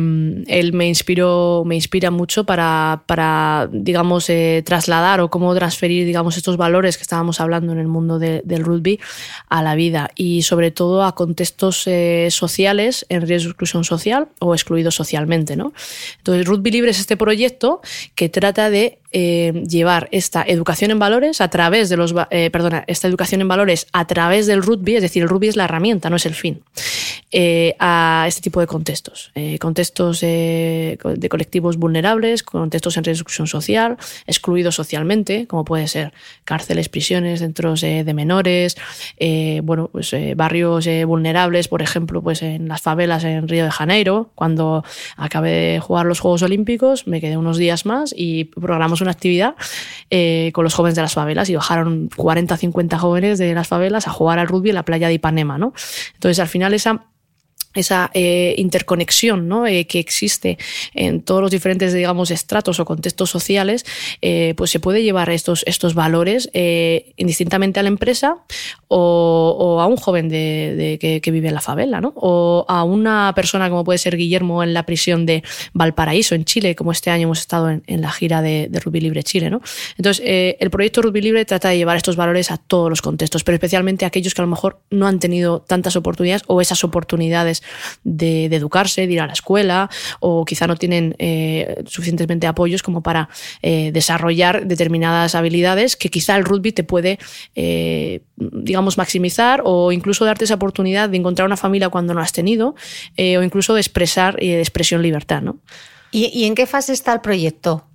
él 0.46 0.72
me 0.72 0.88
inspiró, 0.88 1.62
me 1.66 1.74
inspira 1.74 2.10
mucho 2.10 2.44
para, 2.44 3.02
para 3.04 3.68
digamos, 3.70 4.30
trasladar 4.64 5.20
o 5.20 5.28
cómo 5.28 5.54
transferir, 5.54 6.06
digamos, 6.06 6.38
estos 6.38 6.56
valores 6.56 6.96
que 6.96 7.02
estábamos 7.02 7.38
hablando 7.38 7.74
en 7.74 7.80
el 7.80 7.86
mundo 7.86 8.18
del 8.18 8.64
rugby 8.64 8.98
a 9.50 9.62
la 9.62 9.74
vida 9.74 10.10
y 10.16 10.40
sobre 10.40 10.70
todo 10.70 11.04
a 11.04 11.14
contextos 11.14 11.86
sociales 12.30 13.04
en 13.10 13.26
riesgo 13.26 13.51
exclusión 13.52 13.84
social 13.84 14.28
o 14.38 14.54
excluidos 14.54 14.94
socialmente, 14.94 15.56
¿no? 15.56 15.72
Entonces, 16.18 16.46
Rugby 16.46 16.70
Libre 16.70 16.90
es 16.90 17.00
este 17.00 17.16
proyecto 17.16 17.80
que 18.14 18.28
trata 18.28 18.70
de 18.70 18.98
llevar 19.12 20.08
esta 20.10 20.42
educación 20.42 20.90
en 20.90 20.98
valores 20.98 21.42
a 21.42 21.48
través 21.48 21.90
de 21.90 21.98
los, 21.98 22.14
perdona, 22.14 22.82
esta 22.86 23.08
educación 23.08 23.42
en 23.42 23.48
valores 23.48 23.86
a 23.92 24.06
través 24.06 24.46
del 24.46 24.62
rugby, 24.62 24.96
es 24.96 25.02
decir, 25.02 25.22
el 25.22 25.28
rugby 25.28 25.48
es 25.48 25.56
la 25.56 25.64
herramienta, 25.64 26.08
no 26.10 26.16
es 26.16 26.26
el 26.26 26.34
fin, 26.34 26.62
eh, 27.30 27.74
a 27.78 28.24
este 28.28 28.40
tipo 28.40 28.60
de 28.60 28.66
contextos. 28.66 29.30
Eh, 29.34 29.58
contextos 29.58 30.22
eh, 30.22 30.98
de 31.02 31.28
colectivos 31.28 31.76
vulnerables, 31.76 32.42
contextos 32.42 32.96
en 32.96 33.08
exclusión 33.08 33.46
social, 33.46 33.96
excluidos 34.26 34.74
socialmente, 34.74 35.46
como 35.46 35.64
puede 35.64 35.88
ser 35.88 36.12
cárceles, 36.44 36.88
prisiones, 36.88 37.40
centros 37.40 37.80
de 37.80 38.14
menores, 38.14 38.76
bueno, 39.62 39.88
pues, 39.90 40.14
barrios 40.36 40.88
vulnerables, 41.06 41.68
por 41.68 41.82
ejemplo, 41.82 42.22
pues 42.22 42.42
en 42.42 42.68
las 42.68 42.82
favelas 42.82 43.24
en 43.24 43.41
Río 43.48 43.64
de 43.64 43.70
Janeiro. 43.70 44.30
Cuando 44.34 44.84
acabé 45.16 45.50
de 45.50 45.80
jugar 45.80 46.06
los 46.06 46.20
Juegos 46.20 46.42
Olímpicos, 46.42 47.06
me 47.06 47.20
quedé 47.20 47.36
unos 47.36 47.58
días 47.58 47.86
más 47.86 48.14
y 48.16 48.44
programamos 48.44 49.00
una 49.00 49.10
actividad 49.10 49.54
con 50.52 50.64
los 50.64 50.74
jóvenes 50.74 50.94
de 50.96 51.02
las 51.02 51.14
favelas 51.14 51.48
y 51.48 51.54
bajaron 51.54 52.08
40 52.14 52.56
50 52.56 52.98
jóvenes 52.98 53.38
de 53.38 53.54
las 53.54 53.68
favelas 53.68 54.06
a 54.06 54.10
jugar 54.10 54.38
al 54.38 54.48
rugby 54.48 54.70
en 54.70 54.76
la 54.76 54.84
playa 54.84 55.08
de 55.08 55.14
Ipanema. 55.14 55.58
¿no? 55.58 55.72
Entonces, 56.14 56.38
al 56.38 56.48
final, 56.48 56.74
esa 56.74 57.06
esa 57.74 58.10
eh, 58.14 58.54
interconexión 58.58 59.48
¿no? 59.48 59.66
Eh, 59.66 59.86
que 59.86 59.98
existe 59.98 60.58
en 60.94 61.22
todos 61.22 61.40
los 61.40 61.50
diferentes 61.50 61.92
digamos 61.92 62.30
estratos 62.30 62.80
o 62.80 62.84
contextos 62.84 63.30
sociales 63.30 63.84
eh, 64.20 64.54
pues 64.56 64.70
se 64.70 64.80
puede 64.80 65.02
llevar 65.02 65.30
estos, 65.30 65.62
estos 65.66 65.94
valores 65.94 66.50
indistintamente 66.52 67.80
a 67.80 67.82
la 67.82 67.88
empresa 67.88 68.36
o, 68.88 69.78
a 69.80 69.86
un 69.86 69.96
joven 69.96 70.28
de, 70.28 70.98
que, 71.00 71.30
vive 71.32 71.48
en 71.48 71.54
la 71.54 71.60
favela 71.60 72.00
¿no? 72.00 72.12
o 72.16 72.66
a 72.68 72.84
una 72.84 73.32
persona 73.34 73.70
como 73.70 73.84
puede 73.84 73.98
ser 73.98 74.16
Guillermo 74.16 74.62
en 74.62 74.74
la 74.74 74.84
prisión 74.84 75.24
de 75.24 75.42
Valparaíso 75.72 76.34
en 76.34 76.44
Chile 76.44 76.74
como 76.74 76.92
este 76.92 77.10
año 77.10 77.24
hemos 77.24 77.40
estado 77.40 77.70
en, 77.70 78.02
la 78.02 78.10
gira 78.10 78.42
de, 78.42 78.68
de, 78.70 78.80
Rugby 78.80 79.00
Libre 79.00 79.22
Chile 79.22 79.48
¿no? 79.48 79.62
entonces 79.96 80.22
el 80.24 80.70
proyecto 80.70 81.00
Rugby 81.00 81.22
Libre 81.22 81.44
trata 81.44 81.70
de 81.70 81.78
llevar 81.78 81.96
estos 81.96 82.16
valores 82.16 82.50
a 82.50 82.58
todos 82.58 82.90
los 82.90 83.00
contextos 83.00 83.44
pero 83.44 83.54
especialmente 83.54 84.04
a 84.04 84.08
aquellos 84.08 84.34
que 84.34 84.42
a 84.42 84.44
lo 84.44 84.50
mejor 84.50 84.82
no 84.90 85.06
han 85.06 85.18
tenido 85.18 85.60
tantas 85.60 85.96
oportunidades 85.96 86.42
o 86.46 86.60
esas 86.60 86.84
oportunidades 86.84 87.61
de, 88.04 88.46
educarse, 88.46 89.06
de 89.06 89.12
ir 89.12 89.20
a 89.20 89.26
la 89.26 89.32
escuela 89.32 89.90
o 90.20 90.44
quizá 90.44 90.66
no 90.66 90.76
tienen 90.76 91.14
eh, 91.18 91.82
suficientemente 91.86 92.46
apoyos 92.46 92.82
como 92.82 93.02
para 93.02 93.28
eh, 93.62 93.90
desarrollar 93.92 94.66
determinadas 94.66 95.34
habilidades 95.34 95.96
que 95.96 96.08
quizá 96.08 96.36
el 96.36 96.44
rugby 96.44 96.72
te 96.72 96.84
puede, 96.84 97.18
eh, 97.54 98.20
digamos, 98.36 98.98
maximizar 98.98 99.62
o 99.64 99.92
incluso 99.92 100.24
darte 100.24 100.44
esa 100.44 100.54
oportunidad 100.54 101.08
de 101.08 101.16
encontrar 101.16 101.46
una 101.46 101.56
familia 101.56 101.88
cuando 101.88 102.14
no 102.14 102.20
has 102.20 102.32
tenido 102.32 102.74
o 103.18 103.42
incluso 103.42 103.74
de 103.74 103.80
expresar 103.80 104.36
expresión 104.42 105.02
libertad. 105.02 105.42
¿no? 105.42 105.58
¿Y 106.10 106.44
en 106.44 106.54
qué 106.54 106.66
fase 106.66 106.92
está 106.92 107.12
el 107.12 107.20
proyecto? 107.20 107.86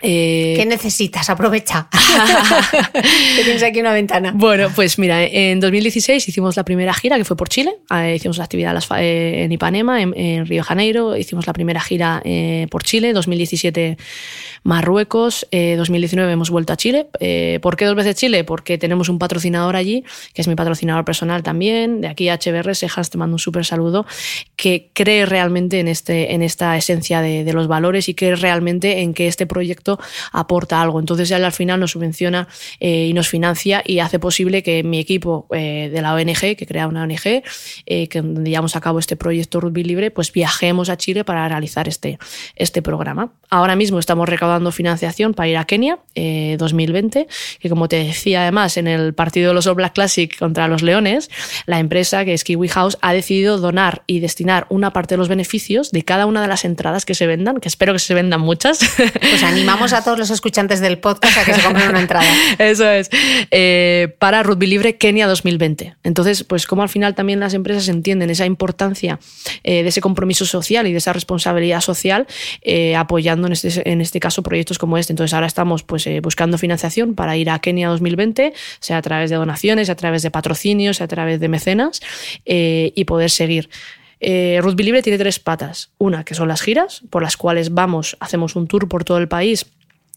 Eh, 0.00 0.54
¿Qué 0.56 0.66
necesitas? 0.66 1.30
Aprovecha. 1.30 1.88
que 2.92 3.44
tienes 3.44 3.62
aquí 3.62 3.80
una 3.80 3.92
ventana. 3.92 4.32
Bueno, 4.34 4.70
pues 4.74 4.98
mira, 4.98 5.24
en 5.24 5.60
2016 5.60 6.28
hicimos 6.28 6.56
la 6.56 6.64
primera 6.64 6.92
gira 6.92 7.16
que 7.16 7.24
fue 7.24 7.36
por 7.36 7.48
Chile. 7.48 7.76
Eh, 7.94 8.14
hicimos 8.16 8.38
la 8.38 8.44
actividad 8.44 8.76
eh, 8.98 9.44
en 9.44 9.52
Ipanema, 9.52 10.02
en, 10.02 10.46
Río 10.46 10.60
de 10.60 10.62
Janeiro. 10.62 11.16
Hicimos 11.16 11.46
la 11.46 11.52
primera 11.52 11.80
gira 11.80 12.22
por 12.70 12.82
Chile. 12.82 13.12
2017 13.12 13.96
Marruecos. 14.64 15.46
2019 15.50 16.32
hemos 16.32 16.50
vuelto 16.50 16.72
a 16.72 16.76
Chile. 16.76 17.06
¿Por 17.60 17.76
qué 17.76 17.86
dos 17.86 17.94
veces 17.94 18.16
Chile? 18.16 18.44
Porque 18.44 18.78
tenemos 18.78 19.08
un 19.08 19.18
patrocinador 19.18 19.76
allí, 19.76 20.04
que 20.34 20.42
es 20.42 20.48
mi 20.48 20.54
patrocinador 20.54 21.04
personal 21.04 21.42
también. 21.42 22.00
De 22.00 22.08
aquí 22.08 22.28
HBR, 22.28 22.74
Sejas, 22.74 23.10
te 23.10 23.18
mando 23.18 23.36
un 23.36 23.38
súper 23.38 23.64
saludo. 23.64 24.06
Que 24.56 24.90
cree 24.92 25.24
realmente 25.24 25.80
en, 25.80 25.88
este, 25.88 26.34
en 26.34 26.42
esta 26.42 26.76
esencia 26.76 27.22
de, 27.22 27.44
de 27.44 27.52
los 27.52 27.66
valores 27.66 28.08
y 28.08 28.14
cree 28.14 28.36
realmente 28.36 29.00
en 29.00 29.14
que 29.14 29.26
este 29.26 29.46
proyecto 29.46 29.85
aporta 30.32 30.80
algo. 30.80 31.00
Entonces 31.00 31.30
él 31.30 31.44
al 31.44 31.52
final 31.52 31.80
nos 31.80 31.92
subvenciona 31.92 32.48
eh, 32.80 33.06
y 33.06 33.12
nos 33.12 33.28
financia 33.28 33.82
y 33.84 34.00
hace 34.00 34.18
posible 34.18 34.62
que 34.62 34.82
mi 34.82 34.98
equipo 34.98 35.46
eh, 35.52 35.90
de 35.92 36.02
la 36.02 36.14
ONG, 36.14 36.56
que 36.56 36.66
crea 36.66 36.88
una 36.88 37.02
ONG, 37.02 37.42
eh, 37.86 38.08
que 38.08 38.20
donde 38.20 38.50
llevamos 38.50 38.76
a 38.76 38.80
cabo 38.80 38.98
este 38.98 39.16
proyecto 39.16 39.60
Rugby 39.60 39.84
Libre, 39.84 40.10
pues 40.10 40.32
viajemos 40.32 40.88
a 40.88 40.96
Chile 40.96 41.24
para 41.24 41.48
realizar 41.48 41.88
este, 41.88 42.18
este 42.54 42.82
programa. 42.82 43.32
Ahora 43.50 43.76
mismo 43.76 43.98
estamos 43.98 44.28
recaudando 44.28 44.72
financiación 44.72 45.34
para 45.34 45.48
ir 45.48 45.56
a 45.56 45.64
Kenia 45.64 45.98
2020, 46.14 47.26
que 47.60 47.68
como 47.68 47.88
te 47.88 48.02
decía 48.02 48.42
además 48.42 48.76
en 48.76 48.88
el 48.88 49.14
partido 49.14 49.48
de 49.48 49.54
los 49.54 49.66
All 49.66 49.74
Black 49.74 49.94
Classic 49.94 50.36
contra 50.38 50.68
los 50.68 50.82
Leones, 50.82 51.30
la 51.66 51.78
empresa 51.78 52.24
que 52.24 52.34
es 52.34 52.44
Kiwi 52.44 52.68
House 52.68 52.98
ha 53.02 53.12
decidido 53.12 53.58
donar 53.58 54.02
y 54.06 54.20
destinar 54.20 54.66
una 54.68 54.92
parte 54.92 55.14
de 55.14 55.18
los 55.18 55.28
beneficios 55.28 55.90
de 55.92 56.02
cada 56.04 56.26
una 56.26 56.42
de 56.42 56.48
las 56.48 56.64
entradas 56.64 57.04
que 57.04 57.14
se 57.14 57.26
vendan, 57.26 57.60
que 57.60 57.68
espero 57.68 57.92
que 57.92 57.98
se 57.98 58.14
vendan 58.14 58.40
muchas. 58.40 58.80
Pues 58.96 59.42
anima 59.76 59.98
a 59.98 60.02
todos 60.02 60.18
los 60.18 60.30
escuchantes 60.30 60.80
del 60.80 60.98
podcast 60.98 61.38
a 61.38 61.44
que 61.44 61.54
se 61.54 61.62
compren 61.62 61.90
una 61.90 62.00
entrada. 62.00 62.26
Eso 62.58 62.88
es. 62.88 63.10
Eh, 63.50 64.14
para 64.18 64.42
Rugby 64.42 64.66
Libre 64.66 64.96
Kenia 64.96 65.26
2020. 65.26 65.96
Entonces, 66.02 66.44
pues 66.44 66.66
como 66.66 66.82
al 66.82 66.88
final 66.88 67.14
también 67.14 67.40
las 67.40 67.54
empresas 67.54 67.88
entienden 67.88 68.30
esa 68.30 68.46
importancia 68.46 69.18
eh, 69.64 69.82
de 69.82 69.88
ese 69.88 70.00
compromiso 70.00 70.46
social 70.46 70.86
y 70.86 70.92
de 70.92 70.98
esa 70.98 71.12
responsabilidad 71.12 71.80
social, 71.80 72.26
eh, 72.62 72.96
apoyando 72.96 73.46
en 73.46 73.52
este, 73.52 73.90
en 73.90 74.00
este 74.00 74.20
caso 74.20 74.42
proyectos 74.42 74.78
como 74.78 74.98
este. 74.98 75.12
Entonces 75.12 75.34
ahora 75.34 75.46
estamos 75.46 75.82
pues, 75.82 76.08
buscando 76.22 76.58
financiación 76.58 77.14
para 77.14 77.36
ir 77.36 77.50
a 77.50 77.58
Kenia 77.58 77.88
2020, 77.88 78.52
sea 78.80 78.98
a 78.98 79.02
través 79.02 79.30
de 79.30 79.36
donaciones, 79.36 79.90
a 79.90 79.94
través 79.94 80.22
de 80.22 80.30
patrocinios, 80.30 81.00
a 81.00 81.08
través 81.08 81.40
de 81.40 81.48
mecenas 81.48 82.00
y 82.44 83.04
poder 83.04 83.30
seguir. 83.30 83.68
Eh, 84.28 84.58
Rugby 84.60 84.82
Libre 84.82 85.02
tiene 85.02 85.18
tres 85.18 85.38
patas. 85.38 85.90
Una, 85.98 86.24
que 86.24 86.34
son 86.34 86.48
las 86.48 86.60
giras, 86.60 87.02
por 87.10 87.22
las 87.22 87.36
cuales 87.36 87.72
vamos, 87.72 88.16
hacemos 88.18 88.56
un 88.56 88.66
tour 88.66 88.88
por 88.88 89.04
todo 89.04 89.18
el 89.18 89.28
país 89.28 89.66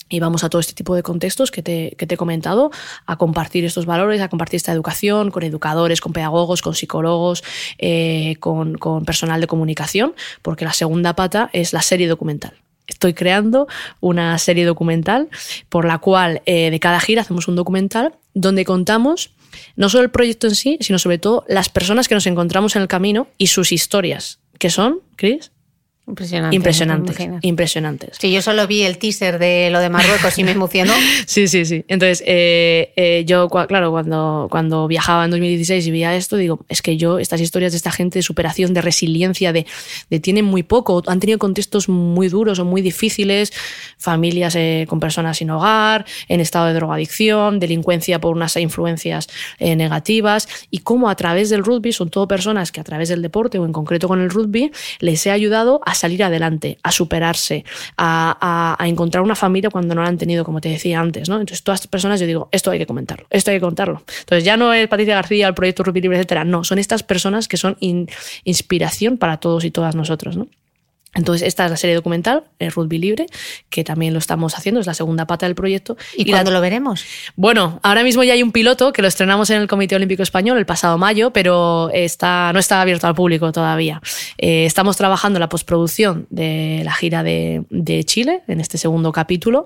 y 0.09 0.19
vamos 0.19 0.43
a 0.43 0.49
todo 0.49 0.59
este 0.59 0.73
tipo 0.73 0.95
de 0.95 1.03
contextos 1.03 1.51
que 1.51 1.61
te, 1.61 1.95
he 1.95 2.17
comentado, 2.17 2.71
a 3.05 3.17
compartir 3.17 3.65
estos 3.65 3.85
valores, 3.85 4.19
a 4.21 4.27
compartir 4.27 4.57
esta 4.57 4.71
educación 4.71 5.29
con 5.29 5.43
educadores, 5.43 6.01
con 6.01 6.11
pedagogos, 6.11 6.63
con 6.63 6.73
psicólogos, 6.73 7.43
eh, 7.77 8.37
con, 8.39 8.79
personal 9.05 9.41
de 9.41 9.45
comunicación, 9.45 10.15
porque 10.41 10.65
la 10.65 10.73
segunda 10.73 11.15
pata 11.15 11.51
es 11.53 11.71
la 11.71 11.83
serie 11.83 12.07
documental 12.07 12.53
estoy 12.87 13.13
creando 13.13 13.67
una 13.99 14.35
serie 14.39 14.65
documental 14.65 15.29
por 15.69 15.85
la 15.85 15.99
cual 15.99 16.41
eh, 16.47 16.71
de 16.71 16.79
cada 16.79 16.99
gira 16.99 17.21
hacemos 17.21 17.47
un 17.47 17.55
documental 17.55 18.15
donde 18.33 18.65
contamos 18.65 19.29
no 19.75 19.89
solo 19.89 20.03
el 20.03 20.11
proyecto 20.11 20.47
en 20.47 20.55
sí, 20.55 20.77
sino 20.81 20.99
sobre 20.99 21.17
todo 21.17 21.45
las 21.47 21.69
personas 21.69 22.07
que 22.07 22.15
nos 22.15 22.27
encontramos 22.27 22.75
en 22.75 22.81
el 22.81 22.87
camino 22.87 23.27
y 23.37 23.47
sus 23.47 23.71
historias, 23.71 24.39
que 24.57 24.69
son, 24.69 25.01
Chris, 25.15 25.51
Impresionante. 26.09 26.55
Impresionantes. 26.55 27.17
Impresionantes. 27.41 28.17
Sí, 28.19 28.31
yo 28.31 28.41
solo 28.41 28.65
vi 28.65 28.81
el 28.81 28.97
teaser 28.97 29.37
de 29.37 29.69
lo 29.69 29.79
de 29.79 29.89
Marruecos 29.89 30.37
y 30.39 30.43
me 30.43 30.51
emocionó. 30.51 30.93
sí, 31.27 31.47
sí, 31.47 31.65
sí. 31.65 31.85
Entonces, 31.87 32.23
eh, 32.25 32.91
eh, 32.95 33.23
yo, 33.27 33.47
claro, 33.47 33.91
cuando, 33.91 34.47
cuando 34.49 34.87
viajaba 34.87 35.25
en 35.25 35.31
2016 35.31 35.85
y 35.85 35.91
veía 35.91 36.15
esto, 36.15 36.37
digo, 36.37 36.65
es 36.67 36.81
que 36.81 36.97
yo, 36.97 37.19
estas 37.19 37.41
historias 37.41 37.73
de 37.73 37.77
esta 37.77 37.91
gente 37.91 38.19
de 38.19 38.23
superación, 38.23 38.73
de 38.73 38.81
resiliencia, 38.81 39.53
de, 39.53 39.67
de 40.09 40.19
tienen 40.19 40.45
muy 40.45 40.63
poco, 40.63 41.03
han 41.05 41.19
tenido 41.19 41.37
contextos 41.37 41.87
muy 41.89 42.27
duros 42.27 42.57
o 42.57 42.65
muy 42.65 42.81
difíciles, 42.81 43.53
familias 43.99 44.55
eh, 44.55 44.87
con 44.89 44.99
personas 44.99 45.37
sin 45.37 45.51
hogar, 45.51 46.05
en 46.27 46.39
estado 46.39 46.65
de 46.67 46.73
drogadicción, 46.73 47.59
delincuencia 47.59 48.19
por 48.19 48.35
unas 48.35 48.55
influencias 48.57 49.27
negativas, 49.59 50.47
y 50.71 50.79
cómo 50.79 51.09
a 51.09 51.15
través 51.15 51.49
del 51.49 51.63
rugby, 51.63 51.93
son 51.93 52.09
todo 52.09 52.27
personas 52.27 52.71
que 52.71 52.81
a 52.81 52.83
través 52.83 53.09
del 53.09 53.21
deporte 53.21 53.59
o 53.59 53.65
en 53.65 53.73
concreto 53.73 54.07
con 54.07 54.21
el 54.21 54.29
rugby, 54.29 54.71
les 54.99 55.25
he 55.25 55.31
ayudado 55.31 55.81
a 55.85 55.93
salir 55.99 56.23
adelante, 56.23 56.77
a 56.81 56.91
superarse, 56.91 57.65
a, 57.97 58.77
encontrar 58.85 59.23
una 59.23 59.35
familia 59.35 59.69
cuando 59.69 59.93
no 59.93 60.01
la 60.01 60.07
han 60.07 60.17
tenido, 60.17 60.43
como 60.43 60.61
te 60.61 60.69
decía 60.69 60.99
antes. 60.99 61.29
¿no? 61.29 61.35
Entonces, 61.35 61.63
todas 61.63 61.79
estas 61.79 61.91
personas, 61.91 62.19
yo 62.19 62.25
digo, 62.25 62.49
esto 62.51 62.71
hay 62.71 62.79
que 62.79 62.85
comentarlo, 62.85 63.27
esto 63.29 63.51
hay 63.51 63.57
que 63.57 63.61
contarlo. 63.61 64.03
Entonces, 64.21 64.43
ya 64.43 64.57
no 64.57 64.73
es 64.73 64.87
Patricia 64.87 65.15
García, 65.15 65.47
el 65.47 65.53
proyecto 65.53 65.83
Rugby 65.83 66.01
Libre, 66.01 66.17
etcétera. 66.17 66.43
No, 66.43 66.63
son 66.63 66.79
estas 66.79 67.03
personas 67.03 67.47
que 67.47 67.57
son 67.57 67.77
inspiración 68.43 69.17
para 69.17 69.37
todos 69.37 69.65
y 69.65 69.71
todas 69.71 69.95
nosotros. 69.95 70.37
¿no? 70.37 70.47
Entonces, 71.15 71.47
esta 71.47 71.65
es 71.65 71.71
la 71.71 71.77
serie 71.77 71.95
documental, 71.95 72.43
el 72.59 72.71
Rugby 72.71 72.99
Libre, 72.99 73.25
que 73.69 73.83
también 73.83 74.13
lo 74.13 74.19
estamos 74.19 74.55
haciendo, 74.55 74.79
es 74.79 74.85
la 74.85 74.93
segunda 74.93 75.25
pata 75.25 75.47
del 75.47 75.55
proyecto. 75.55 75.97
¿Y, 76.15 76.29
cuándo 76.29 76.51
lo 76.51 76.61
veremos? 76.61 77.03
Bueno, 77.35 77.79
ahora 77.81 78.03
mismo 78.03 78.23
ya 78.23 78.33
hay 78.33 78.43
un 78.43 78.51
piloto 78.51 78.93
que 78.93 79.01
lo 79.01 79.07
estrenamos 79.07 79.49
en 79.49 79.59
el 79.59 79.67
Comité 79.67 79.95
Olímpico 79.95 80.21
Español 80.21 80.59
el 80.59 80.67
pasado 80.67 80.99
mayo, 80.99 81.31
pero 81.33 81.89
está, 81.93 82.53
no 82.53 82.59
está 82.59 82.81
abierto 82.81 83.07
al 83.07 83.15
público 83.15 83.51
todavía. 83.51 84.01
Eh, 84.37 84.65
estamos 84.65 84.97
trabajando 84.97 85.39
la 85.39 85.49
postproducción 85.49 86.27
de 86.29 86.81
la 86.85 86.93
gira 86.93 87.23
de, 87.23 87.65
Chile, 88.05 88.43
en 88.47 88.59
este 88.59 88.77
segundo 88.77 89.11
capítulo, 89.11 89.65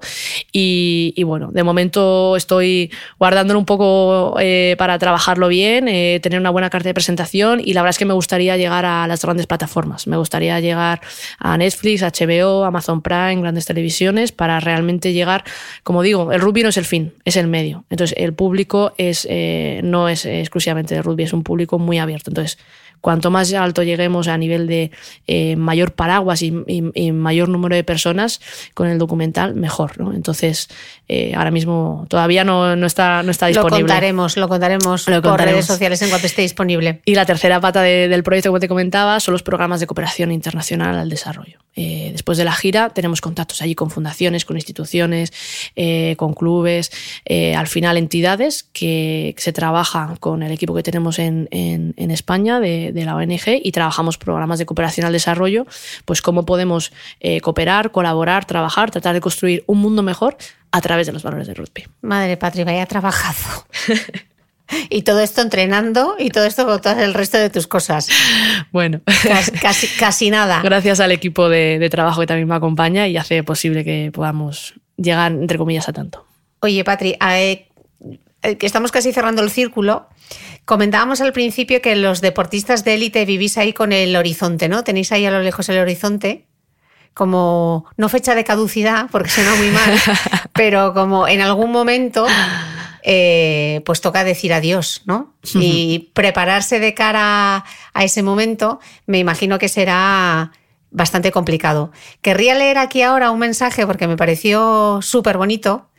y, 0.53 1.21
bueno, 1.23 1.51
de 1.51 1.63
momento 1.63 2.37
estoy 2.37 2.89
guardándolo 3.19 3.59
un 3.59 3.65
poco 3.65 4.37
eh, 4.39 4.75
para 4.77 4.97
trabajarlo 4.97 5.49
bien, 5.49 5.89
eh, 5.89 6.19
tener 6.23 6.39
una 6.39 6.51
buena 6.51 6.69
carta 6.69 6.87
de 6.87 6.93
presentación, 6.93 7.59
y 7.63 7.73
la 7.73 7.81
verdad 7.81 7.91
es 7.91 7.97
que 7.97 8.05
me 8.05 8.13
gustaría 8.13 8.55
llegar 8.55 8.85
a 8.85 9.05
las 9.07 9.21
grandes 9.21 9.45
plataformas. 9.45 10.07
Me 10.07 10.15
gustaría 10.15 10.59
llegar 10.61 11.01
a 11.39 11.57
Netflix, 11.57 12.01
HBO, 12.01 12.63
Amazon 12.63 13.01
Prime, 13.01 13.41
grandes 13.41 13.65
televisiones, 13.65 14.31
para 14.31 14.59
realmente 14.59 15.13
llegar, 15.13 15.43
como 15.83 16.01
digo, 16.01 16.31
el 16.31 16.41
rugby 16.41 16.63
no 16.63 16.69
es 16.69 16.77
el 16.77 16.85
fin, 16.85 17.13
es 17.25 17.37
el 17.37 17.47
medio. 17.47 17.85
Entonces, 17.89 18.15
el 18.17 18.33
público 18.33 18.93
es, 18.97 19.27
eh, 19.29 19.81
no 19.83 20.09
es 20.09 20.25
exclusivamente 20.25 20.95
de 20.95 21.01
rugby, 21.01 21.23
es 21.23 21.33
un 21.33 21.43
público 21.43 21.79
muy 21.79 21.99
abierto. 21.99 22.31
Entonces, 22.31 22.57
cuanto 23.03 23.31
más 23.31 23.53
alto 23.53 23.83
lleguemos 23.83 24.29
a 24.29 24.37
nivel 24.37 24.65
de 24.65 24.89
eh, 25.27 25.57
mayor 25.57 25.91
paraguas 25.91 26.41
y, 26.41 26.53
mayor 27.11 27.49
número 27.49 27.75
de 27.75 27.83
personas 27.83 28.39
con 28.73 28.87
el 28.87 28.97
documental, 28.97 29.55
mejor. 29.55 29.99
¿no? 29.99 30.13
Entonces, 30.13 30.69
eh, 31.09 31.33
ahora 31.35 31.51
mismo 31.51 32.05
todavía 32.07 32.45
no, 32.45 32.77
no, 32.77 32.87
está, 32.87 33.21
no 33.21 33.31
está 33.31 33.47
disponible. 33.47 33.81
Lo 33.81 33.87
contaremos, 33.87 34.37
lo 34.37 34.47
contaremos, 34.47 35.21
por 35.21 35.41
redes 35.41 35.65
sociales 35.65 36.01
en 36.01 36.07
cuanto 36.07 36.27
esté 36.27 36.43
disponible. 36.43 37.01
Y 37.03 37.15
la 37.15 37.25
tercera 37.25 37.59
pata 37.59 37.81
del 37.81 38.23
proyecto, 38.23 38.51
como 38.51 38.61
te 38.61 38.69
comentaba, 38.69 39.19
son 39.19 39.33
los 39.33 39.43
programas 39.43 39.81
de 39.81 39.87
cooperación 39.87 40.31
internacional 40.31 40.97
al 40.97 41.09
desarrollo. 41.09 41.59
Eh, 41.75 42.09
después 42.13 42.37
de 42.37 42.45
la 42.45 42.53
gira 42.53 42.91
tenemos 42.91 43.19
contactos 43.19 43.61
allí 43.61 43.75
con 43.75 43.89
fundaciones, 43.89 44.45
con 44.45 44.55
instituciones, 44.55 45.33
con 46.15 46.33
clubes, 46.35 46.89
al 47.57 47.67
final 47.67 47.97
entidades 47.97 48.63
que, 48.71 49.35
se 49.37 49.51
trabajan 49.51 50.15
con 50.15 50.41
el 50.41 50.53
equipo 50.53 50.73
que 50.73 50.83
tenemos 50.83 51.19
en, 51.19 51.49
en, 51.51 51.93
en 51.97 52.11
España 52.11 52.61
de, 52.61 52.92
de 52.93 53.05
la 53.05 53.15
ONG 53.15 53.59
y 53.63 53.71
trabajamos 53.71 54.17
programas 54.17 54.59
de 54.59 54.65
cooperación 54.65 55.05
al 55.05 55.13
desarrollo, 55.13 55.65
pues 56.05 56.21
cómo 56.21 56.45
podemos 56.45 56.91
eh, 57.19 57.41
cooperar, 57.41 57.91
colaborar, 57.91 58.45
trabajar, 58.45 58.91
tratar 58.91 59.13
de 59.13 59.21
construir 59.21 59.63
un 59.67 59.79
mundo 59.79 60.03
mejor 60.03 60.37
a 60.71 60.81
través 60.81 61.07
de 61.07 61.13
los 61.13 61.23
valores 61.23 61.47
del 61.47 61.55
rugby. 61.55 61.85
Madre 62.01 62.37
patria, 62.37 62.65
vaya 62.65 62.85
trabajado. 62.85 63.65
y 64.89 65.03
todo 65.03 65.19
esto 65.19 65.41
entrenando 65.41 66.15
y 66.17 66.29
todo 66.29 66.45
esto 66.45 66.65
con 66.65 66.81
todo 66.81 66.99
el 66.99 67.13
resto 67.13 67.37
de 67.37 67.49
tus 67.49 67.67
cosas. 67.67 68.09
Bueno, 68.71 69.01
casi, 69.61 69.87
casi, 69.99 70.29
nada. 70.29 70.61
Gracias 70.63 70.99
al 70.99 71.11
equipo 71.11 71.49
de, 71.49 71.87
trabajo 71.91 72.21
que 72.21 72.27
también 72.27 72.47
me 72.47 72.55
acompaña 72.55 73.07
y 73.07 73.17
hace 73.17 73.43
posible 73.43 73.83
que 73.83 74.11
podamos 74.13 74.73
llegar, 74.97 75.31
entre 75.31 75.57
comillas, 75.57 75.89
a 75.89 75.93
tanto. 75.93 76.25
Oye, 76.59 76.83
Patri, 76.83 77.17
eh, 77.29 77.67
eh, 78.41 78.57
que 78.57 78.65
estamos 78.65 78.91
casi 78.91 79.13
cerrando 79.13 79.41
el 79.41 79.49
círculo. 79.49 80.07
Comentábamos 80.65 81.19
al 81.21 81.33
principio 81.33 81.81
que 81.81 81.95
los 81.95 82.21
deportistas 82.21 82.83
de 82.83 82.93
élite 82.93 83.25
vivís 83.25 83.57
ahí 83.57 83.73
con 83.73 83.91
el 83.91 84.15
horizonte, 84.15 84.69
¿no? 84.69 84.83
Tenéis 84.83 85.11
ahí 85.11 85.25
a 85.25 85.31
lo 85.31 85.41
lejos 85.41 85.67
el 85.69 85.77
horizonte 85.77 86.47
como 87.13 87.85
no 87.95 88.09
fecha 88.09 88.33
de 88.35 88.43
caducidad, 88.43 89.07
porque 89.11 89.29
suena 89.29 89.55
muy 89.55 89.69
mal, 89.69 89.99
pero 90.53 90.93
como 90.93 91.27
en 91.27 91.41
algún 91.41 91.71
momento 91.71 92.25
eh, 93.03 93.81
pues 93.85 94.01
toca 94.01 94.23
decir 94.23 94.53
adiós, 94.53 95.03
¿no? 95.05 95.33
Y 95.53 96.11
prepararse 96.13 96.79
de 96.79 96.93
cara 96.93 97.65
a 97.93 98.03
ese 98.03 98.23
momento, 98.23 98.79
me 99.05 99.19
imagino 99.19 99.59
que 99.59 99.69
será 99.69 100.51
bastante 100.89 101.31
complicado. 101.31 101.91
Querría 102.21 102.55
leer 102.55 102.77
aquí 102.77 103.01
ahora 103.01 103.31
un 103.31 103.39
mensaje 103.39 103.85
porque 103.85 104.07
me 104.07 104.15
pareció 104.15 104.99
súper 105.01 105.37
bonito 105.37 105.89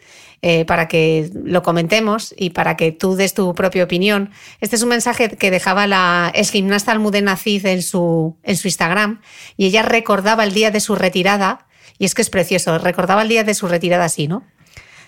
eh, 0.47 0.67
para 0.67 0.89
que 0.89 1.31
lo 1.33 1.63
comentemos 1.63 2.35
y 2.37 2.51
para 2.51 2.77
que 2.77 2.93
tú 2.93 3.17
des 3.17 3.33
tu 3.33 3.55
propia 3.55 3.83
opinión. 3.83 4.29
Este 4.61 4.77
es 4.77 4.83
un 4.83 4.91
mensaje 4.91 5.31
que 5.31 5.51
dejaba 5.51 5.87
la 5.87 6.31
ex 6.35 6.51
gimnasta 6.51 6.93
Almudena 6.93 7.39
Cid 7.39 7.65
en 7.65 7.81
su, 7.81 8.37
en 8.43 8.59
su 8.59 8.69
Instagram 8.69 9.23
y 9.57 9.65
ella 9.65 9.81
recordaba 9.81 10.45
el 10.45 10.53
día 10.53 10.71
de 10.71 10.81
su 10.81 10.97
retirada, 10.97 11.67
y 11.99 12.05
es 12.05 12.15
que 12.15 12.21
es 12.21 12.29
precioso, 12.29 12.77
recordaba 12.77 13.23
el 13.23 13.29
día 13.31 13.43
de 13.43 13.55
su 13.55 13.69
retirada 13.69 14.05
así, 14.05 14.29
¿no? 14.29 14.45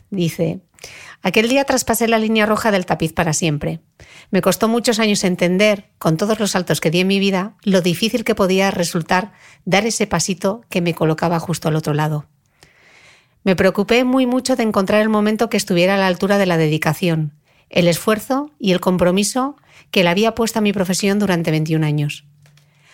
Dice, 0.09 0.63
Aquel 1.21 1.51
día 1.51 1.65
traspasé 1.65 2.09
la 2.09 2.19
línea 2.19 2.47
roja 2.47 2.71
del 2.71 2.87
tapiz 2.87 3.13
para 3.13 3.35
siempre. 3.35 3.81
Me 4.31 4.41
costó 4.41 4.69
muchos 4.69 4.99
años 5.01 5.23
entender, 5.23 5.91
con 5.99 6.17
todos 6.17 6.41
los 6.41 6.53
saltos 6.53 6.81
que 6.81 6.91
di 6.91 7.01
en 7.01 7.09
mi 7.09 7.19
vida, 7.19 7.57
lo 7.63 7.83
difícil 7.83 8.25
que 8.25 8.35
podía 8.35 8.71
resultar 8.71 9.35
dar 9.67 9.85
ese 9.85 10.07
pasito 10.07 10.63
que 10.71 10.81
me 10.81 10.95
colocaba 10.95 11.39
justo 11.41 11.69
al 11.69 11.77
otro 11.77 11.93
lado. 11.93 12.27
Me 13.47 13.55
preocupé 13.55 14.03
muy 14.03 14.27
mucho 14.27 14.57
de 14.57 14.65
encontrar 14.65 15.01
el 15.01 15.09
momento 15.09 15.49
que 15.49 15.57
estuviera 15.57 15.95
a 15.95 15.99
la 15.99 16.09
altura 16.09 16.37
de 16.37 16.47
la 16.47 16.57
dedicación, 16.57 17.33
el 17.71 17.87
esfuerzo 17.87 18.51
y 18.59 18.73
el 18.73 18.81
compromiso 18.81 19.55
que 19.93 20.03
le 20.03 20.09
había 20.09 20.35
puesto 20.35 20.59
a 20.59 20.63
mi 20.63 20.73
profesión 20.73 21.21
durante 21.21 21.53
21 21.53 21.87
años. 21.87 22.25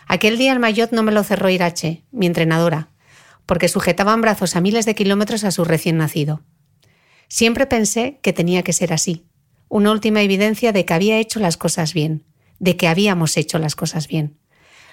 Aquel 0.06 0.36
día 0.36 0.52
el 0.52 0.58
Mayotte 0.58 0.92
no 0.92 1.02
me 1.02 1.10
lo 1.10 1.24
cerró 1.24 1.48
Irache, 1.48 2.04
mi 2.12 2.26
entrenadora, 2.26 2.90
porque 3.46 3.66
sujetaban 3.66 4.20
brazos 4.20 4.54
a 4.54 4.60
miles 4.60 4.84
de 4.84 4.94
kilómetros 4.94 5.44
a 5.44 5.52
su 5.52 5.64
recién 5.64 5.96
nacido. 5.96 6.42
Siempre 7.28 7.64
pensé 7.64 8.20
que 8.20 8.34
tenía 8.34 8.62
que 8.62 8.74
ser 8.74 8.92
así, 8.92 9.24
una 9.70 9.90
última 9.90 10.20
evidencia 10.20 10.72
de 10.72 10.84
que 10.84 10.92
había 10.92 11.16
hecho 11.16 11.40
las 11.40 11.56
cosas 11.56 11.94
bien, 11.94 12.26
de 12.58 12.76
que 12.76 12.88
habíamos 12.88 13.38
hecho 13.38 13.58
las 13.58 13.74
cosas 13.74 14.06
bien. 14.06 14.36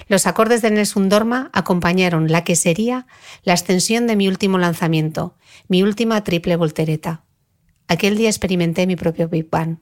Los 0.10 0.26
acordes 0.26 0.64
de 0.64 0.72
Nessun 0.72 1.08
Dorma 1.08 1.52
acompañaron 1.54 2.32
la 2.32 2.44
que 2.44 2.56
sería 2.56 3.06
la 3.44 3.54
extensión 3.54 4.08
de 4.08 4.16
mi 4.16 4.28
último 4.28 4.58
lanzamiento, 4.58 5.38
mi 5.68 5.84
última 5.84 6.24
triple 6.24 6.56
voltereta. 6.56 7.24
Aquel 7.88 8.18
día 8.18 8.28
experimenté 8.28 8.88
mi 8.88 8.96
propio 8.96 9.30
Big 9.30 9.48
Bang. 9.52 9.78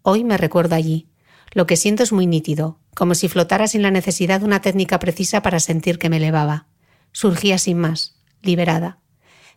Hoy 0.00 0.24
me 0.24 0.38
recuerdo 0.38 0.74
allí. 0.74 1.10
Lo 1.52 1.66
que 1.66 1.76
siento 1.76 2.02
es 2.02 2.12
muy 2.12 2.26
nítido, 2.26 2.80
como 2.94 3.14
si 3.14 3.28
flotara 3.28 3.68
sin 3.68 3.82
la 3.82 3.90
necesidad 3.90 4.40
de 4.40 4.46
una 4.46 4.62
técnica 4.62 4.98
precisa 4.98 5.42
para 5.42 5.60
sentir 5.60 5.98
que 5.98 6.08
me 6.08 6.16
elevaba. 6.16 6.66
Surgía 7.12 7.58
sin 7.58 7.76
más, 7.76 8.16
liberada. 8.40 9.00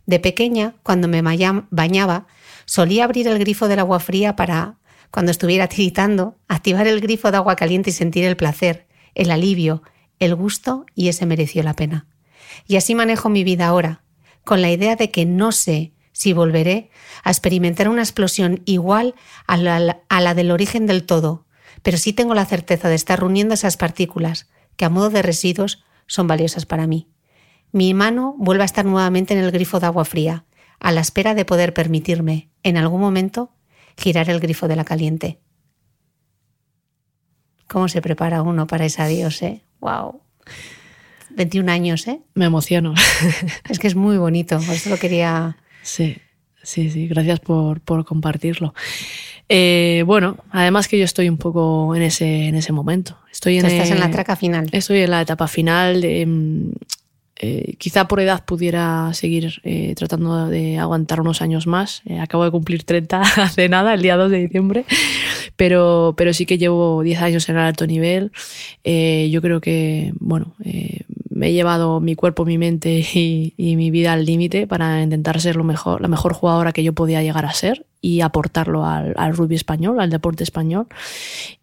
De 0.05 0.19
pequeña, 0.19 0.75
cuando 0.83 1.07
me 1.07 1.21
bañaba, 1.21 2.27
solía 2.65 3.05
abrir 3.05 3.29
el 3.29 3.39
grifo 3.39 3.69
del 3.69 3.79
agua 3.79 4.01
fría 4.01 4.35
para, 4.35 4.75
cuando 5.09 5.31
estuviera 5.31 5.69
tiritando, 5.69 6.35
activar 6.49 6.85
el 6.85 6.99
grifo 6.99 7.31
de 7.31 7.37
agua 7.37 7.55
caliente 7.55 7.91
y 7.91 7.93
sentir 7.93 8.25
el 8.25 8.35
placer, 8.35 8.87
el 9.15 9.31
alivio, 9.31 9.81
el 10.19 10.35
gusto 10.35 10.85
y 10.93 11.07
ese 11.07 11.25
mereció 11.25 11.63
la 11.63 11.73
pena. 11.73 12.07
Y 12.67 12.75
así 12.75 12.95
manejo 12.95 13.29
mi 13.29 13.43
vida 13.43 13.67
ahora, 13.67 14.03
con 14.43 14.61
la 14.61 14.71
idea 14.71 14.95
de 14.95 15.11
que 15.11 15.25
no 15.25 15.51
sé 15.51 15.93
si 16.11 16.31
volveré 16.31 16.89
a 17.23 17.31
experimentar 17.31 17.89
una 17.89 18.01
explosión 18.01 18.61
igual 18.65 19.15
a 19.47 19.57
la, 19.57 20.33
del 20.33 20.51
origen 20.51 20.85
del 20.85 21.05
todo, 21.05 21.45
pero 21.83 21.97
sí 21.97 22.13
tengo 22.13 22.33
la 22.33 22.45
certeza 22.45 22.87
de 22.87 22.95
estar 22.95 23.19
reuniendo 23.19 23.53
esas 23.53 23.75
partículas 23.75 24.49
que 24.77 24.85
a 24.85 24.89
modo 24.89 25.09
de 25.09 25.21
residuos 25.21 25.83
son 26.07 26.27
valiosas 26.27 26.65
para 26.65 26.87
mí. 26.87 27.09
Mi 27.71 27.93
mano 27.93 28.35
vuelve 28.37 28.63
a 28.63 28.65
estar 28.65 28.85
nuevamente 28.85 29.33
en 29.33 29.43
el 29.43 29.51
grifo 29.51 29.79
de 29.79 29.87
agua 29.87 30.05
fría, 30.05 30.45
a 30.79 30.91
la 30.91 31.01
espera 31.01 31.35
de 31.35 31.43
poder 31.43 31.73
permitirme, 31.73 32.49
en 32.63 32.77
algún 32.77 33.01
momento, 33.01 33.51
girar 33.97 34.29
el 34.29 34.39
grifo 34.39 34.67
de 34.67 34.75
la 34.77 34.85
caliente. 34.85 35.39
¿Cómo 37.67 37.87
se 37.87 38.01
prepara 38.01 38.41
uno 38.41 38.67
para 38.67 38.85
ese 38.85 39.01
adiós, 39.01 39.41
eh? 39.41 39.61
¡Wow! 39.79 40.21
21 41.31 41.71
años, 41.71 42.07
¿eh? 42.07 42.21
Me 42.33 42.45
emociono. 42.45 42.93
es 43.69 43.79
que 43.79 43.87
es 43.87 43.95
muy 43.95 44.17
bonito, 44.17 44.59
por 44.59 44.75
eso 44.75 44.89
lo 44.89 44.97
quería... 44.97 45.57
Sí, 45.81 46.17
sí, 46.63 46.89
sí, 46.89 47.07
gracias 47.07 47.39
por, 47.39 47.81
por 47.81 48.05
compartirlo. 48.05 48.73
Eh, 49.47 50.03
bueno, 50.07 50.37
además 50.51 50.87
que 50.87 50.97
yo 50.97 51.05
estoy 51.05 51.29
un 51.29 51.37
poco 51.37 51.95
en 51.95 52.01
ese, 52.01 52.47
en 52.47 52.55
ese 52.55 52.71
momento. 52.71 53.19
Estoy 53.31 53.59
en, 53.59 53.65
estás 53.65 53.91
en 53.91 53.99
la 53.99 54.09
traca 54.09 54.35
final. 54.35 54.67
Estoy 54.71 54.99
en 54.99 55.11
la 55.11 55.21
etapa 55.21 55.47
final. 55.47 56.01
De, 56.01 56.25
mm, 56.25 56.71
eh, 57.39 57.75
quizá 57.77 58.07
por 58.07 58.19
edad 58.19 58.45
pudiera 58.45 59.13
seguir 59.13 59.61
eh, 59.63 59.93
tratando 59.95 60.47
de 60.47 60.77
aguantar 60.77 61.21
unos 61.21 61.41
años 61.41 61.67
más. 61.67 62.01
acabo 62.19 62.45
de 62.45 62.51
cumplir 62.51 62.83
30 62.83 63.21
hace 63.37 63.69
nada, 63.69 63.93
el 63.93 64.01
día 64.01 64.17
2 64.17 64.31
de 64.31 64.37
diciembre 64.39 64.85
pero, 65.55 66.13
pero 66.17 66.33
sí 66.33 66.45
que 66.45 66.57
llevo 66.57 67.01
10 67.01 67.21
años 67.21 67.49
en 67.49 67.55
el 67.55 67.61
alto 67.63 67.87
nivel. 67.87 68.31
Eh, 68.83 69.29
yo 69.31 69.41
creo 69.41 69.61
que, 69.61 70.13
bueno, 70.19 70.55
eh, 70.63 71.01
me 71.29 71.49
he 71.49 71.53
llevado 71.53 71.99
mi 71.99 72.15
cuerpo, 72.15 72.45
mi 72.45 72.57
mente 72.57 73.05
y, 73.13 73.53
mi 73.57 73.91
vida 73.91 74.13
al 74.13 74.25
límite 74.25 74.67
para 74.67 75.01
intentar 75.01 75.39
ser 75.41 75.55
lo 75.55 75.63
mejor, 75.63 76.01
la 76.01 76.07
mejor 76.07 76.33
jugadora 76.33 76.71
que 76.71 76.83
yo 76.83 76.93
podía 76.93 77.21
llegar 77.23 77.45
a 77.45 77.53
ser 77.53 77.85
y 78.05 78.21
aportarlo 78.21 78.85
al, 78.85 79.35
rugby 79.35 79.55
español, 79.55 79.99
al 79.99 80.11
deporte 80.11 80.43
español. 80.43 80.85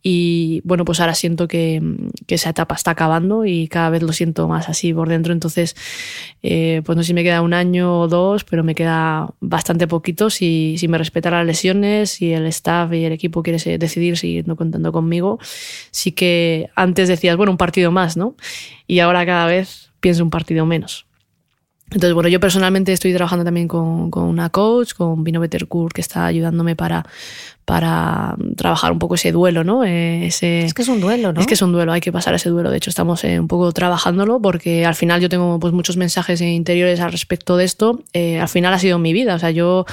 Y 0.03 0.61
bueno, 0.65 0.85
pues 0.85 0.99
ahora 0.99 1.15
siento 1.15 1.47
que, 1.47 1.81
esa 2.27 2.51
etapa 2.51 2.75
está 2.75 2.91
acabando 2.91 3.45
y 3.45 3.69
cada 3.69 3.91
vez 3.91 4.03
lo 4.03 4.13
siento 4.13 4.49
más 4.49 4.69
así 4.69 4.93
por 4.93 5.09
dentro. 5.09 5.33
Entonces, 5.33 5.77
eh, 6.43 6.83
pues 6.85 6.97
no 6.97 7.05
sé 7.05 7.09
si 7.09 7.15
me 7.15 7.23
queda 7.23 7.43
un 7.43 7.55
año 7.55 8.01
o 8.01 8.09
dos, 8.09 8.43
pero 8.43 8.65
me 8.65 8.75
queda 8.75 9.33
bastante 9.39 9.87
poquito 9.87 10.31
si, 10.31 10.75
si 10.79 10.89
me 10.89 10.99
respetan 10.99 11.33
las 11.33 11.47
lesiones, 11.47 12.11
si 12.11 12.33
el 12.33 12.47
staff 12.47 12.93
y 12.93 13.05
el 13.05 13.13
equipo 13.13 13.45
quiere 13.45 13.79
decidir 13.79 14.19
seguir 14.19 14.49
no 14.49 14.57
contando 14.57 14.91
conmigo. 14.91 15.39
Sí 15.93 16.11
que 16.11 16.71
antes 16.75 17.07
decías, 17.07 17.37
bueno, 17.37 17.53
un 17.53 17.59
partido 17.59 17.93
más, 17.93 18.17
¿no? 18.17 18.35
Y 18.89 18.99
ahora 18.99 19.25
cada 19.25 19.47
vez 19.47 19.93
piense 20.01 20.25
un 20.25 20.31
partido 20.31 20.67
menos. 20.67 21.07
Entonces, 21.95 22.15
bueno, 22.15 22.29
yo 22.29 22.41
personalmente 22.41 22.93
estoy 22.93 23.13
trabajando 23.13 23.45
también 23.45 23.69
con, 23.69 24.11
con 24.11 24.25
una 24.25 24.49
coach, 24.49 24.95
con 24.95 25.25
Vino 25.25 25.41
Bettercourt, 25.41 25.93
que 25.95 26.01
está 26.01 26.27
ayudándome 26.27 26.75
para, 26.75 27.05
para 27.65 28.37
trabajar 28.57 28.93
un 28.93 28.99
poco 28.99 29.15
ese 29.15 29.31
duelo, 29.31 29.63
¿no? 29.63 29.85
Eh, 29.85 30.27
ese, 30.27 30.65
es 30.65 30.75
que 30.75 30.83
es 30.83 30.89
un 30.89 31.01
duelo, 31.01 31.33
¿no? 31.33 31.41
Es 31.41 31.47
que 31.47 31.55
es 31.55 31.63
un 31.63 31.73
duelo, 31.73 31.93
hay 31.93 32.01
que 32.01 32.11
pasar 32.11 32.35
ese 32.35 32.51
duelo. 32.51 32.71
De 32.71 32.77
hecho, 32.77 32.91
estamos 32.91 33.23
eh, 33.25 33.39
un 33.39 33.49
poco 33.49 33.73
trabajándolo 33.73 34.41
porque 34.41 34.85
al 34.85 34.95
final 34.95 35.21
yo 35.21 35.29
tengo 35.29 35.61
pues, 35.61 35.73
muchos 35.73 35.97
mensajes 35.97 36.41
interiores 36.41 37.01
al 37.01 37.13
respecto 37.13 37.57
de 37.57 37.65
esto. 37.65 38.03
Eh, 38.13 38.41
al 38.41 38.49
final 38.49 38.75
ha 38.75 38.79
sido 38.79 38.99
mi 38.99 39.13
vida, 39.13 39.37
o 39.37 39.39
sea, 39.39 39.51
yo, 39.51 39.87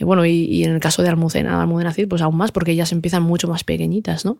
bueno, 0.00 0.26
y, 0.26 0.64
en 0.64 0.74
el 0.74 0.80
caso 0.80 1.02
de 1.02 1.08
Almudena, 1.08 1.60
Almudena 1.62 1.92
Cid, 1.92 2.08
pues 2.08 2.22
aún 2.22 2.36
más 2.36 2.52
porque 2.52 2.72
ellas 2.72 2.92
empiezan 2.92 3.22
mucho 3.22 3.48
más 3.48 3.64
pequeñitas, 3.64 4.24
¿no? 4.24 4.38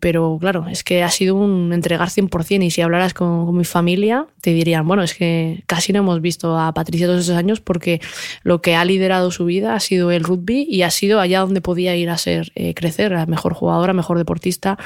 pero 0.00 0.38
claro, 0.40 0.66
es 0.70 0.84
que 0.84 1.02
ha 1.02 1.10
sido 1.10 1.34
un 1.34 1.72
entregar 1.72 2.08
100% 2.08 2.64
y 2.64 2.70
si 2.70 2.80
hablaras 2.80 3.14
con, 3.14 3.46
con 3.46 3.56
mi 3.56 3.64
familia, 3.64 4.26
te 4.40 4.52
dirían, 4.52 4.86
bueno, 4.86 5.02
es 5.02 5.14
que 5.14 5.62
casi 5.66 5.92
no 5.92 6.00
hemos 6.00 6.20
visto 6.20 6.58
a 6.58 6.72
Patricia 6.72 7.06
todos 7.06 7.20
esos 7.20 7.36
años 7.36 7.60
porque 7.60 8.00
lo 8.42 8.62
que 8.62 8.74
ha 8.76 8.84
liderado 8.84 9.30
su 9.30 9.44
vida 9.44 9.74
ha 9.74 9.80
sido 9.80 10.10
el 10.10 10.24
rugby 10.24 10.66
y 10.68 10.82
ha 10.82 10.90
sido 10.90 11.20
allá 11.20 11.40
donde 11.40 11.49
podía 11.60 11.96
ir 11.96 12.10
a 12.10 12.16
ser, 12.16 12.52
eh, 12.54 12.74
crecer, 12.74 13.14
a 13.14 13.26
mejor 13.26 13.54
jugadora, 13.54 13.92
mejor 13.92 14.18
deportista. 14.18 14.78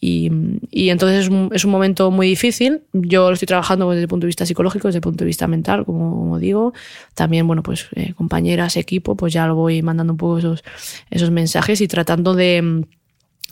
Y, 0.00 0.30
entonces 0.70 1.30
es 1.52 1.64
un, 1.64 1.70
momento 1.70 2.10
muy 2.10 2.28
difícil. 2.28 2.82
Yo 2.92 3.28
lo 3.28 3.34
estoy 3.34 3.46
trabajando 3.46 3.90
desde 3.90 4.02
el 4.02 4.08
punto 4.08 4.24
de 4.24 4.28
vista 4.28 4.44
psicológico, 4.44 4.88
desde 4.88 4.98
el 4.98 5.02
punto 5.02 5.24
de 5.24 5.26
vista 5.26 5.46
mental, 5.46 5.84
como, 5.86 6.38
digo. 6.38 6.74
También, 7.14 7.46
bueno, 7.46 7.62
pues 7.62 7.86
eh, 7.94 8.12
compañeras, 8.14 8.76
equipo, 8.76 9.16
pues 9.16 9.32
ya 9.32 9.46
lo 9.46 9.54
voy 9.54 9.82
mandando 9.82 10.12
un 10.12 10.18
poco 10.18 10.38
esos, 10.38 10.62
esos 11.10 11.30
mensajes 11.30 11.80
y 11.80 11.88
tratando 11.88 12.34
de 12.34 12.84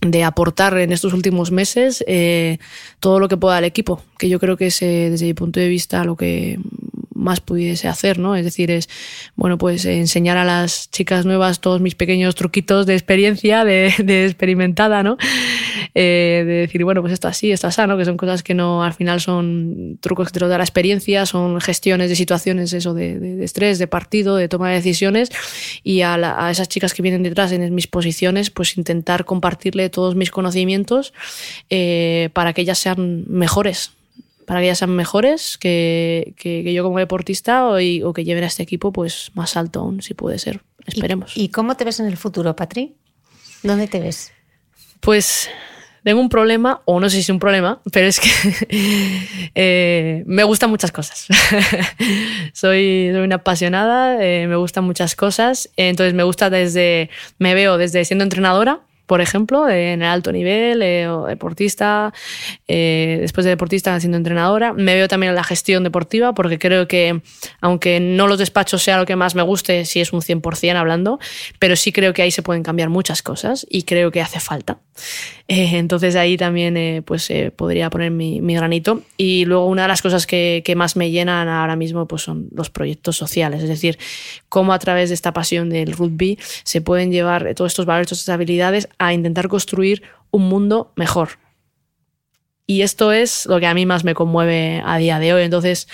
de 0.05 0.24
aportar 0.24 0.77
en 0.79 0.93
estos 0.93 1.12
últimos 1.12 1.53
meses 1.53 2.03
eh, 2.09 2.59
todo 2.99 3.20
lo 3.20 3.29
que 3.29 3.37
pueda 3.37 3.59
al 3.59 3.65
equipo, 3.65 4.03
que 4.19 4.29
yo 4.29 4.41
creo 4.41 4.57
que 4.57 4.66
es 4.66 4.81
desde 4.81 5.27
mi 5.27 5.35
punto 5.35 5.61
de 5.61 5.69
vista 5.69 6.03
lo 6.05 6.16
que 6.16 6.59
más 7.23 7.40
pudiese 7.40 7.89
hacer, 7.89 8.19
¿no? 8.19 8.36
Es 8.36 8.44
decir, 8.44 8.70
es, 8.70 8.89
bueno, 9.36 9.59
pues 9.59 9.85
enseñar 9.85 10.36
a 10.36 10.44
las 10.44 10.90
chicas 10.90 11.24
nuevas 11.24 11.61
todos 11.61 11.81
mis 11.81 11.94
pequeños 11.94 12.35
truquitos 12.35 12.86
de 12.86 12.94
experiencia, 12.94 13.65
de, 13.65 13.86
experimentada, 14.27 15.03
¿no? 15.03 15.16
Eh, 15.94 16.43
de 16.47 16.53
decir, 16.53 16.85
bueno, 16.85 17.01
pues 17.03 17.12
esto 17.12 17.28
así, 17.28 17.53
esto 17.53 17.66
así, 17.66 17.82
¿no? 17.86 17.97
Que 17.97 18.05
son 18.05 18.16
cosas 18.16 18.43
que 18.43 18.55
no, 18.55 18.82
al 18.82 18.94
final 18.94 19.20
son 19.20 19.99
trucos 20.01 20.28
que 20.28 20.35
te 20.35 20.40
lo 20.40 20.49
da 20.49 20.59
la 20.59 20.65
experiencia, 20.65 21.27
son 21.27 21.61
gestiones 21.61 22.09
de 22.09 22.16
situaciones, 22.16 22.73
eso, 22.73 22.94
de, 22.94 23.44
estrés, 23.44 23.78
de 23.78 23.86
partido, 23.86 24.36
de 24.36 24.49
toma 24.49 24.69
de 24.69 24.77
decisiones, 24.77 25.31
y 25.82 26.03
a, 26.03 26.49
esas 26.51 26.69
chicas 26.69 26.94
que 26.94 27.03
vienen 27.03 27.23
detrás 27.23 27.53
en 27.53 27.74
mis 27.74 27.86
posiciones, 27.86 28.51
pues 28.51 28.77
intentar 28.77 29.24
compartirle 29.24 29.89
todos 29.90 30.15
mis 30.15 30.31
conocimientos 30.31 31.12
eh, 31.70 32.31
para 32.32 32.53
que 32.53 32.62
ellas 32.62 32.78
sean 32.78 33.24
mejores, 33.28 33.93
para 34.47 34.60
que 34.60 34.66
ellas 34.66 34.78
sean 34.78 34.94
mejores 34.94 35.59
que, 35.59 36.35
que, 36.36 36.73
yo 36.73 36.82
como 36.82 36.98
deportista 36.98 37.66
o, 37.66 37.77
o, 37.77 38.12
que 38.12 38.24
lleven 38.24 38.44
a 38.44 38.47
este 38.47 38.62
equipo 38.62 38.93
pues 38.93 39.31
más 39.35 39.56
alto 39.56 39.81
aún, 39.81 40.02
si 40.02 40.14
puede 40.14 40.39
ser. 40.39 40.62
Esperemos. 40.86 41.36
¿Y, 41.36 41.48
cómo 41.48 41.77
te 41.77 41.85
ves 41.85 42.01
en 42.01 42.06
el 42.06 42.16
futuro, 42.16 42.55
Patri? 42.56 42.97
¿Dónde 43.62 43.86
te 43.86 44.01
ves? 44.01 44.32
Pues 45.01 45.48
tengo 46.02 46.20
un 46.20 46.28
problema, 46.28 46.82
o 46.85 46.98
no 46.98 47.09
sé 47.09 47.16
si 47.16 47.20
es 47.20 47.28
un 47.28 47.39
problema, 47.39 47.81
pero 47.93 48.06
es 48.06 48.19
que 48.19 48.31
eh, 49.55 50.24
me 50.27 50.43
gustan 50.44 50.70
muchas 50.70 50.90
cosas. 50.90 51.27
soy, 52.52 53.10
soy, 53.12 53.23
una 53.23 53.36
apasionada, 53.36 54.23
eh, 54.23 54.47
me 54.48 54.56
gustan 54.56 54.85
muchas 54.85 55.14
cosas, 55.14 55.70
entonces 55.77 56.14
me 56.14 56.24
gusta 56.24 56.51
desde, 56.51 57.09
me 57.39 57.55
veo 57.55 57.78
desde 57.78 58.05
siendo 58.05 58.24
entrenadora, 58.24 58.81
por 59.13 59.21
ejemplo, 59.21 59.69
en 59.69 60.01
el 60.01 60.09
alto 60.09 60.33
nivel, 60.33 60.81
eh, 60.81 61.07
deportista, 61.29 62.15
eh, 62.67 63.19
después 63.21 63.45
de 63.45 63.51
deportista 63.51 64.01
siendo 64.01 64.17
entrenadora. 64.17 64.73
Me 64.73 64.95
veo 64.95 65.07
también 65.07 65.33
en 65.33 65.37
la 65.37 65.45
gestión 65.45 65.85
deportiva 65.85 66.33
porque 66.33 66.59
creo 66.59 66.89
que, 66.89 67.21
aunque 67.61 68.01
no 68.01 68.27
los 68.27 68.39
despachos 68.39 68.83
sea 68.83 68.97
lo 68.97 69.05
que 69.05 69.15
más 69.15 69.35
me 69.35 69.43
guste, 69.43 69.85
si 69.85 70.01
es 70.01 70.15
un 70.15 70.23
100% 70.23 70.77
hablando, 70.77 71.19
pero 71.59 71.77
sí 71.77 71.93
creo 71.93 72.15
que 72.15 72.23
ahí 72.23 72.31
se 72.31 72.43
pueden 72.43 72.63
cambiar 72.63 72.89
muchas 72.89 73.21
cosas 73.21 73.67
y 73.69 73.83
creo 73.83 74.11
que 74.11 74.23
hace 74.23 74.41
falta. 74.41 74.79
Eh, 75.49 75.71
entonces 75.75 76.17
ahí 76.17 76.39
también 76.39 77.03
pues, 77.05 77.31
podría 77.57 77.91
poner 77.91 78.13
mi, 78.13 78.41
granito. 78.41 79.03
Y 79.19 79.45
luego 79.45 79.67
una 79.67 79.83
de 79.83 79.89
las 79.89 80.01
cosas 80.01 80.27
que, 80.27 80.63
que, 80.65 80.75
más 80.75 80.97
me 80.97 81.11
llenan 81.11 81.49
ahora 81.49 81.77
mismo 81.77 82.09
pues, 82.09 82.23
son 82.23 82.49
los 82.55 82.71
proyectos 82.71 83.19
sociales, 83.19 83.63
es 83.63 83.69
decir, 83.69 83.99
cómo 84.49 84.73
a 84.73 84.79
través 84.79 85.11
de 85.11 85.15
esta 85.15 85.35
pasión 85.35 85.69
del 85.69 85.93
rugby 85.93 86.39
se 86.65 86.81
pueden 86.81 87.11
llevar 87.13 87.55
todos 87.55 87.73
estos 87.73 87.85
valores, 87.85 88.09
todas 88.09 88.21
estas 88.21 88.33
habilidades 88.33 88.89
a 89.07 89.12
intentar 89.12 89.49
construir 89.49 90.03
un 90.31 90.49
mundo 90.49 90.93
mejor. 90.97 91.39
Y 92.66 92.83
esto 92.83 93.12
es 93.12 93.47
lo 93.47 93.61
que 93.61 93.66
a 93.66 93.74
mí 93.74 93.87
más 93.87 94.05
me 94.05 94.15
conmueve 94.15 94.83
a 94.85 94.97
día 94.97 95.19
de 95.19 95.35
hoy. 95.35 95.43
Entonces, 95.43 95.89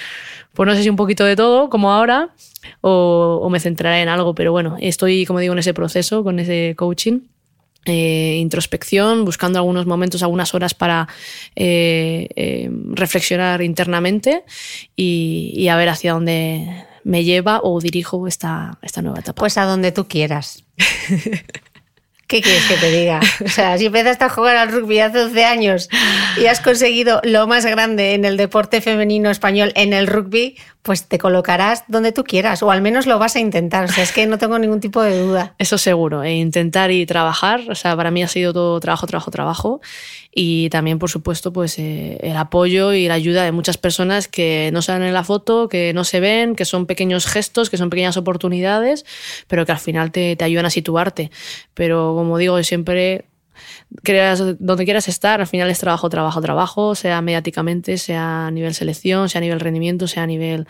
pues 0.55 0.67
no 0.67 0.75
sé 0.75 0.83
si 0.83 0.89
un 0.89 0.97
poquito 0.97 1.25
de 1.25 1.35
todo, 1.35 1.71
como 1.71 1.93
ahora, 1.93 2.35
o, 2.81 3.49
me 3.51 3.61
centraré 3.61 4.03
en 4.03 4.09
algo, 4.09 4.35
pero 4.35 4.53
bueno, 4.53 4.77
estoy, 4.81 5.25
como 5.25 5.41
digo, 5.41 5.53
en 5.55 5.59
ese 5.61 5.75
proceso, 5.75 6.23
con 6.23 6.39
ese 6.39 6.75
coaching. 6.77 7.21
Eh, 7.85 8.37
introspección, 8.39 9.25
buscando 9.25 9.59
algunos 9.59 9.87
momentos, 9.87 10.23
algunas 10.23 10.53
horas 10.53 10.75
para 10.75 11.09
eh, 11.57 12.29
eh, 12.37 12.69
reflexionar 12.91 13.63
internamente 13.63 14.45
y, 14.95 15.53
y, 15.55 15.69
a 15.69 15.77
ver 15.77 15.89
hacia 15.89 16.13
dónde 16.13 16.85
me 17.05 17.25
lleva 17.25 17.61
o 17.63 17.81
dirijo 17.81 18.27
esta, 18.27 18.79
esta 18.83 19.01
nueva 19.01 19.21
etapa. 19.21 19.41
Pues 19.41 19.57
a 19.57 19.65
donde 19.65 19.93
tú 19.93 20.07
quieras. 20.07 20.65
¿Qué 22.29 22.43
quieres 22.43 22.67
que 22.67 22.77
te 22.77 22.91
diga? 22.91 23.21
O 23.43 23.49
sea, 23.49 23.79
si 23.79 23.87
empezaste 23.87 24.23
a 24.23 24.29
jugar 24.29 24.57
al 24.57 24.71
rugby 24.71 25.01
hace 25.01 25.17
12 25.19 25.45
años 25.47 25.89
y 26.37 26.45
has 26.45 26.61
conseguido 26.61 27.23
lo 27.25 27.47
más 27.47 27.65
grande 27.65 28.13
en 28.13 28.27
el 28.27 28.37
deporte 28.37 28.83
femenino 28.83 29.31
español, 29.31 29.73
en 29.75 29.95
el 29.95 30.07
rugby, 30.07 30.59
pues 30.89 31.05
te 31.05 31.19
colocarás 31.19 31.85
donde 31.87 32.13
tú 32.13 32.25
quieras, 32.25 32.63
o 32.63 32.71
al 32.71 32.81
menos 32.81 33.05
lo 33.05 33.19
vas 33.19 33.37
a 33.37 33.41
intentar. 33.41 33.85
O 33.85 33.89
sea, 33.89 34.03
es 34.03 34.11
que 34.11 34.27
no 34.27 34.39
tengo 34.39 34.59
ningún 34.59 34.81
tipo 34.81 35.03
de 35.03 35.21
duda. 35.21 35.55
Eso 35.59 35.77
seguro, 35.77 36.23
e 36.23 36.35
intentar 36.37 36.91
y 36.91 37.05
trabajar. 37.05 37.61
O 37.69 37.75
sea, 37.75 37.95
para 37.95 38.11
mí 38.11 38.23
ha 38.23 38.29
sido 38.29 38.55
todo 38.55 38.81
trabajo, 38.81 39.07
trabajo, 39.07 39.31
trabajo. 39.31 39.81
Y 40.35 40.71
también, 40.71 40.99
por 40.99 41.11
supuesto, 41.11 41.53
pues 41.53 41.79
eh, 41.79 42.17
el 42.23 42.39
apoyo 42.39 42.95
y 42.95 43.07
la 43.07 43.13
ayuda 43.13 43.45
de 43.45 43.53
muchas 43.53 43.77
personas 43.77 44.29
que 44.29 44.71
no 44.73 44.81
salen 44.81 45.07
en 45.07 45.13
la 45.13 45.25
foto, 45.25 45.69
que 45.69 45.93
no 45.93 46.05
se 46.05 46.21
ven, 46.21 46.55
que 46.55 46.65
son 46.65 46.87
pequeños 46.87 47.27
gestos, 47.27 47.69
que 47.69 47.77
son 47.77 47.91
pequeñas 47.91 48.17
oportunidades, 48.17 49.05
pero 49.47 49.67
que 49.67 49.73
al 49.73 49.79
final 49.79 50.11
te, 50.11 50.37
te 50.37 50.45
ayudan 50.47 50.65
a 50.65 50.71
situarte. 50.71 51.31
Pero 51.75 52.15
como 52.17 52.39
digo, 52.39 52.63
siempre 52.63 53.27
donde 54.59 54.85
quieras 54.85 55.09
estar, 55.09 55.41
al 55.41 55.47
final 55.47 55.71
es 55.71 55.79
trabajo, 55.79 56.09
trabajo, 56.09 56.41
trabajo, 56.41 56.95
sea 56.95 57.21
mediáticamente, 57.23 57.99
sea 57.99 58.47
a 58.47 58.51
nivel 58.51 58.75
selección, 58.75 59.29
sea 59.29 59.39
a 59.39 59.43
nivel 59.43 59.61
rendimiento, 59.61 60.07
sea 60.07 60.25
a 60.25 60.27
nivel 60.27 60.67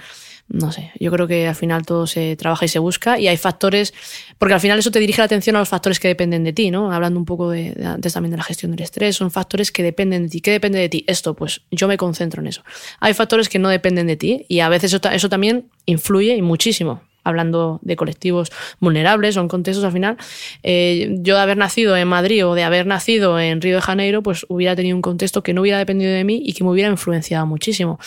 no 0.49 0.73
sé, 0.73 0.93
yo 0.99 1.11
creo 1.13 1.27
que 1.27 1.47
al 1.47 1.55
final 1.55 1.85
todo 1.85 2.07
se 2.07 2.35
trabaja 2.37 2.65
y 2.65 2.69
se 2.69 2.79
busca 2.79 3.19
y 3.19 3.29
hay 3.29 3.37
factores, 3.37 3.93
porque 4.39 4.55
al 4.55 4.61
final 4.61 4.79
eso 4.79 4.91
te 4.91 4.99
dirige 4.99 5.21
la 5.21 5.27
atención 5.27 5.57
a 5.57 5.59
los 5.59 5.69
factores 5.69 6.01
que 6.01 6.09
dependen 6.09 6.43
de 6.43 6.55
ti, 6.55 6.71
¿no? 6.71 6.91
Hablando 6.91 7.21
un 7.21 7.27
poco 7.27 7.51
de, 7.51 7.75
antes 7.85 8.15
también 8.15 8.31
de 8.31 8.39
la 8.39 8.45
gestión 8.45 8.71
del 8.71 8.81
estrés, 8.81 9.17
son 9.17 9.31
factores 9.31 9.71
que 9.71 9.83
dependen 9.83 10.25
de 10.25 10.29
ti. 10.31 10.41
¿Qué 10.41 10.51
depende 10.51 10.79
de 10.79 10.89
ti? 10.89 11.05
Esto, 11.07 11.35
pues 11.35 11.61
yo 11.71 11.87
me 11.87 11.99
concentro 11.99 12.41
en 12.41 12.49
eso. 12.49 12.63
Hay 12.99 13.13
factores 13.13 13.51
que 13.51 13.59
no 13.59 13.69
dependen 13.69 14.07
de 14.07 14.17
ti 14.17 14.47
y 14.49 14.61
a 14.61 14.71
veces 14.71 14.95
eso, 14.95 15.07
eso 15.11 15.29
también 15.29 15.67
influye 15.85 16.35
y 16.35 16.41
muchísimo 16.41 17.03
hablando 17.29 17.79
de 17.83 17.97
colectivos 17.97 18.51
vulnerables 18.81 19.37
o 19.37 19.41
en 19.41 19.49
contextos 19.49 19.85
al 19.85 19.93
final, 19.93 20.17
eh, 20.63 21.17
yo 21.21 21.37
de 21.37 21.41
haber 21.41 21.57
nacido 21.57 21.97
en 21.97 22.09
Madrid 22.09 22.47
o 22.47 22.55
de 22.55 22.65
haber 22.65 22.87
nacido 22.87 23.39
en 23.39 23.61
Río 23.61 23.77
de 23.77 23.83
Janeiro, 23.83 24.23
pues 24.23 24.47
hubiera 24.49 24.75
tenido 24.75 24.97
un 24.97 25.03
contexto 25.03 25.43
que 25.43 25.55
no 25.55 25.61
hubiera 25.61 25.79
dependido 25.79 26.13
de 26.13 26.25
mí 26.25 26.43
y 26.45 26.53
que 26.53 26.65
me 26.65 26.71
hubiera 26.71 26.91
influenciado 26.91 27.47
muchísimo. 27.47 27.99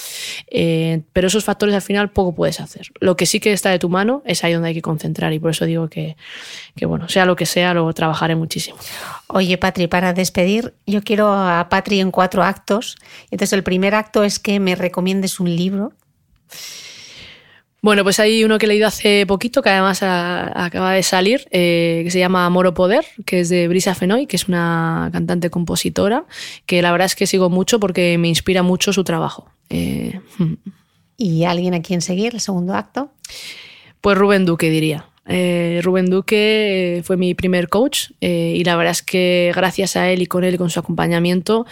Eh, 0.47 1.01
pero 1.13 1.27
esos 1.27 1.43
factores 1.43 1.75
al 1.75 1.81
final 1.81 2.11
poco 2.11 2.35
puedes 2.35 2.59
hacer. 2.59 2.87
Lo 2.99 3.15
que 3.15 3.25
sí 3.25 3.39
que 3.39 3.53
está 3.53 3.69
de 3.69 3.79
tu 3.79 3.89
mano 3.89 4.21
es 4.25 4.43
ahí 4.43 4.53
donde 4.53 4.69
hay 4.69 4.73
que 4.73 4.81
concentrar 4.81 5.31
y 5.33 5.39
por 5.39 5.51
eso 5.51 5.65
digo 5.65 5.87
que, 5.87 6.17
que 6.75 6.85
bueno, 6.85 7.09
sea 7.09 7.25
lo 7.25 7.35
que 7.35 7.45
sea, 7.45 7.73
lo 7.73 7.91
trabajaré 7.93 8.35
muchísimo. 8.35 8.77
Oye, 9.27 9.57
Patri, 9.57 9.87
para 9.87 10.13
despedir, 10.13 10.73
yo 10.85 11.01
quiero 11.03 11.31
a 11.31 11.67
Patri 11.69 11.99
en 11.99 12.11
cuatro 12.11 12.43
actos. 12.43 12.97
Entonces, 13.29 13.53
el 13.53 13.63
primer 13.63 13.95
acto 13.95 14.23
es 14.23 14.39
que 14.39 14.59
me 14.59 14.75
recomiendes 14.75 15.39
un 15.39 15.55
libro. 15.55 15.93
Bueno, 17.83 18.03
pues 18.03 18.19
hay 18.19 18.43
uno 18.43 18.59
que 18.59 18.67
he 18.67 18.69
leído 18.69 18.85
hace 18.85 19.25
poquito, 19.25 19.63
que 19.63 19.69
además 19.69 20.03
acaba 20.03 20.93
de 20.93 21.01
salir, 21.01 21.47
eh, 21.49 22.01
que 22.03 22.11
se 22.11 22.19
llama 22.19 22.45
Amor 22.45 22.67
o 22.67 22.75
Poder, 22.75 23.05
que 23.25 23.39
es 23.39 23.49
de 23.49 23.67
Brisa 23.67 23.95
Fenoy, 23.95 24.27
que 24.27 24.35
es 24.35 24.47
una 24.47 25.09
cantante 25.11 25.49
compositora, 25.49 26.25
que 26.67 26.83
la 26.83 26.91
verdad 26.91 27.07
es 27.07 27.15
que 27.15 27.25
sigo 27.25 27.49
mucho 27.49 27.79
porque 27.79 28.19
me 28.19 28.27
inspira 28.27 28.61
mucho 28.61 28.93
su 28.93 29.03
trabajo. 29.03 29.49
Eh, 29.69 30.19
¿Y 31.17 31.45
alguien 31.45 31.73
a 31.73 31.81
quien 31.81 32.01
seguir, 32.01 32.35
el 32.35 32.39
segundo 32.39 32.75
acto? 32.75 33.11
Pues 33.99 34.15
Rubén 34.15 34.45
Duque, 34.45 34.69
diría. 34.69 35.10
Eh, 35.27 35.81
Rubén 35.83 36.09
Duque 36.09 36.97
eh, 36.97 37.03
fue 37.03 37.15
mi 37.15 37.35
primer 37.35 37.69
coach 37.69 38.09
eh, 38.21 38.55
y 38.57 38.63
la 38.63 38.75
verdad 38.75 38.91
es 38.91 39.03
que 39.03 39.51
gracias 39.55 39.95
a 39.95 40.09
él 40.09 40.23
y 40.23 40.25
con 40.25 40.43
él 40.43 40.57
con 40.57 40.71
su 40.71 40.79
acompañamiento 40.79 41.67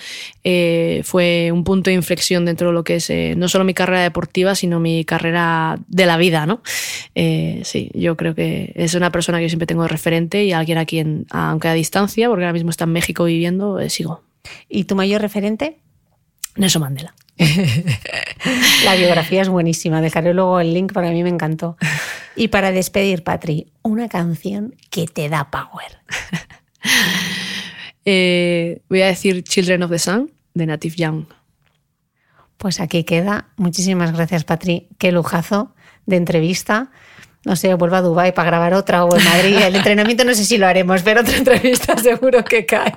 fue 1.03 1.51
un 1.51 1.63
punto 1.63 1.89
de 1.89 1.95
inflexión 1.95 2.45
dentro 2.45 2.67
de 2.67 2.73
lo 2.73 2.83
que 2.83 2.95
es 2.95 3.11
no 3.37 3.47
solo 3.47 3.63
mi 3.63 3.73
carrera 3.73 4.01
deportiva, 4.01 4.55
sino 4.55 4.79
mi 4.79 5.05
carrera 5.05 5.79
de 5.87 6.05
la 6.05 6.17
vida. 6.17 6.45
¿no? 6.45 6.61
sí, 7.15 7.91
yo 7.93 8.17
creo 8.17 8.33
que 8.33 8.71
es 8.75 8.95
una 8.95 9.11
persona 9.11 9.37
que 9.37 9.45
yo 9.45 9.49
siempre 9.49 9.67
tengo 9.67 9.83
de 9.83 9.89
referente 9.89 10.43
y 10.43 10.53
alguien 10.53 10.77
a 10.77 10.85
quien, 10.85 11.25
aunque 11.29 11.67
a 11.67 11.73
distancia, 11.73 12.29
porque 12.29 12.45
ahora 12.45 12.53
mismo 12.53 12.71
está 12.71 12.85
en 12.85 12.93
México 12.93 13.25
viviendo, 13.25 13.77
sigo. 13.89 14.21
¿Y 14.67 14.85
tu 14.85 14.95
mayor 14.95 15.21
referente? 15.21 15.77
Nelson 16.59 16.81
Mandela. 16.81 17.15
La 18.85 18.95
biografía 18.95 19.41
es 19.41 19.49
buenísima, 19.49 20.01
dejaré 20.01 20.33
luego 20.33 20.59
el 20.59 20.73
link 20.73 20.91
porque 20.93 21.07
a 21.07 21.11
mí 21.11 21.23
me 21.23 21.29
encantó. 21.29 21.77
Y 22.35 22.49
para 22.49 22.71
despedir, 22.71 23.23
Patri, 23.23 23.71
una 23.81 24.09
canción 24.09 24.75
que 24.91 25.07
te 25.07 25.29
da 25.29 25.49
power. 25.49 25.99
Eh, 28.11 28.81
voy 28.89 29.01
a 29.03 29.07
decir 29.07 29.43
Children 29.43 29.83
of 29.83 29.91
the 29.91 29.99
Sun 29.99 30.31
de 30.55 30.65
Native 30.65 30.95
Young. 30.95 31.25
Pues 32.57 32.79
aquí 32.79 33.03
queda. 33.03 33.49
Muchísimas 33.55 34.13
gracias, 34.13 34.45
Patri. 34.45 34.87
Qué 34.97 35.11
lujazo 35.11 35.75
de 36.07 36.15
entrevista 36.15 36.91
no 37.49 37.55
sé, 37.55 37.73
vuelvo 37.73 37.95
a 37.95 38.01
Dubái 38.03 38.31
para 38.31 38.45
grabar 38.45 38.75
otra 38.75 39.05
o 39.05 39.17
en 39.17 39.23
Madrid. 39.23 39.57
El 39.57 39.75
entrenamiento 39.75 40.23
no 40.23 40.35
sé 40.35 40.45
si 40.45 40.59
lo 40.59 40.67
haremos, 40.67 41.01
pero 41.01 41.21
otra 41.21 41.35
entrevista 41.35 41.97
seguro 42.01 42.45
que 42.45 42.63
cae. 42.67 42.93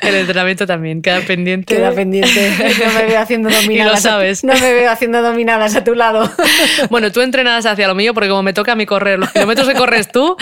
El 0.00 0.14
entrenamiento 0.14 0.68
también 0.68 1.02
queda 1.02 1.20
pendiente. 1.22 1.74
Queda 1.74 1.90
pendiente. 1.90 2.52
No 2.58 2.92
me 2.92 3.06
veo 3.06 3.20
haciendo 3.20 3.50
dominadas. 3.50 3.66
Y 3.76 3.82
lo 3.82 3.96
sabes. 3.96 4.44
no 4.44 4.54
me 4.54 4.72
veo 4.72 4.88
haciendo 4.88 5.20
dominadas 5.20 5.74
a 5.74 5.82
tu 5.82 5.96
lado. 5.96 6.30
Bueno, 6.90 7.10
tú 7.10 7.22
entrenadas 7.22 7.66
hacia 7.66 7.88
lo 7.88 7.96
mío 7.96 8.14
porque 8.14 8.28
como 8.28 8.44
me 8.44 8.52
toca 8.52 8.72
a 8.72 8.74
mí 8.76 8.86
correr 8.86 9.18
los 9.18 9.32
kilómetros 9.32 9.66
que 9.66 9.74
corres 9.74 10.12
tú, 10.12 10.36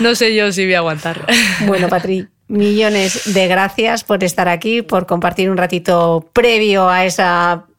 no 0.00 0.14
sé 0.14 0.34
yo 0.34 0.52
si 0.52 0.64
voy 0.64 0.74
a 0.74 0.78
aguantar. 0.78 1.24
Bueno, 1.66 1.88
Patri, 1.88 2.28
millones 2.48 3.32
de 3.32 3.48
gracias 3.48 4.04
por 4.04 4.22
estar 4.22 4.48
aquí, 4.48 4.82
por 4.82 5.06
compartir 5.06 5.48
un 5.50 5.56
ratito 5.56 6.28
previo 6.34 6.90
a 6.90 7.06
ese 7.06 7.22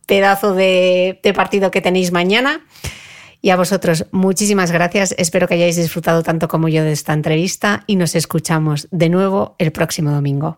pedazo 0.07 0.55
de, 0.55 1.19
de 1.21 1.33
partido 1.33 1.69
que 1.69 1.81
tenéis 1.81 2.11
mañana. 2.11 2.61
Y 3.47 3.49
a 3.49 3.55
vosotros, 3.55 4.07
muchísimas 4.11 4.73
gracias. 4.73 5.15
Espero 5.17 5.47
que 5.47 5.53
hayáis 5.53 5.77
disfrutado 5.77 6.21
tanto 6.21 6.49
como 6.49 6.67
yo 6.67 6.83
de 6.83 6.91
esta 6.91 7.13
entrevista 7.13 7.85
y 7.87 7.95
nos 7.95 8.13
escuchamos 8.13 8.89
de 8.91 9.07
nuevo 9.07 9.55
el 9.57 9.71
próximo 9.71 10.11
domingo. 10.11 10.57